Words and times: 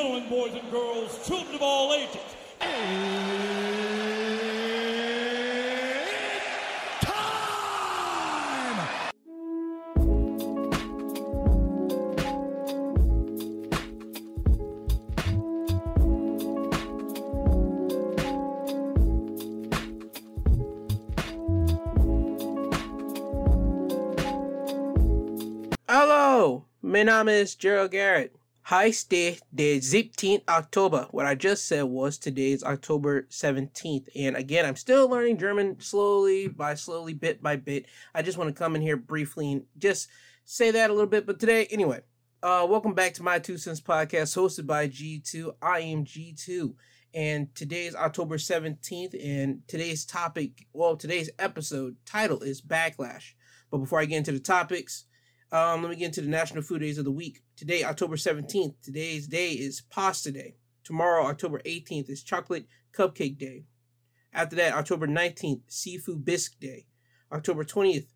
gentlemen, 0.00 0.28
boys 0.30 0.54
and 0.54 0.70
girls, 0.70 1.26
children 1.26 1.54
of 1.56 1.62
all 1.62 1.92
ages. 1.92 2.16
Hallo, 25.86 26.64
mein 26.80 27.06
Name 27.06 27.28
is 27.28 27.54
Gerald 27.54 27.90
Garrett. 27.90 28.39
Heute 28.70 29.40
the 29.52 29.80
17th 29.80 30.42
October. 30.48 31.08
What 31.10 31.26
I 31.26 31.34
just 31.34 31.66
said 31.66 31.82
was 31.82 32.16
today's 32.16 32.62
October 32.62 33.22
17th. 33.22 34.06
And 34.14 34.36
again, 34.36 34.64
I'm 34.64 34.76
still 34.76 35.08
learning 35.08 35.38
German 35.38 35.80
slowly 35.80 36.46
by 36.46 36.74
slowly, 36.76 37.12
bit 37.12 37.42
by 37.42 37.56
bit. 37.56 37.86
I 38.14 38.22
just 38.22 38.38
want 38.38 38.46
to 38.48 38.56
come 38.56 38.76
in 38.76 38.80
here 38.80 38.96
briefly 38.96 39.50
and 39.50 39.64
just 39.76 40.08
say 40.44 40.70
that 40.70 40.88
a 40.88 40.92
little 40.92 41.08
bit. 41.10 41.26
But 41.26 41.40
today, 41.40 41.66
anyway, 41.72 42.02
uh, 42.44 42.64
welcome 42.70 42.94
back 42.94 43.12
to 43.14 43.24
my 43.24 43.40
Two 43.40 43.58
Cents 43.58 43.80
podcast 43.80 44.36
hosted 44.36 44.68
by 44.68 44.86
G2. 44.86 45.52
I 45.60 45.80
am 45.80 46.04
G2. 46.04 46.72
And 47.12 47.52
today 47.56 47.86
is 47.86 47.96
October 47.96 48.36
17th. 48.36 49.16
And 49.20 49.66
today's 49.66 50.04
topic, 50.04 50.68
well, 50.72 50.96
today's 50.96 51.28
episode 51.40 51.96
title 52.06 52.42
is 52.42 52.62
Backlash. 52.62 53.32
But 53.68 53.78
before 53.78 53.98
I 53.98 54.04
get 54.04 54.18
into 54.18 54.30
the 54.30 54.38
topics, 54.38 55.06
um, 55.52 55.82
let 55.82 55.90
me 55.90 55.96
get 55.96 56.06
into 56.06 56.20
the 56.20 56.28
national 56.28 56.62
food 56.62 56.80
days 56.80 56.98
of 56.98 57.04
the 57.04 57.10
week. 57.10 57.42
Today, 57.60 57.84
October 57.84 58.16
17th, 58.16 58.76
today's 58.82 59.26
day 59.26 59.50
is 59.50 59.82
pasta 59.82 60.32
day. 60.32 60.54
Tomorrow, 60.82 61.26
October 61.26 61.60
18th, 61.66 62.08
is 62.08 62.22
chocolate 62.22 62.64
cupcake 62.96 63.36
day. 63.36 63.66
After 64.32 64.56
that, 64.56 64.72
October 64.72 65.06
19th, 65.06 65.60
seafood 65.68 66.24
bisque 66.24 66.58
day. 66.58 66.86
October 67.30 67.62
20th, 67.62 68.06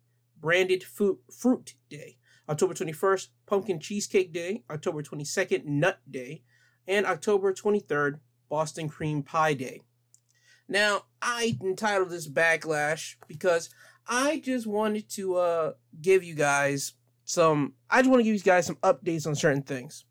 branded 0.41 0.83
fruit, 0.83 1.19
fruit 1.31 1.75
day. 1.91 2.17
October 2.49 2.73
21st, 2.73 3.27
pumpkin 3.45 3.79
cheesecake 3.79 4.33
day. 4.33 4.63
October 4.71 5.03
22nd, 5.03 5.63
nut 5.65 5.99
day. 6.09 6.41
And 6.87 7.05
October 7.05 7.53
23rd, 7.53 8.21
Boston 8.49 8.89
cream 8.89 9.21
pie 9.21 9.53
day. 9.53 9.81
Now, 10.67 11.03
I 11.21 11.55
entitled 11.61 12.09
this 12.09 12.27
Backlash 12.27 13.17
because 13.27 13.69
I 14.07 14.39
just 14.43 14.65
wanted 14.65 15.07
to 15.11 15.35
uh, 15.35 15.73
give 16.01 16.23
you 16.23 16.33
guys 16.33 16.93
some 17.25 17.73
I 17.89 18.01
just 18.01 18.09
want 18.09 18.21
to 18.21 18.23
give 18.23 18.35
you 18.35 18.39
guys 18.39 18.67
some 18.67 18.77
updates 18.77 19.27
on 19.27 19.35
certain 19.35 19.63
things. 19.63 20.05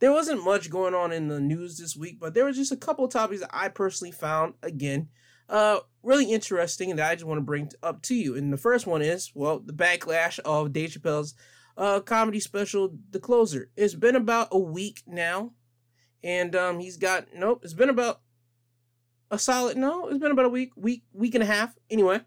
There 0.00 0.10
wasn't 0.12 0.44
much 0.44 0.70
going 0.70 0.94
on 0.94 1.12
in 1.12 1.28
the 1.28 1.38
news 1.38 1.78
this 1.78 1.94
week, 1.96 2.18
but 2.18 2.34
there 2.34 2.46
was 2.46 2.56
just 2.56 2.72
a 2.72 2.76
couple 2.76 3.04
of 3.04 3.12
topics 3.12 3.40
that 3.40 3.50
I 3.52 3.68
personally 3.68 4.10
found 4.10 4.54
again 4.62 5.08
uh 5.48 5.80
really 6.02 6.32
interesting 6.32 6.90
and 6.90 6.98
that 6.98 7.10
I 7.10 7.14
just 7.14 7.26
want 7.26 7.38
to 7.38 7.44
bring 7.44 7.70
up 7.82 8.02
to 8.02 8.14
you. 8.14 8.34
And 8.34 8.52
the 8.52 8.56
first 8.56 8.86
one 8.86 9.02
is, 9.02 9.30
well, 9.34 9.60
the 9.60 9.74
backlash 9.74 10.38
of 10.40 10.72
Dave 10.72 10.90
Chappelle's 10.90 11.34
uh 11.76 12.00
comedy 12.00 12.40
special 12.40 12.94
The 13.10 13.20
Closer. 13.20 13.70
It's 13.76 13.94
been 13.94 14.16
about 14.16 14.48
a 14.50 14.58
week 14.58 15.02
now 15.06 15.52
and 16.22 16.56
um 16.56 16.80
he's 16.80 16.96
got 16.96 17.26
nope, 17.36 17.60
it's 17.62 17.74
been 17.74 17.90
about 17.90 18.22
a 19.30 19.38
solid 19.38 19.76
no, 19.76 20.08
it's 20.08 20.18
been 20.18 20.32
about 20.32 20.46
a 20.46 20.50
week, 20.50 20.70
week, 20.76 21.02
week 21.12 21.34
and 21.34 21.42
a 21.42 21.46
half 21.46 21.76
anyway. 21.90 22.20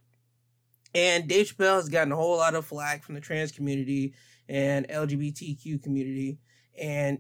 And 0.93 1.27
Dave 1.27 1.47
Chappelle 1.47 1.75
has 1.75 1.89
gotten 1.89 2.11
a 2.11 2.16
whole 2.16 2.38
lot 2.38 2.55
of 2.55 2.66
flack 2.66 3.03
from 3.03 3.16
the 3.16 3.21
trans 3.21 3.52
community 3.52 4.13
and 4.49 4.88
LGBTQ 4.88 5.83
community. 5.83 6.39
And 6.80 7.19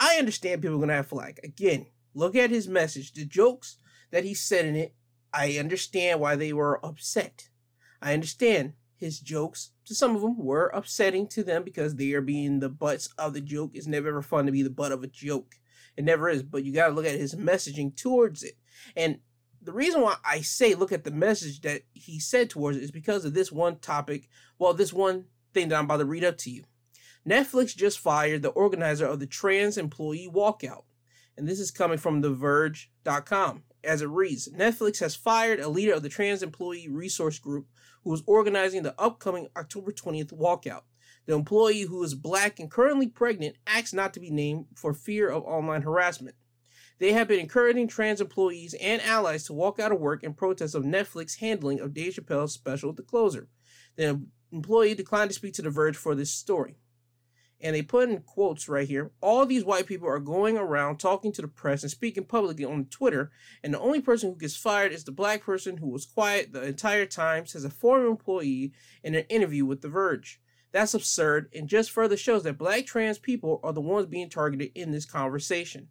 I 0.00 0.16
understand 0.16 0.62
people 0.62 0.76
are 0.76 0.78
going 0.78 0.88
to 0.88 0.94
have 0.94 1.06
flack. 1.06 1.40
Again, 1.42 1.86
look 2.14 2.36
at 2.36 2.50
his 2.50 2.68
message. 2.68 3.12
The 3.12 3.24
jokes 3.24 3.78
that 4.10 4.24
he 4.24 4.34
said 4.34 4.64
in 4.64 4.76
it, 4.76 4.94
I 5.32 5.58
understand 5.58 6.20
why 6.20 6.36
they 6.36 6.52
were 6.52 6.84
upset. 6.84 7.48
I 8.00 8.14
understand 8.14 8.74
his 8.96 9.20
jokes, 9.20 9.70
to 9.86 9.94
some 9.94 10.16
of 10.16 10.22
them, 10.22 10.36
were 10.36 10.68
upsetting 10.68 11.28
to 11.28 11.44
them 11.44 11.62
because 11.62 11.94
they 11.94 12.12
are 12.12 12.20
being 12.20 12.58
the 12.58 12.68
butts 12.68 13.08
of 13.18 13.32
the 13.32 13.40
joke. 13.40 13.70
It's 13.74 13.86
never 13.86 14.08
ever 14.08 14.22
fun 14.22 14.46
to 14.46 14.52
be 14.52 14.62
the 14.62 14.70
butt 14.70 14.92
of 14.92 15.02
a 15.02 15.08
joke. 15.08 15.54
It 15.96 16.04
never 16.04 16.28
is, 16.28 16.42
but 16.42 16.64
you 16.64 16.72
got 16.72 16.88
to 16.88 16.94
look 16.94 17.06
at 17.06 17.18
his 17.18 17.34
messaging 17.34 17.96
towards 17.96 18.42
it. 18.42 18.56
And 18.96 19.18
the 19.62 19.72
reason 19.72 20.00
why 20.00 20.16
I 20.24 20.40
say 20.40 20.74
look 20.74 20.92
at 20.92 21.04
the 21.04 21.10
message 21.10 21.60
that 21.62 21.82
he 21.92 22.20
said 22.20 22.50
towards 22.50 22.76
it 22.76 22.82
is 22.82 22.90
because 22.90 23.24
of 23.24 23.34
this 23.34 23.52
one 23.52 23.78
topic. 23.78 24.28
Well, 24.58 24.74
this 24.74 24.92
one 24.92 25.26
thing 25.52 25.68
that 25.68 25.76
I'm 25.76 25.84
about 25.84 25.98
to 25.98 26.04
read 26.04 26.24
up 26.24 26.38
to 26.38 26.50
you. 26.50 26.64
Netflix 27.26 27.76
just 27.76 27.98
fired 27.98 28.42
the 28.42 28.50
organizer 28.50 29.06
of 29.06 29.20
the 29.20 29.26
trans 29.26 29.76
employee 29.76 30.30
walkout. 30.32 30.84
And 31.36 31.48
this 31.48 31.60
is 31.60 31.70
coming 31.70 31.98
from 31.98 32.22
TheVerge.com. 32.22 33.62
As 33.84 34.02
it 34.02 34.08
reads, 34.08 34.48
Netflix 34.48 34.98
has 35.00 35.14
fired 35.14 35.60
a 35.60 35.68
leader 35.68 35.92
of 35.92 36.02
the 36.02 36.08
trans 36.08 36.42
employee 36.42 36.88
resource 36.88 37.38
group 37.38 37.66
who 38.02 38.10
was 38.10 38.22
organizing 38.26 38.82
the 38.82 39.00
upcoming 39.00 39.48
October 39.56 39.92
20th 39.92 40.32
walkout. 40.32 40.82
The 41.26 41.34
employee, 41.34 41.82
who 41.82 42.02
is 42.02 42.14
black 42.14 42.58
and 42.58 42.70
currently 42.70 43.06
pregnant, 43.06 43.56
acts 43.66 43.92
not 43.92 44.14
to 44.14 44.20
be 44.20 44.30
named 44.30 44.66
for 44.74 44.94
fear 44.94 45.28
of 45.28 45.44
online 45.44 45.82
harassment. 45.82 46.34
They 46.98 47.12
have 47.12 47.28
been 47.28 47.38
encouraging 47.38 47.86
trans 47.86 48.20
employees 48.20 48.74
and 48.74 49.00
allies 49.02 49.44
to 49.44 49.52
walk 49.52 49.78
out 49.78 49.92
of 49.92 50.00
work 50.00 50.24
in 50.24 50.34
protest 50.34 50.74
of 50.74 50.82
Netflix 50.82 51.38
handling 51.38 51.80
of 51.80 51.94
Dave 51.94 52.14
Chappelle's 52.14 52.52
special 52.52 52.92
The 52.92 53.02
Closer. 53.02 53.48
The 53.96 54.20
employee 54.52 54.94
declined 54.94 55.30
to 55.30 55.34
speak 55.34 55.54
to 55.54 55.62
The 55.62 55.70
Verge 55.70 55.96
for 55.96 56.14
this 56.14 56.32
story. 56.32 56.76
And 57.60 57.74
they 57.74 57.82
put 57.82 58.08
in 58.08 58.20
quotes 58.20 58.68
right 58.68 58.86
here. 58.86 59.10
All 59.20 59.44
these 59.44 59.64
white 59.64 59.86
people 59.86 60.08
are 60.08 60.20
going 60.20 60.56
around 60.56 60.98
talking 60.98 61.32
to 61.32 61.42
the 61.42 61.48
press 61.48 61.82
and 61.82 61.90
speaking 61.90 62.24
publicly 62.24 62.64
on 62.64 62.84
Twitter, 62.86 63.32
and 63.64 63.74
the 63.74 63.80
only 63.80 64.00
person 64.00 64.30
who 64.30 64.36
gets 64.36 64.56
fired 64.56 64.92
is 64.92 65.04
the 65.04 65.10
black 65.12 65.42
person 65.42 65.78
who 65.78 65.88
was 65.88 66.06
quiet 66.06 66.52
the 66.52 66.62
entire 66.62 67.06
time, 67.06 67.46
says 67.46 67.64
a 67.64 67.70
former 67.70 68.06
employee 68.06 68.72
in 69.02 69.16
an 69.16 69.24
interview 69.28 69.64
with 69.64 69.82
The 69.82 69.88
Verge. 69.88 70.40
That's 70.70 70.94
absurd 70.94 71.48
and 71.54 71.68
just 71.68 71.90
further 71.90 72.16
shows 72.16 72.44
that 72.44 72.58
black 72.58 72.86
trans 72.86 73.18
people 73.18 73.60
are 73.64 73.72
the 73.72 73.80
ones 73.80 74.06
being 74.06 74.30
targeted 74.30 74.70
in 74.74 74.92
this 74.92 75.06
conversation. 75.06 75.88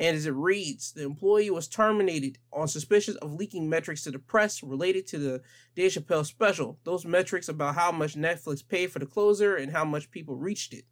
And 0.00 0.16
as 0.16 0.24
it 0.24 0.32
reads, 0.32 0.92
the 0.92 1.02
employee 1.02 1.50
was 1.50 1.68
terminated 1.68 2.38
on 2.54 2.68
suspicion 2.68 3.18
of 3.20 3.34
leaking 3.34 3.68
metrics 3.68 4.02
to 4.04 4.10
the 4.10 4.18
press 4.18 4.62
related 4.62 5.06
to 5.08 5.18
the 5.18 5.42
Dave 5.76 5.92
Chappelle 5.92 6.24
special. 6.24 6.78
Those 6.84 7.04
metrics 7.04 7.50
about 7.50 7.74
how 7.74 7.92
much 7.92 8.14
Netflix 8.16 8.66
paid 8.66 8.90
for 8.90 8.98
the 8.98 9.04
closer 9.04 9.56
and 9.56 9.72
how 9.72 9.84
much 9.84 10.10
people 10.10 10.36
reached 10.36 10.72
it. 10.72 10.86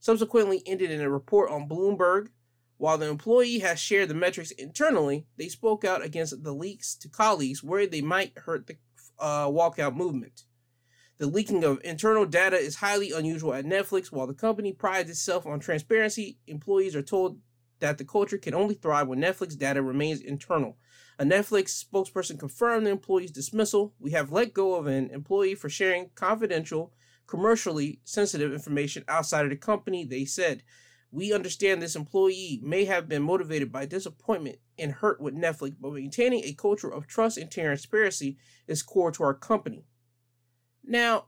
Subsequently 0.00 0.62
ended 0.64 0.90
in 0.90 1.02
a 1.02 1.10
report 1.10 1.50
on 1.50 1.68
Bloomberg. 1.68 2.28
While 2.78 2.96
the 2.96 3.10
employee 3.10 3.58
has 3.58 3.78
shared 3.78 4.08
the 4.08 4.14
metrics 4.14 4.52
internally, 4.52 5.26
they 5.36 5.48
spoke 5.48 5.84
out 5.84 6.02
against 6.02 6.42
the 6.42 6.54
leaks 6.54 6.94
to 6.96 7.08
colleagues 7.10 7.62
worried 7.62 7.90
they 7.90 8.00
might 8.00 8.38
hurt 8.38 8.66
the 8.66 8.76
uh, 9.18 9.48
walkout 9.48 9.94
movement. 9.94 10.44
The 11.18 11.26
leaking 11.26 11.64
of 11.64 11.80
internal 11.84 12.24
data 12.24 12.56
is 12.56 12.76
highly 12.76 13.12
unusual 13.12 13.52
at 13.52 13.66
Netflix. 13.66 14.10
While 14.10 14.28
the 14.28 14.32
company 14.32 14.72
prides 14.72 15.10
itself 15.10 15.44
on 15.44 15.60
transparency, 15.60 16.38
employees 16.46 16.96
are 16.96 17.02
told 17.02 17.40
that 17.80 17.98
the 17.98 18.04
culture 18.04 18.38
can 18.38 18.54
only 18.54 18.74
thrive 18.74 19.08
when 19.08 19.20
Netflix 19.20 19.56
data 19.56 19.82
remains 19.82 20.20
internal. 20.20 20.76
A 21.18 21.24
Netflix 21.24 21.84
spokesperson 21.84 22.38
confirmed 22.38 22.86
the 22.86 22.90
employee's 22.90 23.32
dismissal. 23.32 23.94
We 23.98 24.12
have 24.12 24.30
let 24.30 24.54
go 24.54 24.74
of 24.74 24.86
an 24.86 25.10
employee 25.10 25.54
for 25.54 25.68
sharing 25.68 26.10
confidential, 26.14 26.92
commercially 27.26 28.00
sensitive 28.04 28.52
information 28.52 29.04
outside 29.08 29.44
of 29.44 29.50
the 29.50 29.56
company, 29.56 30.04
they 30.04 30.24
said. 30.24 30.62
We 31.10 31.32
understand 31.32 31.80
this 31.80 31.96
employee 31.96 32.60
may 32.62 32.84
have 32.84 33.08
been 33.08 33.22
motivated 33.22 33.72
by 33.72 33.86
disappointment 33.86 34.58
and 34.78 34.92
hurt 34.92 35.20
with 35.20 35.34
Netflix, 35.34 35.74
but 35.80 35.92
maintaining 35.92 36.44
a 36.44 36.52
culture 36.52 36.92
of 36.92 37.06
trust 37.06 37.38
and 37.38 37.50
transparency 37.50 38.36
is 38.66 38.82
core 38.82 39.10
to 39.12 39.22
our 39.24 39.34
company. 39.34 39.86
Now, 40.84 41.26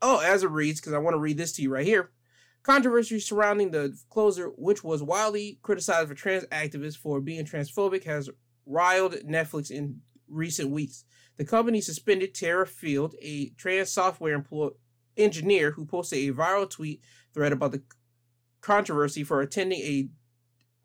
oh, 0.00 0.20
as 0.20 0.42
it 0.42 0.50
reads, 0.50 0.80
because 0.80 0.94
I 0.94 0.98
want 0.98 1.14
to 1.14 1.20
read 1.20 1.36
this 1.36 1.52
to 1.52 1.62
you 1.62 1.70
right 1.70 1.86
here. 1.86 2.10
Controversy 2.62 3.20
surrounding 3.20 3.70
the 3.70 3.96
closer, 4.10 4.48
which 4.56 4.84
was 4.84 5.02
widely 5.02 5.58
criticized 5.62 6.08
for 6.08 6.14
trans 6.14 6.44
activists 6.46 6.96
for 6.96 7.20
being 7.20 7.44
transphobic, 7.44 8.04
has 8.04 8.28
riled 8.66 9.14
Netflix 9.26 9.70
in 9.70 10.00
recent 10.28 10.70
weeks. 10.70 11.04
The 11.36 11.44
company 11.44 11.80
suspended 11.80 12.34
Terra 12.34 12.66
Field, 12.66 13.14
a 13.22 13.50
trans 13.50 13.90
software 13.90 14.34
employee 14.34 14.72
engineer 15.16 15.72
who 15.72 15.84
posted 15.84 16.18
a 16.18 16.32
viral 16.32 16.68
tweet 16.68 17.02
thread 17.34 17.52
about 17.52 17.72
the 17.72 17.82
controversy 18.60 19.24
for 19.24 19.40
attending 19.40 19.80
a 19.80 20.08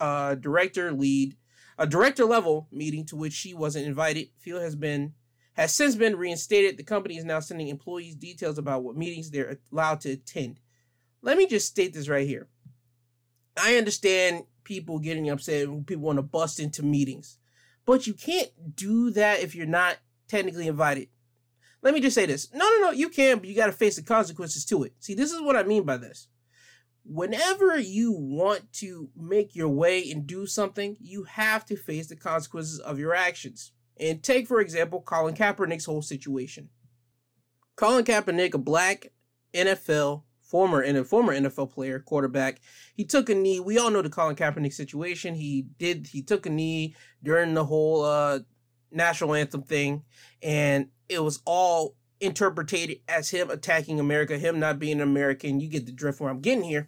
uh, 0.03 0.35
director 0.35 0.91
lead 0.91 1.37
a 1.77 1.87
director 1.87 2.25
level 2.25 2.67
meeting 2.71 3.05
to 3.05 3.15
which 3.15 3.33
she 3.33 3.53
wasn't 3.53 3.85
invited. 3.85 4.29
Field 4.39 4.61
has 4.61 4.75
been 4.75 5.13
has 5.53 5.73
since 5.73 5.95
been 5.95 6.15
reinstated. 6.15 6.77
The 6.77 6.83
company 6.83 7.17
is 7.17 7.25
now 7.25 7.39
sending 7.39 7.67
employees 7.67 8.15
details 8.15 8.57
about 8.57 8.83
what 8.83 8.95
meetings 8.95 9.29
they're 9.29 9.59
allowed 9.71 10.01
to 10.01 10.11
attend. 10.11 10.59
Let 11.23 11.37
me 11.37 11.47
just 11.47 11.67
state 11.67 11.93
this 11.93 12.09
right 12.09 12.27
here. 12.27 12.47
I 13.57 13.77
understand 13.77 14.43
people 14.63 14.99
getting 14.99 15.29
upset 15.29 15.69
when 15.69 15.83
people 15.85 16.03
want 16.03 16.17
to 16.17 16.23
bust 16.23 16.59
into 16.59 16.83
meetings, 16.83 17.39
but 17.85 18.05
you 18.05 18.13
can't 18.13 18.75
do 18.75 19.09
that 19.11 19.39
if 19.39 19.55
you're 19.55 19.65
not 19.65 19.97
technically 20.27 20.67
invited. 20.67 21.07
Let 21.81 21.93
me 21.93 22.01
just 22.01 22.15
say 22.15 22.25
this. 22.25 22.49
No, 22.53 22.59
no, 22.59 22.79
no, 22.79 22.91
you 22.91 23.09
can, 23.09 23.39
but 23.39 23.47
you 23.47 23.55
got 23.55 23.67
to 23.67 23.71
face 23.71 23.95
the 23.95 24.03
consequences 24.03 24.65
to 24.65 24.83
it. 24.83 24.93
See, 24.99 25.13
this 25.15 25.31
is 25.31 25.41
what 25.41 25.55
I 25.55 25.63
mean 25.63 25.83
by 25.83 25.97
this. 25.97 26.27
whenever 27.05 27.77
you 27.77 28.11
want 28.13 28.71
to 28.73 29.09
make 29.15 29.55
your 29.55 29.69
way 29.69 30.09
and 30.09 30.25
do 30.25 30.45
something, 30.45 30.97
you 30.99 31.23
have 31.23 31.65
to 31.65 31.75
face 31.75 32.07
the 32.07 32.15
consequences 32.15 32.79
of 32.79 32.99
your 32.99 33.13
actions. 33.13 33.71
And 33.97 34.23
take, 34.23 34.47
for 34.47 34.59
example, 34.59 35.01
Colin 35.01 35.35
Kaepernick's 35.35 35.85
whole 35.85 36.01
situation. 36.01 36.69
Colin 37.75 38.05
Kaepernick, 38.05 38.53
a 38.53 38.57
black 38.57 39.11
NFL 39.53 40.23
former 40.53 40.81
and 40.81 41.07
former 41.07 41.33
NFL 41.33 41.71
player, 41.71 41.99
quarterback, 41.99 42.61
he 42.93 43.03
took 43.03 43.27
a 43.27 43.33
knee. 43.33 43.59
We 43.59 43.79
all 43.79 43.89
know 43.89 44.03
the 44.03 44.09
Colin 44.09 44.35
Kaepernick 44.35 44.71
situation. 44.71 45.33
He 45.33 45.65
did 45.79 46.05
he 46.05 46.21
took 46.21 46.45
a 46.45 46.51
knee 46.51 46.95
during 47.23 47.55
the 47.55 47.65
whole 47.65 48.05
uh, 48.05 48.41
national 48.91 49.33
anthem 49.33 49.63
thing, 49.63 50.03
and 50.43 50.89
it 51.09 51.23
was 51.23 51.41
all 51.47 51.95
interpreted 52.19 52.99
as 53.07 53.31
him 53.31 53.49
attacking 53.49 53.99
America, 53.99 54.37
him 54.37 54.59
not 54.59 54.77
being 54.77 55.01
an 55.01 55.09
American. 55.09 55.59
You 55.59 55.67
get 55.69 55.87
the 55.87 55.91
drift 55.91 56.19
where 56.19 56.29
I'm 56.29 56.39
getting 56.39 56.63
here. 56.63 56.87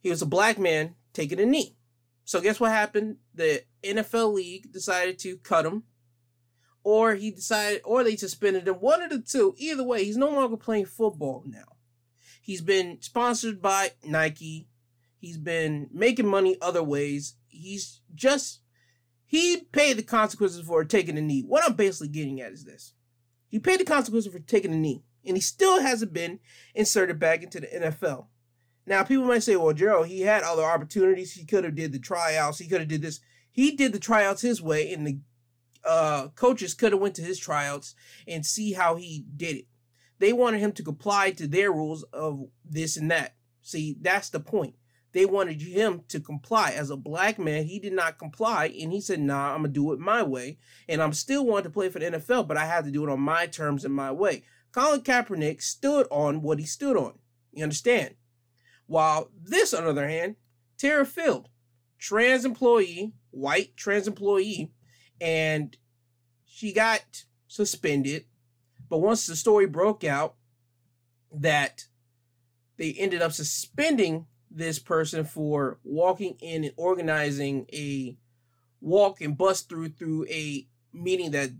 He 0.00 0.10
was 0.10 0.20
a 0.20 0.26
black 0.26 0.58
man 0.58 0.96
taking 1.12 1.38
a 1.38 1.46
knee. 1.46 1.76
So 2.24 2.40
guess 2.40 2.58
what 2.58 2.72
happened? 2.72 3.18
The 3.32 3.62
NFL 3.84 4.34
league 4.34 4.72
decided 4.72 5.20
to 5.20 5.36
cut 5.36 5.66
him, 5.66 5.84
or 6.82 7.14
he 7.14 7.30
decided, 7.30 7.82
or 7.84 8.02
they 8.02 8.16
suspended 8.16 8.66
him. 8.66 8.74
One 8.74 9.02
of 9.02 9.10
the 9.10 9.20
two. 9.20 9.54
Either 9.56 9.84
way, 9.84 10.02
he's 10.02 10.16
no 10.16 10.30
longer 10.30 10.56
playing 10.56 10.86
football 10.86 11.44
now. 11.46 11.75
He's 12.46 12.60
been 12.60 12.98
sponsored 13.02 13.60
by 13.60 13.90
Nike. 14.04 14.68
He's 15.18 15.36
been 15.36 15.90
making 15.92 16.28
money 16.28 16.56
other 16.62 16.80
ways. 16.80 17.34
He's 17.48 18.02
just 18.14 18.60
he 19.24 19.62
paid 19.72 19.94
the 19.98 20.04
consequences 20.04 20.64
for 20.64 20.84
taking 20.84 21.18
a 21.18 21.20
knee. 21.20 21.42
What 21.42 21.64
I'm 21.66 21.74
basically 21.74 22.06
getting 22.06 22.40
at 22.40 22.52
is 22.52 22.64
this. 22.64 22.94
He 23.48 23.58
paid 23.58 23.80
the 23.80 23.84
consequences 23.84 24.32
for 24.32 24.38
taking 24.38 24.72
a 24.72 24.76
knee, 24.76 25.02
and 25.24 25.36
he 25.36 25.40
still 25.40 25.80
hasn't 25.80 26.12
been 26.12 26.38
inserted 26.72 27.18
back 27.18 27.42
into 27.42 27.58
the 27.58 27.66
NFL. 27.66 28.26
Now, 28.86 29.02
people 29.02 29.24
might 29.24 29.42
say, 29.42 29.56
well, 29.56 29.74
Gerald, 29.74 30.06
he 30.06 30.20
had 30.20 30.44
other 30.44 30.62
opportunities. 30.62 31.32
He 31.32 31.44
could 31.44 31.64
have 31.64 31.74
did 31.74 31.90
the 31.90 31.98
tryouts. 31.98 32.60
He 32.60 32.68
could 32.68 32.78
have 32.78 32.88
did 32.88 33.02
this. 33.02 33.18
He 33.50 33.72
did 33.72 33.92
the 33.92 33.98
tryouts 33.98 34.42
his 34.42 34.62
way, 34.62 34.92
and 34.92 35.04
the 35.04 35.18
uh, 35.84 36.28
coaches 36.36 36.74
could 36.74 36.92
have 36.92 37.00
went 37.00 37.16
to 37.16 37.22
his 37.22 37.40
tryouts 37.40 37.96
and 38.28 38.46
see 38.46 38.74
how 38.74 38.94
he 38.94 39.24
did 39.36 39.56
it. 39.56 39.66
They 40.18 40.32
wanted 40.32 40.60
him 40.60 40.72
to 40.72 40.82
comply 40.82 41.30
to 41.32 41.46
their 41.46 41.72
rules 41.72 42.02
of 42.12 42.46
this 42.64 42.96
and 42.96 43.10
that. 43.10 43.34
See, 43.62 43.96
that's 44.00 44.30
the 44.30 44.40
point. 44.40 44.76
They 45.12 45.24
wanted 45.24 45.62
him 45.62 46.02
to 46.08 46.20
comply. 46.20 46.72
As 46.72 46.90
a 46.90 46.96
black 46.96 47.38
man, 47.38 47.64
he 47.64 47.78
did 47.78 47.92
not 47.92 48.18
comply, 48.18 48.66
and 48.66 48.92
he 48.92 49.00
said, 49.00 49.20
"Nah, 49.20 49.54
I'm 49.54 49.62
gonna 49.62 49.72
do 49.72 49.92
it 49.92 49.98
my 49.98 50.22
way." 50.22 50.58
And 50.88 51.02
I'm 51.02 51.12
still 51.12 51.46
wanting 51.46 51.64
to 51.64 51.70
play 51.70 51.88
for 51.88 51.98
the 51.98 52.06
NFL, 52.06 52.44
but 52.44 52.56
I 52.56 52.66
have 52.66 52.84
to 52.84 52.90
do 52.90 53.02
it 53.02 53.10
on 53.10 53.20
my 53.20 53.46
terms 53.46 53.84
and 53.84 53.94
my 53.94 54.12
way. 54.12 54.42
Colin 54.72 55.00
Kaepernick 55.00 55.62
stood 55.62 56.06
on 56.10 56.42
what 56.42 56.58
he 56.58 56.66
stood 56.66 56.96
on. 56.98 57.18
You 57.52 57.62
understand? 57.62 58.16
While 58.86 59.30
this, 59.34 59.72
on 59.72 59.84
the 59.84 59.90
other 59.90 60.08
hand, 60.08 60.36
Terra 60.76 61.06
Field, 61.06 61.48
trans 61.98 62.44
employee, 62.44 63.14
white 63.30 63.74
trans 63.76 64.06
employee, 64.06 64.70
and 65.18 65.76
she 66.44 66.72
got 66.72 67.24
suspended. 67.48 68.26
But 68.88 68.98
once 68.98 69.26
the 69.26 69.36
story 69.36 69.66
broke 69.66 70.04
out 70.04 70.34
that 71.32 71.86
they 72.76 72.92
ended 72.92 73.22
up 73.22 73.32
suspending 73.32 74.26
this 74.50 74.78
person 74.78 75.24
for 75.24 75.78
walking 75.84 76.36
in 76.40 76.64
and 76.64 76.74
organizing 76.76 77.66
a 77.72 78.16
walk 78.80 79.20
and 79.20 79.36
bust 79.36 79.68
through 79.68 79.88
through 79.90 80.26
a 80.28 80.66
meeting 80.92 81.32
that 81.32 81.50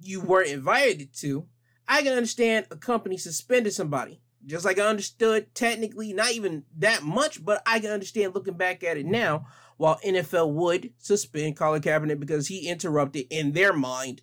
you 0.00 0.20
weren't 0.20 0.50
invited 0.50 1.14
to, 1.14 1.46
I 1.86 2.02
can 2.02 2.12
understand 2.12 2.66
a 2.70 2.76
company 2.76 3.16
suspended 3.16 3.72
somebody. 3.72 4.20
Just 4.46 4.64
like 4.64 4.78
I 4.78 4.86
understood 4.86 5.54
technically, 5.54 6.14
not 6.14 6.32
even 6.32 6.64
that 6.78 7.02
much, 7.02 7.44
but 7.44 7.62
I 7.66 7.78
can 7.78 7.90
understand 7.90 8.34
looking 8.34 8.56
back 8.56 8.82
at 8.82 8.96
it 8.96 9.04
now, 9.04 9.46
while 9.76 10.00
NFL 10.04 10.52
would 10.54 10.92
suspend 10.98 11.56
Colin 11.56 11.82
Kaepernick 11.82 12.20
because 12.20 12.48
he 12.48 12.68
interrupted 12.68 13.26
in 13.30 13.52
their 13.52 13.72
mind 13.74 14.22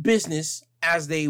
business 0.00 0.64
as 0.82 1.06
they 1.06 1.28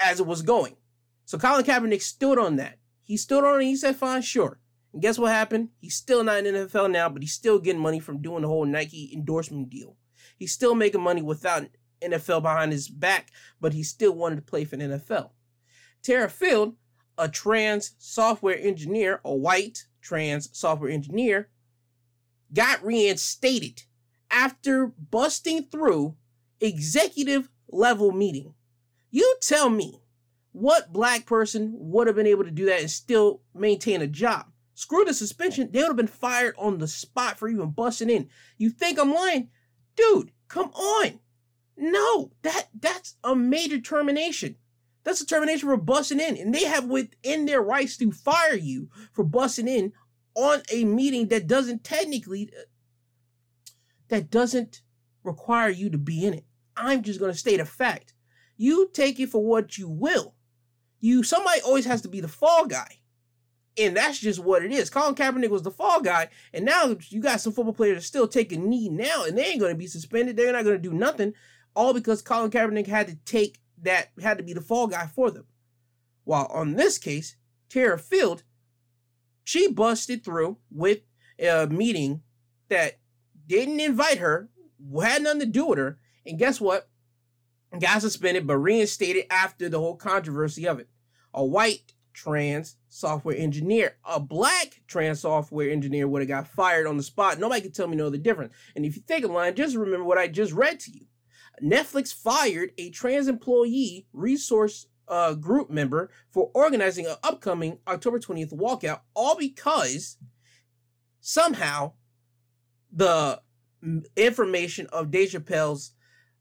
as 0.00 0.20
it 0.20 0.26
was 0.26 0.42
going. 0.42 0.76
So 1.24 1.38
Colin 1.38 1.64
Kaepernick 1.64 2.02
stood 2.02 2.38
on 2.38 2.56
that. 2.56 2.78
He 3.02 3.16
stood 3.16 3.44
on 3.44 3.60
it 3.60 3.64
he 3.64 3.76
said, 3.76 3.96
fine, 3.96 4.22
sure. 4.22 4.60
And 4.92 5.02
guess 5.02 5.18
what 5.18 5.32
happened? 5.32 5.70
He's 5.80 5.94
still 5.94 6.24
not 6.24 6.44
in 6.44 6.54
the 6.54 6.66
NFL 6.66 6.90
now, 6.90 7.08
but 7.08 7.22
he's 7.22 7.32
still 7.32 7.58
getting 7.58 7.80
money 7.80 8.00
from 8.00 8.22
doing 8.22 8.42
the 8.42 8.48
whole 8.48 8.64
Nike 8.64 9.10
endorsement 9.14 9.70
deal. 9.70 9.96
He's 10.36 10.52
still 10.52 10.74
making 10.74 11.02
money 11.02 11.22
without 11.22 11.68
NFL 12.00 12.42
behind 12.42 12.72
his 12.72 12.88
back, 12.88 13.30
but 13.60 13.72
he 13.72 13.82
still 13.82 14.14
wanted 14.14 14.36
to 14.36 14.42
play 14.42 14.64
for 14.64 14.76
the 14.76 14.84
NFL. 14.84 15.30
Terra 16.02 16.28
Field, 16.28 16.74
a 17.16 17.28
trans 17.28 17.92
software 17.98 18.58
engineer, 18.58 19.20
a 19.24 19.34
white 19.34 19.86
trans 20.00 20.48
software 20.56 20.90
engineer, 20.90 21.48
got 22.52 22.84
reinstated 22.84 23.82
after 24.30 24.86
busting 24.86 25.64
through 25.64 26.16
executive 26.60 27.48
level 27.68 28.12
meeting. 28.12 28.54
You 29.10 29.36
tell 29.40 29.70
me 29.70 30.02
what 30.52 30.92
black 30.92 31.26
person 31.26 31.72
would 31.74 32.06
have 32.06 32.16
been 32.16 32.26
able 32.26 32.44
to 32.44 32.50
do 32.50 32.66
that 32.66 32.80
and 32.80 32.90
still 32.90 33.42
maintain 33.54 34.02
a 34.02 34.06
job? 34.06 34.46
Screw 34.74 35.04
the 35.04 35.14
suspension. 35.14 35.70
They 35.72 35.80
would 35.80 35.88
have 35.88 35.96
been 35.96 36.06
fired 36.06 36.54
on 36.56 36.78
the 36.78 36.86
spot 36.86 37.38
for 37.38 37.48
even 37.48 37.70
busting 37.70 38.10
in. 38.10 38.28
You 38.58 38.70
think 38.70 38.98
I'm 38.98 39.12
lying? 39.12 39.50
Dude, 39.96 40.30
come 40.46 40.70
on. 40.70 41.20
No, 41.76 42.32
that 42.42 42.68
that's 42.78 43.16
a 43.24 43.34
major 43.34 43.80
termination. 43.80 44.56
That's 45.04 45.20
a 45.20 45.26
termination 45.26 45.68
for 45.68 45.76
busting 45.76 46.20
in. 46.20 46.36
And 46.36 46.54
they 46.54 46.64
have 46.64 46.84
within 46.84 47.46
their 47.46 47.62
rights 47.62 47.96
to 47.96 48.12
fire 48.12 48.54
you 48.54 48.88
for 49.12 49.24
busting 49.24 49.68
in 49.68 49.92
on 50.34 50.62
a 50.70 50.84
meeting 50.84 51.28
that 51.28 51.46
doesn't 51.46 51.82
technically 51.82 52.50
uh, 52.56 52.62
that 54.08 54.30
doesn't 54.30 54.82
require 55.24 55.70
you 55.70 55.90
to 55.90 55.98
be 55.98 56.24
in 56.26 56.34
it. 56.34 56.44
I'm 56.76 57.02
just 57.02 57.18
going 57.18 57.32
to 57.32 57.38
state 57.38 57.60
a 57.60 57.64
fact. 57.64 58.14
You 58.58 58.90
take 58.92 59.18
it 59.18 59.30
for 59.30 59.42
what 59.42 59.78
you 59.78 59.88
will. 59.88 60.34
You 61.00 61.22
somebody 61.22 61.60
always 61.62 61.86
has 61.86 62.02
to 62.02 62.08
be 62.08 62.20
the 62.20 62.28
fall 62.28 62.66
guy. 62.66 62.98
And 63.78 63.96
that's 63.96 64.18
just 64.18 64.40
what 64.40 64.64
it 64.64 64.72
is. 64.72 64.90
Colin 64.90 65.14
Kaepernick 65.14 65.50
was 65.50 65.62
the 65.62 65.70
fall 65.70 66.00
guy, 66.00 66.28
and 66.52 66.64
now 66.64 66.96
you 67.10 67.20
got 67.20 67.40
some 67.40 67.52
football 67.52 67.72
players 67.72 68.04
still 68.04 68.26
take 68.26 68.50
a 68.50 68.56
knee 68.56 68.88
now, 68.88 69.24
and 69.24 69.38
they 69.38 69.44
ain't 69.44 69.60
to 69.72 69.78
be 69.78 69.86
suspended. 69.86 70.36
They're 70.36 70.52
not 70.52 70.64
to 70.64 70.78
do 70.78 70.92
nothing, 70.92 71.32
all 71.76 71.94
because 71.94 72.20
Colin 72.20 72.50
Kaepernick 72.50 72.88
had 72.88 73.06
to 73.06 73.14
take 73.24 73.60
that, 73.82 74.08
had 74.20 74.38
to 74.38 74.42
be 74.42 74.52
the 74.52 74.60
fall 74.60 74.88
guy 74.88 75.06
for 75.06 75.30
them. 75.30 75.46
While 76.24 76.46
on 76.46 76.74
this 76.74 76.98
case, 76.98 77.36
Terra 77.68 77.98
Field, 77.98 78.42
she 79.44 79.70
busted 79.70 80.24
through 80.24 80.58
with 80.72 80.98
a 81.38 81.68
meeting 81.68 82.22
that 82.68 82.98
didn't 83.46 83.78
invite 83.78 84.18
her, 84.18 84.50
had 85.00 85.22
nothing 85.22 85.40
to 85.40 85.46
do 85.46 85.66
with 85.66 85.78
her, 85.78 86.00
and 86.26 86.36
guess 86.36 86.60
what? 86.60 86.88
Got 87.78 88.00
suspended 88.00 88.46
but 88.46 88.56
reinstated 88.56 89.26
after 89.30 89.68
the 89.68 89.78
whole 89.78 89.96
controversy 89.96 90.66
of 90.66 90.78
it. 90.78 90.88
A 91.34 91.44
white 91.44 91.92
trans 92.14 92.76
software 92.88 93.36
engineer. 93.36 93.96
A 94.04 94.18
black 94.18 94.80
trans 94.86 95.20
software 95.20 95.70
engineer 95.70 96.08
would 96.08 96.22
have 96.22 96.28
got 96.28 96.48
fired 96.48 96.86
on 96.86 96.96
the 96.96 97.02
spot. 97.02 97.38
Nobody 97.38 97.60
could 97.60 97.74
tell 97.74 97.86
me 97.86 97.96
no 97.96 98.10
the 98.10 98.18
difference. 98.18 98.54
And 98.74 98.84
if 98.84 98.96
you 98.96 99.02
think 99.02 99.24
a 99.24 99.28
line, 99.28 99.54
just 99.54 99.76
remember 99.76 100.04
what 100.04 100.18
I 100.18 100.28
just 100.28 100.52
read 100.52 100.80
to 100.80 100.90
you. 100.90 101.06
Netflix 101.62 102.12
fired 102.12 102.70
a 102.78 102.90
trans 102.90 103.28
employee 103.28 104.06
resource 104.12 104.86
uh, 105.08 105.34
group 105.34 105.70
member 105.70 106.10
for 106.30 106.50
organizing 106.54 107.06
an 107.06 107.16
upcoming 107.22 107.78
October 107.86 108.18
20th 108.18 108.52
walkout, 108.52 109.00
all 109.14 109.36
because 109.36 110.18
somehow 111.20 111.92
the 112.92 113.40
information 114.16 114.86
of 114.92 115.10
Dave 115.10 115.30
Chappelle's 115.30 115.92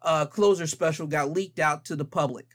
uh, 0.08 0.26
closer 0.26 0.66
special 0.66 1.06
got 1.06 1.32
leaked 1.32 1.60
out 1.60 1.86
to 1.86 1.96
the 1.96 2.06
public 2.06 2.48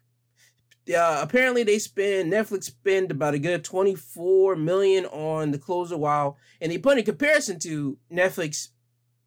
uh, 0.89 1.21
apparently 1.23 1.63
they 1.63 1.79
spend 1.79 2.33
Netflix 2.33 2.65
spend 2.65 3.11
about 3.11 3.35
a 3.35 3.39
good 3.39 3.63
24 3.63 4.57
million 4.57 5.07
on 5.07 5.51
the 5.53 5.59
closer 5.59 5.97
while 5.97 6.37
and 6.61 6.73
they 6.73 6.79
put 6.79 6.99
in 6.99 7.05
comparison 7.05 7.59
to 7.61 7.99
Netflix 8.13 8.69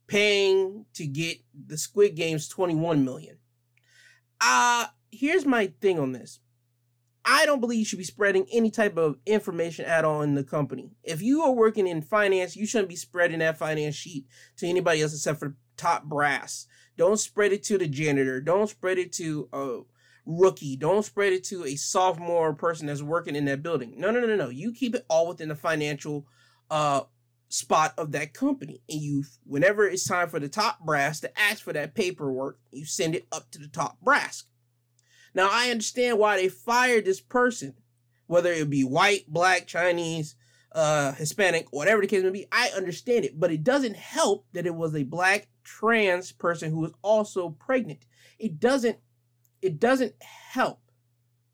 paying 0.08 0.86
to 0.94 1.06
get 1.08 1.38
the 1.68 1.78
Squid 1.78 2.16
Games 2.16 2.50
21 2.50 3.06
million. 3.06 3.38
Uh 4.42 4.88
here's 5.12 5.46
my 5.46 5.68
thing 5.80 5.98
on 5.98 6.12
this. 6.12 6.40
I 7.28 7.46
don't 7.48 7.60
believe 7.60 7.80
you 7.80 7.86
should 7.86 7.98
be 7.98 8.06
spreading 8.06 8.46
any 8.52 8.70
type 8.70 8.98
of 8.98 9.16
information 9.26 9.86
at 9.86 10.06
all 10.06 10.22
in 10.22 10.36
the 10.36 10.44
company. 10.44 10.92
If 11.04 11.24
you 11.24 11.42
are 11.42 11.52
working 11.52 11.88
in 11.88 12.04
finance, 12.04 12.56
you 12.56 12.68
shouldn't 12.68 12.90
be 12.90 12.96
spreading 12.96 13.40
that 13.40 13.58
finance 13.58 13.96
sheet 13.96 14.26
to 14.58 14.68
anybody 14.68 15.02
else 15.02 15.14
except 15.14 15.40
for 15.40 15.56
top 15.76 16.04
brass. 16.04 16.68
Don't 16.98 17.20
spread 17.20 17.52
it 17.52 17.64
to 17.64 17.78
the 17.78 17.88
janitor. 17.88 18.40
Don't 18.42 18.70
spread 18.70 18.98
it 18.98 19.12
to 19.14 19.50
a 19.52 19.80
rookie. 20.26 20.76
Don't 20.76 21.04
spread 21.04 21.34
it 21.34 21.44
to 21.46 21.66
a 21.66 21.76
sophomore 21.76 22.54
person 22.54 22.88
that's 22.88 23.02
working 23.02 23.36
in 23.36 23.46
that 23.46 23.64
building. 23.64 23.94
No, 23.98 24.12
no, 24.12 24.22
no, 24.22 24.36
no. 24.36 24.50
You 24.50 24.72
keep 24.72 24.96
it 24.96 25.06
all 25.10 25.28
within 25.28 25.50
the 25.50 25.56
financial 25.56 26.26
uh 26.70 27.02
spot 27.48 27.94
of 27.98 28.12
that 28.12 28.34
company. 28.34 28.82
And 28.90 29.02
you 29.02 29.24
whenever 29.46 29.88
it's 29.88 30.08
time 30.08 30.30
for 30.30 30.40
the 30.40 30.50
top 30.50 30.80
brass 30.80 31.20
to 31.22 31.40
ask 31.40 31.64
for 31.64 31.74
that 31.74 31.96
paperwork, 31.96 32.60
you 32.72 32.86
send 32.86 33.16
it 33.16 33.28
up 33.32 33.52
to 33.52 33.60
the 33.60 33.68
top 33.68 34.00
brass. 34.02 34.46
Now 35.34 35.50
I 35.52 35.70
understand 35.70 36.18
why 36.18 36.38
they 36.38 36.50
fired 36.50 37.06
this 37.06 37.22
person, 37.22 37.76
whether 38.28 38.52
it 38.52 38.70
be 38.70 38.84
white, 38.84 39.26
black, 39.28 39.68
Chinese, 39.68 40.36
uh, 40.72 41.14
Hispanic, 41.14 41.68
whatever 41.72 42.02
the 42.02 42.08
case 42.08 42.24
may 42.24 42.30
be. 42.30 42.48
I 42.52 42.72
understand 42.76 43.26
it, 43.26 43.40
but 43.40 43.52
it 43.52 43.64
doesn't 43.64 43.96
help 43.96 44.46
that 44.54 44.66
it 44.66 44.76
was 44.76 44.96
a 44.96 45.04
black 45.04 45.48
trans 45.66 46.32
person 46.32 46.72
who 46.72 46.86
is 46.86 46.94
also 47.02 47.50
pregnant. 47.50 48.06
It 48.40 48.60
doesn't. 48.60 48.98
It 49.62 49.80
doesn't 49.80 50.14
help. 50.22 50.80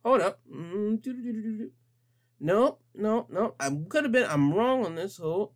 Hold 0.06 0.22
up. 0.22 0.40
No, 2.40 2.78
no, 2.94 3.28
no. 3.30 3.56
I 3.60 3.70
could 3.90 4.04
have 4.04 4.12
been. 4.12 4.30
I'm 4.30 4.54
wrong 4.54 4.86
on 4.86 4.96
this. 4.96 5.18
Hold. 5.18 5.54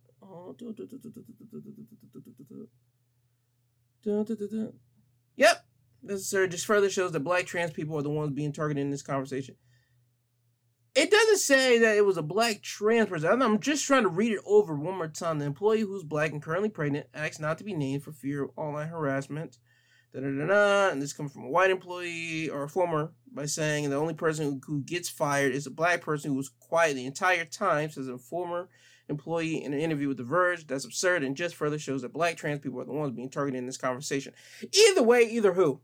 Yep. 5.36 5.66
This 6.02 6.30
just 6.30 6.66
further 6.66 6.88
shows 6.88 7.12
that 7.12 7.20
black 7.20 7.46
trans 7.46 7.72
people 7.72 7.98
are 7.98 8.02
the 8.02 8.10
ones 8.10 8.30
being 8.32 8.52
targeted 8.52 8.80
in 8.82 8.90
this 8.90 9.02
conversation. 9.02 9.56
It 10.96 11.10
doesn't 11.10 11.40
say 11.40 11.78
that 11.80 11.94
it 11.98 12.06
was 12.06 12.16
a 12.16 12.22
black 12.22 12.62
trans 12.62 13.10
person. 13.10 13.42
I'm 13.42 13.60
just 13.60 13.86
trying 13.86 14.04
to 14.04 14.08
read 14.08 14.32
it 14.32 14.40
over 14.46 14.74
one 14.74 14.96
more 14.96 15.08
time. 15.08 15.38
The 15.38 15.44
employee 15.44 15.82
who's 15.82 16.02
black 16.02 16.32
and 16.32 16.42
currently 16.42 16.70
pregnant 16.70 17.06
asks 17.12 17.38
not 17.38 17.58
to 17.58 17.64
be 17.64 17.74
named 17.74 18.02
for 18.02 18.12
fear 18.12 18.44
of 18.44 18.50
online 18.56 18.88
harassment. 18.88 19.58
Da, 20.14 20.20
da, 20.20 20.30
da, 20.30 20.46
da. 20.46 20.88
And 20.88 21.02
this 21.02 21.12
comes 21.12 21.34
from 21.34 21.44
a 21.44 21.50
white 21.50 21.70
employee 21.70 22.48
or 22.48 22.62
a 22.62 22.68
former 22.70 23.12
by 23.30 23.44
saying 23.44 23.90
the 23.90 23.96
only 23.96 24.14
person 24.14 24.46
who, 24.46 24.60
who 24.66 24.80
gets 24.80 25.10
fired 25.10 25.52
is 25.52 25.66
a 25.66 25.70
black 25.70 26.00
person 26.00 26.30
who 26.30 26.36
was 26.38 26.48
quiet 26.48 26.94
the 26.94 27.04
entire 27.04 27.44
time, 27.44 27.90
says 27.90 28.08
a 28.08 28.16
former 28.16 28.70
employee 29.10 29.62
in 29.62 29.74
an 29.74 29.80
interview 29.80 30.08
with 30.08 30.16
The 30.16 30.24
Verge. 30.24 30.66
That's 30.66 30.86
absurd 30.86 31.22
and 31.22 31.36
just 31.36 31.56
further 31.56 31.78
shows 31.78 32.00
that 32.02 32.14
black 32.14 32.38
trans 32.38 32.60
people 32.60 32.80
are 32.80 32.86
the 32.86 32.92
ones 32.92 33.14
being 33.14 33.28
targeted 33.28 33.58
in 33.58 33.66
this 33.66 33.76
conversation. 33.76 34.32
Either 34.72 35.02
way, 35.02 35.24
either 35.24 35.52
who. 35.52 35.82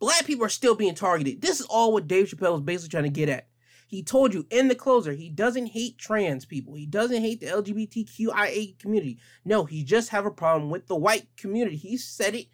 Black 0.00 0.26
people 0.26 0.44
are 0.44 0.48
still 0.48 0.74
being 0.74 0.96
targeted. 0.96 1.40
This 1.40 1.60
is 1.60 1.66
all 1.66 1.92
what 1.92 2.08
Dave 2.08 2.26
Chappelle 2.26 2.56
is 2.56 2.62
basically 2.62 2.90
trying 2.90 3.04
to 3.04 3.10
get 3.10 3.28
at. 3.28 3.46
He 3.86 4.02
told 4.02 4.34
you 4.34 4.46
in 4.50 4.68
the 4.68 4.74
closer, 4.74 5.12
he 5.12 5.30
doesn't 5.30 5.66
hate 5.66 5.96
trans 5.96 6.44
people. 6.44 6.74
He 6.74 6.86
doesn't 6.86 7.22
hate 7.22 7.40
the 7.40 7.46
LGBTQIA 7.46 8.78
community. 8.78 9.18
No, 9.44 9.64
he 9.64 9.84
just 9.84 10.08
have 10.10 10.26
a 10.26 10.30
problem 10.30 10.70
with 10.70 10.88
the 10.88 10.96
white 10.96 11.28
community. 11.36 11.76
He 11.76 11.96
said 11.96 12.34
it 12.34 12.46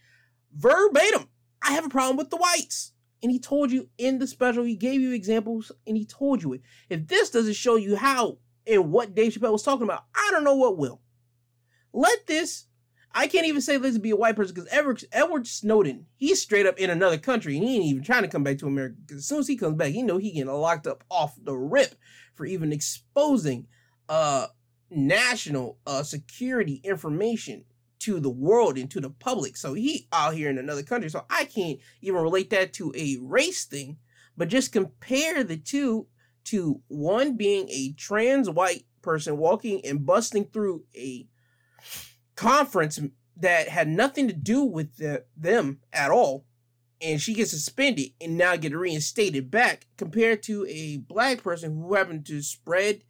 verbatim. 0.55 1.29
I 1.63 1.73
have 1.73 1.87
a 1.87 1.91
problem 1.91 2.17
with 2.17 2.31
the 2.31 2.37
whites. 2.37 2.93
And 3.23 3.31
he 3.31 3.39
told 3.39 3.71
you 3.71 3.89
in 3.99 4.19
the 4.19 4.27
special, 4.27 4.65
he 4.65 4.75
gave 4.75 5.01
you 5.01 5.13
examples 5.13 5.71
and 5.87 5.97
he 5.97 6.05
told 6.05 6.43
you 6.43 6.55
it. 6.55 6.63
If 6.91 7.07
this 7.07 7.31
doesn't 7.31 7.55
show 7.55 7.77
you 7.77 7.97
how 7.97 8.39
and 8.67 8.91
what 8.91 9.15
Dave 9.15 9.33
Chappelle 9.33 9.53
was 9.53 9.63
talking 9.63 9.85
about, 9.85 10.05
I 10.15 10.29
don't 10.33 10.45
know 10.45 10.57
what 10.57 10.77
will. 10.77 11.01
Let 11.93 12.27
this 12.27 12.67
I 13.15 13.27
can't 13.27 13.47
even 13.47 13.61
say 13.61 13.77
this 13.77 13.95
to 13.95 14.01
be 14.01 14.11
a 14.11 14.17
white 14.17 14.37
person 14.37 14.55
because 14.55 14.69
Edward, 14.73 15.05
Edward 15.13 15.47
Snowden, 15.47 16.07
he's 16.17 16.41
straight 16.41 16.67
up 16.67 16.79
in 16.79 16.91
another 16.91 17.19
country 17.19 17.57
and 17.57 17.65
he 17.65 17.77
ain't 17.77 17.85
even 17.85 18.03
trying 18.03 18.23
to 18.23 18.29
come 18.29 18.43
back 18.43 18.59
to 18.59 18.67
America. 18.67 18.97
Because 19.01 19.19
as 19.19 19.27
soon 19.27 19.41
as 19.41 19.49
he 19.49 19.57
comes 19.57 19.77
back, 19.77 19.93
he 19.93 20.03
know 20.03 20.19
he 20.19 20.33
getting 20.33 20.51
locked 20.53 20.87
up 20.87 21.05
off 21.11 21.35
the 21.43 21.55
rip 21.55 21.95
for 22.35 22.47
even 22.47 22.73
exposing 22.73 23.67
uh 24.09 24.47
national 24.91 25.79
uh 25.87 26.03
security 26.03 26.81
information 26.85 27.65
to 27.99 28.19
the 28.19 28.31
world 28.31 28.77
and 28.79 28.91
to 28.91 29.01
the 29.01 29.11
public. 29.11 29.57
So 29.57 29.75
he 29.75 30.09
out 30.13 30.35
here 30.35 30.51
in 30.51 30.59
another 30.59 30.83
country. 30.83 31.09
So 31.09 31.25
I 31.31 31.45
can't 31.45 31.79
even 32.01 32.21
relate 32.21 32.51
that 32.51 32.73
to 32.75 32.93
a 32.97 33.19
race 33.21 33.65
thing, 33.65 33.99
but 34.37 34.49
just 34.49 34.73
compare 34.73 35.45
the 35.45 35.57
two 35.57 36.07
to 36.45 36.81
one 36.89 37.37
being 37.37 37.69
a 37.69 37.93
trans 37.93 38.51
white 38.51 38.85
person 39.03 39.37
walking 39.37 39.85
and 39.85 40.05
busting 40.05 40.47
through 40.47 40.85
a 40.97 41.27
conference 42.37 43.01
that 43.37 43.69
had 43.69 43.89
nothing 43.89 44.29
to 44.29 44.35
do 44.35 44.65
with 44.65 44.97
the, 44.97 45.25
them 45.37 45.81
at 45.93 46.11
all 46.11 46.45
and 47.03 47.21
she 47.21 47.35
gets 47.35 47.51
suspended 47.51 48.11
and 48.21 48.39
now 48.39 48.57
get 48.57 48.75
reinstated 48.75 49.51
back 49.51 49.87
compared 49.97 50.43
to 50.45 50.65
a 50.69 50.99
black 50.99 51.43
person 51.43 51.75
who 51.75 51.95
happened 51.95 52.25
to 52.27 52.41
spread 52.43 53.03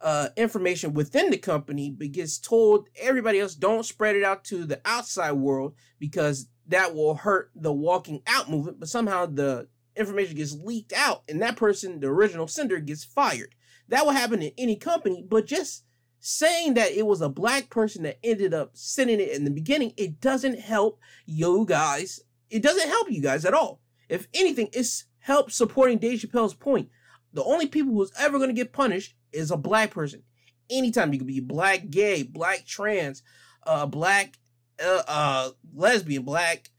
uh, 0.00 0.28
information 0.36 0.94
within 0.94 1.30
the 1.30 1.38
company 1.38 1.90
but 1.90 2.12
gets 2.12 2.38
told 2.38 2.88
everybody 3.00 3.40
else 3.40 3.54
don't 3.54 3.86
spread 3.86 4.14
it 4.14 4.22
out 4.22 4.44
to 4.44 4.64
the 4.64 4.80
outside 4.84 5.32
world 5.32 5.74
because 5.98 6.48
that 6.66 6.94
will 6.94 7.14
hurt 7.14 7.50
the 7.56 7.72
walking 7.72 8.22
out 8.26 8.48
movement 8.48 8.78
but 8.78 8.88
somehow 8.88 9.26
the 9.26 9.66
information 9.96 10.36
gets 10.36 10.52
leaked 10.52 10.92
out 10.92 11.22
and 11.28 11.42
that 11.42 11.56
person 11.56 11.98
the 11.98 12.06
original 12.06 12.46
sender 12.46 12.78
gets 12.78 13.04
fired. 13.04 13.54
That 13.88 14.04
will 14.04 14.12
happen 14.12 14.42
in 14.42 14.52
any 14.56 14.76
company 14.76 15.24
but 15.28 15.46
just 15.46 15.84
saying 16.20 16.74
that 16.74 16.92
it 16.92 17.06
was 17.06 17.20
a 17.20 17.28
black 17.28 17.70
person 17.70 18.02
that 18.02 18.18
ended 18.24 18.54
up 18.54 18.70
sending 18.74 19.20
it 19.20 19.30
in 19.30 19.44
the 19.44 19.50
beginning, 19.50 19.92
it 19.96 20.20
doesn't 20.20 20.58
help 20.58 20.98
you 21.26 21.64
guys. 21.66 22.20
It 22.50 22.62
doesn't 22.62 22.88
help 22.88 23.10
you 23.10 23.22
guys 23.22 23.44
at 23.44 23.54
all. 23.54 23.80
If 24.08 24.26
anything, 24.34 24.68
it's 24.72 25.04
help 25.20 25.50
supporting 25.50 25.98
Dave 25.98 26.20
Chappelle's 26.20 26.54
point. 26.54 26.88
The 27.32 27.44
only 27.44 27.66
people 27.66 27.92
who's 27.92 28.12
ever 28.18 28.38
going 28.38 28.48
to 28.48 28.54
get 28.54 28.72
punished 28.72 29.14
is 29.32 29.50
a 29.50 29.56
black 29.56 29.90
person. 29.90 30.22
Anytime 30.70 31.12
you 31.12 31.18
could 31.18 31.28
be 31.28 31.40
black, 31.40 31.90
gay, 31.90 32.22
black, 32.22 32.66
trans, 32.66 33.22
uh, 33.66 33.86
black, 33.86 34.38
uh, 34.82 35.02
uh, 35.06 35.50
lesbian, 35.74 36.22
black, 36.22 36.70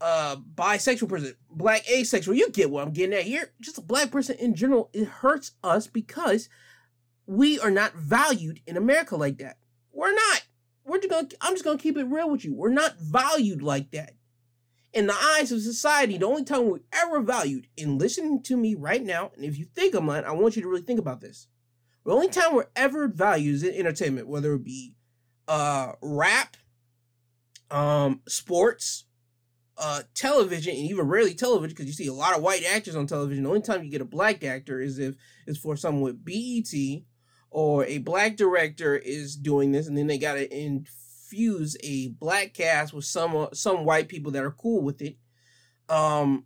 uh, 0.00 0.36
bisexual 0.54 1.08
person, 1.08 1.34
black, 1.50 1.88
asexual. 1.90 2.34
You 2.34 2.50
get 2.50 2.70
what 2.70 2.86
I'm 2.86 2.92
getting 2.92 3.18
at 3.18 3.24
here. 3.24 3.52
Just 3.60 3.78
a 3.78 3.82
black 3.82 4.10
person 4.10 4.36
in 4.38 4.54
general. 4.54 4.90
It 4.92 5.06
hurts 5.06 5.52
us 5.62 5.86
because 5.86 6.48
we 7.30 7.60
are 7.60 7.70
not 7.70 7.94
valued 7.94 8.60
in 8.66 8.76
America 8.76 9.14
like 9.14 9.38
that. 9.38 9.56
We're 9.92 10.12
not. 10.12 10.42
We're 10.84 10.98
just 10.98 11.10
gonna 11.10 11.28
I'm 11.40 11.54
just 11.54 11.64
gonna 11.64 11.78
keep 11.78 11.96
it 11.96 12.02
real 12.02 12.28
with 12.28 12.44
you. 12.44 12.52
We're 12.52 12.70
not 12.70 12.96
valued 12.98 13.62
like 13.62 13.92
that. 13.92 14.14
In 14.92 15.06
the 15.06 15.14
eyes 15.14 15.52
of 15.52 15.62
society, 15.62 16.18
the 16.18 16.26
only 16.26 16.42
time 16.42 16.66
we're 16.66 16.80
ever 16.92 17.20
valued, 17.20 17.68
in 17.76 17.98
listening 17.98 18.42
to 18.42 18.56
me 18.56 18.74
right 18.74 19.04
now, 19.04 19.30
and 19.36 19.44
if 19.44 19.56
you 19.56 19.64
think 19.64 19.94
I'm 19.94 20.08
lying, 20.08 20.24
I 20.24 20.32
want 20.32 20.56
you 20.56 20.62
to 20.62 20.68
really 20.68 20.82
think 20.82 20.98
about 20.98 21.20
this. 21.20 21.46
The 22.04 22.10
only 22.10 22.30
time 22.30 22.52
we're 22.52 22.66
ever 22.74 23.06
valued 23.06 23.54
is 23.54 23.62
in 23.62 23.74
entertainment, 23.74 24.26
whether 24.26 24.54
it 24.54 24.64
be 24.64 24.96
uh 25.46 25.92
rap, 26.02 26.56
um, 27.70 28.22
sports, 28.26 29.04
uh, 29.78 30.02
television, 30.16 30.74
and 30.74 30.90
even 30.90 31.06
rarely 31.06 31.34
television, 31.34 31.76
because 31.76 31.86
you 31.86 31.92
see 31.92 32.08
a 32.08 32.12
lot 32.12 32.36
of 32.36 32.42
white 32.42 32.64
actors 32.64 32.96
on 32.96 33.06
television. 33.06 33.44
The 33.44 33.50
only 33.50 33.62
time 33.62 33.84
you 33.84 33.90
get 33.92 34.00
a 34.00 34.04
black 34.04 34.42
actor 34.42 34.80
is 34.80 34.98
if 34.98 35.14
it's 35.46 35.60
for 35.60 35.76
someone 35.76 36.02
with 36.02 36.24
BET 36.24 37.04
or 37.50 37.84
a 37.86 37.98
black 37.98 38.36
director 38.36 38.96
is 38.96 39.36
doing 39.36 39.72
this, 39.72 39.86
and 39.86 39.98
then 39.98 40.06
they 40.06 40.18
got 40.18 40.34
to 40.34 40.56
infuse 40.56 41.76
a 41.82 42.08
black 42.08 42.54
cast 42.54 42.92
with 42.92 43.04
some 43.04 43.48
some 43.52 43.84
white 43.84 44.08
people 44.08 44.32
that 44.32 44.44
are 44.44 44.52
cool 44.52 44.82
with 44.82 45.02
it. 45.02 45.16
Um, 45.88 46.44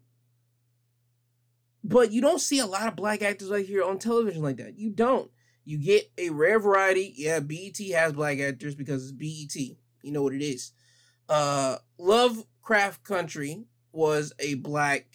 but 1.83 2.13
you 2.13 2.23
don't 2.23 2.41
see 2.41 2.59
a 2.59 2.67
lot 2.67 2.89
of 2.89 2.97
black 2.97 3.23
actors 3.23 3.51
right 3.51 3.67
here 3.67 3.85
on 3.85 3.99
television 3.99 4.43
like 4.43 4.57
that. 4.57 4.79
You 4.79 4.91
don't. 4.91 5.31
You 5.67 5.79
get 5.79 6.11
a 6.19 6.31
rare 6.31 6.59
variety. 6.59 7.13
Yeah, 7.17 7.41
BET 7.41 7.79
has 7.93 8.13
black 8.13 8.39
actors 8.39 8.75
because 8.75 9.03
it's 9.03 9.13
BET. 9.13 9.55
You 10.03 10.13
know 10.13 10.23
what 10.23 10.35
it 10.35 10.43
is. 10.43 10.73
Uh, 11.29 11.77
Lovecraft 11.99 13.05
Country 13.05 13.65
was 13.93 14.33
a 14.39 14.55
black 14.55 15.07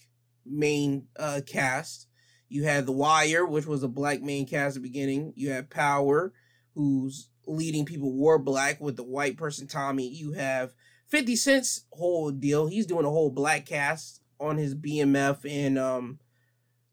main 0.46 1.08
uh, 1.18 1.42
cast. 1.46 2.08
You 2.50 2.64
had 2.64 2.86
The 2.86 2.92
Wire, 2.92 3.46
which 3.46 3.66
was 3.66 3.84
a 3.84 3.88
black 3.88 4.22
main 4.22 4.48
cast 4.48 4.76
at 4.76 4.82
the 4.82 4.90
beginning. 4.90 5.34
You 5.36 5.52
had 5.52 5.70
Power, 5.70 6.34
who's 6.74 7.30
leading 7.46 7.86
people 7.86 8.14
wore 8.14 8.40
black 8.40 8.80
with 8.82 8.96
the 8.96 9.04
white 9.04 9.38
person 9.38 9.68
Tommy. 9.68 10.08
You 10.08 10.34
have 10.34 10.74
50 11.08 11.36
Cent's 11.36 11.86
whole 11.92 12.32
deal. 12.32 12.68
He's 12.68 12.86
doing 12.86 13.06
a 13.06 13.10
whole 13.10 13.30
black 13.30 13.66
cast 13.66 14.22
on 14.40 14.58
his 14.58 14.74
BMF 14.74 15.40
and 15.50 15.78
um 15.78 16.20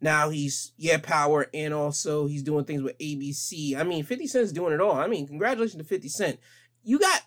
now 0.00 0.30
he's 0.30 0.72
yeah 0.76 0.98
power 1.00 1.46
and 1.54 1.72
also 1.72 2.26
he's 2.26 2.42
doing 2.42 2.64
things 2.64 2.82
with 2.82 2.98
ABC. 2.98 3.76
I 3.76 3.82
mean 3.82 4.04
50 4.04 4.26
Cent's 4.26 4.52
doing 4.52 4.72
it 4.72 4.80
all. 4.80 4.96
I 4.96 5.06
mean 5.06 5.26
congratulations 5.26 5.80
to 5.80 5.88
50 5.88 6.08
Cent. 6.08 6.40
You 6.82 6.98
got 6.98 7.22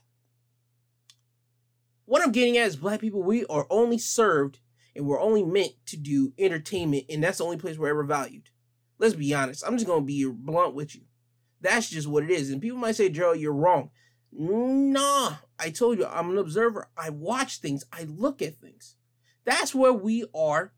what 2.06 2.22
I'm 2.22 2.32
getting 2.32 2.58
at 2.58 2.68
is 2.68 2.76
black 2.76 3.00
people 3.00 3.24
we 3.24 3.46
are 3.46 3.68
only 3.70 3.98
served 3.98 4.60
and 5.00 5.08
we're 5.08 5.22
only 5.22 5.46
meant 5.46 5.72
to 5.86 5.96
do 5.96 6.34
entertainment, 6.38 7.06
and 7.10 7.24
that's 7.24 7.38
the 7.38 7.46
only 7.46 7.56
place 7.56 7.78
we're 7.78 7.88
ever 7.88 8.04
valued. 8.04 8.50
Let's 8.98 9.16
be 9.16 9.34
honest. 9.34 9.64
I'm 9.66 9.78
just 9.78 9.88
gonna 9.88 10.02
be 10.02 10.26
blunt 10.30 10.76
with 10.76 10.94
you. 10.94 11.04
That's 11.62 11.90
just 11.90 12.06
what 12.06 12.26
it 12.26 12.30
is. 12.30 12.50
And 12.50 12.62
people 12.62 12.78
might 12.78 12.98
say, 12.98 13.08
Gerald, 13.08 13.40
you're 13.40 13.54
wrong. 13.54 13.92
Nah, 14.34 15.36
I 15.58 15.70
told 15.70 16.00
you, 16.00 16.06
I'm 16.06 16.32
an 16.32 16.38
observer. 16.38 16.90
I 16.98 17.12
watch 17.12 17.60
things, 17.60 17.86
I 17.94 18.04
look 18.04 18.42
at 18.42 18.58
things. 18.58 18.98
That's 19.46 19.74
where 19.74 19.94
we 19.94 20.26
are 20.36 20.74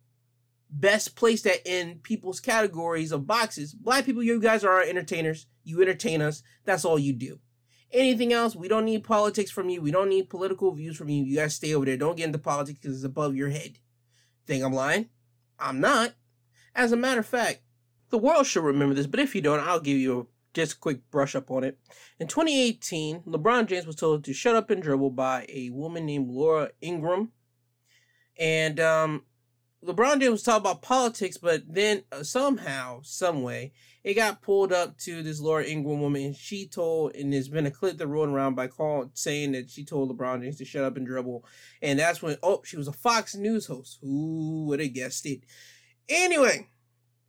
best 0.69 1.15
placed 1.15 1.47
at 1.47 1.65
in 1.65 1.95
people's 2.03 2.39
categories 2.39 3.11
of 3.11 3.25
boxes. 3.25 3.73
Black 3.73 4.05
people, 4.05 4.21
you 4.21 4.39
guys 4.39 4.63
are 4.63 4.71
our 4.71 4.83
entertainers. 4.83 5.47
You 5.63 5.81
entertain 5.81 6.21
us. 6.21 6.43
That's 6.63 6.85
all 6.85 6.99
you 6.99 7.13
do. 7.13 7.39
Anything 7.91 8.31
else, 8.31 8.55
we 8.55 8.67
don't 8.67 8.85
need 8.85 9.03
politics 9.03 9.49
from 9.49 9.67
you. 9.67 9.81
We 9.81 9.89
don't 9.89 10.09
need 10.09 10.29
political 10.29 10.71
views 10.73 10.95
from 10.95 11.09
you. 11.09 11.23
You 11.23 11.37
guys 11.37 11.55
stay 11.55 11.73
over 11.73 11.85
there. 11.85 11.97
Don't 11.97 12.15
get 12.15 12.27
into 12.27 12.37
politics 12.37 12.77
because 12.79 12.97
it's 12.97 13.03
above 13.03 13.35
your 13.35 13.49
head. 13.49 13.79
Think 14.51 14.65
I'm 14.65 14.73
lying? 14.73 15.07
I'm 15.59 15.79
not. 15.79 16.13
As 16.75 16.91
a 16.91 16.97
matter 16.97 17.21
of 17.21 17.25
fact, 17.25 17.61
the 18.09 18.17
world 18.17 18.45
should 18.45 18.65
remember 18.65 18.93
this, 18.93 19.07
but 19.07 19.21
if 19.21 19.33
you 19.33 19.39
don't, 19.39 19.61
I'll 19.61 19.79
give 19.79 19.97
you 19.97 20.19
a 20.19 20.25
just 20.53 20.81
quick 20.81 21.09
brush 21.09 21.35
up 21.35 21.49
on 21.49 21.63
it. 21.63 21.79
In 22.19 22.27
2018, 22.27 23.21
LeBron 23.21 23.67
James 23.67 23.85
was 23.85 23.95
told 23.95 24.25
to 24.25 24.33
shut 24.33 24.57
up 24.57 24.69
and 24.69 24.83
dribble 24.83 25.11
by 25.11 25.45
a 25.47 25.69
woman 25.69 26.05
named 26.05 26.29
Laura 26.29 26.71
Ingraham. 26.83 27.31
And 28.37 28.77
um, 28.81 29.23
LeBron 29.85 30.19
James 30.19 30.31
was 30.31 30.43
talking 30.43 30.61
about 30.61 30.83
politics, 30.83 31.37
but 31.37 31.63
then 31.67 32.03
uh, 32.11 32.21
somehow, 32.21 32.99
some 33.01 33.41
way, 33.41 33.73
it 34.03 34.13
got 34.13 34.41
pulled 34.41 34.71
up 34.71 34.97
to 34.99 35.23
this 35.23 35.39
Laura 35.39 35.63
Ingraham 35.63 36.01
woman, 36.01 36.21
and 36.21 36.35
she 36.35 36.67
told, 36.67 37.15
and 37.15 37.33
there's 37.33 37.49
been 37.49 37.65
a 37.65 37.71
clip 37.71 37.97
that 37.97 38.07
rolling 38.07 38.31
around 38.31 38.55
by 38.55 38.67
call 38.67 39.09
saying 39.15 39.53
that 39.53 39.71
she 39.71 39.83
told 39.83 40.11
LeBron 40.11 40.41
James 40.41 40.57
to 40.57 40.65
shut 40.65 40.83
up 40.83 40.97
and 40.97 41.05
dribble, 41.05 41.43
and 41.81 41.97
that's 41.97 42.21
when 42.21 42.37
oh, 42.43 42.61
she 42.63 42.77
was 42.77 42.87
a 42.87 42.93
Fox 42.93 43.35
News 43.35 43.65
host. 43.65 43.97
Who 44.01 44.65
would 44.67 44.79
have 44.79 44.93
guessed 44.93 45.25
it? 45.25 45.41
Anyway, 46.07 46.67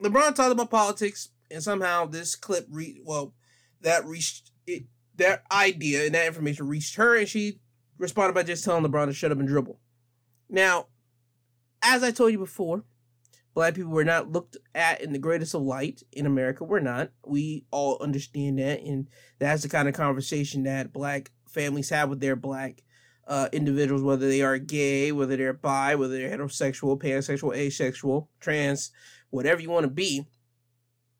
LeBron 0.03 0.35
talked 0.35 0.53
about 0.53 0.71
politics, 0.71 1.31
and 1.51 1.63
somehow 1.63 2.05
this 2.05 2.37
clip 2.37 2.67
re 2.71 3.01
well, 3.03 3.35
that 3.81 4.05
reached 4.05 4.51
it, 4.67 4.85
that 5.17 5.45
idea 5.51 6.05
and 6.05 6.15
that 6.15 6.27
information 6.27 6.69
reached 6.69 6.97
her, 6.97 7.17
and 7.17 7.29
she 7.29 7.61
responded 7.97 8.35
by 8.35 8.43
just 8.43 8.63
telling 8.63 8.85
LeBron 8.85 9.07
to 9.07 9.15
shut 9.15 9.33
up 9.33 9.39
and 9.39 9.49
dribble. 9.49 9.79
Now, 10.51 10.89
as 11.83 12.03
I 12.03 12.11
told 12.11 12.33
you 12.33 12.39
before, 12.39 12.85
black 13.55 13.75
people 13.75 13.91
were 13.91 14.05
not 14.05 14.31
looked 14.31 14.57
at 14.75 15.01
in 15.01 15.13
the 15.13 15.19
greatest 15.19 15.55
of 15.55 15.63
light 15.63 16.03
in 16.13 16.27
America. 16.27 16.65
We're 16.65 16.81
not. 16.81 17.11
We 17.27 17.67
all 17.71 17.99
understand 18.01 18.59
that, 18.59 18.81
and 18.81 19.09
that's 19.39 19.63
the 19.63 19.69
kind 19.69 19.89
of 19.89 19.95
conversation 19.95 20.63
that 20.65 20.93
black 20.93 21.31
families 21.49 21.91
have 21.91 22.09
with 22.09 22.21
their 22.21 22.37
black 22.37 22.83
uh, 23.27 23.49
individuals, 23.53 24.03
whether 24.03 24.29
they 24.29 24.43
are 24.43 24.59
gay, 24.59 25.13
whether 25.13 25.37
they're 25.37 25.53
bi, 25.53 25.95
whether 25.95 26.15
they're 26.15 26.37
heterosexual, 26.37 27.01
pansexual, 27.01 27.55
asexual, 27.55 28.29
trans, 28.41 28.91
whatever 29.31 29.61
you 29.61 29.71
want 29.71 29.85
to 29.85 29.91
be. 29.91 30.27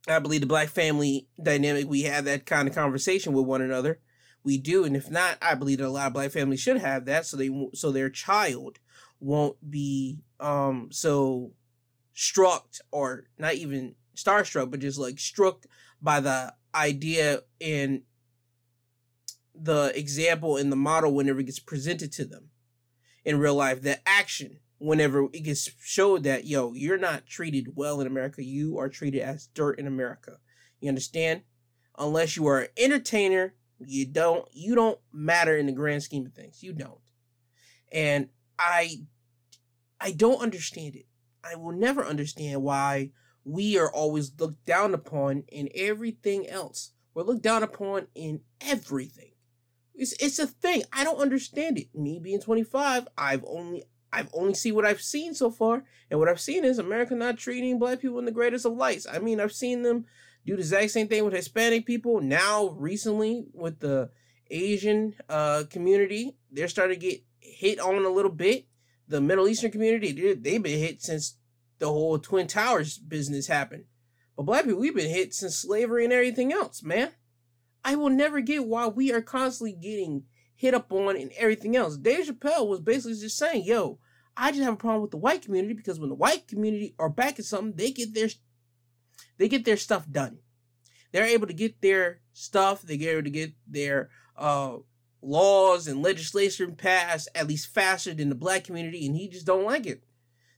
I 0.09 0.19
believe 0.19 0.41
the 0.41 0.49
black 0.49 0.69
family 0.69 1.29
dynamic, 1.41 1.89
we 1.89 2.03
have 2.03 2.25
that 2.25 2.45
kind 2.45 2.67
of 2.67 2.75
conversation 2.75 3.33
with 3.33 3.47
one 3.47 3.63
another. 3.63 4.01
We 4.43 4.59
do, 4.59 4.85
and 4.85 4.97
if 4.97 5.09
not, 5.09 5.39
I 5.41 5.55
believe 5.55 5.79
that 5.79 5.87
a 5.87 5.91
lot 5.91 6.09
of 6.09 6.13
black 6.15 6.33
families 6.33 6.59
should 6.59 6.79
have 6.79 7.05
that, 7.05 7.27
so 7.27 7.37
they 7.37 7.51
so 7.75 7.93
their 7.93 8.11
child 8.11 8.81
won't 9.23 9.71
be 9.71 10.19
um 10.41 10.89
so 10.91 11.53
struck 12.13 12.69
or 12.91 13.25
not 13.39 13.55
even 13.55 13.95
starstruck, 14.17 14.71
but 14.71 14.81
just 14.81 14.99
like 14.99 15.19
struck 15.19 15.65
by 16.01 16.21
the 16.21 16.53
idea 16.75 17.41
and 17.61 18.03
the 19.55 19.93
example 19.95 20.57
and 20.57 20.73
the 20.73 20.77
model 20.77 21.15
whenever 21.15 21.41
it 21.41 21.47
gets 21.47 21.59
presented 21.59 22.11
to 22.13 22.25
them 22.25 22.51
in 23.25 23.39
real 23.39 23.55
life. 23.55 23.83
The 23.83 24.07
action 24.07 24.59
whenever 24.79 25.29
it 25.33 25.45
gets 25.45 25.71
showed 25.81 26.25
that 26.25 26.47
yo, 26.47 26.73
you're 26.75 26.99
not 26.99 27.27
treated 27.27 27.77
well 27.77 28.01
in 28.01 28.07
America, 28.07 28.43
you 28.43 28.79
are 28.79 28.89
treated 28.89 29.21
as 29.21 29.47
dirt 29.49 29.79
in 29.79 29.87
America. 29.87 30.39
You 30.81 30.89
understand? 30.89 31.43
Unless 31.97 32.37
you 32.37 32.47
are 32.49 32.63
an 32.63 32.69
entertainer, 32.77 33.55
you 33.79 34.07
don't 34.07 34.49
you 34.53 34.75
don't 34.75 34.99
matter 35.13 35.57
in 35.57 35.67
the 35.67 35.73
grand 35.73 36.03
scheme 36.03 36.27
of 36.27 36.33
things. 36.33 36.63
You 36.63 36.73
don't. 36.73 36.99
And 37.93 38.29
I 38.59 39.03
I 40.01 40.13
don't 40.13 40.43
understand 40.43 40.97
it. 40.97 41.07
I 41.45 41.57
will 41.57 41.73
never 41.73 42.05
understand 42.05 42.63
why 42.63 43.11
we 43.45 43.79
are 43.79 43.91
always 43.91 44.33
looked 44.39 44.65
down 44.65 44.95
upon 44.95 45.45
in 45.49 45.69
everything 45.75 46.49
else. 46.49 46.93
We're 47.15 47.25
looked 47.25 47.43
down 47.43 47.63
upon 47.63 48.07
in 48.15 48.41
everything. 48.61 49.33
It's 49.95 50.13
it's 50.15 50.39
a 50.39 50.47
thing. 50.47 50.83
I 50.93 51.05
don't 51.05 51.21
understand 51.21 51.79
it. 51.79 51.95
Me 51.95 52.19
being 52.19 52.41
25, 52.41 53.09
I've 53.19 53.45
only 53.47 53.85
I've 54.13 54.31
only 54.33 54.55
seen 54.55 54.75
what 54.75 54.85
I've 54.85 55.01
seen 55.01 55.35
so 55.35 55.51
far, 55.51 55.85
and 56.11 56.19
what 56.19 56.29
I've 56.29 56.41
seen 56.41 56.65
is 56.65 56.79
America 56.79 57.15
not 57.15 57.39
treating 57.39 57.79
black 57.79 58.01
people 58.01 58.19
in 58.19 58.25
the 58.25 58.31
greatest 58.31 58.67
of 58.67 58.75
lights. 58.75 59.07
I 59.11 59.19
mean, 59.19 59.41
I've 59.41 59.53
seen 59.53 59.83
them 59.83 60.07
do 60.47 60.55
the 60.55 60.61
exact 60.61 60.91
same 60.91 61.09
thing 61.09 61.25
with 61.25 61.35
Hispanic 61.35 61.87
people. 61.87 62.21
Now, 62.21 62.75
recently, 62.79 63.47
with 63.53 63.81
the 63.81 64.11
Asian 64.51 65.15
uh, 65.29 65.65
community, 65.71 66.37
they're 66.51 66.69
starting 66.69 66.99
to 66.99 67.07
get 67.07 67.23
hit 67.43 67.79
on 67.79 68.05
a 68.05 68.09
little 68.09 68.31
bit. 68.31 68.67
The 69.09 69.21
Middle 69.21 69.49
Eastern 69.49 69.71
community, 69.71 70.35
they've 70.35 70.63
been 70.63 70.79
hit 70.79 71.03
since 71.03 71.37
the 71.79 71.89
whole 71.89 72.19
Twin 72.19 72.47
Towers 72.47 72.97
business 72.97 73.49
happened. 73.49 73.85
But 74.37 74.45
black 74.45 74.65
people, 74.65 74.81
we've 74.81 74.95
been 74.95 75.11
hit 75.11 75.35
since 75.35 75.57
slavery 75.57 76.05
and 76.05 76.13
everything 76.13 76.53
else, 76.53 76.83
man. 76.83 77.11
I 77.85 77.97
will 77.97 78.11
never 78.11 78.41
get 78.41 78.67
why 78.67 78.87
we 78.87 79.13
are 79.13 79.21
constantly 79.21 79.73
getting 79.73 80.25
hit 80.55 80.75
up 80.75 80.93
on 80.93 81.17
and 81.17 81.33
everything 81.37 81.77
else. 81.77 81.97
Dave 81.97 82.27
Chappelle 82.27 82.69
was 82.69 82.81
basically 82.81 83.19
just 83.19 83.37
saying, 83.37 83.65
yo, 83.65 83.99
I 84.37 84.53
just 84.53 84.63
have 84.63 84.75
a 84.75 84.77
problem 84.77 85.03
with 85.03 85.11
the 85.11 85.17
white 85.17 85.43
community 85.43 85.75
because 85.75 85.99
when 85.99 86.09
the 86.09 86.15
white 86.15 86.47
community 86.49 86.95
are 86.99 87.11
back 87.11 87.39
at 87.39 87.45
something, 87.45 87.75
they 87.75 87.91
get 87.91 88.15
their 88.15 88.29
they 89.39 89.49
get 89.49 89.65
their 89.65 89.77
stuff 89.77 90.07
done. 90.11 90.39
They're 91.11 91.25
able 91.25 91.49
to 91.49 91.53
get 91.53 91.83
their 91.83 92.21
stuff, 92.33 92.83
they 92.83 92.97
get 92.97 93.11
able 93.11 93.25
to 93.25 93.31
get 93.31 93.53
their 93.67 94.11
uh 94.37 94.77
laws 95.23 95.87
and 95.87 96.03
legislation 96.03 96.75
passed 96.75 97.29
at 97.35 97.47
least 97.47 97.73
faster 97.73 98.13
than 98.13 98.29
the 98.29 98.35
black 98.35 98.65
community, 98.65 99.07
and 99.07 99.17
he 99.17 99.29
just 99.29 99.47
don't 99.47 99.65
like 99.65 99.87
it. 99.87 100.03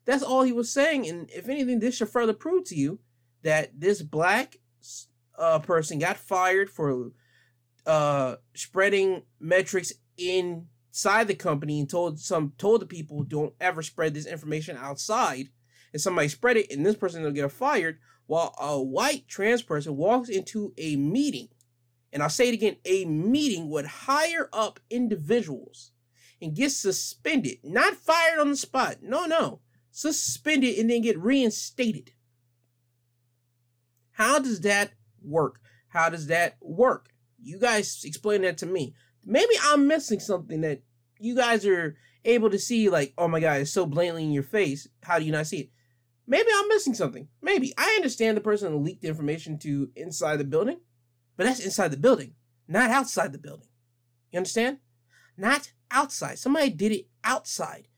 That's 0.06 0.22
all 0.22 0.42
he 0.42 0.52
was 0.52 0.72
saying. 0.72 1.08
And 1.08 1.30
if 1.30 1.48
anything, 1.48 1.80
this 1.80 1.96
should 1.96 2.08
further 2.08 2.32
prove 2.32 2.64
to 2.66 2.74
you 2.74 2.98
that 3.42 3.78
this 3.78 4.02
black 4.02 4.56
uh, 5.38 5.58
person 5.60 5.98
got 5.98 6.16
fired 6.16 6.70
for 6.70 7.12
uh, 7.86 8.36
spreading 8.54 9.22
metrics 9.38 9.92
inside 10.16 11.28
the 11.28 11.34
company 11.34 11.80
and 11.80 11.88
told 11.88 12.18
some 12.18 12.52
told 12.56 12.80
the 12.80 12.86
people 12.86 13.22
don't 13.22 13.54
ever 13.60 13.82
spread 13.82 14.14
this 14.14 14.26
information 14.26 14.76
outside. 14.76 15.48
And 15.92 16.00
somebody 16.00 16.28
spread 16.28 16.56
it, 16.56 16.72
and 16.72 16.84
this 16.84 16.96
person 16.96 17.22
will 17.22 17.30
get 17.30 17.52
fired. 17.52 17.98
While 18.26 18.54
a 18.58 18.82
white 18.82 19.28
trans 19.28 19.62
person 19.62 19.96
walks 19.96 20.28
into 20.28 20.72
a 20.76 20.96
meeting, 20.96 21.48
and 22.14 22.22
I'll 22.22 22.30
say 22.30 22.48
it 22.48 22.54
again, 22.54 22.76
a 22.84 23.04
meeting 23.04 23.68
with 23.68 23.84
higher 23.84 24.48
up 24.52 24.78
individuals 24.88 25.90
and 26.40 26.54
gets 26.54 26.76
suspended, 26.76 27.58
not 27.64 27.94
fired 27.94 28.38
on 28.38 28.50
the 28.50 28.56
spot. 28.56 28.98
No, 29.02 29.26
no, 29.26 29.60
suspended 29.90 30.78
and 30.78 30.88
then 30.88 31.02
get 31.02 31.18
reinstated. 31.18 32.12
How 34.12 34.38
does 34.38 34.60
that 34.60 34.92
work? 35.22 35.60
How 35.88 36.08
does 36.08 36.28
that 36.28 36.56
work? 36.60 37.08
You 37.42 37.58
guys 37.58 38.02
explain 38.04 38.42
that 38.42 38.58
to 38.58 38.66
me. 38.66 38.94
Maybe 39.24 39.54
I'm 39.64 39.88
missing 39.88 40.20
something 40.20 40.60
that 40.60 40.82
you 41.18 41.34
guys 41.34 41.66
are 41.66 41.96
able 42.24 42.50
to 42.50 42.58
see, 42.58 42.88
like, 42.88 43.12
oh 43.18 43.28
my 43.28 43.40
god, 43.40 43.60
it's 43.60 43.72
so 43.72 43.86
blatantly 43.86 44.22
in 44.22 44.32
your 44.32 44.44
face. 44.44 44.88
How 45.02 45.18
do 45.18 45.24
you 45.24 45.32
not 45.32 45.48
see 45.48 45.58
it? 45.58 45.70
Maybe 46.26 46.48
I'm 46.54 46.68
missing 46.68 46.94
something. 46.94 47.28
Maybe. 47.42 47.74
I 47.76 47.94
understand 47.96 48.36
the 48.36 48.40
person 48.40 48.84
leaked 48.84 49.04
information 49.04 49.58
to 49.60 49.90
inside 49.96 50.36
the 50.36 50.44
building, 50.44 50.78
but 51.36 51.44
that's 51.44 51.60
inside 51.60 51.88
the 51.88 51.96
building, 51.96 52.34
not 52.68 52.90
outside 52.90 53.32
the 53.32 53.38
building. 53.38 53.68
You 54.30 54.38
understand? 54.38 54.78
Not 55.36 55.72
outside. 55.90 56.38
Somebody 56.38 56.70
did 56.70 56.92
it 56.92 57.08
outside. 57.22 57.88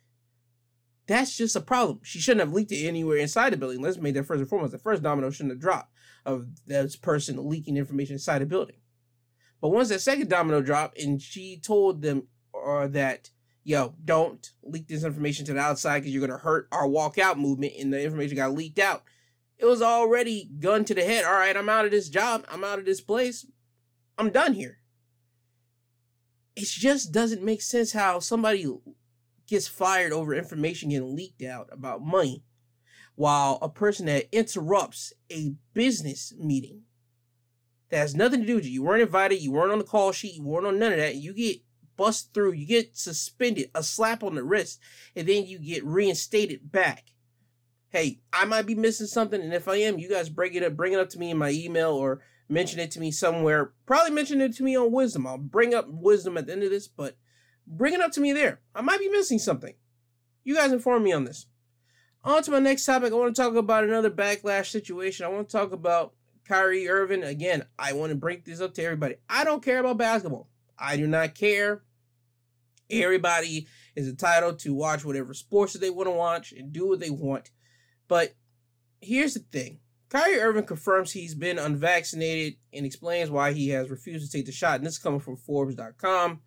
That's 1.07 1.37
just 1.37 1.57
a 1.57 1.61
problem. 1.61 2.01
She 2.03 2.19
shouldn't 2.19 2.41
have 2.41 2.53
leaked 2.53 2.73
it 2.73 2.87
anywhere 2.87 3.19
inside 3.19 3.53
the 3.53 3.57
building. 3.57 3.81
Let's 3.81 3.99
make 3.99 4.15
that 4.15 4.27
first 4.27 4.41
and 4.41 4.49
foremost. 4.49 4.73
The 4.73 4.79
first 4.79 5.03
domino 5.03 5.31
shouldn't 5.31 5.53
have 5.53 5.61
dropped 5.61 5.93
of 6.25 6.47
this 6.67 6.97
person 6.97 7.49
leaking 7.49 7.77
information 7.77 8.15
inside 8.15 8.41
the 8.41 8.47
building. 8.47 8.77
But 9.61 9.69
once 9.71 9.89
that 9.89 10.01
second 10.01 10.29
domino 10.29 10.61
dropped 10.61 10.99
and 10.99 11.23
she 11.23 11.59
told 11.59 12.03
them 12.03 12.25
or 12.53 12.89
that, 12.89 13.31
yo, 13.63 13.95
don't 14.05 14.51
leak 14.63 14.89
this 14.89 15.05
information 15.05 15.47
to 15.47 15.53
the 15.53 15.61
outside 15.61 16.01
because 16.01 16.13
you're 16.13 16.27
going 16.27 16.37
to 16.37 16.45
hurt 16.45 16.69
our 16.73 16.87
walkout 16.87 17.39
movement 17.39 17.75
and 17.79 17.93
the 17.93 18.03
information 18.03 18.37
got 18.37 18.53
leaked 18.53 18.79
out, 18.79 19.05
it 19.59 19.65
was 19.65 19.83
already 19.83 20.51
gun 20.61 20.85
to 20.85 20.95
the 20.95 21.05
head. 21.05 21.25
All 21.25 21.33
right, 21.33 21.57
I'm 21.57 21.69
out 21.69 21.85
of 21.85 21.91
this 21.91 22.09
job. 22.09 22.45
I'm 22.49 22.65
out 22.65 22.79
of 22.79 22.85
this 22.85 23.01
place. 23.01 23.47
I'm 24.19 24.31
done 24.31 24.55
here. 24.55 24.79
It 26.55 26.67
just 26.67 27.13
doesn't 27.13 27.43
make 27.43 27.63
sense 27.63 27.93
how 27.93 28.19
somebody 28.19 28.67
gets 29.47 29.69
fired 29.69 30.13
over 30.13 30.35
information 30.35 30.91
getting 30.91 31.15
leaked 31.15 31.43
out 31.43 31.69
about 31.71 32.03
money, 32.03 32.45
while 33.15 33.59
a 33.63 33.69
person 33.69 34.07
that 34.07 34.29
interrupts 34.33 35.13
a 35.31 35.55
business 35.75 36.33
meeting 36.39 36.83
that 37.91 37.99
has 37.99 38.15
nothing 38.15 38.41
to 38.41 38.47
do 38.47 38.57
with 38.57 38.65
you, 38.65 38.73
you 38.73 38.83
weren't 38.83 39.03
invited, 39.03 39.41
you 39.41 39.53
weren't 39.53 39.73
on 39.73 39.79
the 39.79 39.85
call 39.85 40.13
sheet, 40.13 40.35
you 40.35 40.43
weren't 40.43 40.67
on 40.67 40.79
none 40.79 40.93
of 40.93 40.99
that, 40.99 41.15
you 41.15 41.33
get 41.33 41.59
bust 41.97 42.35
through, 42.35 42.53
you 42.53 42.67
get 42.67 42.97
suspended, 42.97 43.71
a 43.75 43.83
slap 43.83 44.23
on 44.23 44.35
the 44.35 44.43
wrist, 44.43 44.81
and 45.15 45.29
then 45.29 45.47
you 45.47 45.59
get 45.59 45.85
reinstated 45.85 46.71
back. 46.71 47.13
Hey, 47.89 48.21
I 48.33 48.45
might 48.45 48.67
be 48.67 48.75
missing 48.75 49.07
something, 49.07 49.41
and 49.41 49.55
if 49.55 49.69
I 49.69 49.77
am, 49.77 49.99
you 49.99 50.09
guys 50.09 50.29
bring 50.29 50.55
it 50.55 50.63
up, 50.63 50.77
bring 50.77 50.93
it 50.93 50.99
up 50.99 51.09
to 51.11 51.19
me 51.19 51.31
in 51.31 51.39
my 51.39 51.51
email 51.51 51.91
or 51.91 52.21
mention 52.49 52.81
it 52.81 52.91
to 52.93 53.01
me 53.01 53.11
somewhere. 53.11 53.73
Probably 53.87 54.11
mention 54.11 54.41
it 54.41 54.55
to 54.57 54.63
me 54.63 54.77
on 54.77 54.93
Wisdom. 54.93 55.27
I'll 55.27 55.39
bring 55.39 55.75
up 55.75 55.87
Wisdom 55.89 56.37
at 56.37 56.47
the 56.47 56.53
end 56.53 56.63
of 56.63 56.71
this, 56.71 56.89
but 56.89 57.17
bring 57.67 57.95
it 57.95 58.01
up 58.01 58.13
to 58.13 58.21
me 58.21 58.33
there. 58.33 58.61
I 58.75 58.83
might 58.83 59.01
be 59.01 59.09
missing 59.09 59.39
something. 59.39 59.75
You 60.45 60.55
guys 60.55 60.73
inform 60.73 61.05
me 61.05 61.13
on 61.13 61.25
this. 61.25 61.47
On 62.25 62.43
to 62.43 62.51
my 62.51 62.59
next 62.59 62.85
topic. 62.85 63.13
I 63.13 63.17
want 63.17 63.35
to 63.35 63.41
talk 63.41 63.55
about 63.55 63.85
another 63.85 64.11
backlash 64.11 64.67
situation. 64.67 65.25
I 65.25 65.29
want 65.29 65.49
to 65.49 65.57
talk 65.57 65.73
about 65.73 66.15
Kyrie 66.47 66.89
Irving. 66.89 67.23
Again, 67.23 67.65
I 67.79 67.93
want 67.93 68.11
to 68.11 68.17
bring 68.17 68.43
this 68.45 68.61
up 68.61 68.75
to 68.75 68.83
everybody. 68.83 69.17
I 69.29 69.45
don't 69.45 69.65
care 69.65 69.79
about 69.79 69.99
basketball. 69.99 70.49
I 70.79 70.97
do 70.97 71.07
not 71.07 71.35
care. 71.35 71.83
Everybody 72.91 73.67
is 73.95 74.09
entitled 74.09 74.59
to 74.61 74.75
watch 74.75 75.05
whatever 75.05 75.35
sports 75.35 75.75
they 75.75 75.91
want 75.91 76.07
to 76.07 76.13
watch 76.13 76.53
and 76.53 76.73
do 76.73 76.89
what 76.89 77.01
they 77.01 77.11
want. 77.11 77.51
But 78.09 78.35
here's 79.01 79.35
the 79.35 79.41
thing 79.41 79.81
Kyrie 80.09 80.41
Irving 80.41 80.65
confirms 80.65 81.13
he's 81.13 81.35
been 81.35 81.59
unvaccinated 81.59 82.59
and 82.73 82.87
explains 82.87 83.31
why 83.31 83.53
he 83.53 83.71
has 83.71 83.91
refused 83.91 84.25
to 84.25 84.37
take 84.37 84.47
the 84.47 84.53
shot. 84.53 84.77
And 84.77 84.87
this 84.87 84.95
is 84.95 85.03
coming 85.03 85.21
from 85.21 85.37
Forbes.com. 85.37 86.41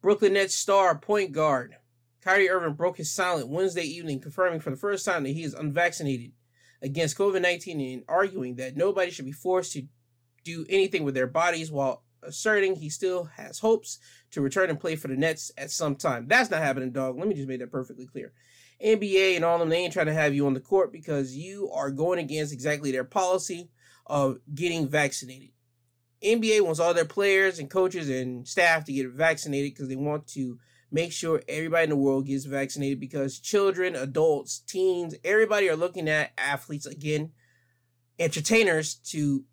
Brooklyn 0.00 0.34
Nets 0.34 0.54
star 0.54 0.98
point 0.98 1.32
guard 1.32 1.76
Kyrie 2.22 2.50
Irving 2.50 2.74
broke 2.74 2.98
his 2.98 3.12
silence 3.12 3.46
Wednesday 3.46 3.82
evening, 3.82 4.20
confirming 4.20 4.60
for 4.60 4.70
the 4.70 4.76
first 4.76 5.04
time 5.04 5.24
that 5.24 5.30
he 5.30 5.42
is 5.42 5.54
unvaccinated 5.54 6.32
against 6.80 7.18
COVID 7.18 7.40
19 7.40 7.80
and 7.80 8.04
arguing 8.08 8.56
that 8.56 8.76
nobody 8.76 9.10
should 9.10 9.24
be 9.24 9.32
forced 9.32 9.72
to 9.72 9.86
do 10.44 10.66
anything 10.68 11.04
with 11.04 11.14
their 11.14 11.26
bodies 11.26 11.70
while 11.70 12.04
asserting 12.22 12.76
he 12.76 12.88
still 12.88 13.24
has 13.24 13.58
hopes 13.58 13.98
to 14.30 14.40
return 14.40 14.70
and 14.70 14.80
play 14.80 14.96
for 14.96 15.08
the 15.08 15.16
Nets 15.16 15.50
at 15.56 15.70
some 15.70 15.96
time. 15.96 16.26
That's 16.28 16.50
not 16.50 16.62
happening, 16.62 16.92
dog. 16.92 17.18
Let 17.18 17.26
me 17.26 17.34
just 17.34 17.48
make 17.48 17.60
that 17.60 17.72
perfectly 17.72 18.06
clear. 18.06 18.32
NBA 18.84 19.36
and 19.36 19.44
all 19.44 19.58
them, 19.58 19.68
they 19.68 19.78
ain't 19.78 19.92
trying 19.92 20.06
to 20.06 20.12
have 20.12 20.34
you 20.34 20.46
on 20.46 20.54
the 20.54 20.60
court 20.60 20.92
because 20.92 21.36
you 21.36 21.70
are 21.72 21.90
going 21.90 22.18
against 22.18 22.52
exactly 22.52 22.90
their 22.90 23.04
policy 23.04 23.70
of 24.06 24.38
getting 24.54 24.88
vaccinated. 24.88 25.50
NBA 26.22 26.62
wants 26.62 26.80
all 26.80 26.94
their 26.94 27.04
players 27.04 27.58
and 27.58 27.70
coaches 27.70 28.08
and 28.08 28.46
staff 28.46 28.84
to 28.84 28.92
get 28.92 29.08
vaccinated 29.10 29.72
because 29.72 29.88
they 29.88 29.96
want 29.96 30.26
to 30.28 30.58
make 30.90 31.12
sure 31.12 31.42
everybody 31.48 31.84
in 31.84 31.90
the 31.90 31.96
world 31.96 32.26
gets 32.26 32.44
vaccinated 32.44 33.00
because 33.00 33.38
children, 33.38 33.96
adults, 33.96 34.58
teens, 34.60 35.14
everybody 35.24 35.68
are 35.68 35.76
looking 35.76 36.08
at 36.08 36.32
athletes 36.36 36.86
again, 36.86 37.32
entertainers 38.18 38.94
to 38.94 39.44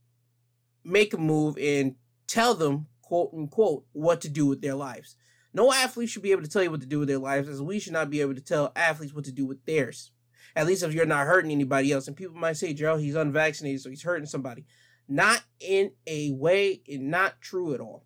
make 0.83 1.13
a 1.13 1.17
move 1.17 1.57
and 1.57 1.95
tell 2.27 2.53
them, 2.53 2.87
quote 3.01 3.31
unquote, 3.33 3.85
what 3.93 4.21
to 4.21 4.29
do 4.29 4.45
with 4.45 4.61
their 4.61 4.75
lives. 4.75 5.15
No 5.53 5.73
athlete 5.73 6.09
should 6.09 6.21
be 6.21 6.31
able 6.31 6.43
to 6.43 6.49
tell 6.49 6.63
you 6.63 6.71
what 6.71 6.81
to 6.81 6.87
do 6.87 6.99
with 6.99 7.07
their 7.07 7.17
lives, 7.17 7.49
as 7.49 7.61
we 7.61 7.79
should 7.79 7.93
not 7.93 8.09
be 8.09 8.21
able 8.21 8.35
to 8.35 8.41
tell 8.41 8.71
athletes 8.75 9.13
what 9.13 9.25
to 9.25 9.31
do 9.31 9.45
with 9.45 9.65
theirs. 9.65 10.11
At 10.55 10.67
least 10.67 10.83
if 10.83 10.93
you're 10.93 11.05
not 11.05 11.27
hurting 11.27 11.51
anybody 11.51 11.91
else. 11.91 12.07
And 12.07 12.15
people 12.15 12.35
might 12.35 12.57
say, 12.57 12.73
Gerald, 12.73 13.01
he's 13.01 13.15
unvaccinated, 13.15 13.81
so 13.81 13.89
he's 13.89 14.03
hurting 14.03 14.25
somebody. 14.25 14.65
Not 15.07 15.43
in 15.59 15.91
a 16.05 16.31
way, 16.31 16.81
and 16.87 17.09
not 17.09 17.41
true 17.41 17.73
at 17.73 17.79
all. 17.79 18.05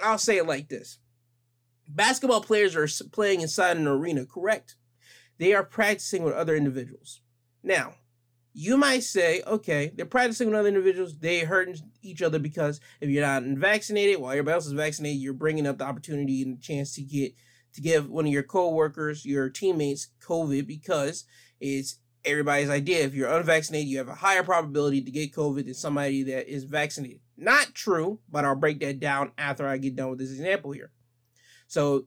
I'll 0.00 0.18
say 0.18 0.38
it 0.38 0.46
like 0.46 0.68
this 0.68 0.98
Basketball 1.88 2.40
players 2.40 2.74
are 2.74 2.88
playing 3.10 3.40
inside 3.40 3.76
an 3.76 3.86
arena, 3.86 4.24
correct? 4.24 4.76
They 5.38 5.54
are 5.54 5.64
practicing 5.64 6.22
with 6.22 6.34
other 6.34 6.56
individuals. 6.56 7.20
Now, 7.62 7.94
you 8.54 8.76
might 8.76 9.02
say, 9.02 9.42
okay, 9.46 9.92
they're 9.94 10.04
practicing 10.04 10.48
with 10.48 10.58
other 10.58 10.68
individuals. 10.68 11.18
They're 11.18 11.46
hurting 11.46 11.78
each 12.02 12.20
other 12.20 12.38
because 12.38 12.80
if 13.00 13.08
you're 13.08 13.26
not 13.26 13.42
vaccinated, 13.42 14.20
while 14.20 14.32
everybody 14.32 14.54
else 14.54 14.66
is 14.66 14.72
vaccinated, 14.72 15.20
you're 15.20 15.32
bringing 15.32 15.66
up 15.66 15.78
the 15.78 15.84
opportunity 15.84 16.42
and 16.42 16.58
the 16.58 16.60
chance 16.60 16.94
to 16.94 17.02
get 17.02 17.34
to 17.74 17.80
give 17.80 18.10
one 18.10 18.26
of 18.26 18.32
your 18.32 18.42
coworkers, 18.42 19.24
your 19.24 19.48
teammates, 19.48 20.08
COVID 20.20 20.66
because 20.66 21.24
it's 21.60 21.98
everybody's 22.24 22.68
idea. 22.68 23.04
If 23.04 23.14
you're 23.14 23.34
unvaccinated, 23.34 23.88
you 23.88 23.98
have 23.98 24.08
a 24.08 24.14
higher 24.14 24.42
probability 24.42 25.00
to 25.02 25.10
get 25.10 25.32
COVID 25.32 25.64
than 25.64 25.74
somebody 25.74 26.22
that 26.24 26.52
is 26.52 26.64
vaccinated. 26.64 27.20
Not 27.38 27.74
true, 27.74 28.20
but 28.30 28.44
I'll 28.44 28.54
break 28.54 28.80
that 28.80 29.00
down 29.00 29.32
after 29.38 29.66
I 29.66 29.78
get 29.78 29.96
done 29.96 30.10
with 30.10 30.18
this 30.18 30.30
example 30.30 30.72
here. 30.72 30.92
So, 31.66 32.04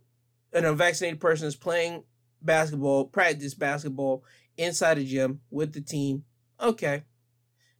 an 0.53 0.65
unvaccinated 0.65 1.19
person 1.19 1.47
is 1.47 1.55
playing 1.55 2.03
basketball, 2.41 3.05
practice 3.05 3.55
basketball 3.55 4.23
inside 4.57 4.99
a 4.99 5.03
gym 5.03 5.41
with 5.49 5.73
the 5.73 5.81
team 5.81 6.23
Okay. 6.61 7.03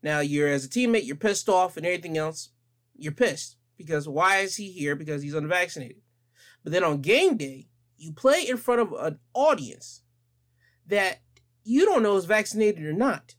Now 0.01 0.19
you're 0.19 0.47
as 0.47 0.65
a 0.65 0.69
teammate, 0.69 1.05
you're 1.05 1.15
pissed 1.15 1.49
off 1.49 1.77
and 1.77 1.85
everything 1.85 2.17
else. 2.17 2.49
You're 2.95 3.11
pissed 3.11 3.57
because 3.77 4.07
why 4.07 4.37
is 4.37 4.55
he 4.55 4.71
here? 4.71 4.95
Because 4.95 5.21
he's 5.21 5.33
unvaccinated. 5.33 6.01
But 6.63 6.73
then 6.73 6.83
on 6.83 7.01
game 7.01 7.37
day, 7.37 7.67
you 7.97 8.11
play 8.11 8.47
in 8.47 8.57
front 8.57 8.81
of 8.81 8.93
an 8.93 9.19
audience 9.33 10.03
that 10.87 11.21
you 11.63 11.85
don't 11.85 12.03
know 12.03 12.17
is 12.17 12.25
vaccinated 12.25 12.83
or 12.83 12.93
not. 12.93 13.35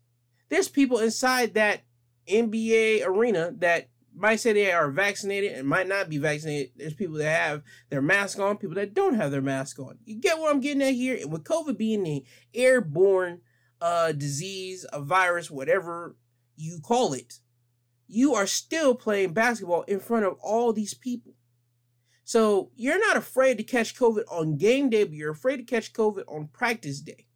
There's 0.48 0.68
people 0.68 0.98
inside 0.98 1.54
that 1.54 1.82
NBA 2.28 3.06
arena 3.06 3.52
that 3.58 3.88
might 4.14 4.40
say 4.40 4.52
they 4.52 4.72
are 4.72 4.90
vaccinated 4.90 5.52
and 5.52 5.68
might 5.68 5.86
not 5.86 6.08
be 6.08 6.18
vaccinated. 6.18 6.72
There's 6.76 6.94
people 6.94 7.16
that 7.18 7.30
have 7.30 7.62
their 7.90 8.02
mask 8.02 8.38
on, 8.38 8.56
people 8.56 8.76
that 8.76 8.94
don't 8.94 9.14
have 9.14 9.30
their 9.30 9.42
mask 9.42 9.78
on. 9.78 9.98
You 10.04 10.16
get 10.16 10.38
what 10.38 10.52
I'm 10.52 10.60
getting 10.60 10.82
at 10.82 10.94
here? 10.94 11.18
And 11.20 11.30
with 11.30 11.44
COVID 11.44 11.76
being 11.76 12.06
an 12.06 12.22
airborne 12.54 13.42
a 13.80 14.12
disease, 14.12 14.86
a 14.92 15.00
virus, 15.00 15.50
whatever 15.50 16.16
you 16.56 16.80
call 16.82 17.12
it, 17.12 17.40
you 18.08 18.34
are 18.34 18.46
still 18.46 18.94
playing 18.94 19.32
basketball 19.32 19.82
in 19.82 20.00
front 20.00 20.24
of 20.24 20.36
all 20.42 20.72
these 20.72 20.94
people. 20.94 21.34
So 22.24 22.70
you're 22.74 22.98
not 22.98 23.16
afraid 23.16 23.56
to 23.58 23.62
catch 23.62 23.96
COVID 23.96 24.24
on 24.30 24.56
game 24.56 24.90
day, 24.90 25.04
but 25.04 25.14
you're 25.14 25.30
afraid 25.30 25.58
to 25.58 25.62
catch 25.62 25.92
COVID 25.92 26.24
on 26.26 26.48
practice 26.52 27.00
day. 27.00 27.26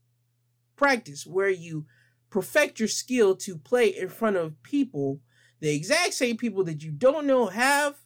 Practice, 0.77 1.27
where 1.27 1.51
you 1.51 1.87
perfect 2.31 2.79
your 2.79 2.89
skill 2.89 3.37
to 3.37 3.57
play 3.57 3.89
in 3.89 4.09
front 4.09 4.37
of 4.37 4.61
people, 4.63 5.21
the 5.61 5.75
exact 5.75 6.15
same 6.15 6.37
people 6.37 6.65
that 6.65 6.83
you 6.83 6.91
don't 6.91 7.27
know 7.27 7.47
have 7.47 7.97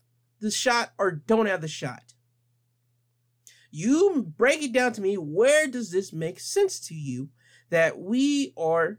the 0.40 0.50
shot 0.50 0.92
or 0.98 1.10
don't 1.10 1.46
have 1.46 1.60
the 1.60 1.68
shot. 1.68 2.02
You 3.70 4.32
break 4.36 4.62
it 4.62 4.72
down 4.72 4.92
to 4.92 5.00
me. 5.00 5.14
Where 5.14 5.66
does 5.66 5.90
this 5.90 6.12
make 6.12 6.38
sense 6.38 6.78
to 6.88 6.94
you? 6.94 7.30
That 7.70 7.98
we 7.98 8.52
are 8.56 8.98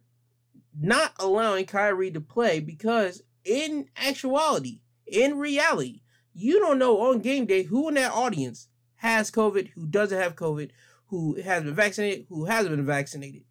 not 0.80 1.14
allowing 1.20 1.66
Kyrie 1.66 2.12
to 2.12 2.22
play 2.22 2.60
because 2.60 3.22
in 3.44 3.88
actuality, 3.96 4.82
in 5.08 5.38
reality, 5.38 6.02
you 6.34 6.60
don't 6.60 6.80
know 6.80 7.00
on 7.00 7.20
game 7.20 7.46
day 7.46 7.64
who 7.64 7.88
in 7.88 7.96
that 7.96 8.12
audience 8.12 8.68
has 8.96 9.32
COVID, 9.32 9.70
who 9.70 9.88
doesn't 9.88 10.18
have 10.18 10.36
COVID, 10.36 10.72
who 11.08 11.36
has 11.42 11.64
been 11.64 11.76
vaccinated, 11.76 12.26
who 12.30 12.46
hasn't 12.46 12.76
been 12.76 12.86
vaccinated. 12.86 13.44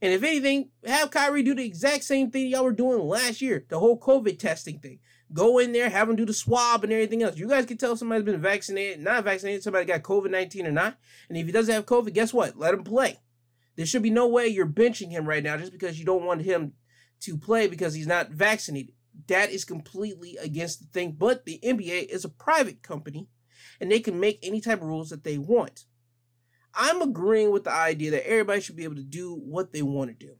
And 0.00 0.12
if 0.12 0.22
anything, 0.22 0.70
have 0.84 1.10
Kyrie 1.10 1.42
do 1.42 1.54
the 1.54 1.64
exact 1.64 2.04
same 2.04 2.30
thing 2.30 2.48
y'all 2.48 2.64
were 2.64 2.72
doing 2.72 3.00
last 3.00 3.40
year, 3.40 3.64
the 3.68 3.78
whole 3.78 3.98
COVID 3.98 4.38
testing 4.38 4.78
thing. 4.78 5.00
Go 5.32 5.58
in 5.58 5.72
there, 5.72 5.88
have 5.88 6.06
them 6.06 6.16
do 6.16 6.26
the 6.26 6.34
swab 6.34 6.84
and 6.84 6.92
everything 6.92 7.22
else. 7.22 7.38
You 7.38 7.48
guys 7.48 7.66
can 7.66 7.76
tell 7.76 7.96
somebody's 7.96 8.24
been 8.24 8.40
vaccinated, 8.40 9.00
not 9.00 9.24
vaccinated, 9.24 9.62
somebody 9.62 9.86
got 9.86 10.02
COVID 10.02 10.30
19 10.30 10.66
or 10.66 10.72
not. 10.72 10.96
And 11.28 11.38
if 11.38 11.46
he 11.46 11.52
doesn't 11.52 11.74
have 11.74 11.86
COVID, 11.86 12.12
guess 12.12 12.32
what? 12.32 12.56
Let 12.56 12.74
him 12.74 12.84
play. 12.84 13.18
There 13.76 13.86
should 13.86 14.02
be 14.02 14.10
no 14.10 14.28
way 14.28 14.46
you're 14.46 14.66
benching 14.66 15.10
him 15.10 15.26
right 15.26 15.42
now 15.42 15.56
just 15.56 15.72
because 15.72 15.98
you 15.98 16.04
don't 16.04 16.24
want 16.24 16.42
him 16.42 16.72
to 17.20 17.36
play 17.36 17.66
because 17.66 17.94
he's 17.94 18.06
not 18.06 18.30
vaccinated. 18.30 18.94
That 19.28 19.50
is 19.50 19.64
completely 19.64 20.36
against 20.40 20.80
the 20.80 20.86
thing. 20.86 21.12
But 21.12 21.44
the 21.44 21.58
NBA 21.64 22.08
is 22.08 22.24
a 22.24 22.28
private 22.28 22.82
company 22.82 23.28
and 23.80 23.90
they 23.90 24.00
can 24.00 24.20
make 24.20 24.38
any 24.42 24.60
type 24.60 24.80
of 24.80 24.88
rules 24.88 25.10
that 25.10 25.24
they 25.24 25.38
want. 25.38 25.84
I'm 26.74 27.02
agreeing 27.02 27.52
with 27.52 27.64
the 27.64 27.72
idea 27.72 28.10
that 28.12 28.28
everybody 28.28 28.60
should 28.60 28.76
be 28.76 28.84
able 28.84 28.96
to 28.96 29.02
do 29.02 29.34
what 29.34 29.72
they 29.72 29.82
want 29.82 30.10
to 30.10 30.26
do. 30.26 30.34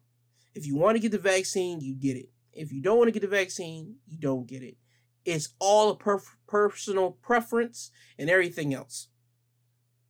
If 0.54 0.66
you 0.66 0.76
want 0.76 0.96
to 0.96 1.00
get 1.00 1.12
the 1.12 1.18
vaccine, 1.18 1.80
you 1.80 1.94
get 1.94 2.16
it. 2.16 2.30
If 2.52 2.72
you 2.72 2.80
don't 2.80 2.98
want 2.98 3.08
to 3.08 3.12
get 3.12 3.22
the 3.22 3.36
vaccine, 3.36 3.96
you 4.06 4.18
don't 4.18 4.46
get 4.46 4.62
it. 4.62 4.76
It's 5.24 5.50
all 5.58 5.90
a 5.90 5.96
per- 5.96 6.22
personal 6.46 7.12
preference 7.22 7.90
and 8.18 8.28
everything 8.28 8.74
else. 8.74 9.08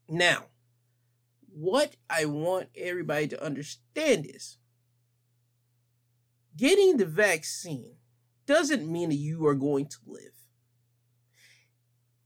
Now, 0.09 0.47
what 1.57 1.97
I 2.11 2.25
want 2.25 2.69
everybody 2.77 3.29
to 3.29 3.43
understand 3.43 4.27
is 4.29 4.59
getting 6.57 6.97
the 6.97 7.07
vaccine 7.07 7.95
doesn't 8.47 8.91
mean 8.91 9.11
that 9.11 9.17
you 9.17 9.47
are 9.47 9.55
going 9.55 9.87
to 9.87 9.97
live. 10.07 10.33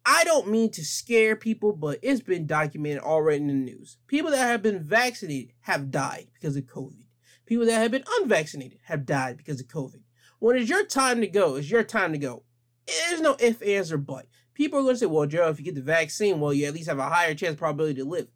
I 0.05 0.25
don't 0.25 0.49
mean 0.49 0.71
to 0.73 0.85
scare 0.85 1.37
people, 1.37 1.75
but 1.75 1.99
it's 2.01 2.23
been 2.23 2.47
documented 2.47 3.03
already 3.03 3.43
in 3.43 3.49
the 3.49 3.53
news. 3.53 3.99
People 4.07 4.31
that 4.31 4.39
have 4.39 4.63
been 4.63 4.83
vaccinated 4.83 5.53
have 5.61 5.91
died 5.91 6.29
because 6.33 6.57
of 6.57 6.65
COVID. 6.65 7.05
People 7.45 7.67
that 7.67 7.79
have 7.79 7.91
been 7.91 8.05
unvaccinated 8.21 8.79
have 8.85 9.05
died 9.05 9.37
because 9.37 9.61
of 9.61 9.69
COVID. 9.69 10.01
When 10.39 10.57
it's 10.57 10.71
your 10.71 10.87
time 10.87 11.21
to 11.21 11.27
go, 11.27 11.57
it's 11.57 11.71
your 11.71 11.85
time 11.85 12.13
to 12.13 12.19
go. 12.19 12.45
There's 12.87 13.21
no 13.21 13.37
if, 13.39 13.61
ands, 13.63 13.93
or 13.93 13.99
but. 13.99 14.27
People 14.55 14.79
are 14.79 14.83
going 14.83 14.95
to 14.95 14.99
say, 14.99 15.07
well, 15.07 15.27
Joe, 15.27 15.49
if 15.51 15.59
you 15.59 15.65
get 15.67 15.75
the 15.75 15.83
vaccine, 15.83 16.41
well, 16.41 16.55
you 16.55 16.67
at 16.67 16.75
least 16.75 16.89
have 16.89 16.99
a 16.99 17.09
higher 17.09 17.35
chance 17.35 17.57
probability 17.57 18.01
to 18.01 18.09
live. 18.09 18.29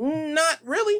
Not 0.00 0.60
really. 0.64 0.98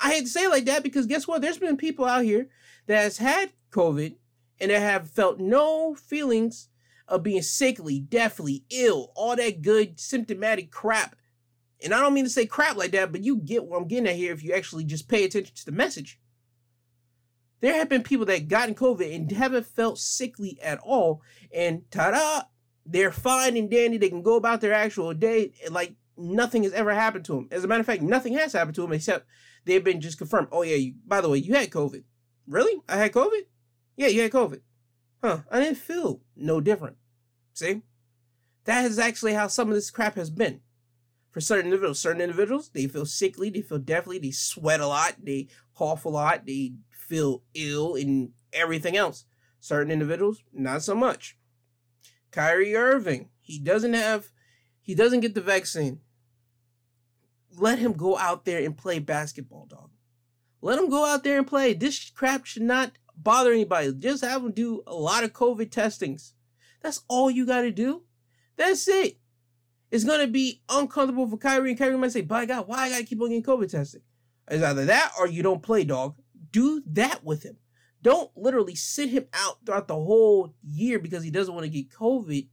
I 0.00 0.10
hate 0.10 0.22
to 0.22 0.26
say 0.26 0.48
like 0.48 0.64
that 0.64 0.82
because 0.82 1.06
guess 1.06 1.28
what? 1.28 1.42
There's 1.42 1.58
been 1.58 1.76
people 1.76 2.04
out 2.04 2.24
here 2.24 2.48
that 2.86 3.02
has 3.02 3.18
had 3.18 3.52
COVID 3.70 4.16
and 4.58 4.70
that 4.70 4.80
have 4.80 5.08
felt 5.08 5.38
no 5.38 5.94
feelings 5.94 6.68
of 7.06 7.22
being 7.22 7.42
sickly, 7.42 8.00
deathly, 8.00 8.64
ill, 8.70 9.12
all 9.14 9.36
that 9.36 9.62
good 9.62 10.00
symptomatic 10.00 10.72
crap. 10.72 11.14
And 11.82 11.94
I 11.94 12.00
don't 12.00 12.14
mean 12.14 12.24
to 12.24 12.30
say 12.30 12.46
crap 12.46 12.76
like 12.76 12.90
that, 12.92 13.12
but 13.12 13.22
you 13.22 13.36
get 13.36 13.64
what 13.64 13.80
I'm 13.80 13.86
getting 13.86 14.08
at 14.08 14.16
here 14.16 14.32
if 14.32 14.42
you 14.42 14.54
actually 14.54 14.84
just 14.84 15.08
pay 15.08 15.24
attention 15.24 15.54
to 15.54 15.64
the 15.64 15.72
message. 15.72 16.18
There 17.60 17.74
have 17.74 17.88
been 17.88 18.02
people 18.02 18.26
that 18.26 18.48
gotten 18.48 18.74
COVID 18.74 19.14
and 19.14 19.30
haven't 19.30 19.66
felt 19.66 19.98
sickly 19.98 20.58
at 20.62 20.78
all, 20.80 21.22
and 21.54 21.88
ta-da, 21.90 22.42
they're 22.86 23.12
fine 23.12 23.56
and 23.56 23.70
dandy. 23.70 23.98
They 23.98 24.08
can 24.08 24.22
go 24.22 24.36
about 24.36 24.60
their 24.60 24.72
actual 24.72 25.14
day 25.14 25.52
like 25.70 25.94
nothing 26.20 26.62
has 26.64 26.72
ever 26.72 26.94
happened 26.94 27.24
to 27.26 27.36
him. 27.36 27.48
As 27.50 27.64
a 27.64 27.68
matter 27.68 27.80
of 27.80 27.86
fact, 27.86 28.02
nothing 28.02 28.34
has 28.34 28.52
happened 28.52 28.74
to 28.76 28.84
him 28.84 28.92
except 28.92 29.26
they've 29.64 29.82
been 29.82 30.00
just 30.00 30.18
confirmed. 30.18 30.48
Oh 30.52 30.62
yeah, 30.62 30.76
you, 30.76 30.94
by 31.06 31.20
the 31.20 31.28
way, 31.28 31.38
you 31.38 31.54
had 31.54 31.70
COVID. 31.70 32.04
Really? 32.46 32.80
I 32.88 32.96
had 32.96 33.12
COVID? 33.12 33.42
Yeah, 33.96 34.08
you 34.08 34.22
had 34.22 34.32
COVID. 34.32 34.60
Huh? 35.22 35.40
I 35.50 35.60
didn't 35.60 35.78
feel 35.78 36.22
no 36.36 36.60
different. 36.60 36.96
See? 37.52 37.82
That 38.64 38.84
is 38.84 38.98
actually 38.98 39.34
how 39.34 39.48
some 39.48 39.68
of 39.68 39.74
this 39.74 39.90
crap 39.90 40.16
has 40.16 40.30
been. 40.30 40.60
For 41.30 41.40
certain 41.40 41.66
individuals, 41.66 42.00
certain 42.00 42.20
individuals, 42.20 42.70
they 42.70 42.88
feel 42.88 43.06
sickly, 43.06 43.50
they 43.50 43.62
feel 43.62 43.78
deathly, 43.78 44.18
they 44.18 44.32
sweat 44.32 44.80
a 44.80 44.86
lot, 44.86 45.14
they 45.22 45.48
cough 45.76 46.04
a 46.04 46.08
lot, 46.08 46.46
they 46.46 46.74
feel 46.90 47.44
ill, 47.54 47.94
and 47.94 48.30
everything 48.52 48.96
else. 48.96 49.26
Certain 49.60 49.92
individuals, 49.92 50.42
not 50.52 50.82
so 50.82 50.94
much. 50.94 51.38
Kyrie 52.32 52.74
Irving, 52.74 53.28
he 53.40 53.58
doesn't 53.58 53.94
have, 53.94 54.32
he 54.80 54.94
doesn't 54.94 55.20
get 55.20 55.34
the 55.34 55.40
vaccine 55.40 56.00
let 57.56 57.78
him 57.78 57.92
go 57.92 58.16
out 58.16 58.44
there 58.44 58.64
and 58.64 58.76
play 58.76 58.98
basketball, 58.98 59.66
dog. 59.66 59.90
Let 60.62 60.78
him 60.78 60.90
go 60.90 61.04
out 61.04 61.24
there 61.24 61.38
and 61.38 61.46
play. 61.46 61.72
This 61.72 62.10
crap 62.10 62.44
should 62.44 62.62
not 62.62 62.92
bother 63.16 63.52
anybody. 63.52 63.92
Just 63.94 64.24
have 64.24 64.44
him 64.44 64.52
do 64.52 64.82
a 64.86 64.94
lot 64.94 65.24
of 65.24 65.32
COVID 65.32 65.70
testings. 65.70 66.34
That's 66.82 67.02
all 67.08 67.30
you 67.30 67.46
got 67.46 67.62
to 67.62 67.70
do. 67.70 68.02
That's 68.56 68.86
it. 68.88 69.18
It's 69.90 70.04
gonna 70.04 70.28
be 70.28 70.62
uncomfortable 70.68 71.28
for 71.28 71.36
Kyrie, 71.36 71.70
and 71.70 71.78
Kyrie 71.78 71.98
might 71.98 72.12
say, 72.12 72.20
"By 72.20 72.46
God, 72.46 72.68
why 72.68 72.84
I 72.84 72.90
gotta 72.90 73.04
keep 73.04 73.20
on 73.20 73.28
getting 73.28 73.42
COVID 73.42 73.70
testing?" 73.70 74.02
It's 74.48 74.62
either 74.62 74.84
that 74.84 75.12
or 75.18 75.26
you 75.26 75.42
don't 75.42 75.62
play, 75.62 75.84
dog. 75.84 76.16
Do 76.52 76.82
that 76.86 77.24
with 77.24 77.42
him. 77.42 77.56
Don't 78.02 78.30
literally 78.36 78.74
sit 78.74 79.10
him 79.10 79.26
out 79.32 79.58
throughout 79.64 79.88
the 79.88 79.94
whole 79.94 80.54
year 80.62 80.98
because 80.98 81.24
he 81.24 81.30
doesn't 81.30 81.54
want 81.54 81.64
to 81.64 81.70
get 81.70 81.90
COVID, 81.90 82.48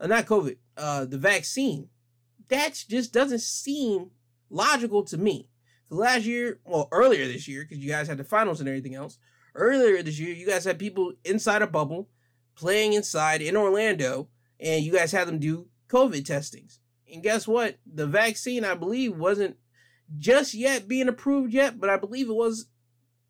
uh, 0.00 0.06
not 0.06 0.26
COVID, 0.26 0.56
uh, 0.76 1.04
the 1.04 1.16
vaccine. 1.18 1.88
That 2.48 2.84
just 2.88 3.12
doesn't 3.12 3.40
seem 3.40 4.10
logical 4.50 5.04
to 5.04 5.16
me. 5.16 5.48
Last 5.88 6.24
year, 6.24 6.60
well, 6.64 6.88
earlier 6.92 7.26
this 7.26 7.48
year, 7.48 7.64
because 7.64 7.82
you 7.82 7.90
guys 7.90 8.08
had 8.08 8.18
the 8.18 8.24
finals 8.24 8.60
and 8.60 8.68
everything 8.68 8.94
else. 8.94 9.18
Earlier 9.54 10.02
this 10.02 10.20
year, 10.20 10.34
you 10.34 10.46
guys 10.46 10.64
had 10.64 10.78
people 10.78 11.12
inside 11.24 11.62
a 11.62 11.66
bubble 11.66 12.08
playing 12.54 12.92
inside 12.92 13.42
in 13.42 13.56
Orlando, 13.56 14.28
and 14.60 14.84
you 14.84 14.92
guys 14.92 15.12
had 15.12 15.26
them 15.26 15.38
do 15.38 15.66
COVID 15.88 16.24
testings. 16.24 16.78
And 17.12 17.22
guess 17.22 17.48
what? 17.48 17.78
The 17.92 18.06
vaccine, 18.06 18.64
I 18.64 18.74
believe, 18.74 19.16
wasn't 19.16 19.56
just 20.18 20.54
yet 20.54 20.86
being 20.86 21.08
approved 21.08 21.52
yet, 21.52 21.80
but 21.80 21.90
I 21.90 21.96
believe 21.96 22.28
it 22.28 22.34
was 22.34 22.66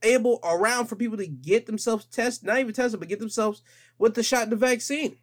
able 0.03 0.41
around 0.45 0.87
for 0.87 0.97
people 0.97 1.17
to 1.19 1.27
get 1.27 1.67
themselves 1.67 2.07
tested, 2.07 2.47
not 2.47 2.59
even 2.59 2.75
tested, 2.75 3.01
but 3.01 3.09
get 3.09 3.21
themselves 3.21 3.63
with 3.99 4.15
the 4.15 4.23
shot 4.23 4.51
the 4.51 4.57
vaccine. 4.57 5.17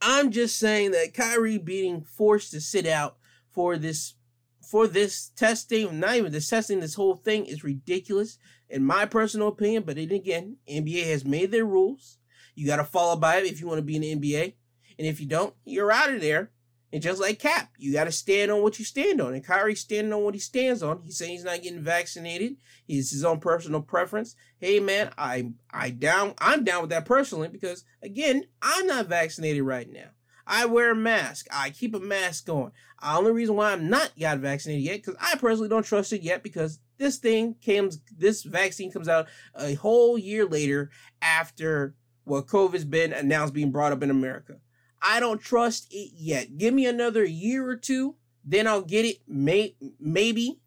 I'm 0.00 0.30
just 0.30 0.58
saying 0.58 0.90
that 0.90 1.14
Kyrie 1.14 1.58
being 1.58 2.02
forced 2.02 2.50
to 2.50 2.60
sit 2.60 2.86
out 2.86 3.16
for 3.50 3.76
this 3.76 4.14
for 4.62 4.86
this 4.86 5.30
testing, 5.36 6.00
not 6.00 6.16
even 6.16 6.32
this 6.32 6.48
testing, 6.48 6.80
this 6.80 6.94
whole 6.94 7.16
thing 7.16 7.46
is 7.46 7.64
ridiculous 7.64 8.38
in 8.68 8.84
my 8.84 9.04
personal 9.06 9.48
opinion. 9.48 9.82
But 9.84 9.96
then 9.96 10.10
again, 10.10 10.56
NBA 10.68 11.06
has 11.10 11.24
made 11.24 11.50
their 11.50 11.64
rules. 11.64 12.18
You 12.54 12.66
got 12.66 12.76
to 12.76 12.84
follow 12.84 13.16
by 13.16 13.36
it 13.36 13.46
if 13.46 13.60
you 13.60 13.66
want 13.66 13.78
to 13.78 13.82
be 13.82 13.96
in 13.96 14.02
the 14.02 14.14
NBA. 14.14 14.54
And 14.98 15.06
if 15.06 15.20
you 15.20 15.26
don't, 15.26 15.54
you're 15.64 15.92
out 15.92 16.12
of 16.12 16.20
there. 16.20 16.50
And 16.92 17.02
just 17.02 17.20
like 17.20 17.38
Cap, 17.38 17.70
you 17.78 17.92
got 17.92 18.04
to 18.04 18.12
stand 18.12 18.50
on 18.50 18.62
what 18.62 18.78
you 18.78 18.84
stand 18.84 19.20
on. 19.20 19.32
And 19.32 19.44
Kyrie's 19.44 19.80
standing 19.80 20.12
on 20.12 20.24
what 20.24 20.34
he 20.34 20.40
stands 20.40 20.82
on. 20.82 21.00
He's 21.04 21.16
saying 21.16 21.32
he's 21.32 21.44
not 21.44 21.62
getting 21.62 21.80
vaccinated. 21.80 22.56
He's 22.86 23.10
his 23.10 23.24
own 23.24 23.40
personal 23.40 23.80
preference. 23.80 24.36
Hey 24.58 24.78
man, 24.78 25.10
I 25.16 25.52
I 25.70 25.88
down 25.88 26.34
I'm 26.38 26.64
down 26.64 26.82
with 26.82 26.90
that 26.90 27.06
personally 27.06 27.48
because 27.48 27.84
again, 28.02 28.44
I'm 28.60 28.86
not 28.86 29.06
vaccinated 29.06 29.62
right 29.62 29.90
now. 29.90 30.10
I 30.46 30.66
wear 30.66 30.92
a 30.92 30.96
mask. 30.96 31.46
I 31.50 31.70
keep 31.70 31.94
a 31.94 32.00
mask 32.00 32.48
on. 32.48 32.72
The 33.00 33.16
only 33.16 33.32
reason 33.32 33.56
why 33.56 33.72
I'm 33.72 33.88
not 33.88 34.12
got 34.18 34.38
vaccinated 34.38 34.84
yet, 34.84 34.96
because 34.96 35.16
I 35.20 35.36
personally 35.36 35.68
don't 35.68 35.84
trust 35.84 36.12
it 36.12 36.22
yet, 36.22 36.42
because 36.42 36.78
this 36.98 37.18
thing 37.18 37.56
comes, 37.64 38.00
this 38.16 38.42
vaccine 38.42 38.92
comes 38.92 39.08
out 39.08 39.28
a 39.54 39.74
whole 39.74 40.18
year 40.18 40.46
later 40.46 40.90
after 41.20 41.94
what 42.24 42.46
COVID's 42.46 42.84
been 42.84 43.12
announced 43.12 43.54
being 43.54 43.72
brought 43.72 43.92
up 43.92 44.02
in 44.02 44.10
America. 44.10 44.58
I 45.02 45.18
don't 45.18 45.40
trust 45.40 45.88
it 45.90 46.12
yet. 46.14 46.58
Give 46.58 46.72
me 46.72 46.86
another 46.86 47.24
year 47.24 47.68
or 47.68 47.76
two, 47.76 48.16
then 48.44 48.66
I'll 48.66 48.82
get 48.82 49.04
it. 49.04 49.18
May 49.26 49.74
maybe 49.98 50.60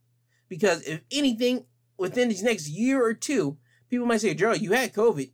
because 0.50 0.82
if 0.84 1.02
anything 1.12 1.66
within 1.98 2.30
these 2.30 2.44
next 2.44 2.68
year 2.68 3.04
or 3.04 3.14
two, 3.14 3.58
people 3.90 4.06
might 4.06 4.22
say, 4.22 4.34
"Joe, 4.34 4.52
you 4.52 4.74
had 4.74 4.94
COVID," 4.94 5.32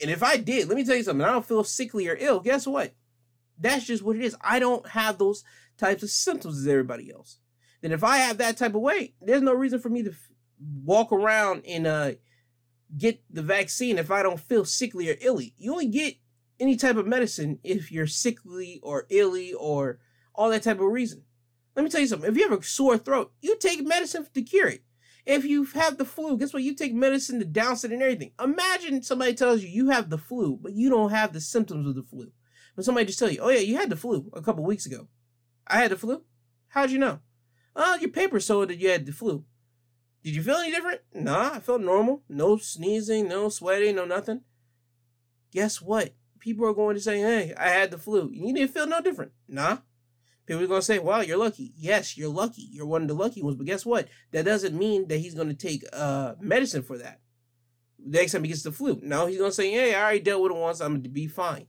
and 0.00 0.10
if 0.10 0.22
I 0.22 0.38
did, 0.38 0.68
let 0.68 0.76
me 0.76 0.84
tell 0.84 0.96
you 0.96 1.02
something. 1.02 1.24
I 1.24 1.32
don't 1.32 1.46
feel 1.46 1.64
sickly 1.64 2.08
or 2.08 2.16
ill. 2.18 2.40
Guess 2.40 2.66
what? 2.66 2.94
That's 3.60 3.86
just 3.86 4.02
what 4.02 4.16
it 4.16 4.22
is. 4.22 4.36
I 4.40 4.58
don't 4.58 4.86
have 4.88 5.18
those 5.18 5.44
types 5.76 6.02
of 6.02 6.10
symptoms 6.10 6.58
as 6.58 6.68
everybody 6.68 7.10
else. 7.10 7.38
Then 7.80 7.92
if 7.92 8.02
I 8.02 8.18
have 8.18 8.38
that 8.38 8.56
type 8.56 8.74
of 8.74 8.82
weight, 8.82 9.14
there's 9.20 9.42
no 9.42 9.52
reason 9.52 9.78
for 9.80 9.88
me 9.88 10.02
to 10.02 10.10
f- 10.10 10.30
walk 10.84 11.12
around 11.12 11.64
and 11.66 11.86
uh, 11.86 12.12
get 12.96 13.22
the 13.30 13.42
vaccine 13.42 13.98
if 13.98 14.10
I 14.10 14.22
don't 14.22 14.40
feel 14.40 14.64
sickly 14.64 15.10
or 15.10 15.16
illy. 15.20 15.54
You 15.56 15.72
only 15.72 15.86
get 15.86 16.16
any 16.60 16.76
type 16.76 16.96
of 16.96 17.06
medicine 17.06 17.58
if 17.62 17.92
you're 17.92 18.06
sickly 18.06 18.80
or 18.82 19.06
illy 19.10 19.52
or 19.52 19.98
all 20.34 20.50
that 20.50 20.62
type 20.62 20.80
of 20.80 20.86
reason. 20.86 21.22
Let 21.76 21.84
me 21.84 21.90
tell 21.90 22.00
you 22.00 22.08
something. 22.08 22.28
If 22.28 22.36
you 22.36 22.48
have 22.48 22.58
a 22.58 22.62
sore 22.62 22.98
throat, 22.98 23.32
you 23.40 23.56
take 23.56 23.86
medicine 23.86 24.26
to 24.34 24.42
cure 24.42 24.68
it. 24.68 24.82
If 25.24 25.44
you 25.44 25.64
have 25.64 25.98
the 25.98 26.04
flu, 26.04 26.36
guess 26.38 26.52
what? 26.52 26.62
You 26.62 26.74
take 26.74 26.94
medicine 26.94 27.38
to 27.38 27.44
douse 27.44 27.84
it 27.84 27.92
and 27.92 28.02
everything. 28.02 28.32
Imagine 28.42 29.02
somebody 29.02 29.34
tells 29.34 29.62
you 29.62 29.68
you 29.68 29.90
have 29.90 30.10
the 30.10 30.18
flu, 30.18 30.58
but 30.60 30.72
you 30.72 30.88
don't 30.88 31.10
have 31.10 31.32
the 31.32 31.40
symptoms 31.40 31.86
of 31.86 31.94
the 31.94 32.02
flu. 32.02 32.32
But 32.78 32.84
somebody 32.84 33.06
just 33.06 33.18
tell 33.18 33.28
you, 33.28 33.40
oh 33.42 33.48
yeah, 33.48 33.58
you 33.58 33.76
had 33.76 33.90
the 33.90 33.96
flu 33.96 34.30
a 34.32 34.40
couple 34.40 34.62
weeks 34.62 34.86
ago. 34.86 35.08
I 35.66 35.80
had 35.80 35.90
the 35.90 35.96
flu? 35.96 36.22
How'd 36.68 36.92
you 36.92 36.98
know? 37.00 37.18
Oh, 37.74 37.96
your 37.96 38.10
paper 38.10 38.38
showed 38.38 38.68
that 38.68 38.78
you 38.78 38.88
had 38.88 39.04
the 39.04 39.10
flu. 39.10 39.44
Did 40.22 40.36
you 40.36 40.44
feel 40.44 40.58
any 40.58 40.70
different? 40.70 41.00
Nah, 41.12 41.54
I 41.54 41.58
felt 41.58 41.80
normal. 41.80 42.22
No 42.28 42.56
sneezing, 42.56 43.26
no 43.26 43.48
sweating, 43.48 43.96
no 43.96 44.04
nothing. 44.04 44.42
Guess 45.50 45.82
what? 45.82 46.14
people 46.38 46.66
are 46.66 46.74
going 46.74 46.94
to 46.94 47.00
say, 47.00 47.20
hey, 47.20 47.54
I 47.56 47.68
had 47.68 47.90
the 47.90 47.98
flu. 47.98 48.30
You 48.32 48.54
didn't 48.54 48.72
feel 48.72 48.86
no 48.86 49.00
different. 49.00 49.32
Nah. 49.48 49.78
People 50.46 50.64
are 50.64 50.68
going 50.68 50.80
to 50.80 50.86
say, 50.86 50.98
wow, 50.98 51.20
you're 51.20 51.36
lucky. 51.36 51.74
Yes, 51.76 52.16
you're 52.16 52.32
lucky. 52.32 52.66
You're 52.70 52.86
one 52.86 53.02
of 53.02 53.08
the 53.08 53.14
lucky 53.14 53.42
ones. 53.42 53.56
But 53.56 53.66
guess 53.66 53.84
what? 53.84 54.08
That 54.32 54.46
doesn't 54.46 54.76
mean 54.76 55.08
that 55.08 55.18
he's 55.18 55.34
going 55.34 55.48
to 55.48 55.54
take 55.54 55.84
uh, 55.92 56.34
medicine 56.40 56.82
for 56.82 56.96
that. 56.98 57.20
The 57.98 58.18
next 58.18 58.32
time 58.32 58.44
he 58.44 58.48
gets 58.48 58.62
the 58.62 58.72
flu. 58.72 58.98
No, 59.02 59.26
he's 59.26 59.38
going 59.38 59.50
to 59.50 59.54
say, 59.54 59.70
hey, 59.70 59.94
I 59.94 60.02
already 60.02 60.20
dealt 60.20 60.42
with 60.42 60.52
it 60.52 60.58
once. 60.58 60.80
I'm 60.80 60.92
going 60.92 61.02
to 61.02 61.10
be 61.10 61.26
fine. 61.26 61.66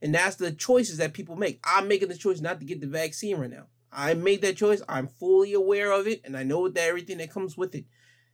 And 0.00 0.14
that's 0.14 0.36
the 0.36 0.52
choices 0.52 0.98
that 0.98 1.12
people 1.12 1.36
make. 1.36 1.60
I'm 1.64 1.88
making 1.88 2.08
the 2.08 2.16
choice 2.16 2.40
not 2.40 2.60
to 2.60 2.66
get 2.66 2.80
the 2.80 2.86
vaccine 2.86 3.36
right 3.36 3.50
now. 3.50 3.66
I 3.92 4.14
made 4.14 4.42
that 4.42 4.56
choice. 4.56 4.82
I'm 4.88 5.08
fully 5.08 5.54
aware 5.54 5.92
of 5.92 6.06
it. 6.06 6.20
And 6.24 6.36
I 6.36 6.42
know 6.42 6.68
that 6.68 6.88
everything 6.88 7.18
that 7.18 7.32
comes 7.32 7.56
with 7.56 7.74
it. 7.74 7.84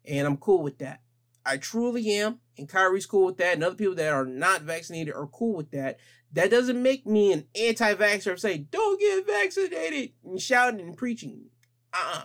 And 0.04 0.26
I'm 0.26 0.36
cool 0.36 0.62
with 0.62 0.78
that. 0.78 1.00
I 1.46 1.58
truly 1.58 2.10
am, 2.10 2.40
and 2.56 2.66
Kyrie's 2.66 3.04
cool 3.04 3.26
with 3.26 3.36
that, 3.36 3.52
and 3.52 3.62
other 3.62 3.74
people 3.74 3.94
that 3.96 4.10
are 4.10 4.24
not 4.24 4.62
vaccinated 4.62 5.14
are 5.14 5.26
cool 5.26 5.54
with 5.54 5.72
that. 5.72 5.98
That 6.32 6.50
doesn't 6.50 6.82
make 6.82 7.06
me 7.06 7.32
an 7.32 7.46
anti-vaxxer 7.54 8.38
saying, 8.38 8.68
don't 8.70 8.98
get 8.98 9.26
vaccinated 9.26 10.12
and 10.24 10.40
shouting 10.40 10.80
and 10.80 10.96
preaching. 10.96 11.50
Uh-uh. 11.92 12.24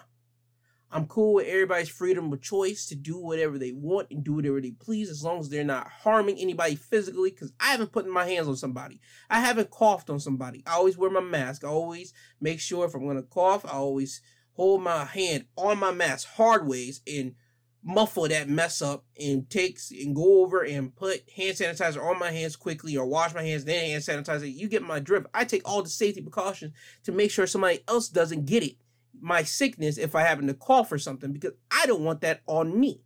I'm 0.92 1.06
cool 1.06 1.36
with 1.36 1.48
everybody's 1.48 1.90
freedom 1.90 2.34
of 2.34 2.42
choice 2.42 2.88
to 2.88 2.96
do 2.96 3.20
whatever 3.20 3.60
they 3.60 3.72
want 3.72 4.08
and 4.10 4.24
do 4.24 4.34
whatever 4.34 4.60
they 4.60 4.72
please 4.72 5.10
as 5.10 5.24
long 5.24 5.40
as 5.40 5.50
they're 5.50 5.64
not 5.64 5.88
harming 5.88 6.40
anybody 6.40 6.76
physically 6.76 7.30
because 7.30 7.54
I 7.60 7.68
haven't 7.68 7.92
put 7.92 8.08
my 8.08 8.26
hands 8.26 8.48
on 8.48 8.56
somebody. 8.56 9.00
I 9.30 9.40
haven't 9.40 9.70
coughed 9.70 10.10
on 10.10 10.20
somebody. 10.20 10.64
I 10.66 10.74
always 10.74 10.98
wear 10.98 11.12
my 11.12 11.20
mask. 11.20 11.64
I 11.64 11.68
always 11.68 12.14
make 12.42 12.60
sure 12.60 12.86
if 12.86 12.96
I'm 12.96 13.04
going 13.04 13.18
to 13.18 13.24
cough, 13.24 13.66
I 13.66 13.78
always 13.78 14.22
hold 14.54 14.82
my 14.82 15.06
hand 15.06 15.46
on 15.56 15.78
my 15.78 15.92
mask 15.92 16.28
hard 16.36 16.68
ways 16.68 17.02
and 17.08 17.36
muffle 17.84 18.28
that 18.28 18.50
mess 18.50 18.82
up 18.82 19.06
and 19.20 19.50
takes 19.50 19.92
and 19.92 20.16
go 20.16 20.44
over 20.44 20.64
and 20.66 20.96
put 20.96 21.22
hand 21.36 21.56
sanitizer 21.56 22.04
on 22.04 22.20
my 22.20 22.32
hands 22.32 22.56
quickly 22.56 22.98
or 22.98 23.06
wash 23.06 23.34
my 23.34 23.42
hands 23.42 23.64
then 23.64 23.90
hand 23.92 24.04
sanitizer 24.04 24.54
you 24.54 24.68
get 24.68 24.84
my 24.84 25.00
drift. 25.00 25.28
i 25.34 25.46
take 25.46 25.62
all 25.64 25.82
the 25.82 25.88
safety 25.88 26.22
precautions 26.22 26.74
to 27.04 27.14
make 27.14 27.32
sure 27.32 27.48
somebody 27.48 27.80
else 27.88 28.10
doesn't 28.10 28.46
get 28.46 28.64
it 28.64 28.76
my 29.22 29.44
sickness 29.44 29.98
if 29.98 30.16
i 30.16 30.22
happen 30.22 30.48
to 30.48 30.54
cough 30.54 30.92
or 30.92 30.98
something 30.98 31.32
because 31.32 31.54
i 31.72 31.86
don't 31.86 32.02
want 32.04 32.22
that 32.22 32.42
on 32.48 32.80
me 32.80 33.02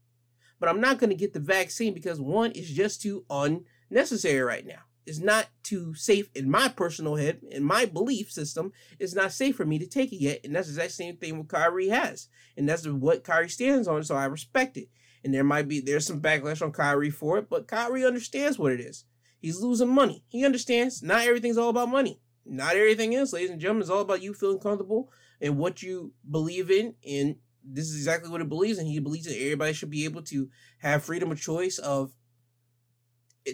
but 0.59 0.69
i'm 0.69 0.81
not 0.81 0.99
going 0.99 1.09
to 1.09 1.15
get 1.15 1.33
the 1.33 1.39
vaccine 1.39 1.93
because 1.93 2.19
one 2.19 2.51
is 2.51 2.69
just 2.69 3.01
too 3.01 3.25
unnecessary 3.29 4.41
right 4.41 4.65
now 4.65 4.79
It's 5.05 5.19
not 5.19 5.47
too 5.63 5.93
safe 5.95 6.29
in 6.33 6.49
my 6.49 6.69
personal 6.69 7.15
head, 7.15 7.41
in 7.51 7.63
my 7.63 7.85
belief 7.85 8.31
system, 8.31 8.71
it's 8.99 9.13
not 9.13 9.33
safe 9.33 9.55
for 9.55 9.65
me 9.65 9.77
to 9.79 9.87
take 9.87 10.13
it 10.13 10.21
yet. 10.21 10.39
And 10.43 10.55
that's 10.55 10.67
the 10.67 10.73
exact 10.73 10.93
same 10.93 11.17
thing 11.17 11.37
what 11.37 11.49
Kyrie 11.49 11.89
has. 11.89 12.29
And 12.55 12.67
that's 12.67 12.87
what 12.87 13.23
Kyrie 13.23 13.49
stands 13.49 13.87
on, 13.87 14.03
so 14.03 14.15
I 14.15 14.25
respect 14.25 14.77
it. 14.77 14.87
And 15.23 15.33
there 15.33 15.43
might 15.43 15.67
be 15.67 15.79
there's 15.79 16.07
some 16.07 16.21
backlash 16.21 16.61
on 16.61 16.71
Kyrie 16.71 17.09
for 17.09 17.37
it, 17.37 17.49
but 17.49 17.67
Kyrie 17.67 18.05
understands 18.05 18.57
what 18.57 18.71
it 18.71 18.79
is. 18.79 19.05
He's 19.39 19.61
losing 19.61 19.89
money. 19.89 20.23
He 20.29 20.45
understands 20.45 21.03
not 21.03 21.27
everything's 21.27 21.57
all 21.57 21.69
about 21.69 21.89
money. 21.89 22.21
Not 22.45 22.75
everything 22.75 23.13
is, 23.13 23.33
ladies 23.33 23.51
and 23.51 23.59
gentlemen, 23.59 23.83
is 23.83 23.89
all 23.89 24.01
about 24.01 24.21
you 24.21 24.33
feeling 24.33 24.59
comfortable 24.59 25.11
and 25.43 25.59
what 25.59 25.83
you 25.83 26.13
believe 26.29 26.71
in. 26.71 26.95
And 27.07 27.35
this 27.63 27.85
is 27.89 27.95
exactly 27.95 28.31
what 28.31 28.41
it 28.41 28.49
believes 28.49 28.79
in. 28.79 28.87
He 28.87 28.99
believes 28.99 29.27
that 29.27 29.39
everybody 29.39 29.73
should 29.73 29.91
be 29.91 30.05
able 30.05 30.23
to 30.23 30.49
have 30.79 31.03
freedom 31.03 31.31
of 31.31 31.39
choice 31.39 31.77
of 31.77 32.11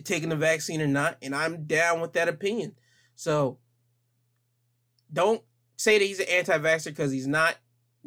taking 0.06 0.30
the 0.30 0.36
vaccine 0.36 0.82
or 0.82 0.88
not, 0.88 1.18
and 1.22 1.34
I'm 1.36 1.66
down 1.66 2.00
with 2.00 2.14
that 2.14 2.30
opinion. 2.30 2.76
So 3.16 3.58
don't 5.12 5.42
say 5.78 5.98
that 5.98 6.06
he's 6.06 6.20
an 6.20 6.28
anti-vaxxer 6.30 6.86
because 6.86 7.12
he's 7.12 7.28
not. 7.28 7.58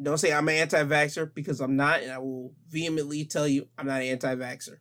Don't 0.01 0.17
say 0.17 0.33
I'm 0.33 0.47
an 0.47 0.55
anti-vaxxer 0.55 1.33
because 1.33 1.59
I'm 1.59 1.75
not, 1.75 2.01
and 2.01 2.11
I 2.11 2.19
will 2.19 2.53
vehemently 2.69 3.25
tell 3.25 3.47
you 3.47 3.67
I'm 3.77 3.87
not 3.87 4.01
an 4.01 4.07
anti-vaxxer. 4.07 4.77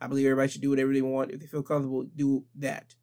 I 0.00 0.06
believe 0.06 0.26
everybody 0.26 0.48
should 0.48 0.62
do 0.62 0.70
whatever 0.70 0.92
they 0.92 1.02
want. 1.02 1.32
If 1.32 1.40
they 1.40 1.46
feel 1.46 1.62
comfortable, 1.62 2.04
do 2.16 2.44
that. 2.56 2.94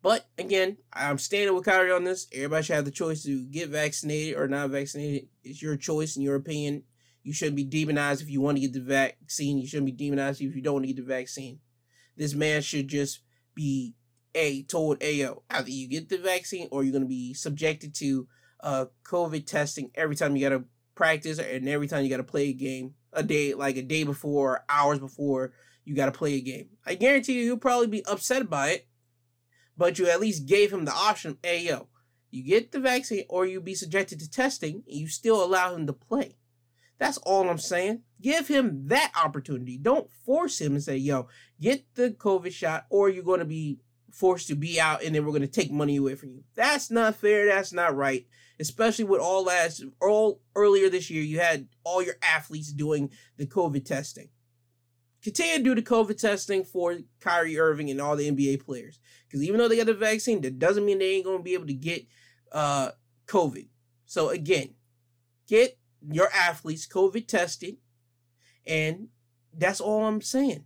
But 0.00 0.28
again, 0.38 0.76
I'm 0.92 1.18
standing 1.18 1.54
with 1.54 1.64
Kyrie 1.64 1.92
on 1.92 2.04
this. 2.04 2.28
Everybody 2.32 2.62
should 2.62 2.76
have 2.76 2.84
the 2.84 2.90
choice 2.90 3.24
to 3.24 3.44
get 3.46 3.68
vaccinated 3.68 4.36
or 4.38 4.46
not 4.46 4.70
vaccinated. 4.70 5.28
It's 5.42 5.60
your 5.60 5.76
choice 5.76 6.16
and 6.16 6.24
your 6.24 6.36
opinion. 6.36 6.84
You 7.24 7.32
shouldn't 7.32 7.56
be 7.56 7.64
demonized 7.64 8.22
if 8.22 8.30
you 8.30 8.40
want 8.40 8.56
to 8.56 8.60
get 8.60 8.72
the 8.72 8.80
vaccine. 8.80 9.58
You 9.58 9.66
shouldn't 9.66 9.86
be 9.86 9.92
demonized 9.92 10.40
if 10.40 10.54
you 10.54 10.62
don't 10.62 10.74
want 10.74 10.86
to 10.86 10.92
get 10.92 11.04
the 11.04 11.08
vaccine 11.08 11.58
this 12.18 12.34
man 12.34 12.60
should 12.60 12.88
just 12.88 13.20
be 13.54 13.94
a 14.34 14.62
told 14.64 15.00
Ayo, 15.00 15.42
either 15.48 15.70
you 15.70 15.88
get 15.88 16.08
the 16.08 16.18
vaccine 16.18 16.68
or 16.70 16.84
you're 16.84 16.92
gonna 16.92 17.06
be 17.06 17.32
subjected 17.32 17.94
to 17.94 18.28
uh 18.60 18.86
COVID 19.08 19.46
testing 19.46 19.90
every 19.94 20.16
time 20.16 20.36
you 20.36 20.46
gotta 20.46 20.64
practice 20.94 21.38
and 21.38 21.68
every 21.68 21.86
time 21.86 22.02
you 22.02 22.10
got 22.10 22.16
to 22.16 22.24
play 22.24 22.48
a 22.48 22.52
game 22.52 22.92
a 23.12 23.22
day 23.22 23.54
like 23.54 23.76
a 23.76 23.82
day 23.82 24.02
before 24.02 24.64
hours 24.68 24.98
before 24.98 25.52
you 25.84 25.94
got 25.94 26.06
to 26.06 26.12
play 26.12 26.34
a 26.34 26.40
game 26.40 26.70
i 26.84 26.96
guarantee 26.96 27.34
you 27.34 27.44
he'll 27.44 27.56
probably 27.56 27.86
be 27.86 28.04
upset 28.06 28.50
by 28.50 28.70
it 28.70 28.87
but 29.78 29.98
you 29.98 30.08
at 30.08 30.20
least 30.20 30.46
gave 30.46 30.70
him 30.70 30.84
the 30.84 30.92
option 30.92 31.38
hey 31.42 31.62
yo 31.62 31.88
you 32.30 32.42
get 32.42 32.72
the 32.72 32.80
vaccine 32.80 33.24
or 33.28 33.46
you 33.46 33.60
be 33.60 33.74
subjected 33.74 34.20
to 34.20 34.30
testing 34.30 34.82
and 34.86 34.96
you 34.96 35.08
still 35.08 35.42
allow 35.42 35.74
him 35.74 35.86
to 35.86 35.92
play. 35.92 36.36
That's 36.98 37.18
all 37.18 37.48
i'm 37.48 37.58
saying. 37.58 38.02
Give 38.20 38.48
him 38.48 38.88
that 38.88 39.12
opportunity. 39.16 39.78
Don't 39.78 40.10
force 40.10 40.60
him 40.60 40.72
and 40.72 40.82
say 40.82 40.96
yo 40.96 41.28
get 41.60 41.84
the 41.94 42.10
covid 42.10 42.52
shot 42.52 42.86
or 42.90 43.08
you're 43.08 43.24
going 43.24 43.38
to 43.38 43.46
be 43.46 43.78
forced 44.12 44.48
to 44.48 44.54
be 44.54 44.80
out 44.80 45.02
and 45.02 45.14
then 45.14 45.24
we're 45.24 45.32
going 45.32 45.42
to 45.42 45.48
take 45.48 45.70
money 45.70 45.96
away 45.96 46.16
from 46.16 46.30
you. 46.30 46.42
That's 46.54 46.90
not 46.90 47.16
fair. 47.16 47.46
That's 47.46 47.72
not 47.72 47.96
right. 47.96 48.26
Especially 48.60 49.04
with 49.04 49.20
all 49.20 49.44
last 49.44 49.84
all 50.02 50.40
earlier 50.56 50.90
this 50.90 51.08
year, 51.08 51.22
you 51.22 51.38
had 51.38 51.68
all 51.84 52.02
your 52.02 52.16
athletes 52.20 52.72
doing 52.72 53.10
the 53.36 53.46
COVID 53.46 53.84
testing. 53.84 54.30
Continue 55.22 55.58
to 55.58 55.62
do 55.62 55.74
the 55.74 55.82
COVID 55.82 56.18
testing 56.18 56.64
for 56.64 56.96
Kyrie 57.20 57.58
Irving 57.58 57.90
and 57.90 58.00
all 58.00 58.16
the 58.16 58.30
NBA 58.30 58.64
players. 58.64 59.00
Because 59.26 59.42
even 59.42 59.58
though 59.58 59.68
they 59.68 59.76
got 59.76 59.86
the 59.86 59.94
vaccine, 59.94 60.40
that 60.42 60.58
doesn't 60.58 60.84
mean 60.84 60.98
they 60.98 61.16
ain't 61.16 61.24
gonna 61.24 61.42
be 61.42 61.54
able 61.54 61.66
to 61.66 61.74
get 61.74 62.06
uh 62.52 62.90
COVID. 63.26 63.68
So 64.06 64.30
again, 64.30 64.74
get 65.48 65.78
your 66.08 66.28
athletes 66.32 66.86
COVID 66.86 67.26
tested, 67.26 67.76
and 68.66 69.08
that's 69.52 69.80
all 69.80 70.06
I'm 70.06 70.22
saying. 70.22 70.64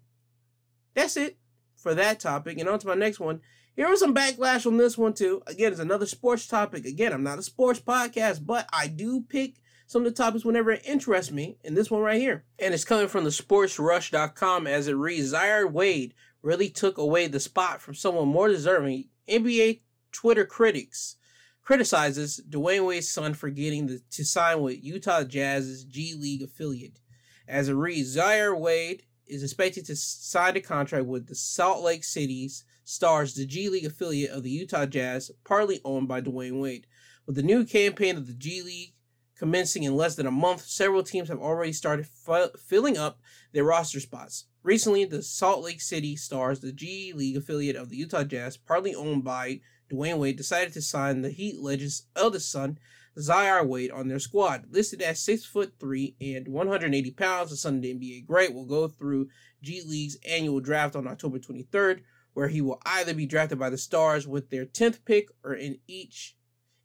That's 0.94 1.16
it 1.16 1.38
for 1.76 1.94
that 1.94 2.20
topic. 2.20 2.58
And 2.58 2.68
on 2.68 2.78
to 2.78 2.86
my 2.86 2.94
next 2.94 3.20
one. 3.20 3.40
Here 3.74 3.88
was 3.88 4.00
some 4.00 4.14
backlash 4.14 4.66
on 4.66 4.76
this 4.76 4.98
one 4.98 5.14
too. 5.14 5.42
Again, 5.46 5.72
it's 5.72 5.80
another 5.80 6.04
sports 6.04 6.46
topic. 6.46 6.84
Again, 6.84 7.12
I'm 7.12 7.22
not 7.22 7.38
a 7.38 7.42
sports 7.42 7.80
podcast, 7.80 8.44
but 8.44 8.68
I 8.70 8.86
do 8.86 9.22
pick 9.26 9.62
some 9.92 10.07
of 10.07 10.16
the 10.16 10.22
topics 10.22 10.42
whenever 10.42 10.70
it 10.70 10.87
interests 10.87 11.31
me, 11.31 11.59
and 11.62 11.76
this 11.76 11.90
one 11.90 12.00
right 12.00 12.18
here. 12.18 12.44
And 12.59 12.72
it's 12.72 12.83
coming 12.83 13.09
from 13.09 13.24
the 13.24 13.31
sportsrush.com 13.31 14.66
as 14.66 14.88
it 14.88 14.94
reads 14.94 15.28
Zaire 15.28 15.68
Wade 15.68 16.14
really 16.40 16.70
took 16.70 16.96
away 16.96 17.26
the 17.26 17.38
spot 17.38 17.83
from 17.83 17.94
someone 17.94 18.28
more 18.28 18.48
deserving. 18.48 19.11
NBA 19.28 19.81
Twitter 20.11 20.46
critics 20.46 21.16
criticizes 21.61 22.40
Dwyane 22.48 22.87
Wade's 22.87 23.12
son 23.12 23.35
for 23.35 23.50
getting 23.50 23.87
the, 23.87 24.00
to 24.12 24.24
sign 24.24 24.62
with 24.62 24.83
Utah 24.83 25.24
Jazz's 25.24 25.85
G 25.85 26.14
League 26.18 26.42
affiliate. 26.42 26.98
As 27.46 27.68
it 27.68 27.74
reads, 27.74 28.09
Zaire 28.09 28.57
Wade 28.57 29.02
is 29.26 29.42
expected 29.42 29.85
to 29.85 29.94
sign 29.94 30.57
a 30.57 30.61
contract 30.62 31.05
with 31.05 31.26
the 31.26 31.35
Salt 31.35 31.85
Lake 31.85 32.05
City's 32.05 32.64
Stars, 32.85 33.35
the 33.35 33.44
G 33.44 33.68
League 33.68 33.85
affiliate 33.85 34.31
of 34.31 34.42
the 34.42 34.50
Utah 34.50 34.87
Jazz, 34.87 35.31
partly 35.44 35.83
owned 35.85 36.09
by 36.09 36.22
Dwyane 36.22 36.62
Wade. 36.62 36.87
With 37.26 37.37
the 37.37 37.42
new 37.42 37.66
campaign 37.66 38.16
of 38.16 38.26
the 38.26 38.33
G 38.33 38.62
League 38.62 38.94
commencing 39.42 39.83
in 39.83 39.96
less 39.96 40.14
than 40.14 40.28
a 40.28 40.31
month, 40.31 40.61
several 40.61 41.02
teams 41.02 41.28
have 41.28 41.40
already 41.40 41.72
started 41.72 42.07
f- 42.28 42.50
filling 42.61 42.96
up 42.96 43.18
their 43.52 43.64
roster 43.64 43.98
spots. 43.98 44.44
Recently, 44.62 45.05
the 45.05 45.20
Salt 45.20 45.64
Lake 45.64 45.81
City 45.81 46.14
Stars, 46.14 46.61
the 46.61 46.70
G 46.70 47.12
League 47.12 47.37
affiliate 47.37 47.74
of 47.74 47.88
the 47.88 47.96
Utah 47.96 48.22
Jazz, 48.22 48.57
partly 48.57 48.94
owned 48.94 49.24
by 49.24 49.61
Dwyane 49.92 50.18
Wade, 50.18 50.37
decided 50.37 50.72
to 50.74 50.81
sign 50.81 51.22
the 51.22 51.31
Heat 51.31 51.59
legend's 51.59 52.07
eldest 52.14 52.52
son, 52.52 52.78
Zaire 53.18 53.64
Wade, 53.64 53.90
on 53.90 54.07
their 54.07 54.20
squad. 54.20 54.66
Listed 54.70 55.02
at 55.02 55.18
six 55.18 55.44
foot 55.44 55.72
three 55.81 56.14
and 56.20 56.46
180 56.46 57.11
pounds, 57.11 57.50
the 57.50 57.57
son 57.57 57.74
of 57.74 57.83
the 57.83 57.92
NBA 57.92 58.24
great 58.24 58.55
will 58.55 58.64
go 58.64 58.87
through 58.87 59.26
G 59.61 59.83
League's 59.85 60.18
annual 60.24 60.61
draft 60.61 60.94
on 60.94 61.09
October 61.09 61.40
23rd, 61.40 62.02
where 62.33 62.46
he 62.46 62.61
will 62.61 62.81
either 62.87 63.12
be 63.12 63.26
drafted 63.26 63.59
by 63.59 63.70
the 63.70 63.76
Stars 63.76 64.24
with 64.24 64.50
their 64.50 64.66
10th 64.66 65.05
pick 65.05 65.31
or 65.42 65.52
in 65.52 65.81
each 65.88 66.37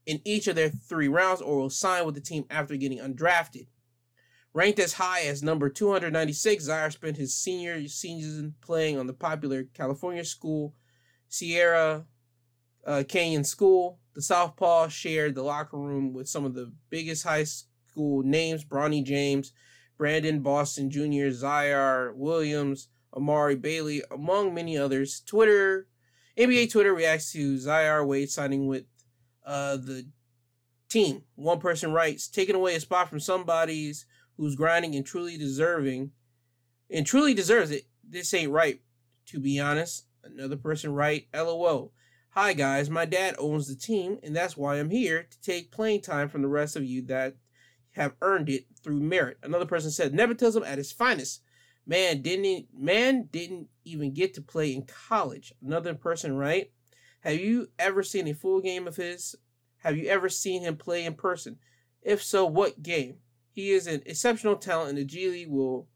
in 0.08 0.22
each 0.24 0.48
of 0.48 0.56
their 0.56 0.70
three 0.70 1.10
rounds 1.10 1.42
or 1.42 1.58
will 1.58 1.70
sign 1.70 2.06
with 2.06 2.16
the 2.16 2.22
team 2.22 2.46
after 2.50 2.76
getting 2.78 2.98
undrafted. 2.98 3.68
Ranked 4.54 4.80
as 4.80 4.94
high 4.94 5.22
as 5.22 5.44
number 5.44 5.70
296, 5.70 6.64
Zaire 6.64 6.90
spent 6.90 7.18
his 7.18 7.36
senior 7.36 7.88
season 7.88 8.56
playing 8.62 8.98
on 8.98 9.06
the 9.06 9.14
popular 9.14 9.66
California 9.76 10.26
school 10.26 10.74
Sierra 11.28 12.06
uh, 12.86 13.04
Canyon 13.08 13.44
School. 13.44 14.00
The 14.16 14.22
Southpaw 14.22 14.88
shared 14.88 15.36
the 15.36 15.44
locker 15.44 15.78
room 15.78 16.14
with 16.14 16.28
some 16.28 16.46
of 16.46 16.54
the 16.54 16.72
biggest 16.90 17.24
high 17.24 17.44
school 17.44 18.24
names 18.24 18.64
Bronny 18.64 19.04
James, 19.04 19.52
Brandon 19.98 20.40
Boston 20.40 20.90
Jr., 20.90 21.30
Ziaire 21.34 22.16
Williams, 22.16 22.88
Amari 23.14 23.56
Bailey, 23.56 24.02
among 24.10 24.54
many 24.54 24.78
others. 24.78 25.20
Twitter, 25.20 25.88
NBA 26.38 26.72
Twitter 26.72 26.94
reacts 26.94 27.34
to 27.34 27.58
Zaire 27.58 28.06
Wade 28.06 28.30
signing 28.30 28.68
with 28.68 28.86
uh, 29.48 29.78
the 29.78 30.08
team. 30.90 31.24
One 31.36 31.60
person 31.60 31.92
writes, 31.92 32.28
taking 32.28 32.56
away 32.56 32.76
a 32.76 32.80
spot 32.80 33.10
from 33.10 33.20
somebody's 33.20 34.06
who's 34.36 34.56
grinding 34.56 34.94
and 34.94 35.06
truly 35.06 35.38
deserving, 35.38 36.12
and 36.92 37.06
truly 37.06 37.34
deserves 37.34 37.72
it. 37.72 37.88
This 38.08 38.34
ain't 38.34 38.52
right, 38.52 38.82
to 39.28 39.40
be 39.40 39.60
honest. 39.60 40.06
Another 40.24 40.58
person 40.58 40.94
write, 40.94 41.28
LOL. 41.34 41.94
Hi 42.32 42.54
guys, 42.54 42.90
my 42.90 43.06
dad 43.06 43.36
owns 43.40 43.68
the 43.68 43.76
team, 43.76 44.20
and 44.22 44.36
that's 44.36 44.56
why 44.56 44.76
I'm 44.76 44.92
here 44.92 45.24
to 45.24 45.42
take 45.42 45.72
playing 45.72 46.02
time 46.02 46.30
from 46.30 46.44
the 46.44 46.48
rest 46.48 46.76
of 46.76 46.84
you 46.84 47.02
that 47.08 47.38
have 47.92 48.14
earned 48.22 48.50
it 48.50 48.66
through 48.84 49.00
merit. 49.00 49.38
Another 49.42 49.66
person 49.66 49.90
said, 49.90 50.14
nepotism 50.14 50.64
at 50.64 50.78
its 50.78 50.92
finest. 50.92 51.42
Man 51.88 52.22
didn't 52.22 52.68
man 52.78 53.30
didn't 53.32 53.70
even 53.86 54.14
get 54.14 54.34
to 54.36 54.42
play 54.42 54.74
in 54.74 54.84
college. 54.84 55.54
Another 55.66 55.96
person, 55.96 56.36
right? 56.36 56.70
Have 57.28 57.42
you 57.42 57.68
ever 57.78 58.04
seen 58.04 58.26
a 58.30 58.34
full 58.34 58.62
game 58.62 58.88
of 58.88 58.96
his? 58.96 59.36
Have 59.80 59.98
you 59.98 60.08
ever 60.08 60.30
seen 60.30 60.62
him 60.62 60.78
play 60.78 61.04
in 61.04 61.14
person? 61.14 61.58
If 62.02 62.24
so, 62.24 62.46
what 62.46 62.82
game? 62.82 63.18
He 63.52 63.72
is 63.72 63.86
an 63.86 64.02
exceptional 64.06 64.56
talent, 64.56 64.92
and 64.92 64.98
the 64.98 65.04
G 65.04 65.30
League 65.30 65.50
will 65.50 65.90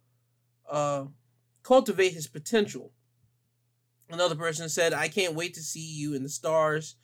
uh, 0.70 1.06
cultivate 1.64 2.12
his 2.12 2.28
potential. 2.28 2.92
Another 4.10 4.36
person 4.36 4.68
said, 4.68 4.92
"I 4.92 5.08
can't 5.08 5.34
wait 5.34 5.54
to 5.54 5.62
see 5.62 5.80
you 5.80 6.14
in 6.14 6.24
the 6.24 6.28
stars. 6.28 6.98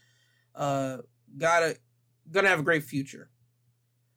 Uh, 0.53 0.97
gotta 1.37 1.77
gonna 2.29 2.49
have 2.49 2.59
a 2.59 2.63
great 2.63 2.83
future." 2.83 3.29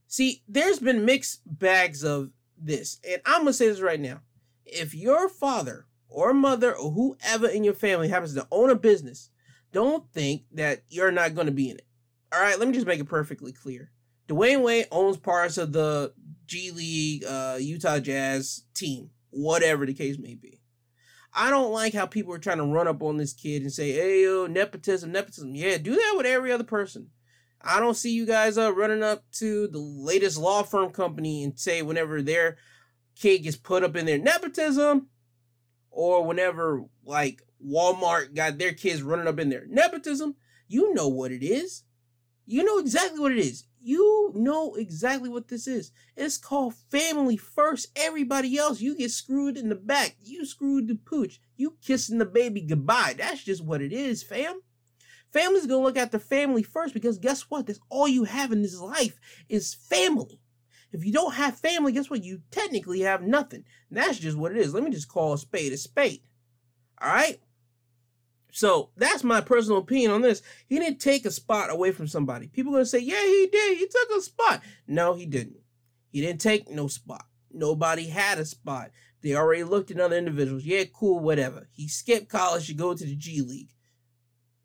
See, 0.09 0.43
there's 0.49 0.81
been 0.81 1.05
mixed 1.05 1.43
bags 1.47 2.03
of 2.03 2.31
this, 2.59 2.99
and 3.09 3.23
I'm 3.25 3.43
gonna 3.43 3.53
say 3.53 3.69
this 3.69 3.81
right 3.81 4.01
now 4.01 4.23
if 4.67 4.93
your 4.93 5.29
father 5.29 5.87
or 6.09 6.35
mother 6.35 6.75
or 6.75 6.91
whoever 6.91 7.47
in 7.47 7.63
your 7.63 7.75
family 7.75 8.09
happens 8.09 8.35
to 8.35 8.49
own 8.51 8.71
a 8.71 8.75
business, 8.75 9.31
don't 9.73 10.05
think 10.13 10.43
that 10.53 10.83
you're 10.89 11.13
not 11.13 11.35
going 11.35 11.47
to 11.47 11.53
be 11.53 11.71
in 11.71 11.77
it. 11.77 11.87
All 12.33 12.41
right, 12.41 12.59
let 12.59 12.69
me 12.69 12.75
just 12.75 12.87
make 12.87 13.01
it 13.01 13.09
perfectly 13.09 13.53
clear. 13.53 13.91
Dwyane 14.29 14.63
Wade 14.63 14.87
owns 14.93 15.17
parts 15.17 15.59
of 15.59 15.73
the 15.73 16.13
G 16.47 16.71
League, 16.71 17.25
uh, 17.25 17.57
Utah 17.61 17.99
Jazz 17.99 18.65
team, 18.75 19.11
whatever 19.31 19.87
the 19.87 19.95
case 19.95 20.19
may 20.19 20.35
be. 20.35 20.61
I 21.33 21.51
don't 21.51 21.73
like 21.73 21.95
how 21.95 22.07
people 22.07 22.35
are 22.35 22.39
trying 22.39 22.59
to 22.59 22.65
run 22.65 22.89
up 22.89 23.03
on 23.03 23.17
this 23.17 23.33
kid 23.33 23.63
and 23.63 23.73
say, 23.73 23.93
hey, 23.93 24.25
yo, 24.25 24.47
nepotism, 24.47 25.13
nepotism. 25.13 25.55
Yeah, 25.55 25.79
do 25.79 25.95
that 25.95 26.15
with 26.17 26.27
every 26.27 26.51
other 26.53 26.65
person. 26.65 27.11
I 27.63 27.79
don't 27.79 27.97
see 27.97 28.13
you 28.13 28.27
guys 28.27 28.57
uh, 28.59 28.73
running 28.73 29.03
up 29.03 29.25
to 29.33 29.69
the 29.69 29.79
latest 29.79 30.39
law 30.39 30.63
firm 30.63 30.91
company 30.91 31.45
and 31.45 31.59
say 31.59 31.83
whenever 31.83 32.23
they're 32.23 32.57
kid 33.17 33.41
gets 33.41 33.57
put 33.57 33.85
up 33.85 33.97
in 33.97 34.07
their 34.07 34.19
nepotism, 34.19 35.09
or 35.91 36.25
whenever 36.25 36.85
like 37.05 37.43
Walmart 37.67 38.35
got 38.35 38.59
their 38.59 38.73
kids 38.73 39.03
running 39.03 39.27
up 39.27 39.39
in 39.39 39.51
their 39.51 39.67
nepotism, 39.67 40.37
you 40.69 40.95
know 40.95 41.09
what 41.09 41.33
it 41.33 41.43
is. 41.43 41.85
You 42.47 42.65
know 42.65 42.79
exactly 42.79 43.21
what 43.21 43.33
it 43.33 43.39
is. 43.39 43.65
You 43.83 44.33
know 44.35 44.75
exactly 44.75 45.29
what 45.29 45.49
this 45.49 45.67
is. 45.67 45.93
It's 46.17 46.37
called 46.37 46.75
family 46.91 47.37
first. 47.37 47.89
Everybody 47.97 48.59
else, 48.59 48.81
you 48.81 48.97
get 48.97 49.11
screwed 49.11 49.57
in 49.57 49.69
the 49.69 49.75
back. 49.75 50.17
You 50.23 50.45
screwed 50.45 50.89
the 50.89 50.97
pooch. 50.97 51.41
You 51.57 51.77
kissing 51.85 52.19
the 52.19 52.27
baby 52.27 52.61
goodbye. 52.61 53.15
That's 53.17 53.43
just 53.43 53.65
what 53.65 53.81
it 53.81 53.93
is, 53.93 54.23
fam. 54.23 54.61
Family's 55.33 55.67
gonna 55.67 55.83
look 55.83 55.97
after 55.97 56.19
family 56.19 56.63
first 56.63 56.93
because 56.93 57.19
guess 57.19 57.43
what? 57.43 57.67
That's 57.67 57.81
all 57.89 58.09
you 58.09 58.25
have 58.25 58.53
in 58.53 58.63
this 58.63 58.79
life 58.79 59.19
is 59.49 59.75
family. 59.75 60.41
If 60.93 61.05
you 61.05 61.13
don't 61.13 61.35
have 61.35 61.57
family, 61.57 61.93
guess 61.93 62.11
what? 62.11 62.25
You 62.25 62.41
technically 62.51 63.01
have 63.01 63.23
nothing. 63.23 63.65
And 63.89 63.99
that's 63.99 64.19
just 64.19 64.37
what 64.37 64.53
it 64.53 64.59
is. 64.59 64.75
Let 64.75 64.83
me 64.83 64.91
just 64.91 65.09
call 65.09 65.33
a 65.33 65.39
spade 65.39 65.73
a 65.73 65.77
spade. 65.77 66.23
All 67.01 67.09
right? 67.09 67.41
So 68.53 68.91
that's 68.97 69.25
my 69.25 69.41
personal 69.41 69.79
opinion 69.79 70.11
on 70.11 70.23
this. 70.23 70.43
He 70.67 70.79
didn't 70.79 71.01
take 71.01 71.25
a 71.25 71.31
spot 71.31 71.71
away 71.71 71.93
from 71.93 72.07
somebody. 72.07 72.49
People 72.49 72.73
are 72.73 72.77
going 72.77 72.85
to 72.85 72.91
say, 72.91 72.99
yeah, 72.99 73.23
he 73.23 73.49
did. 73.51 73.79
He 73.79 73.87
took 73.87 74.19
a 74.19 74.21
spot. 74.21 74.63
No, 74.87 75.15
he 75.15 75.27
didn't. 75.27 75.59
He 76.11 76.21
didn't 76.21 76.41
take 76.41 76.69
no 76.69 76.89
spot. 76.89 77.27
Nobody 77.53 78.07
had 78.09 78.39
a 78.39 78.45
spot. 78.45 78.91
They 79.23 79.35
already 79.35 79.65
looked 79.65 79.91
at 79.91 80.01
other 80.01 80.17
individuals. 80.17 80.65
Yeah, 80.65 80.85
cool, 80.93 81.21
whatever. 81.21 81.69
He 81.73 81.89
skipped 81.89 82.29
college 82.29 82.67
to 82.69 82.75
go 82.75 82.95
to 82.95 83.05
the 83.05 83.17
G 83.17 83.43
League. 83.43 83.75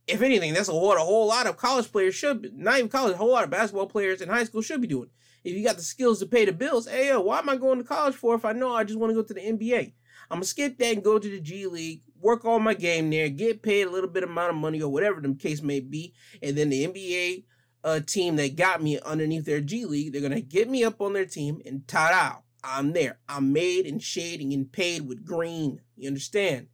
If 0.07 0.21
anything, 0.21 0.53
that's 0.53 0.69
what 0.69 0.97
a 0.97 1.01
whole 1.01 1.27
lot 1.27 1.47
of 1.47 1.57
college 1.57 1.91
players 1.91 2.15
should 2.15 2.43
be, 2.43 2.51
not 2.53 2.77
even 2.77 2.89
college, 2.89 3.15
a 3.15 3.17
whole 3.17 3.31
lot 3.31 3.43
of 3.43 3.49
basketball 3.49 3.87
players 3.87 4.21
in 4.21 4.29
high 4.29 4.43
school 4.43 4.61
should 4.61 4.81
be 4.81 4.87
doing 4.87 5.09
if 5.45 5.55
you 5.55 5.63
got 5.63 5.77
the 5.77 5.83
skills 5.83 6.19
to 6.19 6.25
pay 6.25 6.43
the 6.43 6.51
bills, 6.51 6.87
hey 6.87 7.09
yo, 7.09 7.21
why 7.21 7.37
am 7.37 7.49
I 7.49 7.55
going 7.55 7.77
to 7.77 7.83
college 7.83 8.15
for 8.15 8.33
if 8.33 8.43
I 8.43 8.51
know 8.51 8.73
I 8.73 8.83
just 8.83 8.99
want 8.99 9.11
to 9.11 9.15
go 9.15 9.21
to 9.21 9.33
the 9.33 9.41
NBA? 9.41 9.93
I'm 10.31 10.37
gonna 10.37 10.45
skip 10.45 10.79
that 10.79 10.93
and 10.93 11.03
go 11.03 11.19
to 11.19 11.29
the 11.29 11.39
G 11.39 11.67
League, 11.67 12.01
work 12.25 12.43
on 12.43 12.63
my 12.63 12.73
game 12.73 13.09
there, 13.11 13.29
get 13.29 13.61
paid 13.61 13.85
a 13.85 13.91
little 13.91 14.09
bit 14.09 14.23
amount 14.23 14.49
of 14.49 14.55
money 14.55 14.81
or 14.81 14.91
whatever 14.91 15.21
the 15.21 15.35
case 15.35 15.61
may 15.61 15.79
be, 15.79 16.13
and 16.41 16.57
then 16.57 16.69
the 16.69 16.87
NBA 16.87 17.43
a 17.85 18.01
team 18.01 18.35
that 18.35 18.55
got 18.55 18.81
me 18.81 18.99
underneath 19.05 19.45
their 19.45 19.61
G 19.61 19.85
League. 19.85 20.11
They're 20.11 20.21
gonna 20.21 20.41
get 20.41 20.67
me 20.67 20.83
up 20.83 21.01
on 21.01 21.13
their 21.13 21.27
team 21.27 21.61
and 21.65 21.87
ta-da, 21.87 22.39
I'm 22.63 22.93
there. 22.93 23.19
I'm 23.29 23.53
made 23.53 23.85
and 23.85 24.01
shading 24.01 24.53
and 24.53 24.71
paid 24.71 25.07
with 25.07 25.23
green. 25.23 25.81
You 25.95 26.07
understand? 26.07 26.67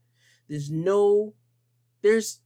There's 0.48 0.72
no, 0.72 1.34
there's, 2.02 2.40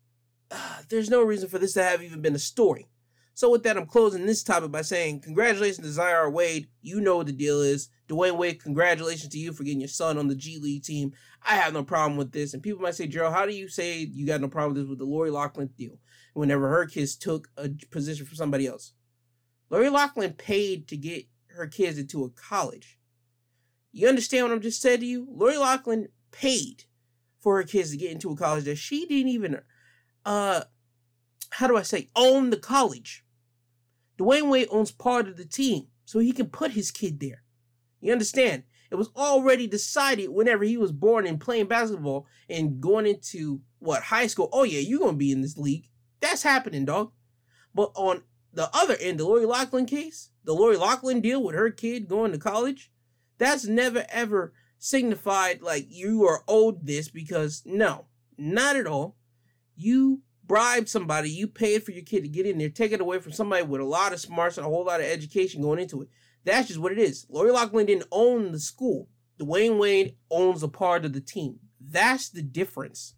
uh, 0.50 0.82
there's 0.90 1.12
no 1.12 1.22
reason 1.22 1.48
for 1.48 1.60
this 1.60 1.74
to 1.74 1.84
have 1.84 2.02
even 2.02 2.22
been 2.22 2.34
a 2.34 2.40
story. 2.40 2.88
So 3.36 3.52
with 3.52 3.64
that, 3.64 3.78
I'm 3.78 3.86
closing 3.86 4.26
this 4.26 4.44
topic 4.44 4.72
by 4.72 4.82
saying 4.82 5.20
congratulations 5.20 5.86
to 5.86 5.92
Zaire 5.92 6.30
Wade. 6.30 6.68
You 6.82 7.02
know 7.02 7.18
what 7.18 7.28
the 7.28 7.34
deal 7.34 7.62
is. 7.62 7.90
Dwyane 8.08 8.38
Wade, 8.38 8.64
congratulations 8.64 9.32
to 9.34 9.38
you 9.38 9.52
for 9.52 9.64
getting 9.64 9.82
your 9.82 9.90
son 9.90 10.18
on 10.18 10.28
the 10.28 10.36
G 10.36 10.58
League 10.58 10.84
team. 10.84 11.12
I 11.48 11.56
have 11.56 11.74
no 11.74 11.84
problem 11.84 12.18
with 12.18 12.32
this. 12.32 12.54
And 12.54 12.64
people 12.64 12.82
might 12.82 12.96
say, 12.96 13.08
Gerald, 13.08 13.34
how 13.34 13.46
do 13.46 13.54
you 13.54 13.70
say 13.70 14.00
you 14.00 14.26
got 14.26 14.42
no 14.42 14.48
problem 14.48 14.74
with 14.74 14.84
this 14.84 14.90
with 14.90 15.00
the 15.00 15.06
Lori 15.06 15.30
Loughlin 15.30 15.70
deal? 15.78 16.00
Whenever 16.34 16.70
her 16.70 16.86
kids 16.86 17.16
took 17.16 17.50
a 17.58 17.70
position 17.92 18.26
for 18.26 18.36
somebody 18.36 18.68
else. 18.68 18.94
Lori 19.70 19.90
Loughlin 19.90 20.34
paid 20.34 20.88
to 20.90 20.98
get 20.98 21.26
her 21.48 21.68
kids 21.68 21.98
into 21.98 22.24
a 22.24 22.30
college. 22.30 23.00
You 23.92 24.08
understand 24.10 24.46
what 24.46 24.54
I'm 24.54 24.62
just 24.62 24.82
saying 24.82 25.00
to 25.00 25.06
you? 25.06 25.28
Lori 25.30 25.58
Loughlin 25.58 26.10
paid 26.32 26.84
for 27.40 27.58
her 27.58 27.64
kids 27.64 27.92
to 27.92 27.98
get 27.98 28.12
into 28.12 28.32
a 28.32 28.36
college 28.36 28.66
that 28.66 28.78
she 28.78 29.06
didn't 29.06 29.32
even 29.32 29.60
uh 30.26 30.62
how 31.52 31.68
do 31.68 31.78
I 31.78 31.84
say 31.84 32.10
own 32.16 32.50
the 32.50 32.58
college. 32.58 33.24
Dwyane 34.18 34.50
Wade 34.50 34.68
owns 34.72 34.92
part 34.92 35.28
of 35.28 35.38
the 35.38 35.46
team, 35.46 35.88
so 36.06 36.20
he 36.20 36.32
can 36.32 36.48
put 36.48 36.72
his 36.72 36.92
kid 36.92 37.20
there. 37.20 37.44
You 38.02 38.12
understand? 38.12 38.64
It 38.92 38.96
was 38.96 39.10
already 39.16 39.68
decided 39.68 40.30
whenever 40.30 40.64
he 40.64 40.78
was 40.78 40.92
born 40.92 41.26
and 41.26 41.40
playing 41.40 41.68
basketball 41.68 42.28
and 42.50 42.80
going 42.80 43.08
into 43.08 43.62
what 43.80 44.04
high 44.04 44.28
school. 44.28 44.50
Oh 44.54 44.64
yeah, 44.64 44.80
you're 44.80 45.00
gonna 45.00 45.14
be 45.14 45.32
in 45.32 45.42
this 45.42 45.58
league. 45.58 45.90
That's 46.20 46.44
happening, 46.44 46.86
dog. 46.86 47.12
But 47.74 47.92
on 47.96 48.24
the 48.54 48.70
other 48.74 48.96
end, 49.00 49.20
the 49.20 49.26
Lori 49.26 49.46
Loughlin 49.46 49.86
case, 49.86 50.30
the 50.44 50.54
Lori 50.54 50.78
Loughlin 50.78 51.22
deal 51.22 51.44
with 51.44 51.56
her 51.56 51.70
kid 51.70 52.08
going 52.08 52.32
to 52.32 52.38
college, 52.38 52.92
that's 53.38 53.66
never 53.66 54.06
ever 54.10 54.54
signified 54.78 55.62
like 55.62 55.88
you 55.90 56.24
are 56.26 56.44
owed 56.48 56.86
this 56.86 57.10
because 57.10 57.64
no, 57.66 58.06
not 58.38 58.76
at 58.76 58.88
all. 58.88 59.18
You 59.76 60.22
bribed 60.48 60.88
somebody, 60.88 61.30
you 61.30 61.48
paid 61.48 61.84
for 61.84 61.92
your 61.92 62.04
kid 62.04 62.22
to 62.22 62.30
get 62.30 62.46
in 62.46 62.58
there, 62.58 62.70
take 62.70 62.92
it 62.92 63.02
away 63.02 63.20
from 63.20 63.32
somebody 63.32 63.64
with 63.64 63.82
a 63.82 63.86
lot 63.86 64.14
of 64.14 64.20
smarts 64.20 64.58
and 64.58 64.66
a 64.66 64.70
whole 64.70 64.86
lot 64.86 65.00
of 65.00 65.06
education 65.06 65.62
going 65.62 65.80
into 65.80 66.02
it. 66.02 66.10
That's 66.46 66.68
just 66.68 66.80
what 66.80 66.92
it 66.92 67.00
is. 67.00 67.26
Lori 67.30 67.52
Loughlin 67.52 67.88
didn't 67.88 68.08
own 68.12 68.52
the 68.52 68.60
school. 68.60 69.10
Dwyane 69.40 69.78
Wade 69.78 70.16
owns 70.32 70.64
a 70.64 70.68
part 70.68 71.04
of 71.04 71.14
the 71.14 71.20
team. 71.20 71.60
That's 71.82 72.30
the 72.30 72.42
difference. 72.42 73.16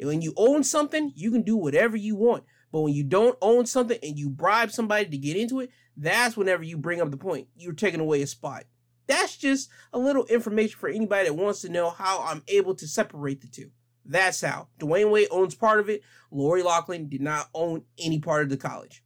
And 0.00 0.08
when 0.08 0.22
you 0.22 0.32
own 0.36 0.64
something, 0.64 1.12
you 1.14 1.30
can 1.30 1.42
do 1.42 1.56
whatever 1.56 1.96
you 1.96 2.16
want. 2.16 2.44
But 2.72 2.80
when 2.80 2.94
you 2.94 3.04
don't 3.04 3.38
own 3.40 3.66
something 3.66 3.98
and 4.02 4.18
you 4.18 4.28
bribe 4.28 4.72
somebody 4.72 5.04
to 5.06 5.16
get 5.16 5.36
into 5.36 5.60
it, 5.60 5.70
that's 5.96 6.36
whenever 6.36 6.64
you 6.64 6.76
bring 6.76 7.00
up 7.00 7.10
the 7.10 7.16
point. 7.16 7.46
You're 7.54 7.72
taking 7.72 8.00
away 8.00 8.22
a 8.22 8.26
spot. 8.26 8.64
That's 9.06 9.36
just 9.36 9.68
a 9.92 9.98
little 9.98 10.24
information 10.26 10.78
for 10.78 10.88
anybody 10.88 11.28
that 11.28 11.34
wants 11.34 11.60
to 11.60 11.68
know 11.68 11.90
how 11.90 12.24
I'm 12.24 12.42
able 12.48 12.74
to 12.76 12.88
separate 12.88 13.42
the 13.42 13.48
two. 13.48 13.70
That's 14.04 14.40
how. 14.40 14.68
Dwyane 14.80 15.10
Wade 15.10 15.28
owns 15.30 15.54
part 15.54 15.78
of 15.78 15.88
it. 15.88 16.02
Lori 16.30 16.62
Loughlin 16.62 17.08
did 17.08 17.20
not 17.20 17.48
own 17.54 17.84
any 17.98 18.18
part 18.18 18.42
of 18.42 18.48
the 18.48 18.56
college. 18.56 19.04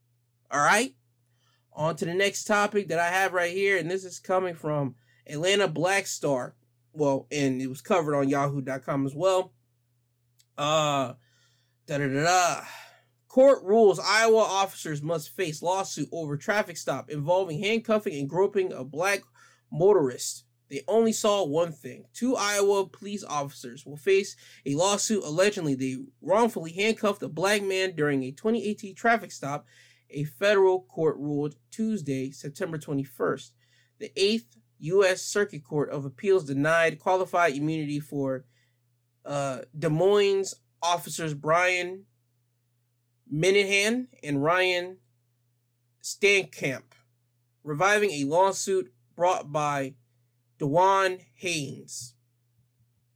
All 0.51 0.61
right? 0.61 0.95
On 1.79 1.95
to 1.95 2.05
the 2.05 2.13
next 2.13 2.43
topic 2.45 2.89
that 2.89 2.99
I 2.99 3.07
have 3.07 3.33
right 3.33 3.53
here, 3.53 3.79
and 3.79 3.89
this 3.89 4.05
is 4.05 4.19
coming 4.19 4.57
from 4.57 4.97
Atlanta 5.29 5.69
Black 5.69 6.09
Star. 6.09 6.57
Well, 6.93 7.29
and 7.31 7.63
it 7.63 7.69
was 7.69 7.81
covered 7.81 8.17
on 8.17 8.29
yahoo.com 8.29 9.07
as 9.07 9.15
well. 9.15 9.53
Uh 10.57 11.13
da 11.87 11.99
da 11.99 12.09
da 12.09 12.25
da. 12.25 12.65
Court 13.29 13.63
rules 13.63 14.01
Iowa 14.01 14.41
officers 14.41 15.03
must 15.03 15.37
face 15.37 15.63
lawsuit 15.63 16.09
over 16.11 16.37
traffic 16.37 16.77
stop 16.77 17.11
involving 17.11 17.63
handcuffing 17.63 18.19
and 18.19 18.29
groping 18.29 18.73
a 18.73 18.83
black 18.83 19.21
motorist. 19.71 20.47
They 20.71 20.83
only 20.89 21.13
saw 21.13 21.45
one 21.45 21.71
thing. 21.71 22.07
Two 22.13 22.35
Iowa 22.35 22.89
police 22.89 23.23
officers 23.23 23.87
will 23.87 23.97
face 23.97 24.35
a 24.67 24.75
lawsuit 24.75 25.23
allegedly 25.23 25.77
they 25.77 25.99
wrongfully 26.21 26.73
handcuffed 26.73 27.23
a 27.23 27.29
black 27.29 27.63
man 27.63 27.95
during 27.95 28.25
a 28.25 28.33
2018 28.33 28.97
traffic 28.97 29.31
stop, 29.31 29.65
a 30.11 30.25
federal 30.25 30.81
court 30.81 31.17
ruled 31.19 31.57
Tuesday, 31.71 32.31
September 32.31 32.79
21st. 32.79 33.51
The 33.99 34.13
8th 34.17 34.57
U.S. 34.81 35.23
Circuit 35.23 35.65
Court 35.65 35.91
of 35.91 36.05
Appeals 36.05 36.45
denied 36.45 36.99
qualified 36.99 37.55
immunity 37.55 38.01
for 38.01 38.45
uh, 39.25 39.61
Des 39.77 39.89
Moines 39.89 40.55
officers 40.83 41.35
Brian 41.35 42.05
Minahan 43.33 44.07
and 44.23 44.43
Ryan 44.43 44.99
Stankamp, 46.03 46.95
reviving 47.63 48.11
a 48.13 48.25
lawsuit 48.25 48.93
brought 49.15 49.53
by 49.53 49.95
Dewan 50.59 51.19
Haynes. 51.35 52.15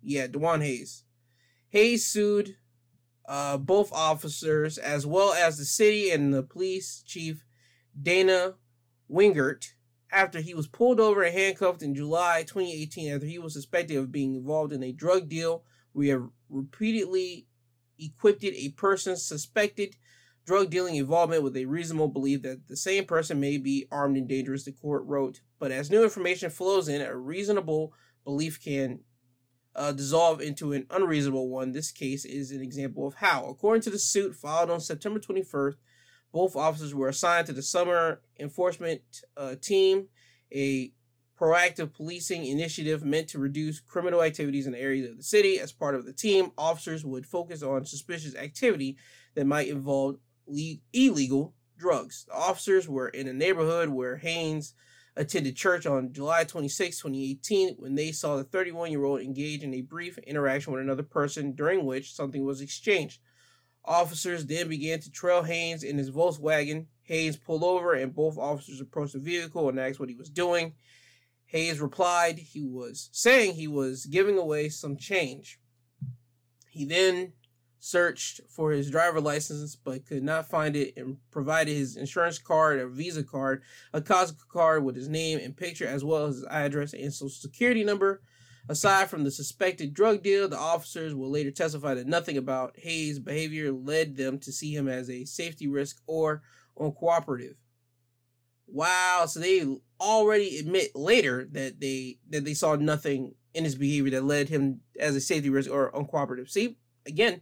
Yeah, 0.02 0.26
Dewan 0.26 0.60
Hayes. 0.60 1.04
Hayes 1.68 2.04
sued 2.04 2.56
uh, 3.26 3.56
both 3.56 3.92
officers 3.92 4.78
as 4.78 5.06
well 5.06 5.32
as 5.32 5.58
the 5.58 5.64
city 5.64 6.10
and 6.10 6.32
the 6.32 6.42
police 6.42 7.02
chief 7.06 7.44
Dana 8.00 8.54
Wingert 9.10 9.74
after 10.10 10.40
he 10.40 10.54
was 10.54 10.66
pulled 10.66 11.00
over 11.00 11.22
and 11.22 11.34
handcuffed 11.34 11.82
in 11.82 11.94
July 11.94 12.42
2018 12.42 13.12
after 13.12 13.26
he 13.26 13.38
was 13.38 13.52
suspected 13.54 13.96
of 13.96 14.12
being 14.12 14.34
involved 14.34 14.72
in 14.72 14.82
a 14.82 14.92
drug 14.92 15.28
deal. 15.28 15.64
We 15.94 16.08
have 16.08 16.28
repeatedly 16.48 17.46
equipped 17.98 18.44
a 18.44 18.68
person 18.70 19.16
suspected 19.16 19.96
drug 20.44 20.70
dealing 20.70 20.96
involvement 20.96 21.42
with 21.42 21.56
a 21.56 21.64
reasonable 21.66 22.08
belief 22.08 22.42
that 22.42 22.66
the 22.68 22.76
same 22.76 23.04
person 23.04 23.40
may 23.40 23.58
be 23.58 23.86
armed 23.90 24.16
and 24.16 24.28
dangerous, 24.28 24.64
the 24.64 24.72
court 24.72 25.04
wrote. 25.06 25.40
But 25.58 25.70
as 25.70 25.90
new 25.90 26.02
information 26.02 26.50
flows 26.50 26.88
in, 26.88 27.00
a 27.00 27.16
reasonable 27.16 27.92
belief 28.24 28.62
can 28.62 29.00
uh, 29.74 29.92
dissolve 29.92 30.40
into 30.40 30.72
an 30.72 30.86
unreasonable 30.90 31.48
one. 31.48 31.72
This 31.72 31.90
case 31.90 32.24
is 32.24 32.50
an 32.50 32.60
example 32.60 33.06
of 33.06 33.14
how. 33.14 33.46
According 33.46 33.82
to 33.82 33.90
the 33.90 33.98
suit 33.98 34.34
filed 34.34 34.70
on 34.70 34.80
September 34.80 35.18
21st, 35.18 35.74
both 36.32 36.56
officers 36.56 36.94
were 36.94 37.08
assigned 37.08 37.46
to 37.46 37.52
the 37.52 37.62
Summer 37.62 38.22
Enforcement 38.38 39.02
uh, 39.36 39.54
Team, 39.60 40.08
a 40.52 40.92
proactive 41.38 41.92
policing 41.92 42.46
initiative 42.46 43.04
meant 43.04 43.28
to 43.28 43.38
reduce 43.38 43.80
criminal 43.80 44.22
activities 44.22 44.66
in 44.66 44.74
areas 44.74 45.10
of 45.10 45.16
the 45.16 45.22
city. 45.22 45.58
As 45.58 45.72
part 45.72 45.94
of 45.94 46.06
the 46.06 46.12
team, 46.12 46.52
officers 46.56 47.04
would 47.04 47.26
focus 47.26 47.62
on 47.62 47.84
suspicious 47.84 48.36
activity 48.36 48.96
that 49.34 49.46
might 49.46 49.68
involve 49.68 50.16
le- 50.46 50.76
illegal 50.92 51.54
drugs. 51.76 52.24
The 52.28 52.34
officers 52.34 52.88
were 52.88 53.08
in 53.08 53.26
a 53.26 53.32
neighborhood 53.32 53.88
where 53.88 54.16
Haynes 54.18 54.74
attended 55.16 55.56
church 55.56 55.86
on 55.86 56.12
July 56.12 56.44
26, 56.44 56.98
2018, 56.98 57.74
when 57.76 57.94
they 57.94 58.12
saw 58.12 58.36
the 58.36 58.44
31 58.44 58.90
year 58.90 59.04
old 59.04 59.20
engage 59.20 59.62
in 59.62 59.74
a 59.74 59.82
brief 59.82 60.18
interaction 60.18 60.72
with 60.72 60.82
another 60.82 61.02
person, 61.02 61.52
during 61.52 61.84
which 61.84 62.14
something 62.14 62.44
was 62.44 62.60
exchanged. 62.60 63.20
Officers 63.84 64.46
then 64.46 64.68
began 64.68 65.00
to 65.00 65.10
trail 65.10 65.42
Haynes 65.42 65.82
in 65.82 65.98
his 65.98 66.10
Volkswagen. 66.10 66.86
Haynes 67.02 67.36
pulled 67.36 67.64
over, 67.64 67.94
and 67.94 68.14
both 68.14 68.38
officers 68.38 68.80
approached 68.80 69.14
the 69.14 69.18
vehicle 69.18 69.68
and 69.68 69.78
asked 69.78 69.98
what 69.98 70.08
he 70.08 70.14
was 70.14 70.30
doing. 70.30 70.74
Hayes 71.46 71.80
replied 71.80 72.38
he 72.38 72.64
was 72.64 73.10
saying 73.12 73.54
he 73.54 73.68
was 73.68 74.06
giving 74.06 74.38
away 74.38 74.68
some 74.68 74.96
change. 74.96 75.58
He 76.70 76.86
then 76.86 77.34
searched 77.84 78.40
for 78.48 78.70
his 78.70 78.88
driver 78.88 79.20
license 79.20 79.74
but 79.74 80.06
could 80.06 80.22
not 80.22 80.48
find 80.48 80.76
it 80.76 80.94
and 80.96 81.16
provided 81.32 81.74
his 81.74 81.96
insurance 81.96 82.38
card, 82.38 82.78
a 82.78 82.86
Visa 82.86 83.24
card, 83.24 83.60
a 83.92 84.00
Costco 84.00 84.46
card 84.48 84.84
with 84.84 84.94
his 84.94 85.08
name 85.08 85.40
and 85.42 85.56
picture, 85.56 85.86
as 85.86 86.04
well 86.04 86.26
as 86.26 86.36
his 86.36 86.44
address 86.44 86.94
and 86.94 87.12
social 87.12 87.28
security 87.28 87.82
number. 87.82 88.22
Aside 88.68 89.10
from 89.10 89.24
the 89.24 89.32
suspected 89.32 89.92
drug 89.94 90.22
deal, 90.22 90.48
the 90.48 90.56
officers 90.56 91.12
will 91.12 91.28
later 91.28 91.50
testify 91.50 91.94
that 91.94 92.06
nothing 92.06 92.36
about 92.36 92.78
Hayes' 92.78 93.18
behavior 93.18 93.72
led 93.72 94.16
them 94.16 94.38
to 94.38 94.52
see 94.52 94.72
him 94.72 94.86
as 94.86 95.10
a 95.10 95.24
safety 95.24 95.66
risk 95.66 95.96
or 96.06 96.42
uncooperative. 96.78 97.56
Wow, 98.68 99.26
so 99.26 99.40
they 99.40 99.66
already 100.00 100.56
admit 100.58 100.94
later 100.94 101.48
that 101.50 101.80
they 101.80 102.20
that 102.30 102.44
they 102.44 102.54
saw 102.54 102.76
nothing 102.76 103.34
in 103.54 103.64
his 103.64 103.74
behavior 103.74 104.12
that 104.12 104.24
led 104.24 104.50
him 104.50 104.82
as 105.00 105.16
a 105.16 105.20
safety 105.20 105.50
risk 105.50 105.68
or 105.68 105.90
uncooperative. 105.90 106.48
See, 106.48 106.76
again, 107.04 107.40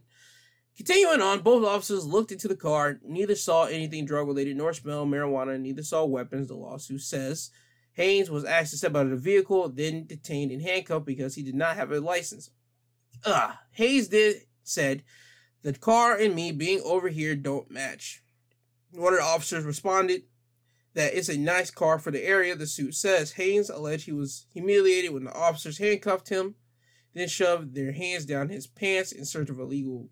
Continuing 0.77 1.21
on, 1.21 1.41
both 1.41 1.65
officers 1.65 2.05
looked 2.05 2.31
into 2.31 2.47
the 2.47 2.55
car. 2.55 2.99
Neither 3.03 3.35
saw 3.35 3.65
anything 3.65 4.05
drug 4.05 4.27
related 4.27 4.57
nor 4.57 4.73
smelled 4.73 5.09
marijuana. 5.09 5.59
Neither 5.59 5.83
saw 5.83 6.05
weapons, 6.05 6.47
the 6.47 6.55
lawsuit 6.55 7.01
says. 7.01 7.51
Haynes 7.93 8.29
was 8.29 8.45
asked 8.45 8.71
to 8.71 8.77
step 8.77 8.95
out 8.95 9.05
of 9.05 9.11
the 9.11 9.17
vehicle, 9.17 9.67
then 9.67 10.05
detained 10.05 10.51
and 10.51 10.61
handcuffed 10.61 11.05
because 11.05 11.35
he 11.35 11.43
did 11.43 11.55
not 11.55 11.75
have 11.75 11.91
a 11.91 11.99
license. 11.99 12.49
Ugh. 13.25 13.53
Hayes 13.71 14.07
did 14.07 14.43
said, 14.63 15.03
The 15.61 15.73
car 15.73 16.15
and 16.15 16.33
me 16.33 16.51
being 16.51 16.81
over 16.85 17.09
here 17.09 17.35
don't 17.35 17.69
match. 17.69 18.23
One 18.91 19.13
of 19.13 19.19
the 19.19 19.25
officers 19.25 19.65
responded 19.65 20.23
that 20.93 21.13
it's 21.13 21.29
a 21.29 21.37
nice 21.37 21.71
car 21.71 21.99
for 21.99 22.11
the 22.11 22.23
area, 22.23 22.55
the 22.55 22.67
suit 22.67 22.95
says. 22.95 23.33
Haynes 23.33 23.69
alleged 23.69 24.05
he 24.05 24.11
was 24.11 24.45
humiliated 24.53 25.13
when 25.13 25.25
the 25.25 25.33
officers 25.33 25.77
handcuffed 25.77 26.29
him, 26.29 26.55
then 27.13 27.27
shoved 27.27 27.75
their 27.75 27.91
hands 27.91 28.25
down 28.25 28.49
his 28.49 28.67
pants 28.67 29.11
in 29.11 29.25
search 29.25 29.49
of 29.49 29.59
illegal 29.59 30.09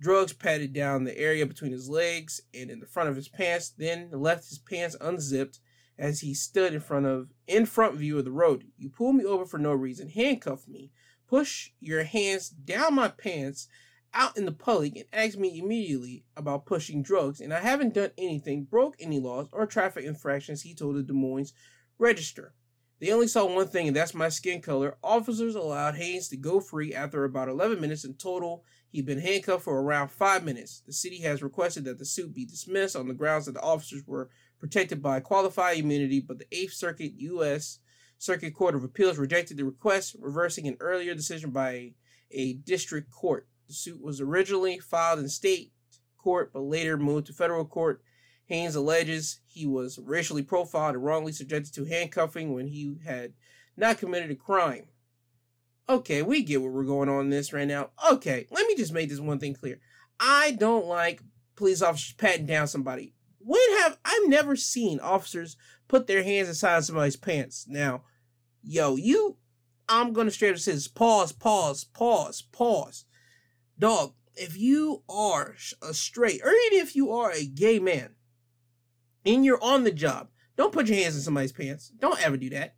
Drugs 0.00 0.32
patted 0.32 0.72
down 0.72 1.04
the 1.04 1.18
area 1.18 1.44
between 1.44 1.72
his 1.72 1.88
legs 1.88 2.40
and 2.54 2.70
in 2.70 2.80
the 2.80 2.86
front 2.86 3.10
of 3.10 3.16
his 3.16 3.28
pants, 3.28 3.68
then 3.68 4.10
left 4.10 4.48
his 4.48 4.58
pants 4.58 4.96
unzipped 5.00 5.60
as 5.98 6.20
he 6.20 6.32
stood 6.32 6.72
in 6.72 6.80
front 6.80 7.04
of 7.04 7.28
in 7.46 7.66
front 7.66 7.96
view 7.96 8.18
of 8.18 8.24
the 8.24 8.32
road. 8.32 8.64
You 8.78 8.88
pull 8.88 9.12
me 9.12 9.24
over 9.24 9.44
for 9.44 9.58
no 9.58 9.72
reason, 9.72 10.08
handcuff 10.08 10.66
me, 10.66 10.90
push 11.28 11.70
your 11.80 12.04
hands 12.04 12.48
down 12.48 12.94
my 12.94 13.08
pants 13.08 13.68
out 14.14 14.36
in 14.36 14.46
the 14.46 14.52
public 14.52 14.96
and 14.96 15.04
ask 15.12 15.38
me 15.38 15.58
immediately 15.58 16.24
about 16.36 16.66
pushing 16.66 17.02
drugs, 17.02 17.40
and 17.40 17.52
I 17.52 17.60
haven't 17.60 17.94
done 17.94 18.10
anything, 18.18 18.64
broke 18.64 18.96
any 18.98 19.20
laws 19.20 19.48
or 19.52 19.66
traffic 19.66 20.04
infractions, 20.04 20.62
he 20.62 20.74
told 20.74 20.96
the 20.96 21.02
Des 21.02 21.12
Moines 21.12 21.52
Register. 21.98 22.54
They 23.00 23.12
only 23.12 23.28
saw 23.28 23.46
one 23.46 23.68
thing, 23.68 23.86
and 23.88 23.96
that's 23.96 24.14
my 24.14 24.28
skin 24.28 24.60
color. 24.60 24.96
Officers 25.02 25.54
allowed 25.54 25.94
Haynes 25.94 26.28
to 26.28 26.36
go 26.36 26.60
free 26.60 26.94
after 26.94 27.24
about 27.24 27.48
11 27.48 27.80
minutes 27.80 28.04
in 28.04 28.14
total. 28.14 28.64
He'd 28.90 29.06
been 29.06 29.20
handcuffed 29.20 29.64
for 29.64 29.80
around 29.80 30.10
five 30.10 30.44
minutes. 30.44 30.82
The 30.84 30.92
city 30.92 31.20
has 31.20 31.42
requested 31.42 31.84
that 31.84 31.98
the 31.98 32.04
suit 32.04 32.34
be 32.34 32.44
dismissed 32.44 32.96
on 32.96 33.06
the 33.06 33.14
grounds 33.14 33.46
that 33.46 33.52
the 33.52 33.62
officers 33.62 34.02
were 34.06 34.30
protected 34.58 35.00
by 35.00 35.20
qualified 35.20 35.78
immunity, 35.78 36.20
but 36.20 36.38
the 36.38 36.46
Eighth 36.52 36.72
Circuit 36.72 37.12
U.S. 37.16 37.78
Circuit 38.18 38.54
Court 38.54 38.74
of 38.74 38.82
Appeals 38.82 39.16
rejected 39.16 39.56
the 39.56 39.64
request, 39.64 40.16
reversing 40.18 40.66
an 40.66 40.76
earlier 40.80 41.14
decision 41.14 41.50
by 41.50 41.92
a 42.32 42.54
district 42.54 43.10
court. 43.12 43.46
The 43.68 43.74
suit 43.74 44.02
was 44.02 44.20
originally 44.20 44.78
filed 44.78 45.20
in 45.20 45.28
state 45.28 45.72
court, 46.18 46.52
but 46.52 46.60
later 46.60 46.96
moved 46.96 47.28
to 47.28 47.32
federal 47.32 47.64
court. 47.64 48.02
Haynes 48.46 48.74
alleges 48.74 49.40
he 49.46 49.64
was 49.66 50.00
racially 50.00 50.42
profiled 50.42 50.96
and 50.96 51.04
wrongly 51.04 51.30
subjected 51.30 51.72
to 51.74 51.84
handcuffing 51.84 52.52
when 52.52 52.66
he 52.66 52.96
had 53.04 53.32
not 53.76 53.98
committed 53.98 54.30
a 54.32 54.34
crime. 54.34 54.86
Okay, 55.90 56.22
we 56.22 56.44
get 56.44 56.62
what 56.62 56.70
we're 56.70 56.84
going 56.84 57.08
on 57.08 57.30
this 57.30 57.52
right 57.52 57.66
now. 57.66 57.90
Okay, 58.12 58.46
let 58.52 58.64
me 58.68 58.76
just 58.76 58.92
make 58.92 59.08
this 59.08 59.18
one 59.18 59.40
thing 59.40 59.54
clear. 59.54 59.80
I 60.20 60.52
don't 60.52 60.86
like 60.86 61.20
police 61.56 61.82
officers 61.82 62.12
patting 62.12 62.46
down 62.46 62.68
somebody. 62.68 63.12
When 63.40 63.60
have 63.80 63.98
I've 64.04 64.28
never 64.28 64.54
seen 64.54 65.00
officers 65.00 65.56
put 65.88 66.06
their 66.06 66.22
hands 66.22 66.46
inside 66.46 66.84
somebody's 66.84 67.16
pants? 67.16 67.66
Now, 67.68 68.04
yo, 68.62 68.94
you, 68.94 69.38
I'm 69.88 70.12
gonna 70.12 70.30
straight 70.30 70.52
up 70.52 70.58
say 70.58 70.74
this. 70.74 70.86
Pause, 70.86 71.32
pause, 71.32 71.82
pause, 71.82 72.40
pause. 72.40 73.04
Dog, 73.76 74.14
if 74.36 74.56
you 74.56 75.02
are 75.08 75.56
a 75.82 75.92
straight, 75.92 76.40
or 76.44 76.52
even 76.52 76.78
if 76.78 76.94
you 76.94 77.10
are 77.10 77.32
a 77.32 77.44
gay 77.44 77.80
man, 77.80 78.10
and 79.26 79.44
you're 79.44 79.62
on 79.62 79.82
the 79.82 79.90
job, 79.90 80.28
don't 80.56 80.72
put 80.72 80.86
your 80.86 80.98
hands 80.98 81.16
in 81.16 81.22
somebody's 81.22 81.50
pants. 81.50 81.88
Don't 81.98 82.24
ever 82.24 82.36
do 82.36 82.50
that. 82.50 82.76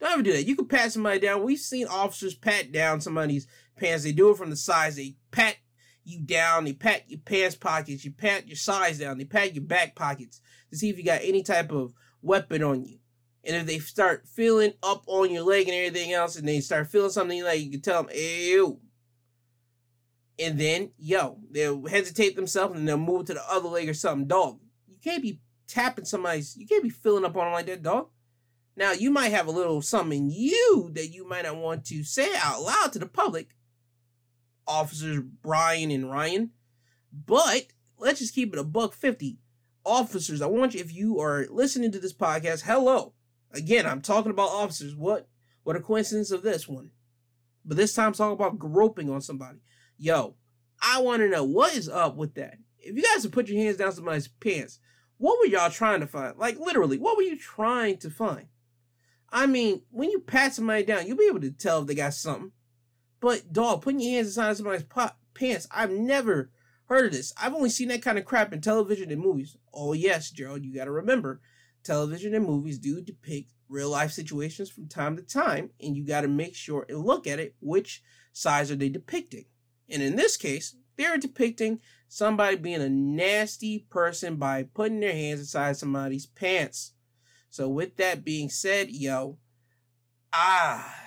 Don't 0.00 0.12
ever 0.12 0.22
do 0.22 0.32
that. 0.32 0.46
You 0.46 0.54
can 0.54 0.66
pat 0.66 0.92
somebody 0.92 1.20
down. 1.20 1.42
We've 1.42 1.58
seen 1.58 1.86
officers 1.86 2.34
pat 2.34 2.70
down 2.72 3.00
somebody's 3.00 3.46
pants. 3.76 4.04
They 4.04 4.12
do 4.12 4.30
it 4.30 4.36
from 4.36 4.50
the 4.50 4.56
sides. 4.56 4.96
They 4.96 5.16
pat 5.30 5.56
you 6.04 6.20
down. 6.20 6.64
They 6.64 6.72
pat 6.72 7.10
your 7.10 7.20
pants 7.20 7.56
pockets. 7.56 8.04
You 8.04 8.12
pat 8.12 8.46
your 8.46 8.56
sides 8.56 8.98
down. 8.98 9.18
They 9.18 9.24
pat 9.24 9.54
your 9.54 9.64
back 9.64 9.96
pockets 9.96 10.40
to 10.70 10.76
see 10.76 10.88
if 10.88 10.98
you 10.98 11.04
got 11.04 11.20
any 11.22 11.42
type 11.42 11.72
of 11.72 11.92
weapon 12.22 12.62
on 12.62 12.84
you. 12.84 12.98
And 13.44 13.56
if 13.56 13.66
they 13.66 13.78
start 13.78 14.26
feeling 14.26 14.74
up 14.82 15.04
on 15.06 15.30
your 15.30 15.42
leg 15.42 15.68
and 15.68 15.74
everything 15.74 16.12
else, 16.12 16.36
and 16.36 16.46
they 16.46 16.60
start 16.60 16.90
feeling 16.90 17.10
something 17.10 17.42
like 17.42 17.60
you 17.60 17.70
can 17.70 17.80
tell 17.80 18.02
them, 18.02 18.12
ew. 18.14 18.80
And 20.38 20.58
then, 20.58 20.90
yo, 20.98 21.38
they'll 21.50 21.86
hesitate 21.86 22.36
themselves 22.36 22.76
and 22.76 22.86
they'll 22.86 22.96
move 22.96 23.26
to 23.26 23.34
the 23.34 23.50
other 23.50 23.68
leg 23.68 23.88
or 23.88 23.94
something. 23.94 24.28
Dog, 24.28 24.60
you 24.86 24.96
can't 25.02 25.22
be 25.22 25.40
tapping 25.66 26.04
somebody's, 26.04 26.56
you 26.56 26.66
can't 26.66 26.82
be 26.82 26.90
filling 26.90 27.24
up 27.24 27.36
on 27.36 27.46
them 27.46 27.52
like 27.52 27.66
that, 27.66 27.82
dog. 27.82 28.08
Now, 28.78 28.92
you 28.92 29.10
might 29.10 29.30
have 29.30 29.48
a 29.48 29.50
little 29.50 29.82
something 29.82 30.16
in 30.16 30.30
you 30.30 30.92
that 30.94 31.08
you 31.08 31.28
might 31.28 31.42
not 31.42 31.56
want 31.56 31.84
to 31.86 32.04
say 32.04 32.30
out 32.36 32.62
loud 32.62 32.92
to 32.92 33.00
the 33.00 33.06
public, 33.06 33.56
officers 34.68 35.20
Brian 35.42 35.90
and 35.90 36.08
Ryan. 36.08 36.52
But 37.12 37.66
let's 37.98 38.20
just 38.20 38.36
keep 38.36 38.52
it 38.52 38.58
a 38.58 38.62
buck 38.62 38.94
50. 38.94 39.40
Officers, 39.84 40.40
I 40.40 40.46
want 40.46 40.74
you, 40.74 40.80
if 40.80 40.94
you 40.94 41.18
are 41.18 41.48
listening 41.50 41.90
to 41.90 41.98
this 41.98 42.12
podcast, 42.12 42.62
hello. 42.62 43.14
Again, 43.50 43.84
I'm 43.84 44.00
talking 44.00 44.30
about 44.30 44.50
officers. 44.50 44.94
What 44.94 45.28
what 45.64 45.74
a 45.74 45.80
coincidence 45.80 46.30
of 46.30 46.42
this 46.42 46.68
one. 46.68 46.92
But 47.64 47.78
this 47.78 47.94
time 47.94 48.08
I'm 48.08 48.12
talking 48.12 48.34
about 48.34 48.60
groping 48.60 49.10
on 49.10 49.20
somebody. 49.22 49.58
Yo, 49.98 50.36
I 50.80 51.00
want 51.00 51.20
to 51.22 51.28
know 51.28 51.42
what 51.42 51.74
is 51.74 51.88
up 51.88 52.14
with 52.14 52.34
that. 52.34 52.58
If 52.78 52.94
you 52.96 53.02
guys 53.02 53.26
put 53.26 53.48
your 53.48 53.60
hands 53.60 53.76
down 53.76 53.90
somebody's 53.90 54.28
pants, 54.28 54.78
what 55.16 55.36
were 55.40 55.46
y'all 55.46 55.68
trying 55.68 55.98
to 55.98 56.06
find? 56.06 56.38
Like 56.38 56.60
literally, 56.60 56.98
what 56.98 57.16
were 57.16 57.24
you 57.24 57.36
trying 57.36 57.96
to 57.98 58.10
find? 58.10 58.46
I 59.30 59.46
mean, 59.46 59.82
when 59.90 60.10
you 60.10 60.20
pat 60.20 60.54
somebody 60.54 60.84
down, 60.84 61.06
you'll 61.06 61.16
be 61.16 61.28
able 61.28 61.40
to 61.40 61.50
tell 61.50 61.80
if 61.80 61.86
they 61.86 61.94
got 61.94 62.14
something. 62.14 62.52
But 63.20 63.52
dog, 63.52 63.82
putting 63.82 64.00
your 64.00 64.12
hands 64.12 64.28
inside 64.28 64.56
somebody's 64.56 64.84
pants, 65.34 65.66
I've 65.70 65.90
never 65.90 66.50
heard 66.86 67.06
of 67.06 67.12
this. 67.12 67.32
I've 67.40 67.54
only 67.54 67.70
seen 67.70 67.88
that 67.88 68.02
kind 68.02 68.18
of 68.18 68.24
crap 68.24 68.52
in 68.52 68.60
television 68.60 69.10
and 69.10 69.20
movies. 69.20 69.56
Oh 69.72 69.92
yes, 69.92 70.30
Gerald, 70.30 70.64
you 70.64 70.74
got 70.74 70.84
to 70.84 70.90
remember, 70.90 71.40
television 71.82 72.34
and 72.34 72.46
movies 72.46 72.78
do 72.78 73.00
depict 73.00 73.52
real 73.68 73.90
life 73.90 74.12
situations 74.12 74.70
from 74.70 74.88
time 74.88 75.16
to 75.16 75.22
time, 75.22 75.70
and 75.82 75.96
you 75.96 76.06
got 76.06 76.22
to 76.22 76.28
make 76.28 76.54
sure 76.54 76.86
and 76.88 77.04
look 77.04 77.26
at 77.26 77.38
it. 77.38 77.54
Which 77.60 78.02
sides 78.32 78.70
are 78.70 78.76
they 78.76 78.88
depicting? 78.88 79.44
And 79.88 80.02
in 80.02 80.16
this 80.16 80.36
case, 80.36 80.76
they're 80.96 81.18
depicting 81.18 81.80
somebody 82.08 82.56
being 82.56 82.82
a 82.82 82.88
nasty 82.88 83.86
person 83.90 84.36
by 84.36 84.62
putting 84.62 85.00
their 85.00 85.12
hands 85.12 85.40
inside 85.40 85.76
somebody's 85.76 86.26
pants. 86.26 86.92
So 87.50 87.68
with 87.68 87.96
that 87.96 88.24
being 88.24 88.50
said, 88.50 88.90
yo, 88.90 89.38
ah 90.32 90.98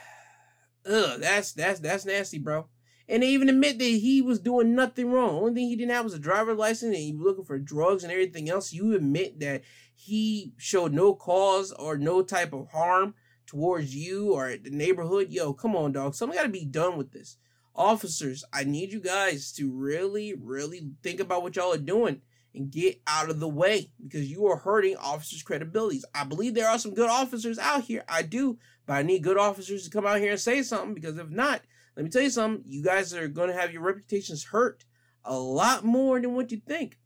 ugh, 0.85 1.19
that's 1.19 1.53
that's 1.53 1.79
that's 1.79 2.05
nasty, 2.05 2.39
bro. 2.39 2.67
And 3.07 3.23
they 3.23 3.27
even 3.29 3.49
admit 3.49 3.77
that 3.79 3.83
he 3.83 4.21
was 4.21 4.39
doing 4.39 4.73
nothing 4.73 5.11
wrong. 5.11 5.35
Only 5.35 5.53
thing 5.53 5.67
he 5.67 5.75
didn't 5.75 5.91
have 5.91 6.05
was 6.05 6.13
a 6.13 6.19
driver's 6.19 6.57
license, 6.57 6.95
and 6.95 7.03
he 7.03 7.13
was 7.13 7.25
looking 7.25 7.43
for 7.43 7.59
drugs 7.59 8.03
and 8.03 8.11
everything 8.11 8.49
else. 8.49 8.71
You 8.71 8.95
admit 8.95 9.39
that 9.41 9.63
he 9.95 10.53
showed 10.57 10.93
no 10.93 11.13
cause 11.13 11.71
or 11.73 11.97
no 11.97 12.21
type 12.21 12.53
of 12.53 12.69
harm 12.71 13.15
towards 13.45 13.93
you 13.93 14.33
or 14.33 14.55
the 14.55 14.69
neighborhood. 14.69 15.29
Yo, 15.29 15.53
come 15.53 15.75
on, 15.75 15.91
dog. 15.91 16.15
Something 16.15 16.37
got 16.37 16.43
to 16.43 16.49
be 16.49 16.65
done 16.65 16.97
with 16.97 17.11
this. 17.11 17.37
Officers, 17.75 18.45
I 18.53 18.63
need 18.63 18.91
you 18.91 19.01
guys 19.01 19.51
to 19.53 19.71
really, 19.71 20.33
really 20.33 20.91
think 21.03 21.19
about 21.19 21.43
what 21.43 21.55
y'all 21.55 21.73
are 21.73 21.77
doing 21.77 22.21
and 22.54 22.72
get 22.72 23.02
out 23.08 23.30
of 23.30 23.39
the 23.39 23.47
way 23.47 23.91
because 24.02 24.30
you 24.30 24.45
are 24.47 24.58
hurting 24.58 24.95
officers' 24.97 25.43
credibilities. 25.43 26.04
I 26.14 26.24
believe 26.24 26.54
there 26.54 26.68
are 26.68 26.80
some 26.80 26.93
good 26.93 27.10
officers 27.10 27.58
out 27.58 27.84
here. 27.84 28.04
I 28.10 28.22
do, 28.24 28.58
but 28.86 28.93
I 28.93 29.04
need 29.04 29.24
good 29.24 29.38
officers 29.38 29.84
to 29.84 29.89
come 29.89 30.06
out 30.06 30.20
here 30.20 30.32
and 30.32 30.39
say 30.39 30.62
something 30.64 30.93
because 30.93 31.18
if 31.18 31.30
not, 31.30 31.62
let 31.95 32.04
me 32.04 32.10
tell 32.10 32.22
you 32.22 32.30
something, 32.30 32.64
you 32.66 32.84
guys 32.84 33.14
are 33.14 33.28
going 33.28 33.49
to 33.49 33.56
have 33.56 33.72
your 33.72 33.82
reputations 33.82 34.45
hurt 34.45 34.86
a 35.24 35.38
lot 35.38 35.84
more 35.84 36.20
than 36.20 36.36
what 36.36 36.52
you 36.52 36.62
think 36.66 36.97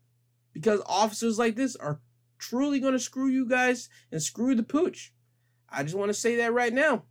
because 0.54 0.82
officers 0.86 1.38
like 1.38 1.56
this 1.56 1.76
are 1.76 2.00
truly 2.38 2.80
going 2.80 2.94
to 2.94 3.00
screw 3.00 3.28
you 3.28 3.48
guys 3.48 3.90
and 4.12 4.22
screw 4.22 4.56
the 4.56 4.64
pooch. 4.64 5.14
I 5.70 5.84
just 5.84 5.96
want 5.96 6.10
to 6.10 6.14
say 6.14 6.38
that 6.38 6.54
right 6.54 6.74
now. 6.74 7.04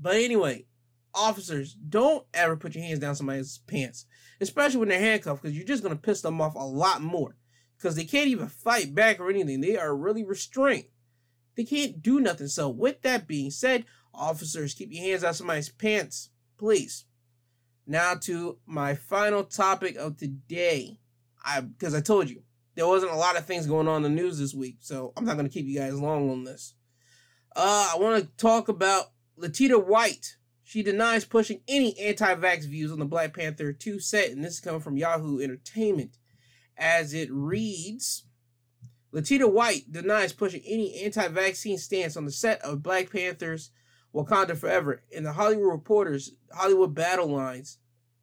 But 0.00 0.16
anyway, 0.16 0.66
officers, 1.14 1.74
don't 1.74 2.24
ever 2.32 2.56
put 2.56 2.74
your 2.74 2.84
hands 2.84 3.00
down 3.00 3.16
somebody's 3.16 3.58
pants, 3.66 4.06
especially 4.40 4.80
when 4.80 4.88
they're 4.88 5.00
handcuffed, 5.00 5.42
because 5.42 5.56
you're 5.56 5.66
just 5.66 5.82
gonna 5.82 5.96
piss 5.96 6.20
them 6.20 6.40
off 6.40 6.54
a 6.54 6.58
lot 6.58 7.02
more. 7.02 7.36
Because 7.76 7.94
they 7.94 8.04
can't 8.04 8.28
even 8.28 8.48
fight 8.48 8.94
back 8.94 9.20
or 9.20 9.30
anything. 9.30 9.60
They 9.60 9.76
are 9.76 9.94
really 9.96 10.24
restrained. 10.24 10.88
They 11.56 11.64
can't 11.64 12.02
do 12.02 12.18
nothing. 12.18 12.48
So, 12.48 12.68
with 12.68 13.02
that 13.02 13.28
being 13.28 13.50
said, 13.50 13.84
officers, 14.12 14.74
keep 14.74 14.92
your 14.92 15.04
hands 15.04 15.24
out 15.24 15.30
of 15.30 15.36
somebody's 15.36 15.68
pants, 15.68 16.30
please. 16.56 17.04
Now 17.86 18.14
to 18.22 18.58
my 18.66 18.94
final 18.94 19.44
topic 19.44 19.96
of 19.96 20.16
today. 20.16 20.98
I 21.44 21.60
because 21.60 21.94
I 21.94 22.00
told 22.00 22.28
you 22.28 22.42
there 22.74 22.86
wasn't 22.86 23.12
a 23.12 23.16
lot 23.16 23.38
of 23.38 23.46
things 23.46 23.66
going 23.66 23.88
on 23.88 24.04
in 24.04 24.14
the 24.14 24.22
news 24.22 24.38
this 24.38 24.54
week, 24.54 24.78
so 24.80 25.12
I'm 25.16 25.24
not 25.24 25.36
gonna 25.36 25.48
keep 25.48 25.66
you 25.66 25.78
guys 25.78 25.98
long 25.98 26.30
on 26.30 26.44
this. 26.44 26.74
Uh, 27.56 27.92
I 27.94 27.98
want 27.98 28.22
to 28.22 28.36
talk 28.36 28.68
about 28.68 29.06
Letitia 29.36 29.78
White 29.78 30.36
she 30.68 30.82
denies 30.82 31.24
pushing 31.24 31.62
any 31.66 31.98
anti 31.98 32.34
vax 32.34 32.66
views 32.66 32.92
on 32.92 32.98
the 32.98 33.06
Black 33.06 33.34
Panther 33.34 33.72
2 33.72 33.98
set, 34.00 34.28
and 34.28 34.44
this 34.44 34.52
is 34.52 34.60
coming 34.60 34.82
from 34.82 34.98
Yahoo 34.98 35.40
Entertainment. 35.40 36.18
As 36.76 37.14
it 37.14 37.30
reads, 37.32 38.24
Letitia 39.10 39.48
White 39.48 39.90
denies 39.90 40.34
pushing 40.34 40.60
any 40.66 41.02
anti 41.02 41.26
vaccine 41.28 41.78
stance 41.78 42.18
on 42.18 42.26
the 42.26 42.30
set 42.30 42.60
of 42.60 42.82
Black 42.82 43.10
Panther's 43.10 43.70
Wakanda 44.14 44.58
Forever. 44.58 45.02
In 45.10 45.24
the 45.24 45.32
Hollywood 45.32 45.72
Reporter's 45.72 46.32
Hollywood 46.52 46.94
Battle 46.94 47.28
Lines 47.28 47.78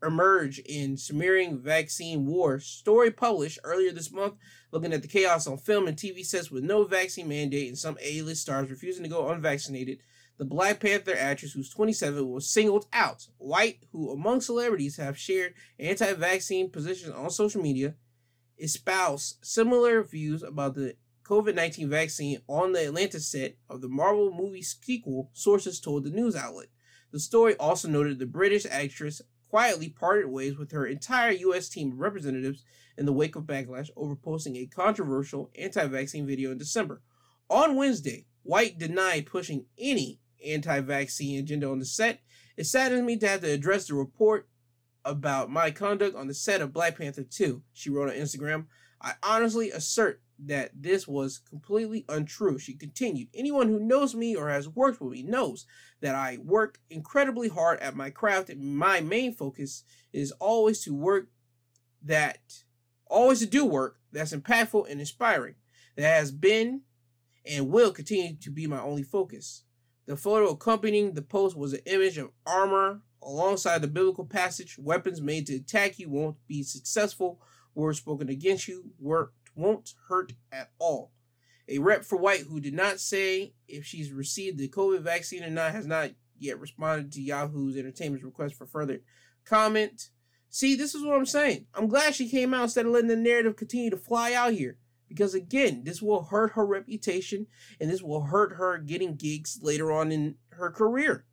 emerge 0.05 0.59
in 0.59 0.97
smearing 0.97 1.57
vaccine 1.57 2.27
war 2.27 2.59
story 2.59 3.09
published 3.09 3.57
earlier 3.63 3.91
this 3.91 4.11
month, 4.11 4.35
looking 4.71 4.93
at 4.93 5.01
the 5.01 5.07
chaos 5.07 5.47
on 5.47 5.57
film 5.57 5.87
and 5.87 5.97
TV 5.97 6.23
sets 6.23 6.51
with 6.51 6.63
no 6.63 6.83
vaccine 6.83 7.27
mandate 7.27 7.69
and 7.69 7.77
some 7.77 7.97
A-list 8.03 8.43
stars 8.43 8.69
refusing 8.69 9.01
to 9.01 9.09
go 9.09 9.29
unvaccinated 9.29 9.97
the 10.37 10.45
Black 10.45 10.79
Panther 10.81 11.15
actress, 11.17 11.53
who's 11.53 11.69
27, 11.69 12.29
was 12.29 12.49
singled 12.49 12.87
out. 12.91 13.27
White, 13.37 13.85
who 13.91 14.11
among 14.11 14.41
celebrities 14.41 14.97
have 14.97 15.17
shared 15.17 15.53
anti 15.79 16.13
vaccine 16.13 16.69
positions 16.69 17.13
on 17.13 17.29
social 17.29 17.61
media, 17.61 17.95
espoused 18.57 19.37
similar 19.43 20.03
views 20.03 20.43
about 20.43 20.75
the 20.75 20.95
COVID 21.23 21.55
19 21.55 21.89
vaccine 21.89 22.39
on 22.47 22.73
the 22.73 22.85
Atlanta 22.85 23.19
set 23.19 23.55
of 23.69 23.81
the 23.81 23.87
Marvel 23.87 24.33
movie 24.33 24.61
sequel, 24.61 25.31
sources 25.33 25.79
told 25.79 26.03
the 26.03 26.11
news 26.11 26.35
outlet. 26.35 26.67
The 27.11 27.19
story 27.19 27.55
also 27.57 27.87
noted 27.87 28.19
the 28.19 28.25
British 28.25 28.65
actress 28.69 29.21
quietly 29.49 29.89
parted 29.89 30.27
ways 30.27 30.57
with 30.57 30.71
her 30.71 30.85
entire 30.85 31.31
U.S. 31.31 31.69
team 31.69 31.93
of 31.93 31.99
representatives 31.99 32.63
in 32.97 33.05
the 33.05 33.13
wake 33.13 33.35
of 33.35 33.43
backlash 33.43 33.89
over 33.95 34.15
posting 34.15 34.57
a 34.57 34.65
controversial 34.65 35.49
anti 35.57 35.85
vaccine 35.87 36.27
video 36.27 36.51
in 36.51 36.57
December. 36.57 37.01
On 37.49 37.75
Wednesday, 37.75 38.25
White 38.43 38.77
denied 38.77 39.25
pushing 39.25 39.65
any 39.79 40.19
anti 40.45 40.79
vaccine 40.81 41.39
agenda 41.39 41.69
on 41.69 41.79
the 41.79 41.85
set. 41.85 42.21
It 42.57 42.65
saddens 42.65 43.03
me 43.03 43.17
to 43.17 43.27
have 43.27 43.41
to 43.41 43.51
address 43.51 43.87
the 43.87 43.95
report 43.95 44.47
about 45.03 45.51
my 45.51 45.71
conduct 45.71 46.15
on 46.15 46.27
the 46.27 46.33
set 46.33 46.61
of 46.61 46.73
Black 46.73 46.97
Panther 46.97 47.23
2, 47.23 47.61
she 47.73 47.89
wrote 47.89 48.09
on 48.09 48.15
Instagram. 48.15 48.65
I 49.01 49.13
honestly 49.21 49.69
assert 49.69 50.21
that 50.39 50.71
this 50.73 51.07
was 51.07 51.37
completely 51.37 52.05
untrue. 52.09 52.57
She 52.57 52.73
continued, 52.73 53.29
Anyone 53.33 53.69
who 53.69 53.79
knows 53.79 54.15
me 54.15 54.35
or 54.35 54.49
has 54.49 54.67
worked 54.67 54.99
with 54.99 55.11
me 55.11 55.23
knows 55.23 55.65
that 56.01 56.15
I 56.15 56.37
work 56.43 56.79
incredibly 56.89 57.47
hard 57.47 57.79
at 57.79 57.95
my 57.95 58.09
craft, 58.09 58.49
and 58.49 58.75
my 58.75 58.99
main 59.01 59.33
focus 59.33 59.83
is 60.11 60.31
always 60.33 60.81
to 60.83 60.93
work 60.93 61.27
that, 62.03 62.39
always 63.07 63.39
to 63.39 63.45
do 63.45 63.65
work 63.65 63.99
that's 64.11 64.33
impactful 64.33 64.89
and 64.89 64.99
inspiring. 64.99 65.55
That 65.95 66.03
has 66.17 66.31
been 66.31 66.81
and 67.45 67.69
will 67.69 67.91
continue 67.91 68.35
to 68.37 68.49
be 68.49 68.67
my 68.67 68.81
only 68.81 69.03
focus. 69.03 69.63
The 70.05 70.15
photo 70.15 70.51
accompanying 70.51 71.13
the 71.13 71.21
post 71.21 71.57
was 71.57 71.73
an 71.73 71.81
image 71.85 72.17
of 72.17 72.31
armor 72.45 73.01
alongside 73.23 73.81
the 73.81 73.87
biblical 73.87 74.25
passage 74.25 74.77
weapons 74.77 75.21
made 75.21 75.47
to 75.47 75.55
attack 75.55 75.97
you 75.97 76.09
won't 76.09 76.37
be 76.47 76.61
successful, 76.61 77.41
words 77.73 77.97
spoken 77.97 78.29
against 78.29 78.67
you 78.67 78.91
won't 78.99 79.93
hurt 80.07 80.33
at 80.51 80.69
all. 80.77 81.11
A 81.67 81.79
rep 81.79 82.03
for 82.03 82.17
White 82.17 82.41
who 82.41 82.59
did 82.59 82.75
not 82.75 82.99
say 82.99 83.53
if 83.67 83.83
she's 83.85 84.11
received 84.11 84.59
the 84.59 84.69
COVID 84.69 85.01
vaccine 85.01 85.43
or 85.43 85.49
not 85.49 85.71
has 85.71 85.87
not 85.87 86.11
yet 86.37 86.59
responded 86.59 87.11
to 87.13 87.21
Yahoo's 87.21 87.75
Entertainment's 87.75 88.23
request 88.23 88.53
for 88.53 88.67
further 88.67 89.01
comment. 89.43 90.09
See, 90.49 90.75
this 90.75 90.93
is 90.93 91.03
what 91.03 91.15
I'm 91.15 91.25
saying. 91.25 91.65
I'm 91.73 91.87
glad 91.87 92.13
she 92.13 92.29
came 92.29 92.53
out 92.53 92.63
instead 92.63 92.85
of 92.85 92.91
letting 92.91 93.07
the 93.07 93.15
narrative 93.15 93.55
continue 93.55 93.89
to 93.89 93.97
fly 93.97 94.33
out 94.33 94.53
here. 94.53 94.77
Because 95.15 95.33
again, 95.33 95.83
this 95.85 96.01
will 96.01 96.23
hurt 96.23 96.51
her 96.53 96.65
reputation 96.65 97.47
and 97.79 97.89
this 97.89 98.03
will 98.03 98.23
hurt 98.23 98.57
her 98.57 98.77
getting 98.77 99.15
gigs 99.15 99.59
later 99.61 99.91
on 99.93 100.11
in 100.11 100.35
her 100.49 100.69
career. 100.69 101.25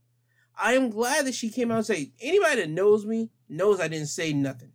I 0.56 0.74
am 0.74 0.90
glad 0.90 1.26
that 1.26 1.34
she 1.34 1.50
came 1.50 1.72
out 1.72 1.78
and 1.78 1.86
said, 1.86 2.12
anybody 2.20 2.62
that 2.62 2.70
knows 2.70 3.04
me 3.04 3.30
knows 3.48 3.80
I 3.80 3.88
didn't 3.88 4.06
say 4.06 4.32
nothing. 4.32 4.72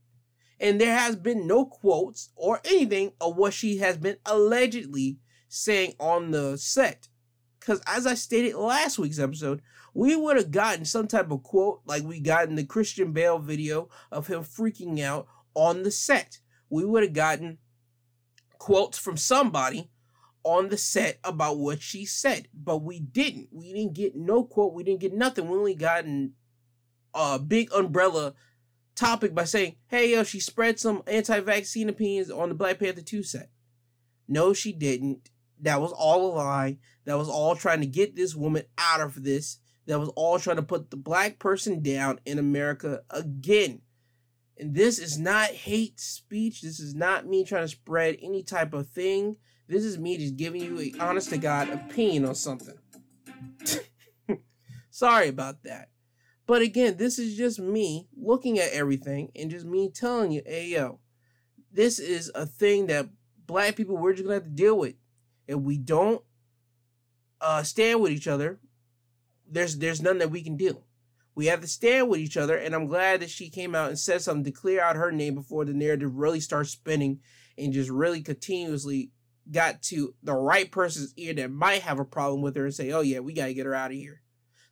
And 0.60 0.82
there 0.82 0.98
has 0.98 1.16
been 1.16 1.48
no 1.48 1.66
quotes 1.66 2.32
or 2.36 2.60
anything 2.66 3.14
of 3.22 3.38
what 3.38 3.54
she 3.54 3.78
has 3.78 3.96
been 3.96 4.18
allegedly 4.26 5.20
saying 5.48 5.94
on 6.00 6.32
the 6.32 6.58
set. 6.58 7.08
Because 7.60 7.82
as 7.88 8.06
I 8.06 8.16
stated 8.16 8.56
last 8.56 9.00
week's 9.00 9.20
episode, 9.20 9.62
we 9.94 10.16
would 10.16 10.36
have 10.36 10.52
gotten 10.52 10.84
some 10.84 11.08
type 11.08 11.32
of 11.32 11.44
quote 11.44 11.82
like 11.86 12.04
we 12.04 12.20
got 12.20 12.50
in 12.50 12.56
the 12.56 12.66
Christian 12.66 13.14
Bale 13.14 13.40
video 13.40 13.88
of 14.12 14.28
him 14.28 14.44
freaking 14.44 15.00
out 15.00 15.28
on 15.54 15.84
the 15.84 15.92
set. 15.92 16.40
We 16.70 16.84
would 16.84 17.04
have 17.04 17.14
gotten 17.14 17.60
quotes 18.60 18.98
from 18.98 19.18
somebody 19.18 19.90
on 20.44 20.70
the 20.70 20.78
set 20.78 21.20
about 21.24 21.58
what 21.58 21.82
she 21.82 22.06
said, 22.06 22.48
but 22.54 22.78
we 22.78 23.00
didn't. 23.00 23.50
We 23.52 23.74
didn't 23.74 23.94
get 23.94 24.16
no 24.16 24.44
quote. 24.44 24.74
We 24.74 24.84
didn't 24.84 25.02
get 25.02 25.14
nothing. 25.14 25.50
We 25.50 25.58
only 25.58 25.76
gotten 25.76 26.34
a 27.14 27.38
big 27.38 27.70
umbrella 27.74 28.34
topic 28.96 29.36
by 29.36 29.44
saying, 29.44 29.76
"Hey, 29.88 30.12
yo, 30.12 30.24
she 30.24 30.40
spread 30.40 30.80
some 30.80 31.04
anti-vaccine 31.08 31.90
opinions 31.90 32.30
on 32.30 32.50
the 32.50 32.56
Black 32.56 32.80
Panther 32.80 33.02
2 33.02 33.24
set." 33.24 33.50
No, 34.28 34.54
she 34.54 34.72
didn't. 34.72 35.30
That 35.60 35.82
was 35.82 35.92
all 35.92 36.32
a 36.32 36.32
lie. 36.36 36.78
That 37.06 37.18
was 37.18 37.30
all 37.30 37.56
trying 37.56 37.82
to 37.82 37.88
get 37.88 38.16
this 38.16 38.36
woman 38.36 38.64
out 38.78 39.02
of 39.02 39.24
this. 39.24 39.60
That 39.86 40.00
was 40.00 40.10
all 40.16 40.40
trying 40.40 40.58
to 40.58 40.64
put 40.64 40.92
the 40.92 40.98
black 40.98 41.40
person 41.40 41.82
down 41.82 42.20
in 42.26 42.38
America 42.40 43.04
again. 43.10 43.82
And 44.60 44.74
this 44.74 44.98
is 45.00 45.20
not 45.20 45.50
hate 45.50 46.00
speech. 46.00 46.62
This 46.62 46.80
is 46.80 46.96
not 46.96 47.28
me 47.28 47.44
trying 47.44 47.64
to 47.64 47.68
spread 47.68 48.18
any 48.22 48.44
type 48.44 48.74
of 48.74 48.88
thing. 48.88 49.38
This 49.68 49.84
is 49.84 49.98
me 49.98 50.18
just 50.18 50.38
giving 50.38 50.62
you 50.62 50.80
an 50.80 51.02
honest 51.02 51.30
to 51.30 51.38
God 51.38 51.70
opinion 51.70 52.26
on 52.26 52.36
something. 52.36 52.78
Sorry 54.90 55.28
about 55.28 55.64
that. 55.64 55.90
But 56.48 56.62
again, 56.62 56.96
this 56.98 57.20
is 57.20 57.36
just 57.36 57.60
me 57.60 58.08
looking 58.16 58.58
at 58.58 58.72
everything 58.72 59.32
and 59.36 59.52
just 59.52 59.66
me 59.66 59.92
telling 59.92 60.32
you, 60.32 60.42
hey 60.46 60.70
yo, 60.70 61.00
this 61.72 62.00
is 62.00 62.32
a 62.34 62.46
thing 62.46 62.88
that 62.88 63.10
black 63.46 63.76
people 63.76 63.98
we're 63.98 64.14
just 64.14 64.24
gonna 64.24 64.36
have 64.36 64.44
to 64.46 64.50
deal 64.50 64.78
with. 64.78 64.96
If 65.48 65.58
we 65.58 65.78
don't 65.78 66.24
uh 67.42 67.64
stand 67.64 68.02
with 68.02 68.14
each 68.14 68.28
other, 68.28 68.60
there's 69.50 69.78
there's 69.78 70.02
none 70.02 70.20
that 70.20 70.32
we 70.32 70.42
can 70.42 70.56
do. 70.56 70.82
We 71.38 71.46
have 71.46 71.62
to 71.62 71.68
stand 71.68 72.10
with 72.10 72.20
each 72.20 72.36
other, 72.36 72.58
and 72.58 72.74
I'm 72.74 72.88
glad 72.88 73.20
that 73.20 73.30
she 73.30 73.52
came 73.52 73.76
out 73.76 73.90
and 73.90 74.00
said 74.00 74.24
something 74.24 74.44
to 74.46 74.52
clear 74.52 74.82
out 74.82 74.96
her 74.96 75.12
name 75.12 75.36
before 75.36 75.66
the 75.66 75.74
narrative 75.74 76.16
really 76.16 76.40
starts 76.40 76.72
spinning 76.72 77.20
and 77.60 77.72
just 77.72 77.92
really 77.92 78.24
continuously 78.24 79.12
got 79.52 79.84
to 79.84 80.16
the 80.24 80.34
right 80.34 80.72
person's 80.72 81.14
ear 81.16 81.36
that 81.36 81.52
might 81.52 81.84
have 81.84 82.00
a 82.00 82.06
problem 82.06 82.42
with 82.42 82.56
her 82.56 82.66
and 82.66 82.74
say, 82.74 82.92
oh 82.92 83.02
yeah, 83.02 83.20
we 83.20 83.34
gotta 83.34 83.54
get 83.54 83.68
her 83.68 83.76
out 83.76 83.92
of 83.92 83.98
here. 83.98 84.24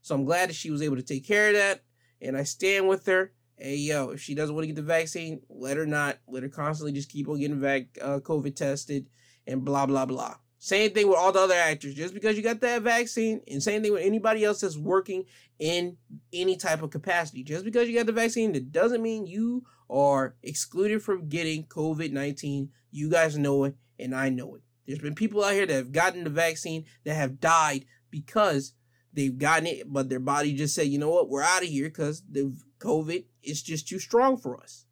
So 0.01 0.16
I'm 0.16 0.26
glad 0.26 0.49
that 0.49 0.55
she 0.55 0.72
was 0.72 0.82
able 0.82 0.95
to 0.95 1.03
take 1.03 1.28
care 1.28 1.49
of 1.49 1.53
that, 1.53 1.84
and 2.20 2.36
I 2.36 2.41
stand 2.41 2.88
with 2.88 3.05
her. 3.05 3.34
Hey 3.57 3.76
yo, 3.76 4.09
if 4.09 4.22
she 4.22 4.34
doesn't 4.34 4.55
want 4.55 4.63
to 4.63 4.68
get 4.68 4.76
the 4.76 4.82
vaccine, 4.82 5.41
let 5.49 5.78
her 5.78 5.86
not. 5.86 6.18
Let 6.28 6.41
her 6.41 6.49
constantly 6.49 6.93
just 6.93 7.11
keep 7.11 7.30
on 7.30 7.39
getting 7.39 7.61
vac- 7.61 7.99
uh, 8.01 8.22
COVID 8.22 8.55
tested 8.55 9.05
and 9.45 9.63
blah 9.63 9.86
blah 9.86 10.07
blah. 10.07 10.38
Same 10.66 10.89
thing 10.89 11.07
with 11.07 11.20
all 11.20 11.32
the 11.32 11.41
other 11.41 11.53
actors. 11.53 11.93
Just 11.93 12.16
because 12.16 12.36
you 12.36 12.41
got 12.41 12.59
that 12.61 12.82
vaccine, 12.82 13.39
and 13.47 13.61
same 13.61 13.84
thing 13.84 13.93
with 13.93 14.01
anybody 14.01 14.43
else 14.43 14.61
that's 14.61 14.80
working 14.80 15.26
in 15.59 15.95
any 16.34 16.57
type 16.57 16.82
of 16.82 16.89
capacity. 16.89 17.43
Just 17.43 17.63
because 17.63 17.88
you 17.88 17.95
got 17.95 18.07
the 18.07 18.11
vaccine, 18.11 18.55
it 18.55 18.72
doesn't 18.72 19.03
mean 19.03 19.28
you 19.28 19.63
are 19.91 20.36
excluded 20.41 21.03
from 21.03 21.30
getting 21.30 21.66
COVID 21.66 22.11
19. 22.11 22.70
You 22.89 23.11
guys 23.11 23.38
know 23.38 23.66
it, 23.66 23.76
and 23.99 24.16
I 24.16 24.30
know 24.30 24.55
it. 24.55 24.63
There's 24.88 24.97
been 24.97 25.13
people 25.13 25.43
out 25.43 25.53
here 25.53 25.68
that 25.68 25.74
have 25.76 25.91
gotten 25.91 26.24
the 26.24 26.32
vaccine 26.32 26.86
that 27.03 27.13
have 27.13 27.39
died 27.39 27.86
because 28.09 28.74
they've 29.13 29.38
gotten 29.38 29.68
it, 29.68 29.93
but 29.93 30.09
their 30.09 30.20
body 30.20 30.55
just 30.55 30.74
said, 30.74 30.88
you 30.88 30.97
know 30.97 31.11
what, 31.11 31.30
we're 31.30 31.43
out 31.43 31.61
of 31.61 31.70
here 31.70 31.89
because 31.89 32.24
the 32.28 32.57
COVID 32.80 33.26
is 33.43 33.61
just 33.61 33.88
too 33.88 33.99
strong 33.99 34.36
for 34.36 34.59
us. 34.59 34.86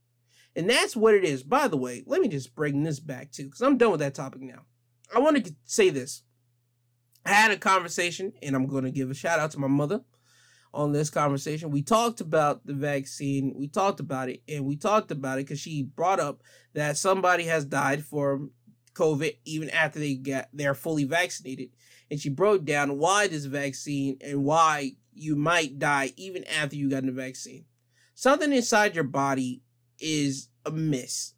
And 0.55 0.69
that's 0.69 0.95
what 0.95 1.15
it 1.15 1.23
is. 1.23 1.41
By 1.41 1.67
the 1.67 1.77
way, 1.77 2.03
let 2.05 2.21
me 2.21 2.27
just 2.27 2.53
bring 2.53 2.83
this 2.83 2.99
back 2.99 3.31
too, 3.31 3.45
because 3.45 3.63
I'm 3.63 3.79
done 3.79 3.89
with 3.89 4.01
that 4.01 4.13
topic 4.13 4.41
now. 4.41 4.65
I 5.13 5.19
want 5.19 5.45
to 5.45 5.55
say 5.65 5.89
this. 5.89 6.23
I 7.25 7.33
had 7.33 7.51
a 7.51 7.57
conversation, 7.57 8.33
and 8.41 8.55
I'm 8.55 8.67
going 8.67 8.83
to 8.83 8.91
give 8.91 9.09
a 9.09 9.13
shout 9.13 9.39
out 9.39 9.51
to 9.51 9.59
my 9.59 9.67
mother 9.67 10.01
on 10.73 10.91
this 10.91 11.09
conversation. 11.09 11.71
We 11.71 11.83
talked 11.83 12.19
about 12.19 12.65
the 12.65 12.73
vaccine. 12.73 13.53
We 13.55 13.67
talked 13.67 13.99
about 13.99 14.29
it, 14.29 14.41
and 14.47 14.65
we 14.65 14.75
talked 14.75 15.11
about 15.11 15.39
it 15.39 15.45
because 15.45 15.59
she 15.59 15.83
brought 15.83 16.19
up 16.19 16.41
that 16.73 16.97
somebody 16.97 17.45
has 17.45 17.63
died 17.63 18.03
from 18.03 18.51
COVID 18.93 19.37
even 19.45 19.69
after 19.69 19.99
they 19.99 20.15
get 20.15 20.49
they're 20.53 20.75
fully 20.75 21.03
vaccinated, 21.03 21.69
and 22.11 22.19
she 22.19 22.29
broke 22.29 22.65
down 22.65 22.97
why 22.97 23.27
this 23.27 23.45
vaccine 23.45 24.17
and 24.21 24.43
why 24.43 24.93
you 25.13 25.35
might 25.35 25.79
die 25.79 26.11
even 26.17 26.43
after 26.45 26.75
you 26.75 26.89
got 26.89 27.05
the 27.05 27.11
vaccine. 27.11 27.65
Something 28.15 28.51
inside 28.51 28.95
your 28.95 29.03
body 29.03 29.61
is 29.99 30.49
amiss 30.65 31.33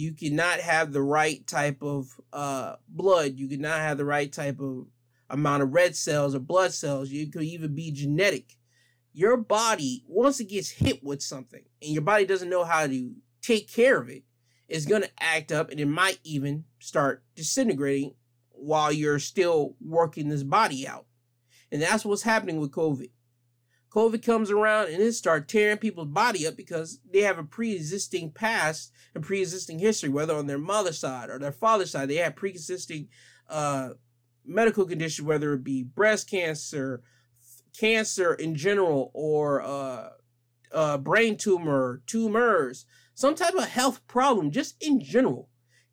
you 0.00 0.12
cannot 0.14 0.60
have 0.60 0.92
the 0.92 1.02
right 1.02 1.46
type 1.46 1.82
of 1.82 2.18
uh, 2.32 2.76
blood. 2.88 3.34
You 3.36 3.48
cannot 3.48 3.80
have 3.80 3.98
the 3.98 4.04
right 4.06 4.32
type 4.32 4.58
of 4.58 4.86
amount 5.28 5.62
of 5.62 5.74
red 5.74 5.94
cells 5.94 6.34
or 6.34 6.38
blood 6.38 6.72
cells. 6.72 7.10
You 7.10 7.30
could 7.30 7.42
even 7.42 7.74
be 7.74 7.92
genetic. 7.92 8.56
Your 9.12 9.36
body, 9.36 10.02
once 10.08 10.40
it 10.40 10.48
gets 10.48 10.70
hit 10.70 11.04
with 11.04 11.22
something 11.22 11.62
and 11.82 11.90
your 11.90 12.02
body 12.02 12.24
doesn't 12.24 12.48
know 12.48 12.64
how 12.64 12.86
to 12.86 13.12
take 13.42 13.70
care 13.70 14.00
of 14.00 14.08
it, 14.08 14.24
is 14.68 14.86
going 14.86 15.02
to 15.02 15.10
act 15.22 15.52
up 15.52 15.70
and 15.70 15.78
it 15.78 15.86
might 15.86 16.18
even 16.24 16.64
start 16.78 17.22
disintegrating 17.34 18.14
while 18.52 18.90
you're 18.90 19.18
still 19.18 19.76
working 19.84 20.28
this 20.28 20.44
body 20.44 20.88
out. 20.88 21.04
And 21.70 21.82
that's 21.82 22.06
what's 22.06 22.22
happening 22.22 22.58
with 22.58 22.70
COVID. 22.70 23.10
COVID 23.90 24.24
comes 24.24 24.50
around 24.50 24.88
and 24.88 25.02
it 25.02 25.12
start 25.12 25.48
tearing 25.48 25.78
people's 25.78 26.08
body 26.08 26.46
up 26.46 26.56
because 26.56 27.00
they 27.12 27.22
have 27.22 27.38
a 27.38 27.44
pre-existing 27.44 28.30
past 28.30 28.92
and 29.14 29.24
pre-existing 29.24 29.80
history, 29.80 30.08
whether 30.08 30.34
on 30.34 30.46
their 30.46 30.58
mother's 30.58 30.98
side 30.98 31.28
or 31.28 31.38
their 31.38 31.50
father's 31.52 31.90
side, 31.90 32.08
they 32.08 32.16
have 32.16 32.36
pre-existing 32.36 33.08
uh, 33.48 33.90
medical 34.44 34.86
condition, 34.86 35.26
whether 35.26 35.52
it 35.54 35.64
be 35.64 35.82
breast 35.82 36.30
cancer, 36.30 37.02
cancer 37.76 38.34
in 38.34 38.54
general, 38.54 39.10
or 39.12 39.60
uh, 39.62 40.10
uh, 40.72 40.98
brain 40.98 41.36
tumor, 41.36 42.00
tumors, 42.06 42.86
some 43.14 43.34
type 43.34 43.54
of 43.54 43.68
health 43.68 44.06
problem, 44.06 44.52
just 44.52 44.80
in 44.80 45.00
general, 45.00 45.48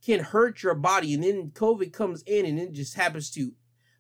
can 0.05 0.19
hurt 0.19 0.61
your 0.61 0.75
body. 0.75 1.15
And 1.15 1.23
then 1.23 1.49
COVID 1.49 1.91
comes 1.93 2.21
in 2.27 2.45
and 2.45 2.59
it 2.59 2.73
just 2.73 2.95
happens 2.95 3.31
to 3.31 3.53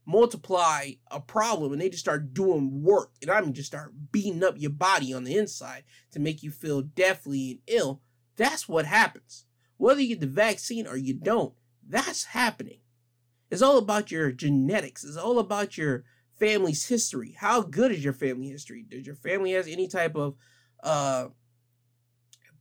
multiply 0.07 0.91
a 1.11 1.19
problem 1.19 1.71
and 1.73 1.81
they 1.81 1.89
just 1.89 2.03
start 2.03 2.33
doing 2.33 2.81
work 2.81 3.11
and 3.21 3.29
I 3.29 3.41
mean 3.41 3.53
just 3.53 3.67
start 3.67 3.93
beating 4.11 4.43
up 4.43 4.55
your 4.57 4.71
body 4.71 5.13
on 5.13 5.25
the 5.25 5.37
inside 5.37 5.83
to 6.11 6.19
make 6.19 6.41
you 6.41 6.49
feel 6.49 6.81
deathly 6.81 7.51
and 7.51 7.59
ill, 7.67 8.01
that's 8.37 8.67
what 8.67 8.85
happens. 8.85 9.45
Whether 9.77 10.01
you 10.01 10.09
get 10.09 10.21
the 10.21 10.27
vaccine 10.27 10.87
or 10.87 10.97
you 10.97 11.13
don't, 11.13 11.53
that's 11.87 12.25
happening. 12.25 12.79
It's 13.51 13.61
all 13.61 13.77
about 13.77 14.11
your 14.11 14.31
genetics. 14.31 15.03
It's 15.03 15.17
all 15.17 15.39
about 15.39 15.77
your 15.77 16.05
family's 16.39 16.87
history. 16.87 17.35
How 17.37 17.61
good 17.61 17.91
is 17.91 18.03
your 18.03 18.13
family 18.13 18.47
history? 18.47 18.85
Does 18.87 19.05
your 19.05 19.15
family 19.15 19.51
has 19.51 19.67
any 19.67 19.87
type 19.87 20.15
of 20.15 20.35
uh 20.81 21.27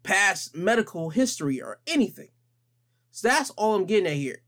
past 0.06 0.54
medical 0.54 1.10
history 1.10 1.60
or 1.60 1.80
anything. 1.86 2.28
So 3.10 3.28
that's 3.28 3.50
all 3.50 3.74
I'm 3.74 3.84
getting 3.84 4.06
at 4.06 4.12
here. 4.12 4.42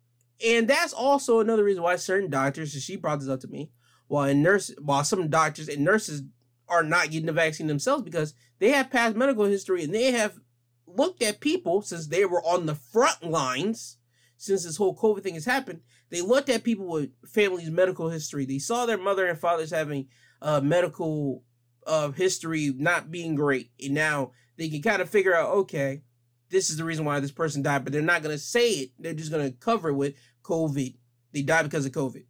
And 0.45 0.69
that's 0.69 0.93
also 0.93 1.41
another 1.41 1.65
reason 1.65 1.83
why 1.83 1.97
certain 1.97 2.31
doctors, 2.31 2.73
she 2.73 2.97
brought 2.97 3.21
this 3.21 3.29
up 3.29 3.41
to 3.41 3.49
me, 3.49 3.73
while 4.07 4.33
nurses, 4.35 4.77
while 4.81 5.05
some 5.05 5.29
doctors 5.29 5.69
and 5.69 5.85
nurses 5.85 6.23
are 6.69 6.85
not 6.85 7.11
getting 7.11 7.27
the 7.27 7.33
vaccine 7.33 7.67
themselves 7.67 8.03
because 8.03 8.35
they 8.59 8.71
have 8.71 8.91
past 8.91 9.17
medical 9.17 9.47
history 9.47 9.83
and 9.83 9.95
they 9.95 10.13
have 10.13 10.39
looked 10.87 11.23
at 11.23 11.41
people 11.41 11.83
since 11.83 12.07
they 12.07 12.25
were 12.25 12.43
on 12.43 12.67
the 12.67 12.75
front 12.75 13.23
lines 13.23 13.99
since 14.37 14.65
this 14.65 14.77
whole 14.77 14.97
COVID 14.97 15.23
thing 15.23 15.35
has 15.35 15.45
happened. 15.45 15.81
They 16.11 16.23
looked 16.23 16.49
at 16.49 16.63
people 16.65 16.87
with 16.87 17.11
families' 17.27 17.71
medical 17.71 18.09
history. 18.09 18.47
They 18.47 18.59
saw 18.59 18.87
their 18.87 18.99
mother 18.99 19.27
and 19.27 19.39
fathers 19.39 19.71
having 19.71 20.09
uh, 20.41 20.61
medical 20.61 21.43
uh, 21.87 22.11
history 22.13 22.73
not 22.77 23.11
being 23.11 23.35
great, 23.35 23.71
and 23.83 23.95
now 23.95 24.33
they 24.57 24.69
can 24.69 24.83
kind 24.83 25.03
of 25.03 25.11
figure 25.11 25.35
out, 25.35 25.51
okay, 25.51 26.03
this 26.51 26.71
is 26.71 26.77
the 26.77 26.85
reason 26.85 27.05
why 27.05 27.21
this 27.21 27.31
person 27.31 27.63
died, 27.63 27.85
but 27.85 27.93
they're 27.93 28.03
not 28.03 28.23
going 28.23 28.35
to 28.35 28.43
say 28.43 28.71
it. 28.71 28.91
They're 28.99 29.15
just 29.15 29.31
going 29.31 29.51
to 29.51 29.57
cover 29.59 29.91
it 29.91 29.95
with 29.95 30.15
COVID. 30.43 30.97
They 31.33 31.43
died 31.43 31.65
because 31.65 31.87
of 31.87 31.93
COVID. 31.93 32.25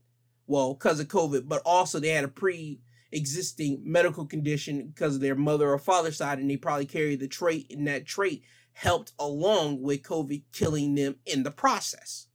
Well, 0.46 0.74
because 0.74 0.98
of 0.98 1.08
COVID, 1.08 1.48
but 1.48 1.62
also 1.64 2.00
they 2.00 2.08
had 2.08 2.24
a 2.24 2.28
pre 2.28 2.80
existing 3.12 3.80
medical 3.84 4.26
condition 4.26 4.88
because 4.88 5.14
of 5.14 5.20
their 5.20 5.34
mother 5.34 5.72
or 5.72 5.78
father 5.78 6.12
side, 6.12 6.38
and 6.38 6.50
they 6.50 6.56
probably 6.56 6.86
carry 6.86 7.16
the 7.16 7.28
trait, 7.28 7.66
and 7.70 7.86
that 7.86 8.06
trait 8.06 8.42
helped 8.72 9.12
along 9.18 9.82
with 9.82 10.02
COVID 10.02 10.42
killing 10.52 10.94
them 10.94 11.16
in 11.26 11.42
the 11.42 11.50
process. 11.50 12.28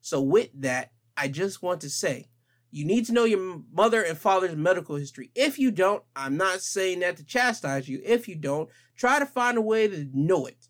So, 0.00 0.20
with 0.20 0.48
that, 0.60 0.92
I 1.16 1.28
just 1.28 1.62
want 1.62 1.80
to 1.82 1.90
say 1.90 2.28
you 2.70 2.86
need 2.86 3.04
to 3.06 3.12
know 3.12 3.24
your 3.24 3.62
mother 3.70 4.02
and 4.02 4.16
father's 4.16 4.56
medical 4.56 4.96
history. 4.96 5.30
If 5.34 5.58
you 5.58 5.70
don't, 5.70 6.02
I'm 6.16 6.38
not 6.38 6.62
saying 6.62 7.00
that 7.00 7.18
to 7.18 7.24
chastise 7.24 7.86
you. 7.86 8.00
If 8.02 8.26
you 8.26 8.34
don't, 8.34 8.70
try 8.96 9.18
to 9.18 9.26
find 9.26 9.58
a 9.58 9.60
way 9.60 9.88
to 9.88 10.08
know 10.14 10.46
it. 10.46 10.68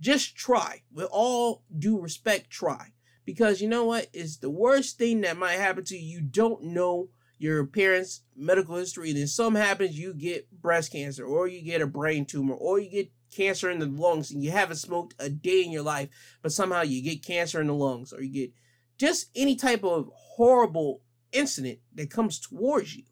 Just 0.00 0.36
try. 0.36 0.82
With 0.92 1.08
all 1.10 1.64
due 1.76 2.00
respect, 2.00 2.50
try. 2.50 2.92
Because 3.24 3.60
you 3.60 3.68
know 3.68 3.84
what? 3.84 4.08
It's 4.12 4.38
the 4.38 4.50
worst 4.50 4.96
thing 4.98 5.20
that 5.22 5.36
might 5.36 5.58
happen 5.58 5.84
to 5.84 5.96
you. 5.96 6.18
You 6.18 6.20
don't 6.22 6.62
know 6.62 7.10
your 7.38 7.64
parents' 7.66 8.22
medical 8.36 8.76
history, 8.76 9.10
and 9.10 9.18
then 9.18 9.26
something 9.26 9.62
happens, 9.62 9.98
you 9.98 10.12
get 10.12 10.50
breast 10.60 10.92
cancer, 10.92 11.24
or 11.24 11.46
you 11.46 11.62
get 11.62 11.80
a 11.80 11.86
brain 11.86 12.24
tumor, 12.24 12.54
or 12.54 12.80
you 12.80 12.90
get 12.90 13.12
cancer 13.30 13.70
in 13.70 13.78
the 13.78 13.86
lungs, 13.86 14.30
and 14.30 14.42
you 14.42 14.50
haven't 14.50 14.76
smoked 14.76 15.14
a 15.18 15.28
day 15.28 15.62
in 15.62 15.70
your 15.70 15.82
life, 15.82 16.08
but 16.42 16.52
somehow 16.52 16.82
you 16.82 17.02
get 17.02 17.24
cancer 17.24 17.60
in 17.60 17.68
the 17.68 17.74
lungs, 17.74 18.12
or 18.12 18.22
you 18.22 18.32
get 18.32 18.52
just 18.96 19.30
any 19.36 19.54
type 19.54 19.84
of 19.84 20.10
horrible 20.12 21.02
incident 21.32 21.78
that 21.94 22.10
comes 22.10 22.40
towards 22.40 22.96
you. 22.96 23.04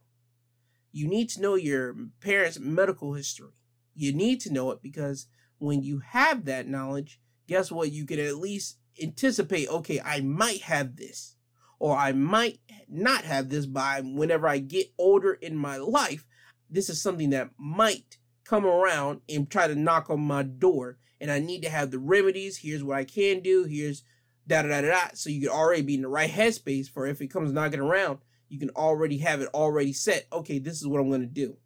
You 0.91 1.07
need 1.07 1.29
to 1.31 1.41
know 1.41 1.55
your 1.55 1.95
parents' 2.21 2.59
medical 2.59 3.15
history. 3.15 3.53
You 3.95 4.13
need 4.13 4.41
to 4.41 4.53
know 4.53 4.71
it 4.73 4.83
because 4.83 5.29
when 5.59 5.83
you 5.83 6.01
have 6.01 6.45
that 6.45 6.69
knowledge, 6.69 7.21
guess 7.47 7.71
what? 7.71 7.93
You 7.93 8.07
can 8.07 8.21
at 8.21 8.37
least 8.37 8.79
anticipate, 9.03 9.69
okay, 9.69 10.01
I 10.01 10.21
might 10.21 10.63
have 10.63 10.97
this, 10.97 11.37
or 11.79 11.97
I 11.97 12.13
might 12.13 12.61
not 12.89 13.25
have 13.25 13.49
this 13.49 13.67
by 13.67 14.01
whenever 14.01 14.49
I 14.49 14.59
get 14.59 14.93
older 14.99 15.33
in 15.33 15.57
my 15.57 15.77
life. 15.77 16.27
This 16.71 16.89
is 16.89 17.01
something 17.01 17.31
that 17.31 17.51
might 17.59 18.19
come 18.45 18.65
around 18.65 19.21
and 19.29 19.51
try 19.51 19.67
to 19.67 19.75
knock 19.75 20.11
on 20.11 20.21
my 20.21 20.43
door. 20.43 20.99
And 21.21 21.31
I 21.31 21.39
need 21.39 21.63
to 21.63 21.71
have 21.71 21.91
the 21.91 21.99
remedies. 21.99 22.59
Here's 22.59 22.85
what 22.85 22.97
I 22.97 23.05
can 23.05 23.41
do. 23.41 23.65
Here's 23.65 24.03
da 24.47 24.63
da 24.63 24.69
da 24.69 24.81
da. 24.83 25.09
So 25.15 25.31
you 25.31 25.41
can 25.41 25.51
already 25.51 25.83
be 25.83 25.95
in 25.95 26.03
the 26.03 26.09
right 26.09 26.31
headspace 26.31 26.89
for 26.89 27.07
if 27.07 27.21
it 27.21 27.29
comes 27.29 27.53
knocking 27.53 27.81
around, 27.81 28.19
you 28.49 28.59
can 28.59 28.71
already 28.71 29.19
have 29.19 29.41
it 29.41 29.49
already 29.55 29.93
set. 29.93 30.27
Okay, 30.33 30.59
this 30.59 30.81
is 30.81 30.87
what 30.87 31.01
I'm 31.01 31.09
going 31.09 31.23
to 31.23 31.27
do. 31.27 31.57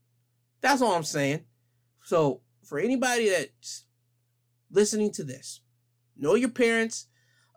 That's 0.60 0.82
all 0.82 0.94
I'm 0.94 1.04
saying. 1.04 1.44
So 2.04 2.42
for 2.64 2.78
anybody 2.78 3.28
that's 3.28 3.84
listening 4.70 5.12
to 5.12 5.24
this, 5.24 5.60
know 6.16 6.34
your 6.34 6.50
parents' 6.50 7.06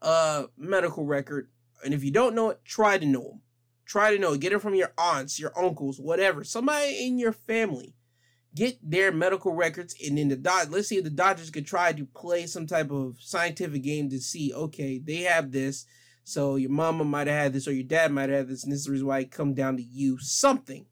uh, 0.02 0.46
medical 0.58 1.06
record, 1.06 1.50
and 1.84 1.94
if 1.94 2.04
you 2.04 2.12
don't 2.12 2.36
know 2.36 2.50
it, 2.50 2.64
try 2.66 2.98
to 2.98 3.06
know 3.06 3.24
them. 3.24 3.42
Try 3.86 4.14
to 4.14 4.20
know. 4.20 4.38
Get 4.38 4.54
it 4.54 4.62
from 4.62 4.76
your 4.76 4.94
aunts, 4.98 5.40
your 5.40 5.52
uncles, 5.60 6.00
whatever. 6.00 6.44
Somebody 6.44 7.06
in 7.06 7.20
your 7.20 7.34
family. 7.34 7.96
Get 8.56 8.78
their 8.82 9.12
medical 9.12 9.54
records, 9.54 9.96
and 10.06 10.18
then 10.18 10.30
the 10.30 10.36
doc. 10.36 10.68
Let's 10.70 10.88
see 10.88 10.98
if 10.98 11.04
the 11.04 11.10
doctors 11.10 11.50
could 11.50 11.66
try 11.66 11.92
to 11.92 12.06
play 12.06 12.46
some 12.46 12.68
type 12.68 12.92
of 12.92 13.18
scientific 13.20 13.84
game 13.84 14.10
to 14.10 14.20
see. 14.20 14.54
Okay, 14.54 15.00
they 15.04 15.22
have 15.22 15.52
this, 15.52 15.86
so 16.24 16.56
your 16.56 16.70
mama 16.70 17.04
might 17.04 17.28
have 17.28 17.36
had 17.36 17.54
this, 17.54 17.68
or 17.68 17.74
your 17.74 17.84
dad 17.84 18.12
might 18.12 18.30
have 18.30 18.40
had 18.40 18.48
this, 18.48 18.64
and 18.64 18.72
this 18.72 18.88
is 18.88 19.04
why 19.04 19.20
it 19.20 19.32
come 19.32 19.54
down 19.54 19.76
to 19.78 19.84
you. 19.84 20.20
Something, 20.20 20.86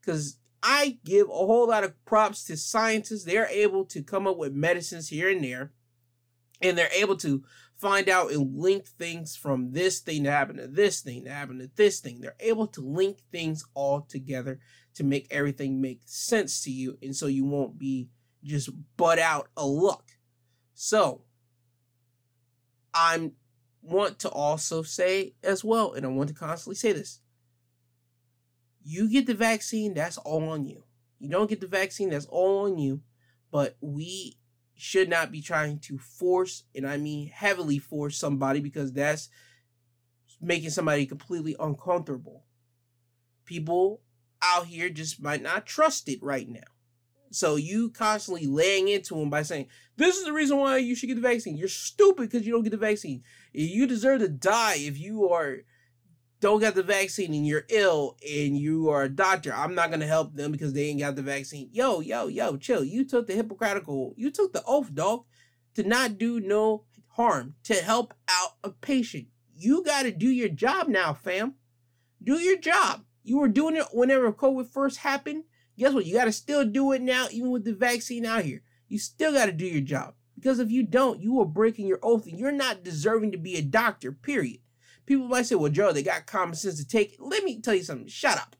because 0.00 0.38
I 0.62 0.98
give 1.04 1.28
a 1.28 1.32
whole 1.32 1.68
lot 1.68 1.84
of 1.84 2.04
props 2.04 2.44
to 2.44 2.56
scientists. 2.56 3.24
They're 3.24 3.48
able 3.48 3.84
to 3.86 4.02
come 4.02 4.26
up 4.26 4.36
with 4.36 4.52
medicines 4.52 5.08
here 5.08 5.28
and 5.28 5.42
there, 5.42 5.72
and 6.60 6.78
they're 6.78 6.92
able 6.94 7.16
to 7.18 7.42
find 7.76 8.08
out 8.08 8.30
and 8.30 8.56
link 8.56 8.86
things 8.86 9.34
from 9.34 9.72
this 9.72 9.98
thing 9.98 10.22
to 10.22 10.30
happen 10.30 10.56
to 10.56 10.68
this 10.68 11.00
thing 11.00 11.24
to 11.24 11.30
happen 11.30 11.58
to 11.58 11.68
this 11.74 11.98
thing. 11.98 12.20
They're 12.20 12.36
able 12.38 12.68
to 12.68 12.80
link 12.80 13.18
things 13.32 13.64
all 13.74 14.02
together 14.02 14.60
to 14.94 15.02
make 15.02 15.26
everything 15.32 15.80
make 15.80 16.02
sense 16.04 16.62
to 16.62 16.70
you, 16.70 16.96
and 17.02 17.16
so 17.16 17.26
you 17.26 17.44
won't 17.44 17.78
be 17.78 18.08
just 18.44 18.70
butt 18.96 19.18
out 19.18 19.48
a 19.56 19.66
look. 19.66 20.04
So, 20.74 21.22
I'm 22.94 23.32
want 23.82 24.20
to 24.20 24.28
also 24.28 24.82
say 24.82 25.34
as 25.42 25.64
well, 25.64 25.92
and 25.92 26.06
I 26.06 26.08
want 26.08 26.28
to 26.28 26.34
constantly 26.34 26.76
say 26.76 26.92
this 26.92 27.21
you 28.84 29.08
get 29.08 29.26
the 29.26 29.34
vaccine, 29.34 29.94
that's 29.94 30.18
all 30.18 30.48
on 30.48 30.66
you. 30.66 30.84
You 31.18 31.28
don't 31.28 31.48
get 31.48 31.60
the 31.60 31.66
vaccine, 31.66 32.10
that's 32.10 32.26
all 32.26 32.64
on 32.66 32.78
you. 32.78 33.02
But 33.50 33.76
we 33.80 34.38
should 34.74 35.08
not 35.08 35.30
be 35.30 35.40
trying 35.40 35.78
to 35.80 35.98
force, 35.98 36.64
and 36.74 36.86
I 36.86 36.96
mean 36.96 37.28
heavily 37.28 37.78
force 37.78 38.16
somebody 38.16 38.60
because 38.60 38.92
that's 38.92 39.28
making 40.40 40.70
somebody 40.70 41.06
completely 41.06 41.54
uncomfortable. 41.60 42.44
People 43.44 44.00
out 44.42 44.66
here 44.66 44.90
just 44.90 45.22
might 45.22 45.42
not 45.42 45.66
trust 45.66 46.08
it 46.08 46.22
right 46.22 46.48
now. 46.48 46.60
So 47.30 47.56
you 47.56 47.90
constantly 47.90 48.46
laying 48.46 48.88
into 48.88 49.14
them 49.14 49.30
by 49.30 49.42
saying, 49.42 49.68
this 49.96 50.16
is 50.16 50.24
the 50.24 50.32
reason 50.32 50.58
why 50.58 50.78
you 50.78 50.94
should 50.94 51.06
get 51.06 51.14
the 51.14 51.20
vaccine. 51.20 51.56
You're 51.56 51.68
stupid 51.68 52.30
because 52.30 52.46
you 52.46 52.52
don't 52.52 52.62
get 52.62 52.70
the 52.70 52.76
vaccine. 52.76 53.22
You 53.52 53.86
deserve 53.86 54.20
to 54.20 54.28
die 54.28 54.76
if 54.78 54.98
you 54.98 55.30
are 55.30 55.58
don't 56.42 56.58
get 56.58 56.74
the 56.74 56.82
vaccine 56.82 57.32
and 57.32 57.46
you're 57.46 57.64
ill 57.68 58.16
and 58.28 58.58
you 58.58 58.90
are 58.90 59.04
a 59.04 59.08
doctor, 59.08 59.54
I'm 59.54 59.76
not 59.76 59.92
gonna 59.92 60.08
help 60.08 60.34
them 60.34 60.50
because 60.50 60.72
they 60.72 60.86
ain't 60.86 60.98
got 60.98 61.14
the 61.14 61.22
vaccine. 61.22 61.68
Yo, 61.70 62.00
yo, 62.00 62.26
yo, 62.26 62.56
chill. 62.56 62.82
You 62.82 63.04
took 63.04 63.28
the 63.28 63.34
Hippocratical, 63.34 64.12
you 64.16 64.28
took 64.32 64.52
the 64.52 64.64
oath, 64.66 64.92
dog, 64.92 65.24
to 65.74 65.84
not 65.84 66.18
do 66.18 66.40
no 66.40 66.82
harm, 67.10 67.54
to 67.62 67.74
help 67.74 68.12
out 68.28 68.56
a 68.64 68.70
patient. 68.70 69.28
You 69.54 69.84
gotta 69.84 70.10
do 70.10 70.28
your 70.28 70.48
job 70.48 70.88
now, 70.88 71.14
fam. 71.14 71.54
Do 72.20 72.40
your 72.40 72.58
job. 72.58 73.04
You 73.22 73.38
were 73.38 73.48
doing 73.48 73.76
it 73.76 73.86
whenever 73.92 74.32
COVID 74.32 74.66
first 74.66 74.98
happened. 74.98 75.44
Guess 75.78 75.94
what? 75.94 76.06
You 76.06 76.14
gotta 76.14 76.32
still 76.32 76.64
do 76.64 76.90
it 76.90 77.02
now, 77.02 77.28
even 77.30 77.52
with 77.52 77.64
the 77.64 77.72
vaccine 77.72 78.26
out 78.26 78.42
here. 78.42 78.62
You 78.88 78.98
still 78.98 79.32
gotta 79.32 79.52
do 79.52 79.64
your 79.64 79.80
job. 79.80 80.14
Because 80.34 80.58
if 80.58 80.72
you 80.72 80.82
don't, 80.82 81.22
you 81.22 81.40
are 81.40 81.46
breaking 81.46 81.86
your 81.86 82.00
oath 82.02 82.26
and 82.26 82.36
you're 82.36 82.50
not 82.50 82.82
deserving 82.82 83.30
to 83.30 83.38
be 83.38 83.54
a 83.54 83.62
doctor, 83.62 84.10
period. 84.10 84.58
People 85.06 85.26
might 85.26 85.46
say, 85.46 85.54
well, 85.54 85.70
Joe, 85.70 85.92
they 85.92 86.02
got 86.02 86.26
common 86.26 86.54
sense 86.54 86.78
to 86.78 86.86
take. 86.86 87.16
Let 87.18 87.44
me 87.44 87.60
tell 87.60 87.74
you 87.74 87.82
something. 87.82 88.08
Shut 88.08 88.38
up. 88.38 88.56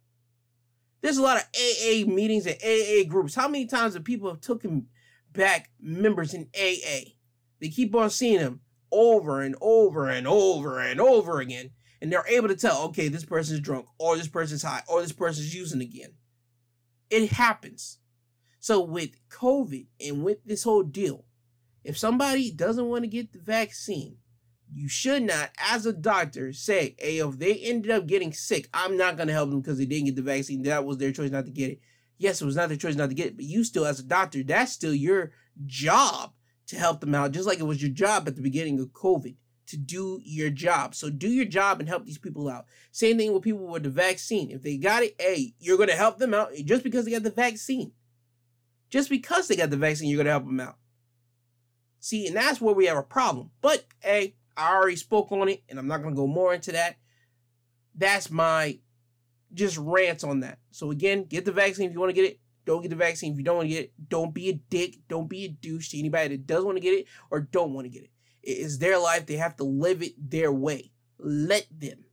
There's 1.01 1.19
a 1.19 1.23
lot 1.23 1.37
of 1.37 1.45
AA 1.55 2.09
meetings 2.09 2.47
and 2.47 2.57
AA 2.63 3.09
groups. 3.09 3.35
How 3.35 3.49
many 3.49 3.67
times 3.67 3.95
have 3.95 4.05
people 4.05 4.29
have 4.29 4.41
taken 4.41 4.87
back 5.33 5.71
members 5.81 6.35
in 6.35 6.49
AA? 6.55 7.13
They 7.61 7.69
keep 7.69 7.95
on 7.95 8.11
seeing 8.11 8.39
them 8.39 8.61
over 8.91 9.41
and 9.41 9.57
over 9.61 10.09
and 10.09 10.27
over 10.27 10.81
and 10.81 11.01
over 11.01 11.41
again. 11.41 11.71
And 12.01 12.13
they're 12.13 12.27
able 12.29 12.49
to 12.49 12.57
tell, 12.57 12.83
okay, 12.85 13.09
this 13.09 13.25
person's 13.25 13.61
drunk, 13.61 13.87
or 13.99 14.17
this 14.17 14.29
person's 14.29 14.65
high, 14.65 14.83
or 14.89 15.03
this 15.03 15.13
person's 15.13 15.55
using 15.55 15.81
again. 15.81 16.15
It 17.11 17.31
happens. 17.33 17.99
So 18.59 18.81
with 18.81 19.11
COVID 19.29 19.87
and 20.05 20.25
with 20.25 20.45
this 20.45 20.65
whole 20.65 20.83
deal, 20.83 21.25
if 21.85 21.99
somebody 21.99 22.51
doesn't 22.51 22.89
want 22.89 23.05
to 23.05 23.09
get 23.09 23.33
the 23.33 23.39
vaccine, 23.39 24.17
you 24.75 24.89
should 24.89 25.23
not, 25.23 25.51
as 25.71 25.87
a 25.87 25.93
doctor, 25.93 26.53
say, 26.53 26.95
hey, 26.99 27.19
if 27.19 27.39
they 27.39 27.55
ended 27.55 27.91
up 27.91 28.07
getting 28.07 28.33
sick, 28.33 28.69
I'm 28.73 28.97
not 28.97 29.17
going 29.17 29.29
to 29.29 29.35
help 29.35 29.51
them 29.51 29.61
because 29.61 29.79
they 29.79 29.87
didn't 29.87 30.07
get 30.07 30.17
the 30.17 30.23
vaccine. 30.23 30.63
That 30.63 30.85
was 30.85 30.99
their 30.99 31.13
choice 31.13 31.31
not 31.31 31.45
to 31.45 31.51
get 31.51 31.71
it. 31.71 31.81
Yes, 32.19 32.41
it 32.41 32.47
was 32.47 32.57
not 32.57 32.69
their 32.69 32.79
choice 32.79 32.95
not 32.95 33.09
to 33.09 33.15
get 33.15 33.27
it, 33.27 33.37
but 33.37 33.45
you 33.45 33.65
still, 33.65 33.85
as 33.85 33.99
a 33.99 34.05
doctor, 34.05 34.43
that's 34.43 34.73
still 34.73 34.95
your 34.95 35.33
job 35.67 36.33
to 36.67 36.77
help 36.77 37.01
them 37.01 37.15
out, 37.15 37.33
just 37.33 37.47
like 37.47 37.59
it 37.59 37.65
was 37.65 37.83
your 37.83 37.91
job 37.91 38.27
at 38.27 38.37
the 38.37 38.43
beginning 38.43 38.79
of 38.81 38.87
COVID 38.93 39.37
to 39.67 39.77
do 39.77 40.21
your 40.23 40.51
job. 40.51 40.95
So 40.95 41.11
do 41.11 41.29
your 41.29 41.45
job 41.45 41.81
and 41.81 41.89
help 41.89 42.05
these 42.05 42.19
people 42.19 42.49
out. 42.49 42.67
Same 42.91 43.19
thing 43.19 43.33
with 43.33 43.43
people 43.43 43.67
with 43.67 43.83
the 43.83 43.91
vaccine. 43.91 44.51
If 44.51 44.63
they 44.63 44.77
got 44.77 45.03
it, 45.03 45.15
hey, 45.19 45.55
you're 45.59 45.77
going 45.77 45.89
to 45.89 45.97
help 45.97 46.19
them 46.19 46.35
out 46.35 46.53
just 46.65 46.85
because 46.85 47.05
they 47.05 47.11
got 47.11 47.23
the 47.23 47.31
vaccine. 47.31 47.93
Just 48.91 49.09
because 49.09 49.49
they 49.49 49.57
got 49.57 49.71
the 49.71 49.77
vaccine, 49.77 50.09
you're 50.09 50.19
going 50.19 50.27
to 50.27 50.33
help 50.33 50.45
them 50.45 50.61
out. 50.61 50.77
See, 52.01 52.27
and 52.27 52.37
that's 52.37 52.61
where 52.61 52.75
we 52.75 52.87
have 52.87 52.99
a 52.99 53.03
problem. 53.03 53.51
But 53.61 53.85
hey, 54.01 54.35
I 54.57 54.73
already 54.75 54.97
spoke 54.97 55.33
on 55.33 55.49
it, 55.49 55.63
and 55.69 55.79
I'm 55.79 55.87
not 55.87 56.03
going 56.03 56.15
to 56.15 56.21
go 56.21 56.27
more 56.27 56.55
into 56.55 56.73
that. 56.73 56.97
That's 57.95 58.31
my 58.31 58.79
just 59.55 59.77
rants 59.79 60.25
on 60.25 60.41
that. 60.41 60.59
So 60.71 60.91
again, 60.91 61.25
get 61.25 61.45
the 61.45 61.53
vaccine 61.53 61.87
if 61.87 61.93
you 61.93 62.01
want 62.01 62.11
to 62.11 62.21
get 62.21 62.31
it. 62.31 62.41
don't 62.65 62.83
get 62.83 62.91
the 62.91 62.97
vaccine. 62.97 63.33
If 63.33 63.39
you 63.39 63.45
don't 63.45 63.57
want 63.57 63.69
to 63.69 63.75
get 63.75 63.85
it, 63.85 63.93
don't 64.09 64.33
be 64.33 64.49
a 64.49 64.55
dick. 64.55 64.97
Don't 65.09 65.29
be 65.29 65.45
a 65.45 65.49
douche 65.49 65.91
to 65.91 65.99
anybody 65.99 66.37
that 66.37 66.47
does 66.47 66.65
want 66.65 66.77
to 66.77 66.81
get 66.81 66.99
it 66.99 67.07
or 67.31 67.41
don't 67.41 67.75
want 67.75 67.87
to 67.87 67.91
get 67.91 68.05
it. 68.05 68.11
It 68.43 68.59
is 68.59 68.79
their 68.79 68.99
life. 68.99 69.27
They 69.27 69.37
have 69.37 69.57
to 69.57 69.65
live 69.65 70.03
it 70.03 70.15
their 70.19 70.53
way. 70.53 70.93
Let 71.19 71.67
them. 71.71 72.05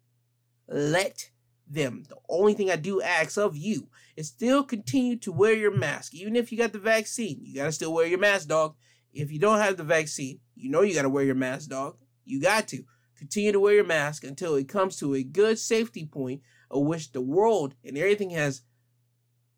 Let 0.67 1.29
them. 1.67 2.03
The 2.07 2.17
only 2.29 2.53
thing 2.53 2.69
I 2.69 2.75
do 2.75 3.01
ask 3.01 3.37
of 3.37 3.57
you 3.57 3.87
is 4.15 4.27
still 4.27 4.63
continue 4.63 5.17
to 5.17 5.31
wear 5.31 5.53
your 5.53 5.75
mask. 5.75 6.13
Even 6.13 6.35
if 6.35 6.51
you 6.51 6.57
got 6.57 6.73
the 6.73 6.79
vaccine, 6.79 7.39
you 7.41 7.55
got 7.55 7.65
to 7.65 7.71
still 7.71 7.93
wear 7.93 8.05
your 8.05 8.19
mask, 8.19 8.47
dog. 8.47 8.75
If 9.13 9.31
you 9.31 9.39
don't 9.39 9.59
have 9.59 9.77
the 9.77 9.83
vaccine, 9.83 10.39
you 10.55 10.69
know 10.69 10.81
you 10.81 10.93
got 10.93 11.03
to 11.03 11.09
wear 11.09 11.23
your 11.23 11.35
mask, 11.35 11.69
dog. 11.69 11.97
You 12.29 12.41
got 12.41 12.67
to. 12.69 12.83
Continue 13.17 13.51
to 13.51 13.59
wear 13.59 13.73
your 13.73 13.83
mask 13.83 14.23
until 14.23 14.55
it 14.55 14.69
comes 14.69 14.97
to 14.97 15.13
a 15.13 15.23
good 15.23 15.59
safety 15.59 16.05
point 16.05 16.41
of 16.71 16.83
which 16.83 17.11
the 17.11 17.21
world 17.21 17.75
and 17.83 17.97
everything 17.97 18.29
has 18.29 18.61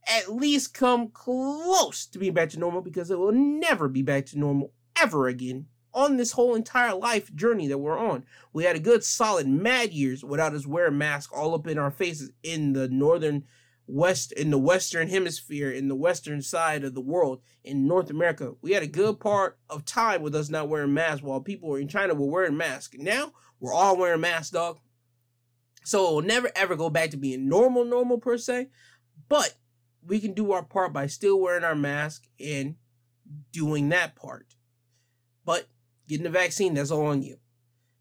at 0.08 0.32
least 0.34 0.74
come 0.74 1.10
close 1.10 2.08
to 2.08 2.18
being 2.18 2.34
back 2.34 2.50
to 2.50 2.60
normal 2.60 2.82
because 2.82 3.12
it 3.12 3.20
will 3.20 3.32
never 3.32 3.88
be 3.88 4.02
back 4.02 4.26
to 4.28 4.40
normal 4.40 4.74
ever 5.00 5.28
again 5.28 5.68
on 5.94 6.18
this 6.18 6.32
whole 6.32 6.56
entire 6.56 6.96
life 6.96 7.34
journey 7.36 7.68
that 7.68 7.78
we're 7.78 8.00
on. 8.00 8.26
We 8.54 8.64
had 8.64 8.76
a 8.76 8.80
good 8.80 9.04
solid 9.04 9.48
mad 9.48 9.92
years 9.92 10.24
without 10.24 10.54
us 10.56 10.66
wearing 10.66 10.98
masks 10.98 11.34
all 11.36 11.54
up 11.54 11.68
in 11.68 11.78
our 11.78 11.92
faces 11.92 12.32
in 12.42 12.74
the 12.74 12.88
northern 12.88 13.44
west 13.92 14.32
in 14.32 14.50
the 14.52 14.58
western 14.58 15.10
hemisphere 15.10 15.70
in 15.70 15.90
the 15.90 15.96
western 15.96 16.42
side 16.42 16.84
of 16.86 16.94
the 16.94 17.02
world 17.02 17.42
in 17.64 17.88
North 17.88 18.10
America. 18.10 18.54
We 18.62 18.72
had 18.72 18.84
a 18.84 18.88
good 18.88 19.20
part 19.20 19.60
of 19.70 19.84
time 19.84 20.22
with 20.22 20.34
us 20.34 20.50
not 20.50 20.70
wearing 20.70 20.94
masks 20.94 21.22
while 21.22 21.42
people 21.42 21.76
in 21.76 21.90
China 21.90 22.14
were 22.14 22.28
wearing 22.28 22.56
masks. 22.56 22.96
Now 22.98 23.34
we're 23.60 23.74
all 23.74 23.98
wearing 23.98 24.22
masks, 24.22 24.52
dog. 24.52 24.80
So 25.84 26.06
it'll 26.06 26.22
never 26.22 26.50
ever 26.56 26.76
go 26.78 26.90
back 26.90 27.10
to 27.10 27.18
being 27.18 27.50
normal, 27.50 27.84
normal 27.84 28.18
per 28.18 28.38
se. 28.38 28.70
But 29.28 29.56
we 30.06 30.20
can 30.22 30.34
do 30.34 30.54
our 30.54 30.64
part 30.64 30.94
by 30.94 31.08
still 31.08 31.40
wearing 31.40 31.66
our 31.66 31.76
mask 31.76 32.24
and 32.40 32.76
doing 33.52 33.90
that 33.90 34.16
part. 34.16 34.56
But 35.44 35.68
getting 36.08 36.24
the 36.24 36.30
vaccine, 36.30 36.76
that's 36.76 36.92
all 36.92 37.08
on 37.08 37.24
you. 37.24 37.38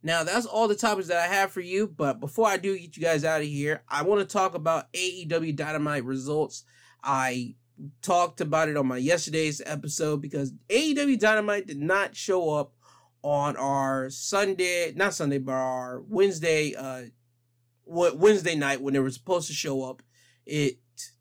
Now, 0.03 0.25
that's 0.25 0.47
all 0.47 0.67
the 0.67 0.75
topics 0.75 1.09
that 1.09 1.19
I 1.19 1.33
have 1.33 1.51
for 1.51 1.61
you. 1.61 1.87
But 1.87 2.21
before 2.21 2.47
I 2.47 2.57
do 2.57 2.79
get 2.79 2.97
you 2.97 3.03
guys 3.03 3.25
out 3.25 3.43
of 3.43 3.47
here, 3.47 3.83
I 3.89 4.03
want 4.03 4.21
to 4.21 4.33
talk 4.33 4.55
about 4.55 4.93
AEW 4.93 5.55
Dynamite 5.55 6.05
results. 6.05 6.65
I 7.03 7.55
talked 8.03 8.41
about 8.41 8.69
it 8.69 8.77
on 8.77 8.87
my 8.87 8.97
yesterday's 8.97 9.61
episode 9.65 10.21
because 10.23 10.53
AEW 10.69 11.19
Dynamite 11.19 11.67
did 11.67 11.81
not 11.81 12.17
show 12.17 12.51
up 12.51 12.73
on 13.23 13.57
our 13.57 14.09
Sunday, 14.11 14.93
not 14.97 15.15
Sunday, 15.15 15.39
but 15.39 15.53
our 15.53 16.03
Wednesday, 16.09 16.75
uh, 16.75 17.03
Wednesday 17.87 18.55
night 18.55 18.81
when 18.81 18.95
they 18.95 19.01
were 19.01 19.11
supposed 19.11 19.49
to 19.49 19.55
show 19.55 19.83
up. 19.83 20.03
It 20.47 20.79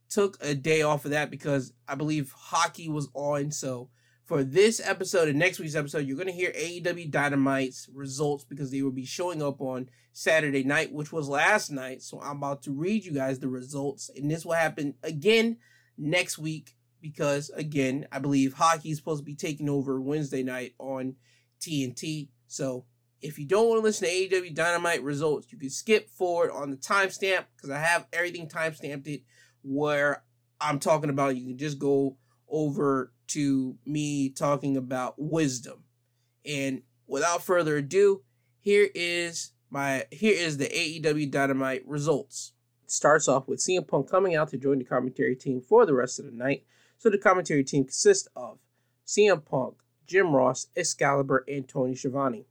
took 0.09 0.37
a 0.41 0.55
day 0.55 0.81
off 0.81 1.05
of 1.05 1.11
that 1.11 1.29
because 1.29 1.73
I 1.87 1.95
believe 1.95 2.33
hockey 2.35 2.89
was 2.89 3.09
on. 3.13 3.51
So 3.51 3.89
for 4.29 4.43
this 4.43 4.79
episode 4.85 5.27
and 5.27 5.39
next 5.39 5.57
week's 5.57 5.73
episode, 5.73 6.05
you're 6.05 6.15
going 6.15 6.27
to 6.27 6.31
hear 6.31 6.51
AEW 6.51 7.09
Dynamite's 7.09 7.89
results 7.91 8.43
because 8.43 8.69
they 8.69 8.83
will 8.83 8.91
be 8.91 9.03
showing 9.03 9.41
up 9.41 9.59
on 9.59 9.89
Saturday 10.13 10.63
night, 10.63 10.93
which 10.93 11.11
was 11.11 11.27
last 11.27 11.71
night. 11.71 12.03
So 12.03 12.21
I'm 12.21 12.37
about 12.37 12.61
to 12.63 12.71
read 12.71 13.03
you 13.03 13.11
guys 13.11 13.39
the 13.39 13.47
results, 13.47 14.11
and 14.15 14.29
this 14.29 14.45
will 14.45 14.53
happen 14.53 14.93
again 15.01 15.57
next 15.97 16.37
week 16.37 16.75
because, 17.01 17.49
again, 17.55 18.05
I 18.11 18.19
believe 18.19 18.53
hockey 18.53 18.91
is 18.91 18.99
supposed 18.99 19.21
to 19.21 19.25
be 19.25 19.33
taking 19.33 19.67
over 19.67 19.99
Wednesday 19.99 20.43
night 20.43 20.75
on 20.77 21.15
TNT. 21.59 22.27
So 22.45 22.85
if 23.21 23.39
you 23.39 23.47
don't 23.47 23.67
want 23.67 23.79
to 23.79 23.83
listen 23.83 24.07
to 24.07 24.13
AEW 24.13 24.53
Dynamite 24.53 25.01
results, 25.01 25.51
you 25.51 25.57
can 25.57 25.71
skip 25.71 26.07
forward 26.07 26.51
on 26.51 26.69
the 26.69 26.77
timestamp 26.77 27.45
because 27.55 27.71
I 27.71 27.79
have 27.79 28.05
everything 28.13 28.47
timestamped 28.47 29.07
it 29.07 29.23
where 29.63 30.23
I'm 30.61 30.77
talking 30.77 31.09
about. 31.09 31.35
You 31.35 31.47
can 31.47 31.57
just 31.57 31.79
go 31.79 32.15
over 32.47 33.11
to 33.29 33.77
me 33.85 34.29
talking 34.29 34.77
about 34.77 35.15
wisdom. 35.17 35.83
And 36.45 36.83
without 37.07 37.43
further 37.43 37.77
ado, 37.77 38.23
here 38.59 38.89
is 38.93 39.51
my 39.69 40.05
here 40.11 40.35
is 40.35 40.57
the 40.57 40.65
AEW 40.65 41.29
Dynamite 41.31 41.87
results. 41.87 42.53
It 42.83 42.91
starts 42.91 43.27
off 43.27 43.47
with 43.47 43.59
CM 43.59 43.87
Punk 43.87 44.09
coming 44.09 44.35
out 44.35 44.49
to 44.49 44.57
join 44.57 44.79
the 44.79 44.85
commentary 44.85 45.35
team 45.35 45.61
for 45.61 45.85
the 45.85 45.93
rest 45.93 46.19
of 46.19 46.25
the 46.25 46.31
night. 46.31 46.65
So 46.97 47.09
the 47.09 47.17
commentary 47.17 47.63
team 47.63 47.83
consists 47.83 48.27
of 48.35 48.59
CM 49.05 49.45
Punk, 49.45 49.75
Jim 50.05 50.35
Ross, 50.35 50.67
Excalibur, 50.75 51.45
and 51.47 51.67
Tony 51.67 51.95
Schiavone. 51.95 52.45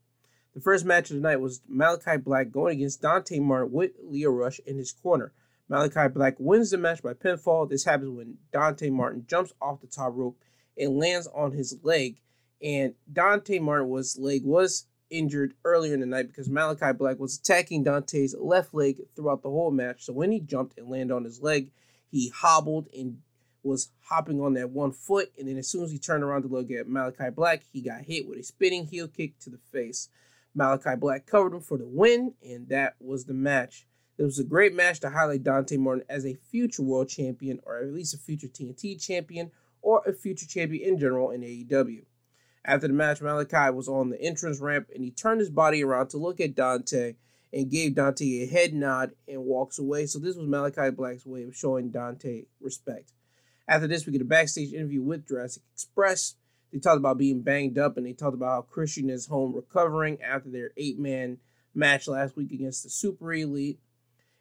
The 0.54 0.60
first 0.60 0.84
match 0.84 1.10
of 1.10 1.16
the 1.16 1.22
night 1.22 1.40
was 1.40 1.60
Malachi 1.68 2.16
Black 2.16 2.50
going 2.50 2.78
against 2.78 3.02
Dante 3.02 3.38
Martin 3.38 3.72
with 3.72 3.92
Lio 4.02 4.30
Rush 4.30 4.58
in 4.66 4.76
his 4.78 4.92
corner. 4.92 5.32
Malachi 5.68 6.08
Black 6.08 6.36
wins 6.38 6.70
the 6.70 6.78
match 6.78 7.02
by 7.02 7.12
pinfall. 7.12 7.68
This 7.68 7.84
happens 7.84 8.10
when 8.10 8.38
Dante 8.52 8.90
Martin 8.90 9.24
jumps 9.28 9.52
off 9.60 9.80
the 9.80 9.86
top 9.86 10.12
rope 10.14 10.38
and 10.78 10.98
lands 10.98 11.28
on 11.34 11.52
his 11.52 11.78
leg. 11.82 12.20
And 12.62 12.94
Dante 13.12 13.58
Martin's 13.58 14.18
leg 14.18 14.44
was 14.44 14.86
injured 15.10 15.54
earlier 15.64 15.94
in 15.94 16.00
the 16.00 16.06
night 16.06 16.28
because 16.28 16.48
Malachi 16.48 16.92
Black 16.92 17.18
was 17.18 17.38
attacking 17.38 17.84
Dante's 17.84 18.34
left 18.38 18.74
leg 18.74 19.00
throughout 19.14 19.42
the 19.42 19.50
whole 19.50 19.70
match. 19.70 20.04
So 20.04 20.12
when 20.12 20.32
he 20.32 20.40
jumped 20.40 20.78
and 20.78 20.88
landed 20.88 21.14
on 21.14 21.24
his 21.24 21.40
leg, 21.40 21.70
he 22.10 22.28
hobbled 22.28 22.88
and 22.96 23.18
was 23.62 23.90
hopping 24.02 24.40
on 24.40 24.54
that 24.54 24.70
one 24.70 24.92
foot. 24.92 25.32
And 25.38 25.48
then 25.48 25.58
as 25.58 25.68
soon 25.68 25.84
as 25.84 25.90
he 25.90 25.98
turned 25.98 26.24
around 26.24 26.42
to 26.42 26.48
look 26.48 26.70
at 26.70 26.88
Malachi 26.88 27.30
Black, 27.30 27.62
he 27.72 27.80
got 27.80 28.02
hit 28.02 28.28
with 28.28 28.38
a 28.38 28.42
spinning 28.42 28.86
heel 28.86 29.08
kick 29.08 29.38
to 29.40 29.50
the 29.50 29.58
face. 29.72 30.08
Malachi 30.54 30.96
Black 30.96 31.26
covered 31.26 31.54
him 31.54 31.60
for 31.60 31.78
the 31.78 31.86
win, 31.86 32.34
and 32.42 32.68
that 32.68 32.94
was 33.00 33.26
the 33.26 33.34
match. 33.34 33.86
It 34.16 34.24
was 34.24 34.38
a 34.38 34.44
great 34.44 34.74
match 34.74 34.98
to 35.00 35.10
highlight 35.10 35.44
Dante 35.44 35.76
Martin 35.76 36.04
as 36.08 36.26
a 36.26 36.34
future 36.34 36.82
world 36.82 37.08
champion, 37.08 37.60
or 37.64 37.78
at 37.78 37.92
least 37.92 38.14
a 38.14 38.18
future 38.18 38.48
TNT 38.48 39.00
champion, 39.00 39.52
or 39.82 40.02
a 40.06 40.12
future 40.12 40.46
champion 40.46 40.88
in 40.88 40.98
general 40.98 41.30
in 41.30 41.42
AEW. 41.42 42.04
After 42.64 42.88
the 42.88 42.94
match, 42.94 43.20
Malachi 43.20 43.74
was 43.74 43.88
on 43.88 44.10
the 44.10 44.20
entrance 44.20 44.60
ramp 44.60 44.88
and 44.94 45.02
he 45.02 45.10
turned 45.10 45.40
his 45.40 45.50
body 45.50 45.82
around 45.82 46.08
to 46.10 46.18
look 46.18 46.40
at 46.40 46.54
Dante 46.54 47.14
and 47.52 47.70
gave 47.70 47.94
Dante 47.94 48.42
a 48.42 48.46
head 48.46 48.74
nod 48.74 49.12
and 49.26 49.44
walks 49.44 49.78
away. 49.78 50.06
So 50.06 50.18
this 50.18 50.36
was 50.36 50.46
Malachi 50.46 50.90
Black's 50.90 51.24
way 51.24 51.44
of 51.44 51.56
showing 51.56 51.90
Dante 51.90 52.44
respect. 52.60 53.12
After 53.66 53.86
this, 53.86 54.06
we 54.06 54.12
get 54.12 54.22
a 54.22 54.26
backstage 54.26 54.72
interview 54.72 55.02
with 55.02 55.26
Jurassic 55.26 55.62
Express. 55.72 56.34
They 56.72 56.78
talked 56.78 56.98
about 56.98 57.18
being 57.18 57.42
banged 57.42 57.78
up 57.78 57.96
and 57.96 58.06
they 58.06 58.12
talked 58.12 58.34
about 58.34 58.50
how 58.50 58.62
Christian 58.62 59.08
is 59.08 59.26
home 59.26 59.54
recovering 59.54 60.20
after 60.22 60.50
their 60.50 60.72
eight 60.76 60.98
man 60.98 61.38
match 61.74 62.08
last 62.08 62.36
week 62.36 62.52
against 62.52 62.82
the 62.82 62.90
Super 62.90 63.32
Elite. 63.32 63.78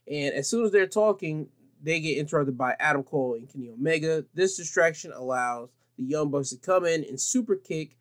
And 0.10 0.34
as 0.34 0.50
soon 0.50 0.66
as 0.66 0.72
they're 0.72 0.88
talking, 0.88 1.50
they 1.82 2.00
get 2.00 2.18
interrupted 2.18 2.58
by 2.58 2.76
Adam 2.80 3.04
Cole 3.04 3.36
and 3.36 3.52
Kenny 3.52 3.70
Omega. 3.70 4.26
This 4.34 4.58
distraction 4.58 5.12
allows 5.12 5.70
the 5.98 6.04
Young 6.04 6.30
Bucks 6.30 6.50
to 6.50 6.58
come 6.58 6.86
in 6.86 7.04
and 7.04 7.20
super 7.20 7.56
kick 7.56 7.98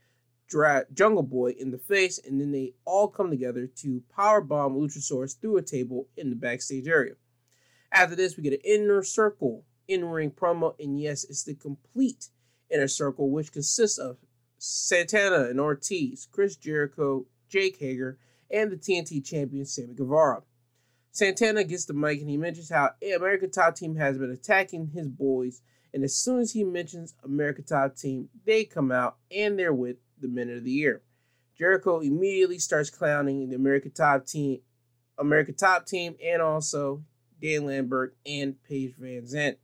Dra- 0.49 0.87
Jungle 0.93 1.23
Boy 1.23 1.55
in 1.59 1.71
the 1.71 1.79
face, 1.79 2.19
and 2.25 2.41
then 2.41 2.53
they 2.53 2.75
all 2.85 3.09
come 3.09 3.31
together 3.31 3.67
to 3.67 4.03
power 4.15 4.41
bomb 4.41 4.75
Luchasaurus 4.75 5.39
through 5.39 5.57
a 5.57 5.63
table 5.63 6.09
in 6.17 6.31
the 6.31 6.37
backstage 6.37 6.87
area. 6.87 7.15
After 7.93 8.15
this, 8.15 8.37
we 8.37 8.43
get 8.43 8.53
an 8.53 8.61
inner 8.65 9.03
circle 9.03 9.65
in 9.89 10.05
ring 10.05 10.31
promo, 10.31 10.75
and 10.79 11.01
yes, 11.01 11.25
it's 11.25 11.45
the 11.45 11.55
complete 11.55 12.29
inner 12.71 12.89
circle, 12.89 13.31
which 13.31 13.53
consists 13.53 13.99
of 13.99 14.19
Santana 14.59 15.45
and 15.45 15.61
Ortiz, 15.61 16.29
Chris 16.31 16.57
Jericho, 16.57 17.27
Jake 17.49 17.79
Hager, 17.79 18.19
and 18.51 18.71
the 18.71 18.77
TNT 18.77 19.25
champion 19.25 19.65
Sammy 19.65 19.95
Guevara. 19.95 20.43
Santana 21.17 21.65
gets 21.65 21.87
the 21.87 21.95
mic 21.95 22.21
and 22.21 22.29
he 22.29 22.37
mentions 22.37 22.69
how 22.69 22.91
America 23.17 23.49
Top 23.49 23.75
Team 23.75 23.97
has 23.97 24.19
been 24.19 24.31
attacking 24.31 24.89
his 24.89 25.09
boys. 25.09 25.63
And 25.95 26.05
as 26.05 26.15
soon 26.15 26.41
as 26.41 26.53
he 26.53 26.63
mentions 26.63 27.15
America 27.25 27.63
Top 27.63 27.97
Team, 27.97 28.29
they 28.45 28.65
come 28.65 28.93
out 28.93 29.17
and 29.35 29.59
they're 29.59 29.73
with 29.73 29.97
the 30.21 30.29
Men 30.29 30.51
of 30.51 30.65
the 30.65 30.71
Year. 30.71 31.01
Jericho 31.57 32.01
immediately 32.01 32.59
starts 32.59 32.91
clowning 32.91 33.49
the 33.49 33.57
America 33.57 33.89
Top 33.89 34.27
Team, 34.27 34.61
America 35.17 35.53
Top 35.53 35.87
Team, 35.87 36.17
and 36.23 36.43
also 36.43 37.03
Dan 37.41 37.65
Lambert 37.65 38.15
and 38.27 38.63
Paige 38.63 38.95
Van 38.99 39.23
Zant. 39.23 39.57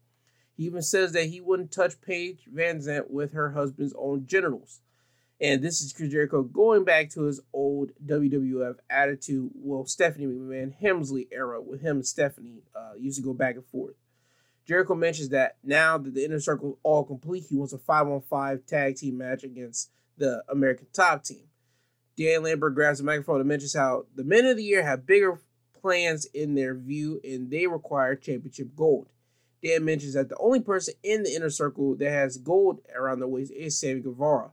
He 0.57 0.65
even 0.65 0.81
says 0.81 1.13
that 1.13 1.27
he 1.27 1.43
wouldn't 1.43 1.71
touch 1.71 2.01
Paige 2.01 2.47
Van 2.51 2.79
Zant 2.79 3.11
with 3.11 3.35
her 3.35 3.51
husband's 3.51 3.93
own 3.99 4.25
genitals. 4.25 4.81
And 5.43 5.61
this 5.61 5.81
is 5.81 5.93
Chris 5.93 6.13
Jericho 6.13 6.45
going 6.45 6.85
back 6.85 7.11
to 7.11 7.23
his 7.23 7.41
old 7.53 7.91
WWF 8.07 8.77
attitude, 8.89 9.51
well, 9.57 9.85
Stephanie 9.85 10.27
McMahon 10.27 10.73
Helmsley 10.73 11.27
era 11.33 11.61
with 11.61 11.81
him 11.81 11.97
and 11.97 12.07
Stephanie 12.07 12.63
uh, 12.77 12.93
used 12.97 13.17
to 13.17 13.25
go 13.25 13.35
back 13.35 13.57
and 13.57 13.67
forth. 13.67 13.97
Jericho 14.69 14.95
mentions 14.95 15.31
that 15.31 15.57
now 15.65 15.99
that 15.99 16.15
the 16.15 16.25
inner 16.25 16.39
circle 16.39 16.71
is 16.71 16.77
all 16.85 17.03
complete, 17.03 17.47
he 17.49 17.57
wants 17.57 17.73
a 17.73 17.79
5 17.79 18.07
on 18.07 18.21
5 18.21 18.67
tag 18.67 18.95
team 18.95 19.19
match 19.19 19.43
against 19.43 19.91
the 20.17 20.45
American 20.49 20.87
top 20.93 21.25
team. 21.25 21.49
Dan 22.17 22.45
Lambert 22.45 22.77
grabs 22.77 22.99
the 22.99 23.05
microphone 23.05 23.41
and 23.41 23.49
mentions 23.49 23.75
how 23.75 24.07
the 24.15 24.23
men 24.23 24.47
of 24.47 24.57
the 24.57 24.63
year 24.63 24.85
have 24.85 25.07
bigger 25.07 25.41
plans 25.81 26.25
in 26.27 26.55
their 26.55 26.77
view 26.77 27.21
and 27.25 27.51
they 27.51 27.67
require 27.67 28.15
championship 28.15 28.77
gold. 28.77 29.09
Dan 29.61 29.85
mentions 29.85 30.15
that 30.15 30.29
the 30.29 30.39
only 30.39 30.61
person 30.61 30.95
in 31.03 31.25
the 31.25 31.35
inner 31.35 31.51
circle 31.51 31.97
that 31.97 32.11
has 32.11 32.37
gold 32.37 32.81
around 32.95 33.19
their 33.19 33.27
waist 33.27 33.51
is 33.51 33.77
Sammy 33.77 34.01
Guevara. 34.03 34.53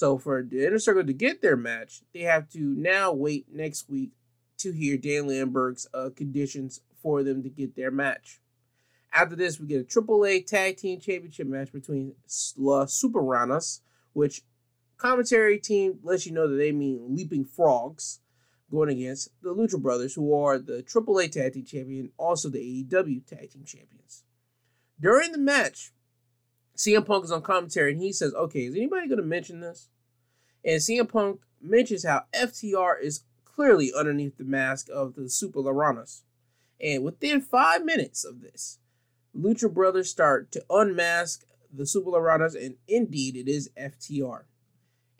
So 0.00 0.16
for 0.16 0.42
the 0.42 0.66
Inner 0.66 0.78
Circle 0.78 1.04
to 1.04 1.12
get 1.12 1.42
their 1.42 1.58
match, 1.58 2.00
they 2.14 2.20
have 2.20 2.48
to 2.52 2.58
now 2.58 3.12
wait 3.12 3.48
next 3.52 3.90
week 3.90 4.12
to 4.56 4.72
hear 4.72 4.96
Dan 4.96 5.26
Lambert's 5.26 5.86
uh, 5.92 6.08
conditions 6.16 6.80
for 7.02 7.22
them 7.22 7.42
to 7.42 7.50
get 7.50 7.76
their 7.76 7.90
match. 7.90 8.40
After 9.12 9.36
this, 9.36 9.60
we 9.60 9.66
get 9.66 9.82
a 9.82 10.00
AAA 10.00 10.46
Tag 10.46 10.78
Team 10.78 11.00
Championship 11.00 11.46
match 11.46 11.70
between 11.70 12.14
La 12.56 12.86
Superanas, 12.86 13.80
which 14.14 14.40
commentary 14.96 15.58
team 15.58 15.98
lets 16.02 16.24
you 16.24 16.32
know 16.32 16.48
that 16.48 16.56
they 16.56 16.72
mean 16.72 17.14
leaping 17.14 17.44
frogs, 17.44 18.20
going 18.70 18.88
against 18.88 19.28
the 19.42 19.54
Lucha 19.54 19.78
Brothers, 19.78 20.14
who 20.14 20.32
are 20.32 20.58
the 20.58 20.82
AAA 20.82 21.30
Tag 21.30 21.52
Team 21.52 21.66
Champion, 21.66 22.10
also 22.16 22.48
the 22.48 22.58
AEW 22.58 23.26
Tag 23.26 23.50
Team 23.50 23.64
Champions. 23.66 24.24
During 24.98 25.32
the 25.32 25.38
match, 25.38 25.92
CM 26.80 27.04
Punk 27.04 27.26
is 27.26 27.30
on 27.30 27.42
commentary 27.42 27.92
and 27.92 28.00
he 28.00 28.10
says, 28.10 28.32
Okay, 28.34 28.64
is 28.64 28.74
anybody 28.74 29.06
going 29.06 29.20
to 29.20 29.24
mention 29.24 29.60
this? 29.60 29.90
And 30.64 30.80
CM 30.80 31.06
Punk 31.06 31.40
mentions 31.60 32.06
how 32.06 32.22
FTR 32.34 32.94
is 33.02 33.24
clearly 33.44 33.92
underneath 33.94 34.38
the 34.38 34.44
mask 34.44 34.88
of 34.90 35.14
the 35.14 35.28
Super 35.28 35.60
Laranas. 35.60 36.22
And 36.80 37.04
within 37.04 37.42
five 37.42 37.84
minutes 37.84 38.24
of 38.24 38.40
this, 38.40 38.78
Lucha 39.36 39.70
Brothers 39.70 40.08
start 40.10 40.50
to 40.52 40.64
unmask 40.70 41.44
the 41.70 41.86
Super 41.86 42.12
Laranas, 42.12 42.54
and 42.54 42.76
indeed 42.88 43.36
it 43.36 43.46
is 43.46 43.70
FTR. 43.78 44.44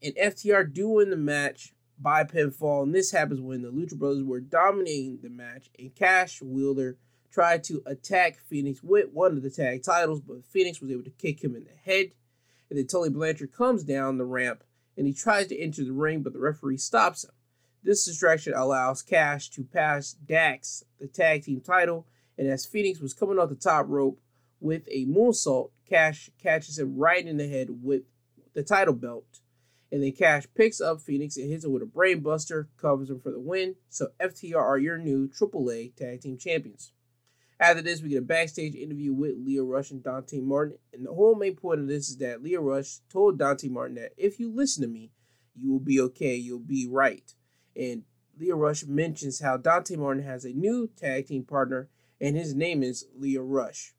And 0.02 0.14
FTR 0.16 0.72
do 0.72 0.88
win 0.88 1.10
the 1.10 1.16
match 1.16 1.74
by 1.98 2.24
pinfall, 2.24 2.84
and 2.84 2.94
this 2.94 3.12
happens 3.12 3.42
when 3.42 3.60
the 3.60 3.70
Lucha 3.70 3.98
Brothers 3.98 4.24
were 4.24 4.40
dominating 4.40 5.18
the 5.22 5.28
match, 5.28 5.68
and 5.78 5.94
Cash 5.94 6.40
Wheeler 6.40 6.96
tried 7.32 7.64
to 7.64 7.82
attack 7.86 8.38
Fenix 8.38 8.82
with 8.82 9.10
one 9.12 9.36
of 9.36 9.42
the 9.42 9.50
tag 9.50 9.82
titles, 9.82 10.20
but 10.20 10.44
Fenix 10.44 10.80
was 10.80 10.90
able 10.90 11.04
to 11.04 11.10
kick 11.10 11.42
him 11.42 11.54
in 11.54 11.64
the 11.64 11.92
head. 11.92 12.12
And 12.68 12.78
then 12.78 12.86
Tully 12.86 13.10
Blanchard 13.10 13.52
comes 13.52 13.84
down 13.84 14.18
the 14.18 14.24
ramp 14.24 14.64
and 14.96 15.06
he 15.06 15.14
tries 15.14 15.46
to 15.48 15.58
enter 15.58 15.84
the 15.84 15.92
ring, 15.92 16.22
but 16.22 16.32
the 16.32 16.38
referee 16.38 16.76
stops 16.76 17.24
him. 17.24 17.30
This 17.82 18.04
distraction 18.04 18.52
allows 18.54 19.02
Cash 19.02 19.50
to 19.50 19.64
pass 19.64 20.12
Dax 20.12 20.84
the 20.98 21.06
tag 21.06 21.44
team 21.44 21.60
title, 21.60 22.06
and 22.36 22.46
as 22.46 22.66
Fenix 22.66 23.00
was 23.00 23.14
coming 23.14 23.38
off 23.38 23.48
the 23.48 23.54
top 23.54 23.86
rope 23.88 24.20
with 24.60 24.86
a 24.90 25.06
moonsault, 25.06 25.70
Cash 25.88 26.30
catches 26.38 26.78
him 26.78 26.96
right 26.96 27.26
in 27.26 27.38
the 27.38 27.48
head 27.48 27.68
with 27.82 28.02
the 28.54 28.62
title 28.62 28.94
belt. 28.94 29.40
And 29.90 30.02
then 30.02 30.12
Cash 30.12 30.46
picks 30.54 30.80
up 30.80 31.00
Fenix 31.00 31.36
and 31.36 31.50
hits 31.50 31.64
him 31.64 31.72
with 31.72 31.82
a 31.82 31.86
brainbuster, 31.86 32.66
covers 32.76 33.10
him 33.10 33.20
for 33.20 33.32
the 33.32 33.40
win. 33.40 33.76
So 33.88 34.08
FTR 34.20 34.60
are 34.60 34.78
your 34.78 34.98
new 34.98 35.28
AAA 35.28 35.96
tag 35.96 36.20
team 36.20 36.36
champions. 36.38 36.92
After 37.60 37.82
this, 37.82 38.00
we 38.00 38.08
get 38.08 38.18
a 38.18 38.22
backstage 38.22 38.74
interview 38.74 39.12
with 39.12 39.36
Lio 39.36 39.64
Rush 39.64 39.90
and 39.90 40.02
Dante 40.02 40.40
Martin. 40.40 40.78
And 40.94 41.04
the 41.04 41.12
whole 41.12 41.34
main 41.34 41.56
point 41.56 41.80
of 41.80 41.88
this 41.88 42.08
is 42.08 42.16
that 42.16 42.42
Lio 42.42 42.62
Rush 42.62 43.00
told 43.12 43.38
Dante 43.38 43.68
Martin 43.68 43.96
that 43.96 44.12
if 44.16 44.40
you 44.40 44.50
listen 44.50 44.82
to 44.82 44.88
me, 44.88 45.12
you 45.54 45.70
will 45.70 45.80
be 45.80 46.00
okay, 46.00 46.34
you'll 46.34 46.58
be 46.58 46.88
right. 46.90 47.34
And 47.76 48.04
Lio 48.38 48.56
Rush 48.56 48.86
mentions 48.86 49.40
how 49.40 49.58
Dante 49.58 49.96
Martin 49.96 50.24
has 50.24 50.46
a 50.46 50.54
new 50.54 50.88
tag 50.96 51.26
team 51.26 51.44
partner, 51.44 51.90
and 52.18 52.34
his 52.34 52.54
name 52.54 52.82
is 52.82 53.04
Lio 53.14 53.42
Rush. 53.42 53.92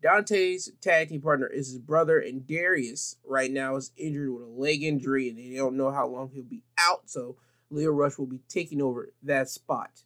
Dante's 0.00 0.70
tag 0.80 1.08
team 1.08 1.20
partner 1.20 1.48
is 1.48 1.70
his 1.70 1.78
brother, 1.80 2.20
and 2.20 2.46
Darius 2.46 3.16
right 3.26 3.50
now 3.50 3.74
is 3.74 3.90
injured 3.96 4.32
with 4.32 4.44
a 4.44 4.46
leg 4.46 4.84
injury, 4.84 5.28
and 5.28 5.36
they 5.36 5.56
don't 5.56 5.76
know 5.76 5.90
how 5.90 6.06
long 6.06 6.30
he'll 6.30 6.44
be 6.44 6.62
out, 6.78 7.10
so 7.10 7.36
Lio 7.68 7.90
Rush 7.90 8.16
will 8.16 8.26
be 8.26 8.42
taking 8.48 8.80
over 8.80 9.12
that 9.24 9.48
spot. 9.48 10.04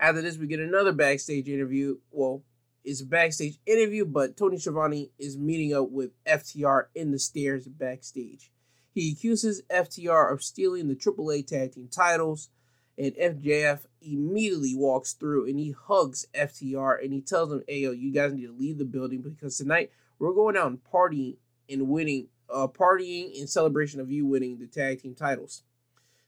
After 0.00 0.22
this, 0.22 0.38
we 0.38 0.46
get 0.46 0.60
another 0.60 0.92
backstage 0.92 1.46
interview. 1.46 1.98
Well, 2.10 2.42
it's 2.84 3.02
a 3.02 3.06
backstage 3.06 3.58
interview, 3.66 4.06
but 4.06 4.34
Tony 4.34 4.58
Schiavone 4.58 5.10
is 5.18 5.36
meeting 5.36 5.74
up 5.74 5.90
with 5.90 6.12
FTR 6.24 6.84
in 6.94 7.10
the 7.10 7.18
stairs 7.18 7.68
backstage. 7.68 8.50
He 8.92 9.12
accuses 9.12 9.62
FTR 9.70 10.32
of 10.32 10.42
stealing 10.42 10.88
the 10.88 10.96
AAA 10.96 11.46
tag 11.46 11.72
team 11.72 11.88
titles, 11.88 12.48
and 12.96 13.14
MJF 13.14 13.80
immediately 14.00 14.74
walks 14.74 15.12
through 15.12 15.46
and 15.46 15.58
he 15.58 15.72
hugs 15.72 16.26
FTR 16.34 17.02
and 17.02 17.12
he 17.12 17.20
tells 17.20 17.50
them, 17.50 17.62
"Hey, 17.68 17.80
yo, 17.80 17.92
you 17.92 18.10
guys 18.10 18.32
need 18.32 18.46
to 18.46 18.52
leave 18.52 18.78
the 18.78 18.86
building 18.86 19.20
because 19.20 19.58
tonight 19.58 19.90
we're 20.18 20.32
going 20.32 20.56
out 20.56 20.68
and 20.68 20.82
partying 20.82 21.36
and 21.68 21.88
winning, 21.88 22.28
uh, 22.48 22.66
partying 22.66 23.32
in 23.32 23.46
celebration 23.46 24.00
of 24.00 24.10
you 24.10 24.26
winning 24.26 24.58
the 24.58 24.66
tag 24.66 25.02
team 25.02 25.14
titles." 25.14 25.62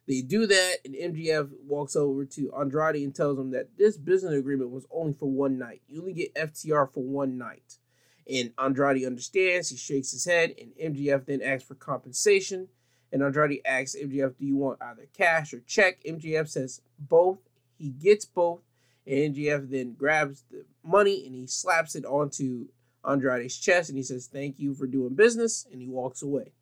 They 0.09 0.21
do 0.21 0.47
that, 0.47 0.77
and 0.85 0.95
MJF 0.95 1.51
walks 1.65 1.95
over 1.95 2.25
to 2.25 2.53
Andrade 2.59 2.97
and 2.97 3.15
tells 3.15 3.39
him 3.39 3.51
that 3.53 3.77
this 3.79 3.97
business 3.97 4.35
agreement 4.35 4.71
was 4.71 4.87
only 4.91 5.13
for 5.13 5.31
one 5.31 5.59
night. 5.59 5.83
You 5.87 6.01
only 6.01 6.13
get 6.13 6.35
FTR 6.35 6.93
for 6.93 7.05
one 7.05 7.39
night. 7.39 7.79
And 8.29 8.53
Andrade 8.59 9.05
understands, 9.05 9.69
he 9.69 9.77
shakes 9.77 10.11
his 10.11 10.25
head, 10.25 10.55
and 10.61 10.97
MJF 10.97 11.27
then 11.27 11.43
asks 11.43 11.67
for 11.67 11.75
compensation. 11.75 12.69
And 13.13 13.23
Andrade 13.23 13.61
asks 13.65 13.95
MJF, 13.95 14.39
Do 14.39 14.47
you 14.47 14.57
want 14.57 14.83
either 14.83 15.07
cash 15.17 15.53
or 15.53 15.61
check? 15.61 16.03
MJF 16.05 16.49
says 16.49 16.81
both. 16.99 17.39
He 17.77 17.91
gets 17.91 18.25
both. 18.25 18.61
And 19.07 19.35
MJF 19.35 19.71
then 19.71 19.95
grabs 19.95 20.45
the 20.51 20.65
money 20.83 21.27
and 21.27 21.35
he 21.35 21.47
slaps 21.47 21.95
it 21.95 22.05
onto 22.07 22.69
Andrade's 23.05 23.59
chest 23.59 23.91
and 23.91 23.99
he 23.99 24.05
says, 24.05 24.29
Thank 24.33 24.59
you 24.59 24.75
for 24.75 24.87
doing 24.87 25.15
business. 25.15 25.67
And 25.71 25.83
he 25.83 25.89
walks 25.89 26.23
away. 26.23 26.53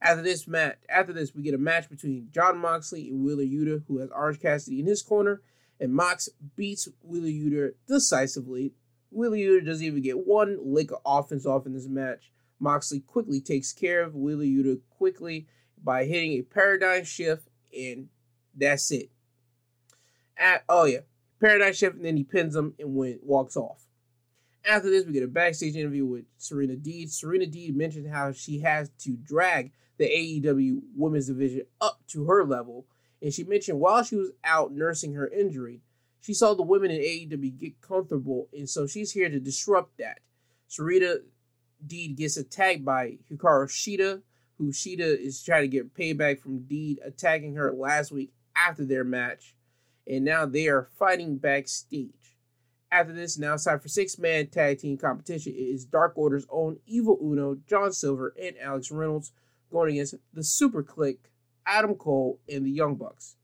After 0.00 0.22
this 0.22 0.46
match, 0.46 0.76
after 0.88 1.12
this, 1.12 1.34
we 1.34 1.42
get 1.42 1.54
a 1.54 1.58
match 1.58 1.88
between 1.88 2.28
Jon 2.30 2.58
Moxley 2.58 3.08
and 3.08 3.24
Wheeler 3.24 3.42
Yuta, 3.42 3.82
who 3.88 3.98
has 3.98 4.10
Orange 4.10 4.40
Cassidy 4.40 4.78
in 4.78 4.86
his 4.86 5.02
corner, 5.02 5.42
and 5.80 5.92
Mox 5.92 6.28
beats 6.56 6.88
Wheeler 7.02 7.26
Yuta 7.26 7.72
decisively. 7.86 8.72
Wheeler 9.10 9.36
Yuta 9.36 9.66
doesn't 9.66 9.84
even 9.84 10.02
get 10.02 10.26
one 10.26 10.58
lick 10.62 10.92
of 10.92 10.98
offense 11.04 11.46
off 11.46 11.66
in 11.66 11.72
this 11.72 11.88
match. 11.88 12.30
Moxley 12.60 13.00
quickly 13.00 13.40
takes 13.40 13.72
care 13.72 14.02
of 14.02 14.14
Wheeler 14.14 14.44
Yuta 14.44 14.80
quickly 14.90 15.46
by 15.82 16.04
hitting 16.04 16.32
a 16.32 16.42
paradigm 16.42 17.04
shift, 17.04 17.48
and 17.76 18.08
that's 18.54 18.90
it. 18.92 19.10
At, 20.36 20.62
oh 20.68 20.84
yeah, 20.84 21.00
paradigm 21.40 21.72
shift, 21.72 21.96
and 21.96 22.04
then 22.04 22.16
he 22.16 22.24
pins 22.24 22.54
him 22.54 22.74
and 22.78 22.94
went, 22.94 23.24
walks 23.24 23.56
off. 23.56 23.86
After 24.64 24.90
this, 24.90 25.04
we 25.06 25.12
get 25.12 25.22
a 25.22 25.28
backstage 25.28 25.76
interview 25.76 26.04
with 26.04 26.24
Serena 26.36 26.74
Deeb. 26.74 27.10
Serena 27.10 27.46
Deeb 27.46 27.74
mentioned 27.74 28.08
how 28.08 28.32
she 28.32 28.60
has 28.60 28.90
to 29.00 29.16
drag 29.16 29.72
the 29.98 30.04
AEW 30.04 30.80
women's 30.96 31.26
division 31.26 31.62
up 31.80 32.00
to 32.08 32.24
her 32.24 32.44
level. 32.44 32.86
And 33.20 33.34
she 33.34 33.44
mentioned 33.44 33.80
while 33.80 34.02
she 34.02 34.16
was 34.16 34.30
out 34.44 34.72
nursing 34.72 35.14
her 35.14 35.28
injury, 35.28 35.82
she 36.20 36.34
saw 36.34 36.54
the 36.54 36.62
women 36.62 36.90
in 36.90 37.00
AEW 37.00 37.58
get 37.58 37.80
comfortable, 37.80 38.48
and 38.52 38.68
so 38.68 38.86
she's 38.86 39.12
here 39.12 39.28
to 39.28 39.40
disrupt 39.40 39.98
that. 39.98 40.20
Serena 40.66 41.16
Deeb 41.86 42.16
gets 42.16 42.36
attacked 42.36 42.84
by 42.84 43.18
Hikaru 43.30 43.68
Shida, 43.68 44.22
who 44.58 44.72
Shida 44.72 45.18
is 45.18 45.42
trying 45.42 45.62
to 45.62 45.68
get 45.68 45.94
payback 45.94 46.40
from 46.40 46.60
Deeb 46.60 46.98
attacking 47.04 47.54
her 47.54 47.72
last 47.72 48.10
week 48.10 48.32
after 48.56 48.84
their 48.84 49.04
match, 49.04 49.54
and 50.06 50.24
now 50.24 50.44
they 50.44 50.68
are 50.68 50.88
fighting 50.98 51.36
backstage. 51.36 52.36
After 52.90 53.12
this, 53.12 53.38
now 53.38 53.54
it's 53.54 53.64
time 53.64 53.80
for 53.80 53.88
six 53.88 54.18
man 54.18 54.46
tag 54.46 54.78
team 54.78 54.96
competition. 54.96 55.52
It 55.52 55.56
is 55.56 55.84
Dark 55.84 56.12
Order's 56.16 56.46
own 56.50 56.78
Evil 56.86 57.18
Uno, 57.22 57.58
John 57.66 57.92
Silver, 57.92 58.34
and 58.40 58.56
Alex 58.60 58.90
Reynolds 58.90 59.32
going 59.70 59.92
against 59.92 60.14
the 60.32 60.44
Super 60.44 60.82
Kliq, 60.82 61.18
Adam 61.66 61.94
Cole, 61.94 62.40
and 62.48 62.64
the 62.64 62.70
Young 62.70 62.96
Bucks. 62.96 63.36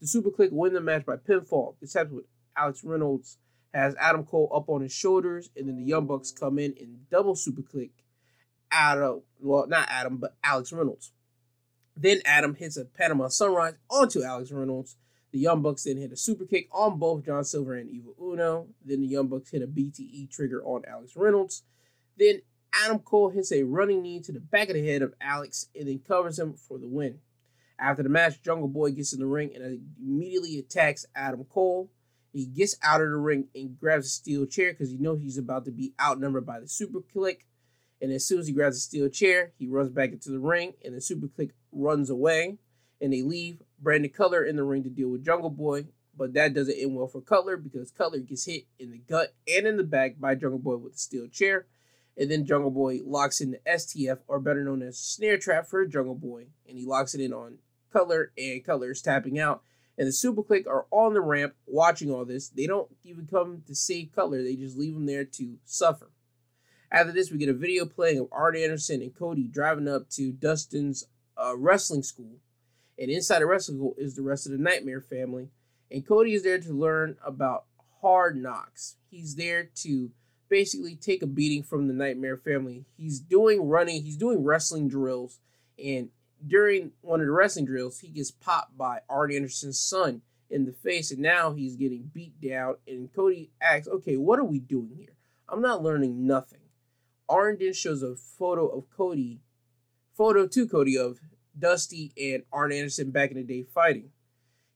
The 0.00 0.06
Super 0.06 0.30
Kliq 0.30 0.52
win 0.52 0.74
the 0.74 0.80
match 0.80 1.06
by 1.06 1.16
pinfall. 1.16 1.74
This 1.80 1.94
happens 1.94 2.14
with 2.14 2.26
Alex 2.56 2.82
Reynolds 2.84 3.38
has 3.74 3.94
Adam 3.98 4.24
Cole 4.24 4.50
up 4.54 4.68
on 4.68 4.82
his 4.82 4.92
shoulders, 4.92 5.50
and 5.56 5.68
then 5.68 5.76
the 5.76 5.84
Young 5.84 6.06
Bucks 6.06 6.30
come 6.30 6.58
in 6.58 6.74
and 6.78 7.08
double 7.10 7.34
superkick 7.34 7.90
Adam, 8.70 9.22
well, 9.40 9.66
not 9.66 9.88
Adam, 9.90 10.16
but 10.16 10.36
Alex 10.42 10.72
Reynolds. 10.72 11.12
Then 11.96 12.20
Adam 12.24 12.54
hits 12.54 12.76
a 12.76 12.86
Panama 12.86 13.28
Sunrise 13.28 13.74
onto 13.90 14.22
Alex 14.22 14.50
Reynolds. 14.50 14.96
The 15.30 15.38
Young 15.38 15.62
Bucks 15.62 15.84
then 15.84 15.98
hit 15.98 16.12
a 16.12 16.16
super 16.16 16.46
kick 16.46 16.68
on 16.72 16.98
both 16.98 17.24
John 17.24 17.44
Silver 17.44 17.74
and 17.74 17.90
Evil 17.90 18.14
Uno. 18.20 18.68
Then 18.84 19.02
the 19.02 19.06
Young 19.06 19.28
Bucks 19.28 19.50
hit 19.50 19.62
a 19.62 19.66
BTE 19.66 20.30
trigger 20.30 20.62
on 20.64 20.84
Alex 20.86 21.12
Reynolds. 21.16 21.62
Then 22.18 22.42
Adam 22.72 22.98
Cole 23.00 23.30
hits 23.30 23.52
a 23.52 23.62
running 23.62 24.02
knee 24.02 24.20
to 24.20 24.32
the 24.32 24.40
back 24.40 24.68
of 24.68 24.74
the 24.74 24.86
head 24.86 25.02
of 25.02 25.14
Alex 25.20 25.68
and 25.78 25.88
then 25.88 26.00
covers 26.06 26.38
him 26.38 26.54
for 26.54 26.78
the 26.78 26.88
win. 26.88 27.18
After 27.78 28.02
the 28.02 28.08
match, 28.08 28.42
Jungle 28.42 28.68
Boy 28.68 28.92
gets 28.92 29.12
in 29.12 29.20
the 29.20 29.26
ring 29.26 29.50
and 29.54 29.80
immediately 30.00 30.58
attacks 30.58 31.04
Adam 31.14 31.44
Cole. 31.44 31.90
He 32.32 32.46
gets 32.46 32.76
out 32.82 33.02
of 33.02 33.10
the 33.10 33.16
ring 33.16 33.48
and 33.54 33.78
grabs 33.78 34.06
a 34.06 34.10
steel 34.10 34.46
chair 34.46 34.72
because 34.72 34.90
he 34.90 34.96
knows 34.96 35.20
he's 35.20 35.38
about 35.38 35.64
to 35.66 35.70
be 35.70 35.92
outnumbered 36.00 36.46
by 36.46 36.60
the 36.60 36.68
Super 36.68 37.00
Kliq. 37.00 37.38
And 38.00 38.10
as 38.12 38.24
soon 38.24 38.40
as 38.40 38.46
he 38.46 38.52
grabs 38.52 38.76
a 38.76 38.80
steel 38.80 39.08
chair, 39.08 39.52
he 39.58 39.66
runs 39.66 39.90
back 39.90 40.12
into 40.12 40.30
the 40.30 40.38
ring 40.38 40.74
and 40.84 40.94
the 40.94 41.00
Super 41.00 41.26
Kliq 41.26 41.50
runs 41.72 42.08
away 42.08 42.58
and 43.00 43.12
they 43.12 43.22
leave 43.22 43.60
Brandon 43.80 44.10
Cutler 44.10 44.44
in 44.44 44.56
the 44.56 44.62
ring 44.62 44.84
to 44.84 44.88
deal 44.88 45.08
with 45.08 45.24
Jungle 45.24 45.50
Boy. 45.50 45.86
But 46.16 46.34
that 46.34 46.54
doesn't 46.54 46.78
end 46.78 46.94
well 46.94 47.06
for 47.06 47.20
Cutler 47.20 47.56
because 47.56 47.90
Cutler 47.90 48.18
gets 48.18 48.44
hit 48.44 48.66
in 48.78 48.92
the 48.92 48.98
gut 48.98 49.34
and 49.48 49.66
in 49.66 49.76
the 49.76 49.82
back 49.82 50.20
by 50.20 50.34
Jungle 50.34 50.58
Boy 50.58 50.76
with 50.76 50.94
a 50.94 50.98
steel 50.98 51.26
chair. 51.26 51.66
And 52.16 52.30
then 52.30 52.44
Jungle 52.44 52.70
Boy 52.70 53.00
locks 53.04 53.40
in 53.40 53.52
the 53.52 53.60
STF, 53.66 54.18
or 54.28 54.38
better 54.38 54.62
known 54.64 54.82
as 54.82 54.98
snare 54.98 55.38
trap 55.38 55.66
for 55.66 55.86
Jungle 55.86 56.14
Boy, 56.14 56.46
and 56.68 56.76
he 56.76 56.84
locks 56.84 57.14
it 57.14 57.20
in 57.20 57.32
on 57.32 57.58
Cutler, 57.92 58.32
and 58.36 58.64
Cutler 58.64 58.90
is 58.90 59.02
tapping 59.02 59.38
out. 59.38 59.62
And 59.96 60.08
the 60.08 60.12
Super 60.12 60.42
Kliq 60.42 60.66
are 60.66 60.86
on 60.90 61.14
the 61.14 61.20
ramp 61.20 61.54
watching 61.66 62.10
all 62.10 62.24
this. 62.24 62.48
They 62.48 62.66
don't 62.66 62.90
even 63.04 63.26
come 63.26 63.62
to 63.66 63.74
save 63.74 64.12
Cutler, 64.14 64.42
they 64.42 64.56
just 64.56 64.76
leave 64.76 64.94
him 64.94 65.06
there 65.06 65.24
to 65.24 65.58
suffer. 65.64 66.10
After 66.90 67.12
this, 67.12 67.30
we 67.30 67.38
get 67.38 67.48
a 67.48 67.54
video 67.54 67.86
playing 67.86 68.18
of 68.18 68.28
Arn 68.30 68.54
Anderson 68.54 69.00
and 69.00 69.14
Cody 69.14 69.48
driving 69.48 69.88
up 69.88 70.10
to 70.10 70.30
Dustin's 70.30 71.04
uh, 71.42 71.56
wrestling 71.56 72.02
school. 72.02 72.36
And 72.98 73.10
inside 73.10 73.38
the 73.38 73.46
wrestling 73.46 73.78
school 73.78 73.94
is 73.96 74.14
the 74.14 74.22
rest 74.22 74.44
of 74.44 74.52
the 74.52 74.58
Nightmare 74.58 75.00
family. 75.00 75.48
And 75.90 76.06
Cody 76.06 76.34
is 76.34 76.42
there 76.42 76.58
to 76.58 76.72
learn 76.72 77.16
about 77.24 77.64
hard 78.02 78.36
knocks. 78.36 78.96
He's 79.08 79.36
there 79.36 79.70
to 79.76 80.10
basically 80.52 80.94
take 80.94 81.22
a 81.22 81.26
beating 81.26 81.62
from 81.62 81.88
the 81.88 81.94
Nightmare 81.94 82.36
family. 82.36 82.84
He's 82.98 83.20
doing 83.20 83.66
running, 83.70 84.02
he's 84.02 84.18
doing 84.18 84.44
wrestling 84.44 84.86
drills, 84.86 85.38
and 85.82 86.10
during 86.46 86.92
one 87.00 87.20
of 87.20 87.26
the 87.26 87.32
wrestling 87.32 87.64
drills, 87.64 88.00
he 88.00 88.08
gets 88.08 88.30
popped 88.30 88.76
by 88.76 89.00
Arn 89.08 89.32
Anderson's 89.32 89.80
son 89.80 90.20
in 90.50 90.66
the 90.66 90.72
face, 90.72 91.10
and 91.10 91.20
now 91.20 91.52
he's 91.52 91.76
getting 91.76 92.10
beat 92.12 92.38
down. 92.38 92.74
And 92.86 93.10
Cody 93.14 93.50
asks, 93.62 93.88
Okay, 93.88 94.18
what 94.18 94.38
are 94.38 94.44
we 94.44 94.58
doing 94.58 94.90
here? 94.94 95.16
I'm 95.48 95.62
not 95.62 95.82
learning 95.82 96.26
nothing. 96.26 96.60
Arn 97.30 97.56
then 97.58 97.72
shows 97.72 98.02
a 98.02 98.14
photo 98.14 98.66
of 98.66 98.90
Cody, 98.94 99.40
photo 100.14 100.46
to 100.46 100.68
Cody 100.68 100.98
of 100.98 101.18
Dusty 101.58 102.12
and 102.20 102.42
Arn 102.52 102.72
Anderson 102.72 103.10
back 103.10 103.30
in 103.30 103.38
the 103.38 103.42
day 103.42 103.62
fighting. 103.62 104.10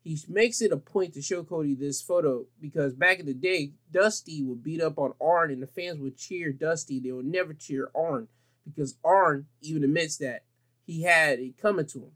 He 0.06 0.16
makes 0.28 0.62
it 0.62 0.70
a 0.70 0.76
point 0.76 1.14
to 1.14 1.20
show 1.20 1.42
Cody 1.42 1.74
this 1.74 2.00
photo 2.00 2.46
because 2.60 2.94
back 2.94 3.18
in 3.18 3.26
the 3.26 3.34
day, 3.34 3.72
Dusty 3.90 4.40
would 4.40 4.62
beat 4.62 4.80
up 4.80 4.98
on 4.98 5.14
Arn 5.20 5.50
and 5.50 5.60
the 5.60 5.66
fans 5.66 5.98
would 5.98 6.16
cheer 6.16 6.52
Dusty. 6.52 7.00
They 7.00 7.10
would 7.10 7.26
never 7.26 7.52
cheer 7.52 7.90
Arn 7.92 8.28
because 8.64 8.98
Arn 9.02 9.46
even 9.62 9.82
admits 9.82 10.16
that 10.18 10.44
he 10.84 11.02
had 11.02 11.40
it 11.40 11.58
coming 11.58 11.86
to 11.86 11.98
him. 11.98 12.12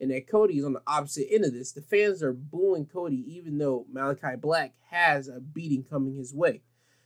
And 0.00 0.10
that 0.10 0.26
Cody 0.26 0.58
is 0.58 0.64
on 0.64 0.72
the 0.72 0.82
opposite 0.84 1.28
end 1.30 1.44
of 1.44 1.52
this. 1.52 1.70
The 1.70 1.80
fans 1.80 2.24
are 2.24 2.32
booing 2.32 2.86
Cody 2.86 3.24
even 3.28 3.56
though 3.56 3.86
Malachi 3.88 4.34
Black 4.36 4.74
has 4.90 5.28
a 5.28 5.38
beating 5.38 5.84
coming 5.84 6.16
his 6.16 6.34
way. 6.34 6.62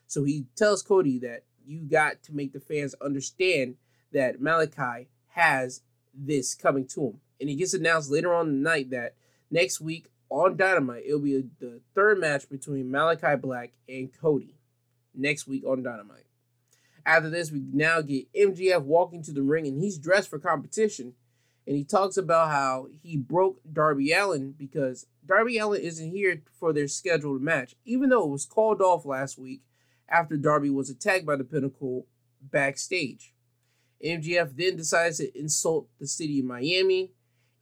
So 0.06 0.24
he 0.24 0.46
tells 0.56 0.80
Cody 0.80 1.18
that 1.18 1.44
you 1.62 1.82
got 1.82 2.22
to 2.22 2.34
make 2.34 2.54
the 2.54 2.60
fans 2.60 2.94
understand 3.02 3.74
that 4.12 4.40
Malachi 4.40 5.08
has 5.34 5.82
this 6.14 6.54
coming 6.54 6.86
to 6.86 7.08
him. 7.08 7.20
And 7.38 7.50
it 7.50 7.56
gets 7.56 7.74
announced 7.74 8.10
later 8.10 8.32
on 8.32 8.46
the 8.46 8.70
night 8.70 8.88
that 8.92 9.16
next 9.50 9.78
week 9.78 10.08
on 10.32 10.56
Dynamite, 10.56 11.04
it'll 11.06 11.20
be 11.20 11.44
the 11.60 11.80
third 11.94 12.18
match 12.18 12.48
between 12.48 12.90
Malachi 12.90 13.36
Black 13.36 13.72
and 13.88 14.10
Cody. 14.12 14.56
Next 15.14 15.46
week 15.46 15.64
on 15.66 15.82
Dynamite. 15.82 16.24
After 17.04 17.28
this, 17.28 17.50
we 17.50 17.62
now 17.72 18.00
get 18.00 18.32
MJF 18.32 18.82
walking 18.82 19.22
to 19.24 19.32
the 19.32 19.42
ring 19.42 19.66
and 19.66 19.78
he's 19.78 19.98
dressed 19.98 20.30
for 20.30 20.38
competition. 20.38 21.14
And 21.66 21.76
he 21.76 21.84
talks 21.84 22.16
about 22.16 22.50
how 22.50 22.88
he 23.02 23.16
broke 23.16 23.60
Darby 23.70 24.12
Allin 24.12 24.54
because 24.56 25.06
Darby 25.24 25.58
Allin 25.58 25.82
isn't 25.82 26.10
here 26.10 26.42
for 26.58 26.72
their 26.72 26.88
scheduled 26.88 27.42
match, 27.42 27.76
even 27.84 28.08
though 28.08 28.24
it 28.24 28.30
was 28.30 28.46
called 28.46 28.80
off 28.80 29.04
last 29.04 29.38
week 29.38 29.62
after 30.08 30.36
Darby 30.36 30.70
was 30.70 30.90
attacked 30.90 31.26
by 31.26 31.36
the 31.36 31.44
Pinnacle 31.44 32.06
backstage. 32.40 33.34
MJF 34.04 34.56
then 34.56 34.76
decides 34.76 35.18
to 35.18 35.38
insult 35.38 35.88
the 36.00 36.06
city 36.06 36.40
of 36.40 36.46
Miami, 36.46 37.12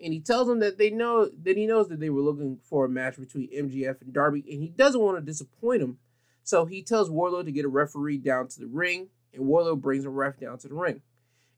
and 0.02 0.12
he 0.12 0.20
tells 0.20 0.48
them 0.48 0.60
that 0.60 0.78
they 0.78 0.90
know 0.90 1.26
that 1.26 1.56
he 1.56 1.66
knows 1.66 1.88
that 1.88 2.00
they 2.00 2.10
were 2.10 2.22
looking 2.22 2.58
for 2.62 2.84
a 2.84 2.88
match 2.88 3.18
between 3.18 3.48
MJF 3.50 4.00
and 4.00 4.12
Darby, 4.12 4.44
and 4.50 4.62
he 4.62 4.68
doesn't 4.68 5.00
want 5.00 5.18
to 5.18 5.24
disappoint 5.24 5.82
him. 5.82 5.98
So 6.42 6.64
he 6.64 6.82
tells 6.82 7.10
Wardlow 7.10 7.44
to 7.44 7.52
get 7.52 7.64
a 7.64 7.68
referee 7.68 8.18
down 8.18 8.48
to 8.48 8.60
the 8.60 8.66
ring, 8.66 9.08
and 9.32 9.44
Wardlow 9.44 9.80
brings 9.80 10.04
a 10.04 10.10
ref 10.10 10.38
down 10.38 10.58
to 10.58 10.68
the 10.68 10.74
ring. 10.74 11.02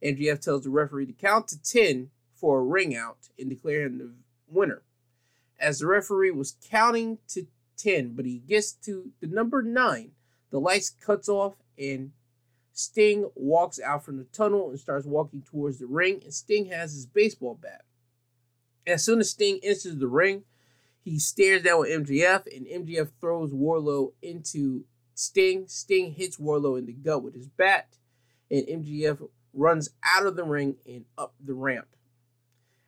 MJF 0.02 0.40
tells 0.40 0.64
the 0.64 0.70
referee 0.70 1.06
to 1.06 1.12
count 1.12 1.48
to 1.48 1.62
10 1.62 2.10
for 2.34 2.58
a 2.58 2.64
ring 2.64 2.96
out 2.96 3.28
and 3.38 3.48
declare 3.48 3.82
him 3.82 3.98
the 3.98 4.10
winner. 4.48 4.82
As 5.60 5.78
the 5.78 5.86
referee 5.86 6.32
was 6.32 6.56
counting 6.68 7.18
to 7.28 7.46
10, 7.76 8.14
but 8.14 8.24
he 8.24 8.38
gets 8.38 8.72
to 8.72 9.12
the 9.20 9.28
number 9.28 9.62
9, 9.62 10.10
the 10.50 10.58
lights 10.60 10.90
cuts 10.90 11.28
off 11.28 11.54
and 11.78 12.12
Sting 12.72 13.30
walks 13.34 13.78
out 13.80 14.04
from 14.04 14.16
the 14.16 14.24
tunnel 14.24 14.70
and 14.70 14.80
starts 14.80 15.06
walking 15.06 15.42
towards 15.42 15.78
the 15.78 15.86
ring, 15.86 16.20
and 16.24 16.32
Sting 16.32 16.66
has 16.66 16.94
his 16.94 17.06
baseball 17.06 17.58
bat. 17.60 17.84
As 18.86 19.04
soon 19.04 19.20
as 19.20 19.30
Sting 19.30 19.60
enters 19.62 19.96
the 19.96 20.08
ring, 20.08 20.44
he 21.00 21.18
stares 21.18 21.62
down 21.62 21.80
with 21.80 21.90
MJF, 21.90 22.46
and 22.54 22.66
MJF 22.66 23.10
throws 23.20 23.52
Wardlow 23.52 24.12
into 24.22 24.84
Sting. 25.14 25.66
Sting 25.68 26.12
hits 26.12 26.36
Wardlow 26.36 26.78
in 26.78 26.86
the 26.86 26.92
gut 26.92 27.22
with 27.22 27.34
his 27.34 27.48
bat, 27.48 27.98
and 28.50 28.66
MJF 28.66 29.28
runs 29.52 29.90
out 30.04 30.26
of 30.26 30.36
the 30.36 30.44
ring 30.44 30.76
and 30.86 31.04
up 31.18 31.34
the 31.44 31.54
ramp. 31.54 31.88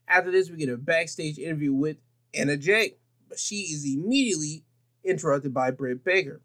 After 0.07 0.30
this, 0.30 0.51
we 0.51 0.57
get 0.57 0.68
a 0.68 0.76
backstage 0.76 1.38
interview 1.38 1.72
with 1.72 1.97
Anna 2.32 2.57
Jay, 2.57 2.97
but 3.28 3.38
she 3.38 3.57
is 3.57 3.84
immediately 3.84 4.64
interrupted 5.03 5.55
by 5.55 5.70
Britt 5.70 6.05
Baker. 6.05 6.40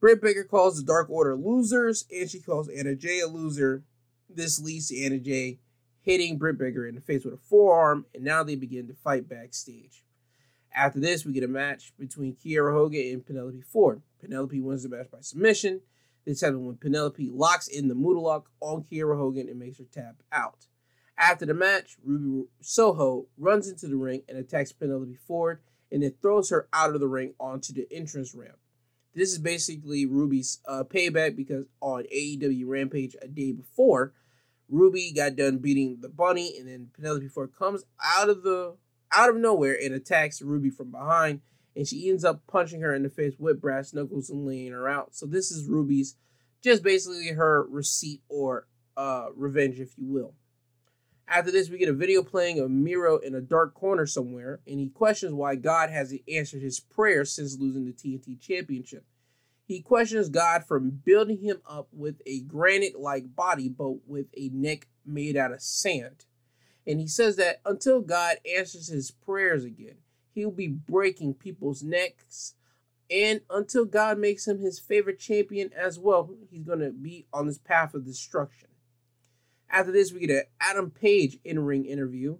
Britt 0.00 0.20
Baker 0.20 0.44
calls 0.44 0.76
the 0.76 0.84
Dark 0.84 1.08
Order 1.10 1.36
losers, 1.36 2.06
and 2.12 2.28
she 2.28 2.40
calls 2.40 2.68
Anna 2.68 2.94
Jay 2.94 3.20
a 3.20 3.26
loser. 3.26 3.84
This 4.28 4.60
leads 4.60 4.88
to 4.88 5.02
Anna 5.02 5.18
Jay 5.18 5.58
hitting 6.06 6.38
Britt 6.38 6.56
Baker 6.56 6.86
in 6.86 6.94
the 6.94 7.00
face 7.00 7.24
with 7.24 7.34
a 7.34 7.36
forearm, 7.36 8.06
and 8.14 8.22
now 8.22 8.44
they 8.44 8.54
begin 8.54 8.86
to 8.86 8.94
fight 8.94 9.28
backstage. 9.28 10.04
After 10.72 11.00
this, 11.00 11.24
we 11.24 11.32
get 11.32 11.42
a 11.42 11.48
match 11.48 11.92
between 11.98 12.36
Kiera 12.36 12.72
Hogan 12.72 13.12
and 13.12 13.26
Penelope 13.26 13.60
Ford. 13.62 14.02
Penelope 14.20 14.60
wins 14.60 14.84
the 14.84 14.88
match 14.88 15.10
by 15.10 15.18
submission. 15.20 15.80
This 16.24 16.40
happens 16.40 16.64
when 16.64 16.76
Penelope 16.76 17.28
locks 17.32 17.66
in 17.66 17.88
the 17.88 17.94
Moodle 17.94 18.22
lock 18.22 18.50
on 18.60 18.84
Kiera 18.84 19.18
Hogan 19.18 19.48
and 19.48 19.58
makes 19.58 19.78
her 19.78 19.84
tap 19.90 20.22
out. 20.30 20.66
After 21.18 21.44
the 21.44 21.54
match, 21.54 21.96
Ruby 22.04 22.48
Soho 22.60 23.26
runs 23.36 23.68
into 23.68 23.88
the 23.88 23.96
ring 23.96 24.22
and 24.28 24.38
attacks 24.38 24.70
Penelope 24.70 25.18
Ford 25.26 25.60
and 25.90 26.04
then 26.04 26.14
throws 26.22 26.50
her 26.50 26.68
out 26.72 26.94
of 26.94 27.00
the 27.00 27.08
ring 27.08 27.34
onto 27.40 27.72
the 27.72 27.86
entrance 27.90 28.32
ramp. 28.32 28.58
This 29.14 29.32
is 29.32 29.38
basically 29.38 30.06
Ruby's 30.06 30.60
uh, 30.68 30.84
payback 30.84 31.34
because 31.34 31.64
on 31.80 32.04
AEW 32.14 32.64
Rampage 32.66 33.16
a 33.20 33.26
day 33.26 33.50
before, 33.52 34.12
Ruby 34.68 35.12
got 35.14 35.36
done 35.36 35.58
beating 35.58 35.98
the 36.00 36.08
bunny, 36.08 36.56
and 36.58 36.68
then 36.68 36.88
Penelope 36.94 37.28
Ford 37.28 37.52
comes 37.56 37.84
out 38.02 38.28
of 38.28 38.42
the 38.42 38.76
out 39.12 39.30
of 39.30 39.36
nowhere 39.36 39.78
and 39.80 39.94
attacks 39.94 40.42
Ruby 40.42 40.70
from 40.70 40.90
behind, 40.90 41.40
and 41.76 41.86
she 41.86 42.08
ends 42.08 42.24
up 42.24 42.46
punching 42.46 42.80
her 42.80 42.94
in 42.94 43.02
the 43.02 43.08
face 43.08 43.34
with 43.38 43.60
brass 43.60 43.94
knuckles 43.94 44.30
and 44.30 44.46
laying 44.46 44.72
her 44.72 44.88
out. 44.88 45.14
So 45.14 45.26
this 45.26 45.50
is 45.50 45.68
Ruby's 45.68 46.16
just 46.62 46.82
basically 46.82 47.28
her 47.28 47.64
receipt 47.68 48.22
or 48.28 48.66
uh, 48.96 49.26
revenge, 49.36 49.78
if 49.78 49.96
you 49.96 50.06
will. 50.06 50.34
After 51.28 51.50
this, 51.50 51.68
we 51.68 51.78
get 51.78 51.88
a 51.88 51.94
video 51.94 52.22
playing 52.22 52.60
of 52.60 52.70
Miro 52.70 53.18
in 53.18 53.34
a 53.34 53.40
dark 53.40 53.74
corner 53.74 54.06
somewhere, 54.06 54.60
and 54.66 54.78
he 54.78 54.88
questions 54.88 55.32
why 55.32 55.56
God 55.56 55.90
hasn't 55.90 56.22
answered 56.32 56.62
his 56.62 56.78
prayer 56.78 57.24
since 57.24 57.58
losing 57.58 57.84
the 57.84 57.92
TNT 57.92 58.40
Championship. 58.40 59.04
He 59.66 59.80
questions 59.80 60.28
God 60.28 60.64
for 60.64 60.78
building 60.78 61.40
him 61.40 61.60
up 61.68 61.88
with 61.92 62.22
a 62.24 62.40
granite 62.42 62.98
like 62.98 63.34
body, 63.34 63.68
but 63.68 64.06
with 64.08 64.26
a 64.36 64.48
neck 64.52 64.86
made 65.04 65.36
out 65.36 65.52
of 65.52 65.60
sand. 65.60 66.24
And 66.86 67.00
he 67.00 67.08
says 67.08 67.34
that 67.36 67.60
until 67.66 68.00
God 68.00 68.36
answers 68.56 68.86
his 68.86 69.10
prayers 69.10 69.64
again, 69.64 69.96
he'll 70.32 70.52
be 70.52 70.68
breaking 70.68 71.34
people's 71.34 71.82
necks. 71.82 72.54
And 73.10 73.40
until 73.50 73.84
God 73.84 74.18
makes 74.18 74.46
him 74.46 74.60
his 74.60 74.78
favorite 74.78 75.18
champion 75.18 75.70
as 75.76 75.98
well, 75.98 76.30
he's 76.48 76.62
going 76.62 76.78
to 76.78 76.90
be 76.90 77.26
on 77.32 77.48
this 77.48 77.58
path 77.58 77.92
of 77.94 78.04
destruction. 78.04 78.68
After 79.68 79.90
this, 79.90 80.12
we 80.12 80.20
get 80.20 80.30
an 80.30 80.44
Adam 80.60 80.92
Page 80.92 81.38
in 81.44 81.58
ring 81.58 81.86
interview. 81.86 82.38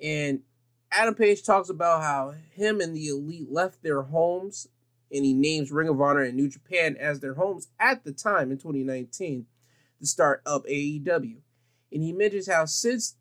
And 0.00 0.40
Adam 0.90 1.14
Page 1.14 1.44
talks 1.44 1.68
about 1.68 2.02
how 2.02 2.34
him 2.52 2.80
and 2.80 2.96
the 2.96 3.08
Elite 3.08 3.50
left 3.50 3.82
their 3.84 4.02
homes, 4.02 4.68
and 5.14 5.24
he 5.24 5.32
names 5.32 5.70
Ring 5.70 5.88
of 5.88 6.00
Honor 6.00 6.22
and 6.22 6.36
New 6.36 6.48
Japan 6.48 6.96
as 6.98 7.20
their 7.20 7.34
homes 7.34 7.68
at 7.78 8.02
the 8.02 8.12
time 8.12 8.50
in 8.50 8.58
2019 8.58 9.46
to 10.00 10.06
start 10.06 10.42
up 10.44 10.66
AEW. 10.66 11.36
And 11.92 12.02
he 12.02 12.12
mentions 12.12 12.50
how 12.50 12.64
since 12.64 13.14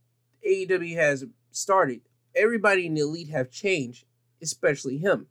AEW 0.46 0.96
has 0.96 1.24
started, 1.52 2.02
everybody 2.36 2.88
in 2.88 2.96
the 2.96 3.02
Elite 3.02 3.30
have 3.30 3.52
changed, 3.52 4.06
especially 4.42 4.98
him. 4.98 5.28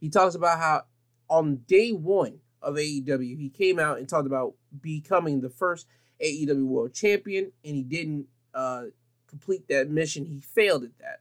He 0.00 0.10
talks 0.10 0.34
about 0.34 0.58
how 0.58 0.82
on 1.28 1.62
day 1.68 1.92
one 1.92 2.40
of 2.60 2.74
AEW, 2.74 3.38
he 3.38 3.48
came 3.48 3.78
out 3.78 3.98
and 3.98 4.08
talked 4.08 4.26
about 4.26 4.54
becoming 4.82 5.40
the 5.40 5.48
first 5.48 5.86
AEW 6.20 6.64
World 6.64 6.92
Champion, 6.92 7.52
and 7.64 7.76
he 7.76 7.84
didn't 7.84 8.26
uh, 8.52 8.86
complete 9.28 9.68
that 9.68 9.88
mission. 9.88 10.24
He 10.24 10.40
failed 10.40 10.82
at 10.82 10.98
that. 10.98 11.20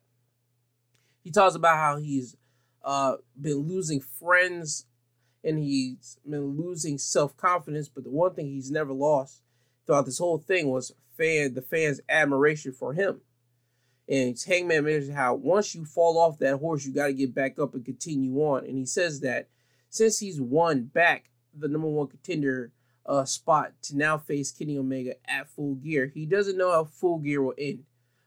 He 1.23 1.29
talks 1.29 1.53
about 1.53 1.77
how 1.77 1.97
he's 1.97 2.35
uh, 2.89 3.17
been 3.39 3.69
losing 3.69 4.01
friends 4.01 4.87
and 5.43 5.59
he's 5.59 6.17
been 6.27 6.57
losing 6.57 6.97
self 6.97 7.37
confidence, 7.37 7.87
but 7.87 8.03
the 8.03 8.09
one 8.09 8.33
thing 8.33 8.47
he's 8.47 8.71
never 8.71 8.91
lost 8.91 9.43
throughout 9.85 10.07
this 10.07 10.17
whole 10.17 10.39
thing 10.39 10.69
was 10.69 10.91
fan 11.15 11.53
the 11.53 11.61
fans' 11.61 12.01
admiration 12.09 12.71
for 12.71 12.93
him. 12.93 13.21
And 14.07 14.35
Hangman 14.41 14.85
mentions 14.85 15.13
how 15.15 15.35
once 15.35 15.75
you 15.75 15.85
fall 15.85 16.17
off 16.17 16.39
that 16.39 16.57
horse, 16.57 16.83
you 16.83 16.91
got 16.91 17.07
to 17.07 17.13
get 17.13 17.35
back 17.35 17.59
up 17.59 17.75
and 17.75 17.85
continue 17.85 18.35
on. 18.37 18.65
And 18.65 18.75
he 18.75 18.87
says 18.87 19.19
that 19.19 19.49
since 19.91 20.17
he's 20.17 20.41
won 20.41 20.85
back 20.85 21.29
the 21.53 21.67
number 21.67 21.87
one 21.87 22.07
contender 22.07 22.71
uh, 23.05 23.23
spot 23.23 23.73
to 23.83 23.97
now 23.97 24.17
face 24.17 24.51
Kenny 24.51 24.79
Omega 24.79 25.13
at 25.29 25.47
Full 25.47 25.75
Gear. 25.75 26.11
He 26.11 26.25
doesn't 26.25 26.57
know 26.57 26.71
how 26.71 26.85
Full 26.85 27.19
Gear 27.19 27.43
will 27.43 27.53
end, 27.55 27.83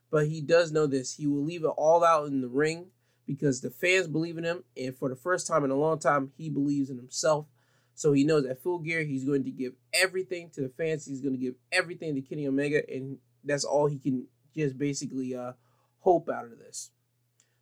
but 0.09 0.29
he 0.29 0.41
does 0.41 0.71
know 0.71 0.87
this. 0.87 1.15
He 1.15 1.27
will 1.27 1.43
leave 1.43 1.65
it 1.65 1.75
all 1.77 2.05
out 2.05 2.29
in 2.29 2.43
the 2.43 2.49
ring 2.49 2.87
because 3.27 3.61
the 3.61 3.70
fans 3.70 4.09
believe 4.09 4.39
in 4.39 4.44
him, 4.44 4.65
and 4.77 4.97
for 4.97 5.09
the 5.09 5.16
first 5.16 5.47
time 5.47 5.65
in 5.65 5.70
a 5.70 5.77
long 5.77 5.99
time, 5.99 6.32
he 6.36 6.49
believes 6.49 6.90
in 6.90 6.97
himself. 6.97 7.47
So 7.94 8.12
he 8.12 8.24
knows 8.24 8.47
at 8.47 8.62
Full 8.62 8.78
Gear, 8.78 9.03
he's 9.05 9.24
going 9.24 9.44
to 9.44 9.51
give 9.51 9.74
everything 9.93 10.51
to 10.55 10.62
the 10.62 10.69
fans. 10.70 11.05
He's 11.07 11.20
going 11.20 11.35
to 11.35 11.40
give 11.40 11.55
everything 11.70 12.15
to 12.15 12.20
Kenny 12.23 12.47
Omega, 12.47 12.82
and 12.89 13.19
that's 13.44 13.65
all 13.65 13.86
he 13.86 13.99
can 13.99 14.27
just 14.55 14.78
basically 14.78 15.35
uh, 15.35 15.53
hope 16.01 16.28
out 16.28 16.44
of 16.44 16.59
this. 16.59 16.90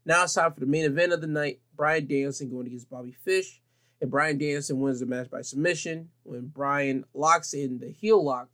Now 0.05 0.25
it's 0.25 0.35
time 0.35 0.53
for 0.53 0.61
the 0.61 0.67
main 0.67 0.85
event 0.85 1.13
of 1.13 1.21
the 1.21 1.27
night: 1.27 1.61
Bryan 1.77 2.07
Danielson 2.07 2.51
going 2.51 2.67
against 2.67 2.89
Bobby 2.89 3.13
Fish. 3.13 3.61
and 4.01 4.11
Bryan 4.11 4.39
Danielson 4.39 4.81
wins 4.81 5.01
the 5.01 5.07
match 5.07 5.31
by 5.31 5.43
submission 5.43 6.09
when 6.23 6.47
Brian 6.47 7.05
locks 7.13 7.53
in 7.53 7.79
the 7.79 7.91
heel 7.91 8.25
lock, 8.25 8.49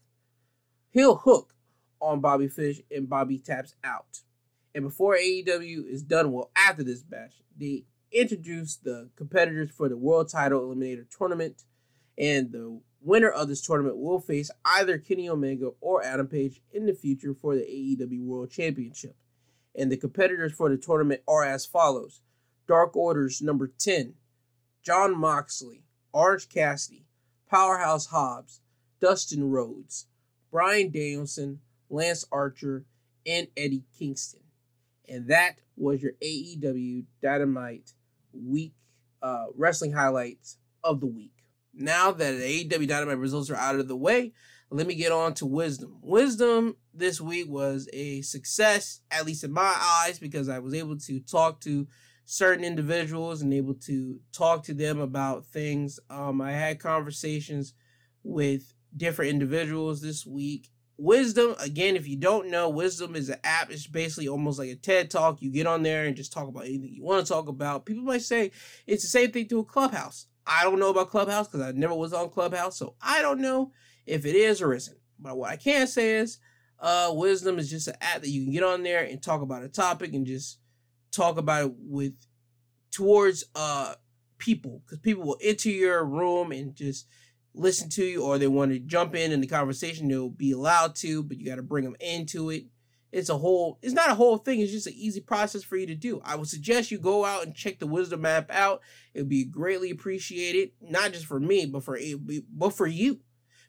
heel 0.90 1.16
hook 1.16 1.54
on 2.00 2.20
Bobby 2.20 2.48
Fish 2.48 2.80
and 2.90 3.08
Bobby 3.08 3.38
taps 3.38 3.74
out. 3.84 4.22
And 4.76 4.84
before 4.84 5.16
AEW 5.16 5.90
is 5.90 6.02
done, 6.02 6.32
well, 6.32 6.50
after 6.54 6.84
this 6.84 7.02
match, 7.10 7.36
they 7.58 7.86
introduce 8.12 8.76
the 8.76 9.08
competitors 9.16 9.70
for 9.70 9.88
the 9.88 9.96
World 9.96 10.28
Title 10.28 10.60
Eliminator 10.60 11.06
Tournament, 11.08 11.64
and 12.18 12.52
the 12.52 12.82
winner 13.00 13.30
of 13.30 13.48
this 13.48 13.62
tournament 13.62 13.96
will 13.96 14.20
face 14.20 14.50
either 14.66 14.98
Kenny 14.98 15.30
Omega 15.30 15.70
or 15.80 16.04
Adam 16.04 16.26
Page 16.26 16.60
in 16.74 16.84
the 16.84 16.92
future 16.92 17.32
for 17.32 17.54
the 17.54 17.62
AEW 17.62 18.22
World 18.22 18.50
Championship. 18.50 19.16
And 19.74 19.90
the 19.90 19.96
competitors 19.96 20.52
for 20.52 20.68
the 20.68 20.76
tournament 20.76 21.22
are 21.26 21.42
as 21.42 21.64
follows 21.64 22.20
Dark 22.68 22.94
Orders 22.94 23.40
number 23.40 23.68
10, 23.78 24.12
Jon 24.84 25.16
Moxley, 25.16 25.84
Orange 26.12 26.50
Cassidy, 26.50 27.06
Powerhouse 27.50 28.08
Hobbs, 28.08 28.60
Dustin 29.00 29.48
Rhodes, 29.48 30.06
Bryan 30.52 30.90
Danielson, 30.90 31.60
Lance 31.88 32.26
Archer, 32.30 32.84
and 33.26 33.48
Eddie 33.56 33.84
Kingston. 33.98 34.40
And 35.08 35.28
that 35.28 35.60
was 35.76 36.02
your 36.02 36.12
AEW 36.22 37.04
Dynamite 37.22 37.92
week 38.32 38.74
uh, 39.22 39.46
wrestling 39.56 39.92
highlights 39.92 40.58
of 40.84 41.00
the 41.00 41.06
week. 41.06 41.32
Now 41.74 42.12
that 42.12 42.34
AEW 42.34 42.88
Dynamite 42.88 43.18
results 43.18 43.50
are 43.50 43.56
out 43.56 43.76
of 43.76 43.88
the 43.88 43.96
way, 43.96 44.32
let 44.70 44.86
me 44.86 44.94
get 44.94 45.12
on 45.12 45.34
to 45.34 45.46
Wisdom. 45.46 45.98
Wisdom 46.02 46.76
this 46.92 47.20
week 47.20 47.48
was 47.48 47.88
a 47.92 48.22
success, 48.22 49.00
at 49.10 49.26
least 49.26 49.44
in 49.44 49.52
my 49.52 49.74
eyes, 49.78 50.18
because 50.18 50.48
I 50.48 50.58
was 50.58 50.74
able 50.74 50.98
to 50.98 51.20
talk 51.20 51.60
to 51.60 51.86
certain 52.24 52.64
individuals 52.64 53.42
and 53.42 53.54
able 53.54 53.74
to 53.74 54.18
talk 54.32 54.64
to 54.64 54.74
them 54.74 55.00
about 55.00 55.46
things. 55.46 56.00
Um, 56.10 56.40
I 56.40 56.52
had 56.52 56.80
conversations 56.80 57.74
with 58.24 58.74
different 58.96 59.30
individuals 59.30 60.00
this 60.00 60.26
week. 60.26 60.70
Wisdom, 60.98 61.54
again, 61.58 61.96
if 61.96 62.08
you 62.08 62.16
don't 62.16 62.48
know, 62.50 62.70
Wisdom 62.70 63.16
is 63.16 63.28
an 63.28 63.38
app. 63.44 63.70
It's 63.70 63.86
basically 63.86 64.28
almost 64.28 64.58
like 64.58 64.70
a 64.70 64.76
TED 64.76 65.10
Talk. 65.10 65.42
You 65.42 65.50
get 65.50 65.66
on 65.66 65.82
there 65.82 66.06
and 66.06 66.16
just 66.16 66.32
talk 66.32 66.48
about 66.48 66.64
anything 66.64 66.94
you 66.94 67.04
want 67.04 67.26
to 67.26 67.32
talk 67.32 67.48
about. 67.48 67.84
People 67.84 68.04
might 68.04 68.22
say 68.22 68.50
it's 68.86 69.02
the 69.02 69.08
same 69.08 69.30
thing 69.30 69.46
to 69.48 69.58
a 69.58 69.64
Clubhouse. 69.64 70.26
I 70.46 70.62
don't 70.62 70.78
know 70.78 70.90
about 70.90 71.10
Clubhouse 71.10 71.48
because 71.48 71.60
I 71.60 71.72
never 71.72 71.94
was 71.94 72.12
on 72.12 72.30
Clubhouse, 72.30 72.78
so 72.78 72.94
I 73.02 73.20
don't 73.20 73.40
know 73.40 73.72
if 74.06 74.24
it 74.24 74.34
is 74.34 74.62
or 74.62 74.72
isn't. 74.72 74.98
But 75.18 75.36
what 75.36 75.50
I 75.50 75.56
can 75.56 75.86
say 75.86 76.16
is, 76.16 76.38
uh, 76.78 77.10
Wisdom 77.12 77.58
is 77.58 77.70
just 77.70 77.88
an 77.88 77.96
app 78.00 78.20
that 78.22 78.28
you 78.28 78.44
can 78.44 78.52
get 78.52 78.62
on 78.62 78.82
there 78.82 79.02
and 79.04 79.22
talk 79.22 79.42
about 79.42 79.64
a 79.64 79.68
topic 79.68 80.14
and 80.14 80.26
just 80.26 80.58
talk 81.10 81.36
about 81.36 81.66
it 81.66 81.72
with 81.78 82.14
towards 82.90 83.44
uh 83.54 83.94
people 84.38 84.82
because 84.84 84.98
people 84.98 85.24
will 85.24 85.38
enter 85.42 85.68
your 85.70 86.04
room 86.04 86.52
and 86.52 86.74
just 86.74 87.06
listen 87.56 87.88
to 87.88 88.04
you 88.04 88.22
or 88.22 88.38
they 88.38 88.46
want 88.46 88.70
to 88.70 88.78
jump 88.78 89.14
in 89.14 89.32
in 89.32 89.40
the 89.40 89.46
conversation 89.46 90.08
they'll 90.08 90.28
be 90.28 90.52
allowed 90.52 90.94
to 90.94 91.22
but 91.22 91.38
you 91.38 91.46
got 91.46 91.56
to 91.56 91.62
bring 91.62 91.84
them 91.84 91.96
into 92.00 92.50
it. 92.50 92.66
It's 93.12 93.30
a 93.30 93.38
whole 93.38 93.78
it's 93.82 93.94
not 93.94 94.10
a 94.10 94.14
whole 94.14 94.36
thing 94.36 94.60
it's 94.60 94.72
just 94.72 94.86
an 94.86 94.92
easy 94.94 95.20
process 95.20 95.64
for 95.64 95.76
you 95.76 95.86
to 95.86 95.94
do. 95.94 96.20
I 96.24 96.36
would 96.36 96.48
suggest 96.48 96.90
you 96.90 96.98
go 96.98 97.24
out 97.24 97.44
and 97.44 97.54
check 97.54 97.78
the 97.78 97.86
wisdom 97.86 98.26
app 98.26 98.50
out. 98.50 98.82
It 99.14 99.22
would 99.22 99.28
be 99.28 99.44
greatly 99.44 99.90
appreciated 99.90 100.72
not 100.80 101.12
just 101.12 101.24
for 101.24 101.40
me 101.40 101.66
but 101.66 101.82
for 101.82 101.98
but 102.54 102.70
for 102.70 102.86
you. 102.86 103.20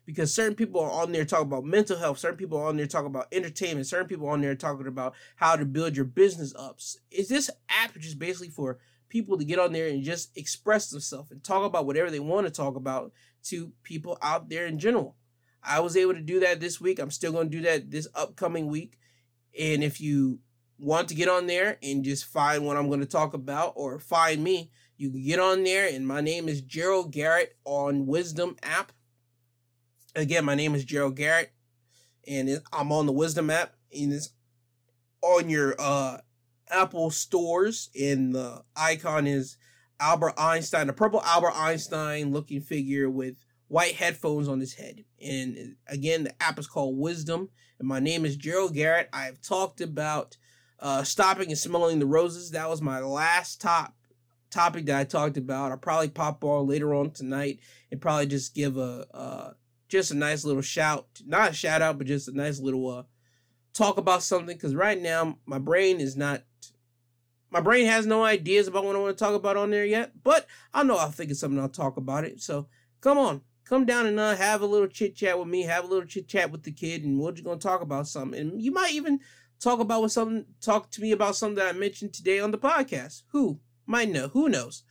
Because 0.04 0.32
certain 0.32 0.54
people 0.54 0.80
are 0.80 0.90
on 0.90 1.12
there 1.12 1.26
talking 1.26 1.48
about 1.48 1.64
mental 1.64 1.98
health 1.98 2.18
certain 2.18 2.36
people 2.36 2.58
are 2.58 2.68
on 2.68 2.76
there 2.76 2.86
talking 2.86 3.08
about 3.08 3.26
entertainment 3.32 3.86
certain 3.86 4.06
people 4.06 4.28
on 4.28 4.40
there 4.40 4.54
talking 4.54 4.86
about 4.86 5.14
how 5.36 5.56
to 5.56 5.64
build 5.64 5.96
your 5.96 6.04
business 6.04 6.54
up. 6.58 6.78
Is 7.10 7.28
this 7.28 7.50
app 7.68 7.96
just 7.98 8.18
basically 8.18 8.50
for 8.50 8.78
people 9.08 9.38
to 9.38 9.44
get 9.44 9.58
on 9.58 9.72
there 9.72 9.88
and 9.88 10.02
just 10.02 10.36
express 10.36 10.90
themselves 10.90 11.30
and 11.30 11.42
talk 11.42 11.64
about 11.64 11.86
whatever 11.86 12.10
they 12.10 12.20
want 12.20 12.46
to 12.46 12.52
talk 12.52 12.76
about 12.76 13.12
to 13.44 13.72
people 13.82 14.18
out 14.22 14.48
there 14.48 14.66
in 14.66 14.78
general. 14.78 15.16
I 15.62 15.80
was 15.80 15.96
able 15.96 16.14
to 16.14 16.20
do 16.20 16.40
that 16.40 16.60
this 16.60 16.80
week. 16.80 16.98
I'm 16.98 17.10
still 17.10 17.32
going 17.32 17.50
to 17.50 17.56
do 17.56 17.62
that 17.64 17.90
this 17.90 18.08
upcoming 18.14 18.68
week. 18.68 18.98
And 19.58 19.82
if 19.82 20.00
you 20.00 20.40
want 20.78 21.08
to 21.08 21.14
get 21.14 21.28
on 21.28 21.46
there 21.46 21.78
and 21.82 22.04
just 22.04 22.24
find 22.24 22.64
what 22.64 22.76
I'm 22.76 22.88
going 22.88 23.00
to 23.00 23.06
talk 23.06 23.34
about 23.34 23.72
or 23.76 23.98
find 23.98 24.42
me, 24.42 24.70
you 24.96 25.10
can 25.10 25.22
get 25.22 25.40
on 25.40 25.64
there. 25.64 25.88
And 25.88 26.06
my 26.06 26.20
name 26.20 26.48
is 26.48 26.60
Gerald 26.60 27.12
Garrett 27.12 27.56
on 27.64 28.06
Wisdom 28.06 28.56
app. 28.62 28.92
Again, 30.14 30.44
my 30.44 30.54
name 30.54 30.74
is 30.74 30.84
Gerald 30.84 31.16
Garrett, 31.16 31.52
and 32.26 32.60
I'm 32.72 32.90
on 32.90 33.06
the 33.06 33.12
Wisdom 33.12 33.50
app. 33.50 33.74
And 33.96 34.12
it's 34.12 34.30
on 35.22 35.48
your 35.48 35.76
uh, 35.78 36.18
Apple 36.70 37.10
stores, 37.10 37.90
and 38.00 38.34
the 38.34 38.62
icon 38.76 39.26
is 39.26 39.56
Albert 40.00 40.34
Einstein, 40.38 40.86
the 40.86 40.92
purple 40.92 41.22
Albert 41.22 41.54
Einstein 41.54 42.32
looking 42.32 42.60
figure 42.60 43.10
with 43.10 43.36
white 43.68 43.94
headphones 43.94 44.48
on 44.48 44.60
his 44.60 44.74
head. 44.74 45.04
And 45.22 45.76
again, 45.86 46.24
the 46.24 46.42
app 46.42 46.58
is 46.58 46.66
called 46.66 46.98
Wisdom. 46.98 47.50
And 47.78 47.86
my 47.86 48.00
name 48.00 48.24
is 48.24 48.36
Gerald 48.36 48.74
Garrett. 48.74 49.08
I've 49.12 49.40
talked 49.40 49.80
about 49.80 50.36
uh, 50.80 51.02
stopping 51.04 51.48
and 51.48 51.58
smelling 51.58 51.98
the 51.98 52.06
roses. 52.06 52.50
That 52.50 52.68
was 52.68 52.82
my 52.82 53.00
last 53.00 53.60
top 53.60 53.94
topic 54.50 54.86
that 54.86 54.98
I 54.98 55.04
talked 55.04 55.36
about. 55.36 55.70
I'll 55.70 55.78
probably 55.78 56.08
pop 56.08 56.42
on 56.44 56.66
later 56.66 56.94
on 56.94 57.10
tonight 57.10 57.60
and 57.90 58.00
probably 58.00 58.26
just 58.26 58.54
give 58.54 58.76
a 58.76 59.06
uh, 59.12 59.50
just 59.88 60.10
a 60.10 60.16
nice 60.16 60.44
little 60.44 60.62
shout, 60.62 61.06
not 61.26 61.50
a 61.50 61.54
shout 61.54 61.82
out, 61.82 61.98
but 61.98 62.06
just 62.06 62.28
a 62.28 62.36
nice 62.36 62.60
little 62.60 62.88
uh, 62.88 63.02
talk 63.74 63.98
about 63.98 64.22
something. 64.22 64.56
Because 64.56 64.74
right 64.74 65.00
now 65.00 65.38
my 65.46 65.58
brain 65.58 66.00
is 66.00 66.16
not 66.16 66.42
my 67.50 67.60
brain 67.60 67.86
has 67.86 68.06
no 68.06 68.24
ideas 68.24 68.68
about 68.68 68.84
what 68.84 68.96
I 68.96 68.98
want 68.98 69.16
to 69.16 69.24
talk 69.24 69.34
about 69.34 69.56
on 69.56 69.70
there 69.70 69.84
yet, 69.84 70.12
but 70.22 70.46
I 70.74 70.82
know 70.82 70.96
I'll 70.96 71.10
think 71.10 71.30
of 71.30 71.36
something. 71.36 71.58
I'll 71.58 71.68
talk 71.68 71.96
about 71.96 72.24
it. 72.24 72.42
So 72.42 72.68
come 73.00 73.16
on, 73.16 73.42
come 73.64 73.84
down 73.84 74.06
and 74.06 74.18
uh, 74.20 74.36
have 74.36 74.60
a 74.60 74.66
little 74.66 74.88
chit 74.88 75.16
chat 75.16 75.38
with 75.38 75.48
me. 75.48 75.62
Have 75.62 75.84
a 75.84 75.86
little 75.86 76.04
chit 76.04 76.28
chat 76.28 76.50
with 76.50 76.62
the 76.62 76.72
kid, 76.72 77.04
and 77.04 77.18
we're 77.18 77.32
just 77.32 77.44
gonna 77.44 77.58
talk 77.58 77.80
about 77.80 78.06
something. 78.06 78.38
And 78.38 78.62
you 78.62 78.72
might 78.72 78.92
even 78.92 79.20
talk 79.60 79.80
about 79.80 80.02
with 80.02 80.12
something. 80.12 80.44
Talk 80.60 80.90
to 80.92 81.00
me 81.00 81.12
about 81.12 81.36
something 81.36 81.56
that 81.56 81.74
I 81.74 81.78
mentioned 81.78 82.12
today 82.12 82.40
on 82.40 82.50
the 82.50 82.58
podcast. 82.58 83.22
Who 83.28 83.60
might 83.86 84.10
know? 84.10 84.28
Who 84.28 84.48
knows? 84.48 84.82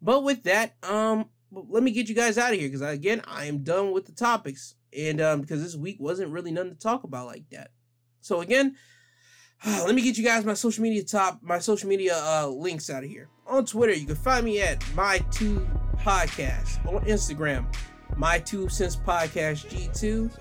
But 0.00 0.24
with 0.24 0.42
that, 0.44 0.74
um, 0.82 1.26
let 1.50 1.82
me 1.82 1.92
get 1.92 2.08
you 2.08 2.14
guys 2.14 2.36
out 2.38 2.52
of 2.52 2.58
here 2.58 2.68
because 2.68 2.82
again, 2.82 3.22
I 3.26 3.46
am 3.46 3.58
done 3.62 3.92
with 3.92 4.06
the 4.06 4.12
topics, 4.12 4.74
and 4.96 5.20
um, 5.20 5.40
because 5.40 5.62
this 5.62 5.76
week 5.76 5.96
wasn't 5.98 6.32
really 6.32 6.52
nothing 6.52 6.72
to 6.72 6.78
talk 6.78 7.04
about 7.04 7.26
like 7.26 7.48
that. 7.50 7.70
So 8.20 8.40
again. 8.40 8.76
let 9.66 9.94
me 9.94 10.02
get 10.02 10.18
you 10.18 10.24
guys 10.24 10.44
my 10.44 10.54
social 10.54 10.82
media 10.82 11.04
top 11.04 11.38
my 11.40 11.60
social 11.60 11.88
media 11.88 12.16
uh, 12.16 12.48
links 12.48 12.90
out 12.90 13.04
of 13.04 13.10
here. 13.10 13.28
On 13.46 13.64
twitter 13.64 13.92
you 13.92 14.06
can 14.06 14.16
find 14.16 14.44
me 14.44 14.60
at 14.60 14.82
my 14.96 15.18
two 15.30 15.64
podcast 15.98 16.84
on 16.84 17.04
instagram 17.04 17.72
my 18.16 18.40
two 18.40 18.68
cents 18.68 18.96
podcast 18.96 19.68
g2 19.68 20.36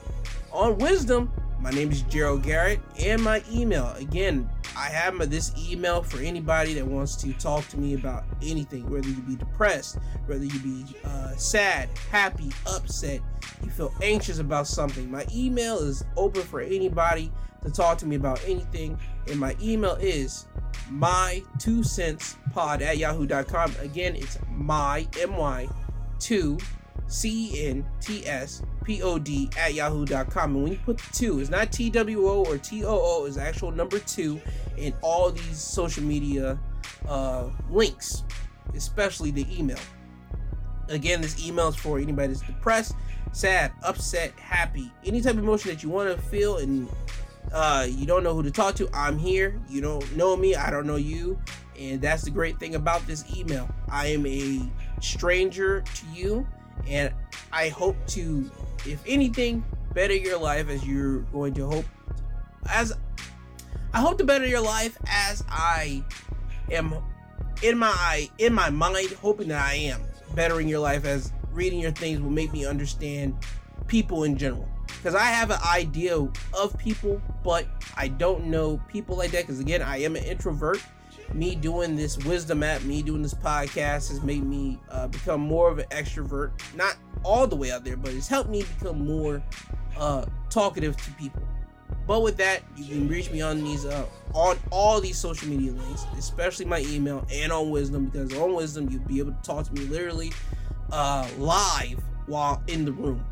on 0.52 0.76
wisdom 0.80 1.31
my 1.60 1.69
name 1.69 1.91
is 1.91 2.02
gerald 2.03 2.41
garrett 2.41 2.80
and 2.99 3.22
my 3.22 3.43
email. 3.52 3.93
Again 3.98 4.49
i 4.76 4.85
have 4.85 5.14
my, 5.14 5.26
this 5.26 5.52
email 5.69 6.02
for 6.02 6.18
anybody 6.18 6.73
that 6.73 6.88
wants 6.88 7.15
to 7.18 7.31
talk 7.34 7.68
to 7.68 7.77
me 7.77 7.93
about 7.93 8.23
anything 8.41 8.89
whether 8.89 9.07
you 9.07 9.22
be 9.22 9.35
depressed 9.35 9.99
whether 10.26 10.45
you 10.45 10.60
be 10.61 10.84
uh, 11.06 11.35
sad 11.35 11.89
happy 12.10 12.49
upset 12.65 13.22
you 13.64 13.69
feel 13.69 13.93
anxious 14.02 14.39
about 14.39 14.68
something. 14.68 15.10
My 15.10 15.26
email 15.34 15.77
is 15.77 16.03
open 16.18 16.41
for 16.41 16.61
anybody 16.61 17.31
to 17.64 17.72
talk 17.72 17.98
to 17.99 18.06
me 18.06 18.15
about 18.15 18.41
anything. 18.45 18.98
And 19.30 19.39
my 19.39 19.56
email 19.61 19.95
is 19.99 20.48
my 20.89 21.41
two 21.60 21.84
cents 21.84 22.38
pod 22.53 22.81
at 22.81 22.98
yahoo.com. 22.98 23.76
Again, 23.80 24.15
it's 24.15 24.38
my 24.49 25.07
my 25.30 25.68
two 26.19 26.57
C 27.07 27.68
N 27.68 27.85
T 27.99 28.26
S 28.26 28.64
P 28.84 29.02
O 29.02 29.19
D 29.19 29.49
at 29.57 29.73
yahoo.com. 29.73 30.56
And 30.56 30.64
when 30.64 30.72
you 30.73 30.80
put 30.80 30.98
the 30.98 31.14
two, 31.14 31.39
it's 31.39 31.49
not 31.49 31.72
T 31.72 31.89
W 31.89 32.27
O 32.27 32.45
or 32.45 32.57
T 32.57 32.84
O 32.85 32.89
O, 32.89 33.26
it's 33.26 33.38
actual 33.38 33.72
number 33.72 33.99
two 33.99 34.41
in 34.77 34.93
all 35.02 35.31
these 35.31 35.60
social 35.60 36.03
media 36.03 36.60
uh, 37.07 37.49
links, 37.69 38.23
especially 38.76 39.31
the 39.31 39.45
email. 39.57 39.80
Again, 40.89 41.22
this 41.22 41.45
email 41.45 41.69
is 41.69 41.76
for 41.76 41.99
anybody 41.99 42.30
that's 42.30 42.41
depressed, 42.41 42.95
sad, 43.31 43.72
upset, 43.84 44.31
happy, 44.39 44.91
any 45.06 45.22
type 45.22 45.34
of 45.34 45.39
emotion 45.39 45.69
that 45.69 45.84
you 45.84 45.89
want 45.89 46.14
to 46.14 46.22
feel 46.23 46.57
and 46.57 46.89
uh, 47.53 47.88
you 47.90 48.06
don't 48.06 48.23
know 48.23 48.34
who 48.34 48.44
to 48.44 48.52
talk 48.52 48.76
to, 48.76 48.90
I'm 48.94 49.18
here. 49.18 49.60
You 49.69 49.82
don't 49.82 50.15
know 50.15 50.36
me, 50.36 50.56
I 50.56 50.69
don't 50.69 50.88
know 50.88 50.95
you. 50.95 51.40
And 51.80 52.02
that's 52.02 52.23
the 52.23 52.32
great 52.32 52.60
thing 52.60 52.76
about 52.76 53.06
this 53.07 53.26
email. 53.36 53.69
I 53.90 54.07
am 54.07 54.26
a 54.26 54.61
stranger 55.02 55.82
to 55.82 56.06
you, 56.14 56.48
and 56.88 57.14
I 57.52 57.69
hope 57.69 57.95
to, 58.07 58.49
if 58.86 59.02
anything, 59.06 59.64
better 59.94 60.15
your 60.15 60.40
life 60.40 60.69
as 60.69 60.86
you're 60.86 61.19
going 61.32 61.53
to 61.56 61.68
hope. 61.68 61.86
As 62.69 62.94
I 63.94 63.99
hope 63.99 64.18
to 64.19 64.23
better 64.23 64.45
your 64.45 64.61
life 64.61 64.98
as 65.07 65.44
I 65.49 66.03
am 66.72 66.95
in 67.61 67.78
my 67.78 68.30
in 68.38 68.53
my 68.53 68.69
mind 68.69 69.10
hoping 69.22 69.49
that 69.49 69.61
I 69.61 69.73
am 69.76 70.02
bettering 70.34 70.68
your 70.68 70.80
life 70.80 71.06
as 71.06 71.34
reading 71.52 71.80
your 71.80 71.91
things 71.91 72.22
will 72.22 72.30
make 72.30 72.53
me 72.53 72.65
understand 72.65 73.36
people 73.88 74.23
in 74.23 74.38
general 74.38 74.68
because 75.02 75.15
I 75.15 75.23
have 75.23 75.49
an 75.49 75.60
idea 75.65 76.15
of 76.15 76.78
people, 76.78 77.19
but 77.44 77.65
I 77.98 78.07
don't 78.07 78.45
know 78.45 78.80
people 78.88 79.18
like 79.18 79.32
that. 79.32 79.41
Because 79.41 79.60
again, 79.60 79.82
I 79.82 79.98
am 79.98 80.15
an 80.15 80.23
introvert, 80.23 80.80
me 81.34 81.56
doing 81.56 81.95
this 81.95 82.19
wisdom 82.19 82.61
app, 82.61 82.84
me 82.84 83.02
doing 83.02 83.23
this 83.23 83.34
podcast 83.34 84.10
has 84.10 84.22
made 84.22 84.44
me 84.44 84.80
uh, 84.91 85.07
become 85.07 85.41
more 85.41 85.72
of 85.72 85.80
an 85.80 85.88
extrovert. 85.90 86.52
Not 86.76 86.98
all 87.23 87.48
the 87.48 87.56
way 87.56 87.72
out 87.72 87.84
there, 87.84 87.98
but 87.98 88.14
it's 88.14 88.28
helped 88.28 88.52
me 88.52 88.64
become 88.78 89.03
more 89.03 89.41
uh, 89.98 90.26
talkative 90.52 90.95
to 90.98 91.11
people. 91.14 91.41
But 92.06 92.22
with 92.22 92.38
that, 92.38 92.61
you 92.78 92.86
can 92.86 93.07
reach 93.07 93.32
me 93.32 93.41
on 93.41 93.64
these 93.64 93.86
uh, 93.86 94.06
on 94.34 94.60
all 94.69 95.02
these 95.02 95.18
social 95.18 95.48
media 95.48 95.72
links, 95.72 96.06
especially 96.15 96.65
my 96.65 96.82
email 96.82 97.26
and 97.32 97.52
on 97.52 97.72
Wisdom, 97.72 98.06
because 98.06 98.38
on 98.38 98.53
Wisdom 98.53 98.88
you'll 98.91 99.02
be 99.02 99.18
able 99.18 99.32
to 99.32 99.41
talk 99.41 99.65
to 99.65 99.73
me 99.73 99.82
literally 99.86 100.32
uh, 100.91 101.28
live 101.40 101.99
while 102.28 102.61
in 102.68 102.86
the 102.86 102.91
room. 102.91 103.26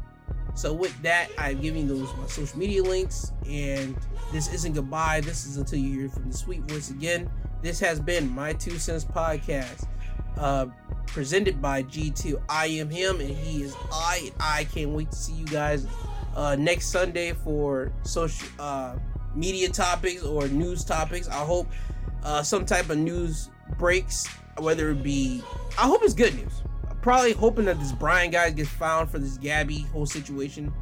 So 0.59 0.73
with 0.73 1.01
that, 1.03 1.29
I'm 1.37 1.61
giving 1.61 1.87
those 1.87 2.13
my 2.17 2.27
social 2.27 2.59
media 2.59 2.83
links, 2.83 3.31
and 3.47 3.95
this 4.33 4.53
isn't 4.53 4.73
goodbye. 4.73 5.21
This 5.21 5.45
is 5.45 5.55
until 5.55 5.79
you 5.79 6.01
hear 6.01 6.09
from 6.09 6.29
the 6.29 6.35
sweet 6.35 6.63
voice 6.63 6.89
again. 6.89 7.31
This 7.61 7.79
has 7.79 8.01
been 8.01 8.29
my 8.29 8.51
two 8.51 8.77
cents 8.77 9.05
podcast, 9.05 9.87
uh, 10.37 10.65
presented 11.07 11.61
by 11.61 11.83
G2. 11.83 12.41
I 12.49 12.65
am 12.65 12.89
him, 12.89 13.21
and 13.21 13.29
he 13.29 13.63
is 13.63 13.73
I. 13.89 14.33
I 14.37 14.65
can't 14.65 14.89
wait 14.89 15.11
to 15.11 15.17
see 15.17 15.31
you 15.31 15.45
guys 15.45 15.87
uh, 16.35 16.57
next 16.57 16.87
Sunday 16.87 17.31
for 17.31 17.93
social 18.03 18.49
uh, 18.59 18.97
media 19.33 19.69
topics 19.69 20.23
or 20.23 20.49
news 20.49 20.83
topics. 20.83 21.29
I 21.29 21.35
hope 21.45 21.69
uh, 22.25 22.43
some 22.43 22.65
type 22.65 22.89
of 22.89 22.97
news 22.97 23.49
breaks, 23.77 24.27
whether 24.57 24.89
it 24.89 25.03
be. 25.03 25.41
I 25.77 25.87
hope 25.87 26.03
it's 26.03 26.13
good 26.13 26.35
news. 26.35 26.63
Probably 27.01 27.33
hoping 27.33 27.65
that 27.65 27.79
this 27.79 27.91
Brian 27.93 28.31
guy 28.31 28.49
gets 28.49 28.69
found 28.69 29.09
for 29.09 29.19
this 29.19 29.37
Gabby 29.37 29.79
whole 29.93 30.05
situation 30.05 30.73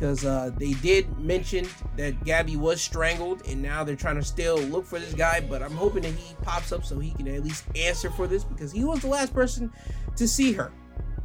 because 0.00 0.24
uh, 0.24 0.50
they 0.56 0.72
did 0.74 1.18
mention 1.18 1.68
that 1.98 2.24
Gabby 2.24 2.56
was 2.56 2.80
strangled, 2.80 3.46
and 3.46 3.60
now 3.60 3.84
they're 3.84 3.96
trying 3.96 4.16
to 4.16 4.22
still 4.22 4.56
look 4.56 4.86
for 4.86 4.98
this 4.98 5.12
guy. 5.12 5.40
But 5.40 5.62
I'm 5.62 5.72
hoping 5.72 6.02
that 6.04 6.14
he 6.14 6.34
pops 6.42 6.72
up 6.72 6.86
so 6.86 6.98
he 6.98 7.10
can 7.10 7.28
at 7.28 7.44
least 7.44 7.64
answer 7.76 8.10
for 8.10 8.26
this 8.26 8.42
because 8.42 8.72
he 8.72 8.84
was 8.84 9.00
the 9.00 9.08
last 9.08 9.34
person 9.34 9.70
to 10.16 10.26
see 10.26 10.52
her. 10.52 10.72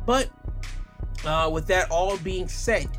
But 0.06 0.30
uh, 1.26 1.50
with 1.54 1.68
that 1.68 1.90
all 1.90 2.18
being 2.18 2.50
said, 2.50 2.90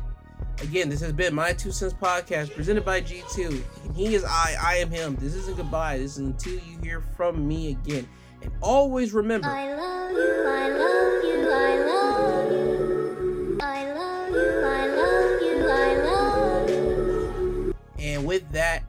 again, 0.63 0.89
this 0.89 0.99
has 1.01 1.13
been 1.13 1.35
my 1.35 1.53
two 1.53 1.71
cents 1.71 1.93
podcast 1.93 2.55
presented 2.55 2.83
by 2.83 3.01
G2. 3.01 3.63
And 3.83 3.95
he 3.95 4.15
is 4.15 4.25
I, 4.25 4.55
I 4.59 4.75
am 4.77 4.89
him. 4.89 5.15
This 5.17 5.35
isn't 5.35 5.57
goodbye. 5.57 5.99
This 5.99 6.13
is 6.13 6.17
until 6.17 6.53
you 6.53 6.79
hear 6.81 7.01
from 7.15 7.47
me 7.47 7.71
again. 7.71 8.07
And 8.47 8.55
always 8.61 9.13
remember. 9.13 9.47
I 9.47 9.75
love 9.75 10.11
you. 10.11 10.43
I 10.47 10.69
love 10.69 11.23
you. 11.23 11.49
I 11.51 11.85
love 11.85 12.51
you. 12.51 13.57
I 13.59 13.93
love 13.93 14.29
you. 14.31 14.61
I 14.63 14.87
love 14.87 15.41
you. 15.41 15.67
I 15.69 15.95
love 16.05 16.69
you. 16.69 17.75
And 17.99 18.25
with 18.25 18.49
that, 18.53 18.83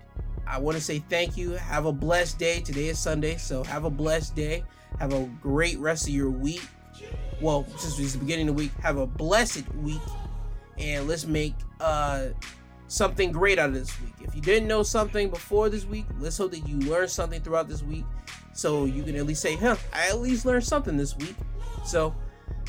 I 0.46 0.58
want 0.58 0.76
to 0.76 0.82
say 0.82 1.00
thank 1.08 1.36
you. 1.36 1.52
Have 1.52 1.86
a 1.86 1.92
blessed 1.92 2.38
day. 2.38 2.60
Today 2.60 2.86
is 2.86 3.00
Sunday, 3.00 3.36
so 3.36 3.64
have 3.64 3.84
a 3.84 3.90
blessed 3.90 4.36
day. 4.36 4.62
Have 5.00 5.12
a 5.12 5.24
great 5.42 5.78
rest 5.80 6.06
of 6.06 6.14
your 6.14 6.30
week. 6.30 6.62
Well, 7.40 7.66
since 7.76 7.98
it's 7.98 8.12
the 8.12 8.18
beginning 8.18 8.48
of 8.48 8.56
the 8.56 8.62
week, 8.62 8.72
have 8.80 8.96
a 8.96 9.06
blessed 9.06 9.64
week 9.74 10.00
and 10.78 11.08
let's 11.08 11.26
make 11.26 11.54
uh, 11.80 12.28
something 12.86 13.32
great 13.32 13.58
out 13.58 13.70
of 13.70 13.74
this 13.74 14.00
week. 14.00 14.14
If 14.20 14.36
you 14.36 14.40
didn't 14.40 14.68
know 14.68 14.84
something 14.84 15.30
before 15.30 15.68
this 15.68 15.84
week, 15.84 16.06
let's 16.20 16.38
hope 16.38 16.52
that 16.52 16.66
you 16.68 16.78
learned 16.88 17.10
something 17.10 17.40
throughout 17.40 17.68
this 17.68 17.82
week 17.82 18.04
so 18.58 18.86
you 18.86 19.04
can 19.04 19.14
at 19.14 19.24
least 19.24 19.40
say, 19.40 19.54
huh, 19.54 19.76
I 19.92 20.08
at 20.08 20.18
least 20.18 20.44
learned 20.44 20.64
something 20.64 20.96
this 20.96 21.16
week. 21.16 21.36
So, 21.84 22.12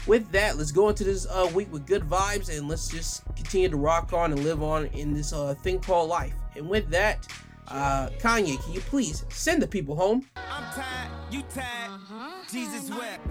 with 0.05 0.31
that, 0.33 0.55
let's 0.55 0.71
go 0.71 0.87
into 0.87 1.03
this 1.03 1.25
uh, 1.25 1.49
week 1.55 1.73
with 1.73 1.87
good 1.87 2.03
vibes 2.03 2.55
and 2.55 2.67
let's 2.67 2.89
just 2.89 3.23
continue 3.35 3.69
to 3.69 3.75
rock 3.75 4.13
on 4.13 4.31
and 4.31 4.43
live 4.43 4.61
on 4.61 4.85
in 4.87 5.15
this 5.15 5.33
uh, 5.33 5.55
thing 5.55 5.79
called 5.79 6.07
life. 6.07 6.35
And 6.55 6.69
with 6.69 6.91
that, 6.91 7.27
uh, 7.69 8.09
Kanye, 8.19 8.63
can 8.63 8.73
you 8.73 8.81
please 8.81 9.25
send 9.29 9.63
the 9.63 9.67
people 9.67 9.95
home? 9.95 10.27
I'm 10.35 10.63
tired, 10.75 11.11
you 11.31 11.41
tired, 11.49 11.89
uh-huh. 11.89 12.43
Jesus 12.51 12.91
wept. 12.91 13.27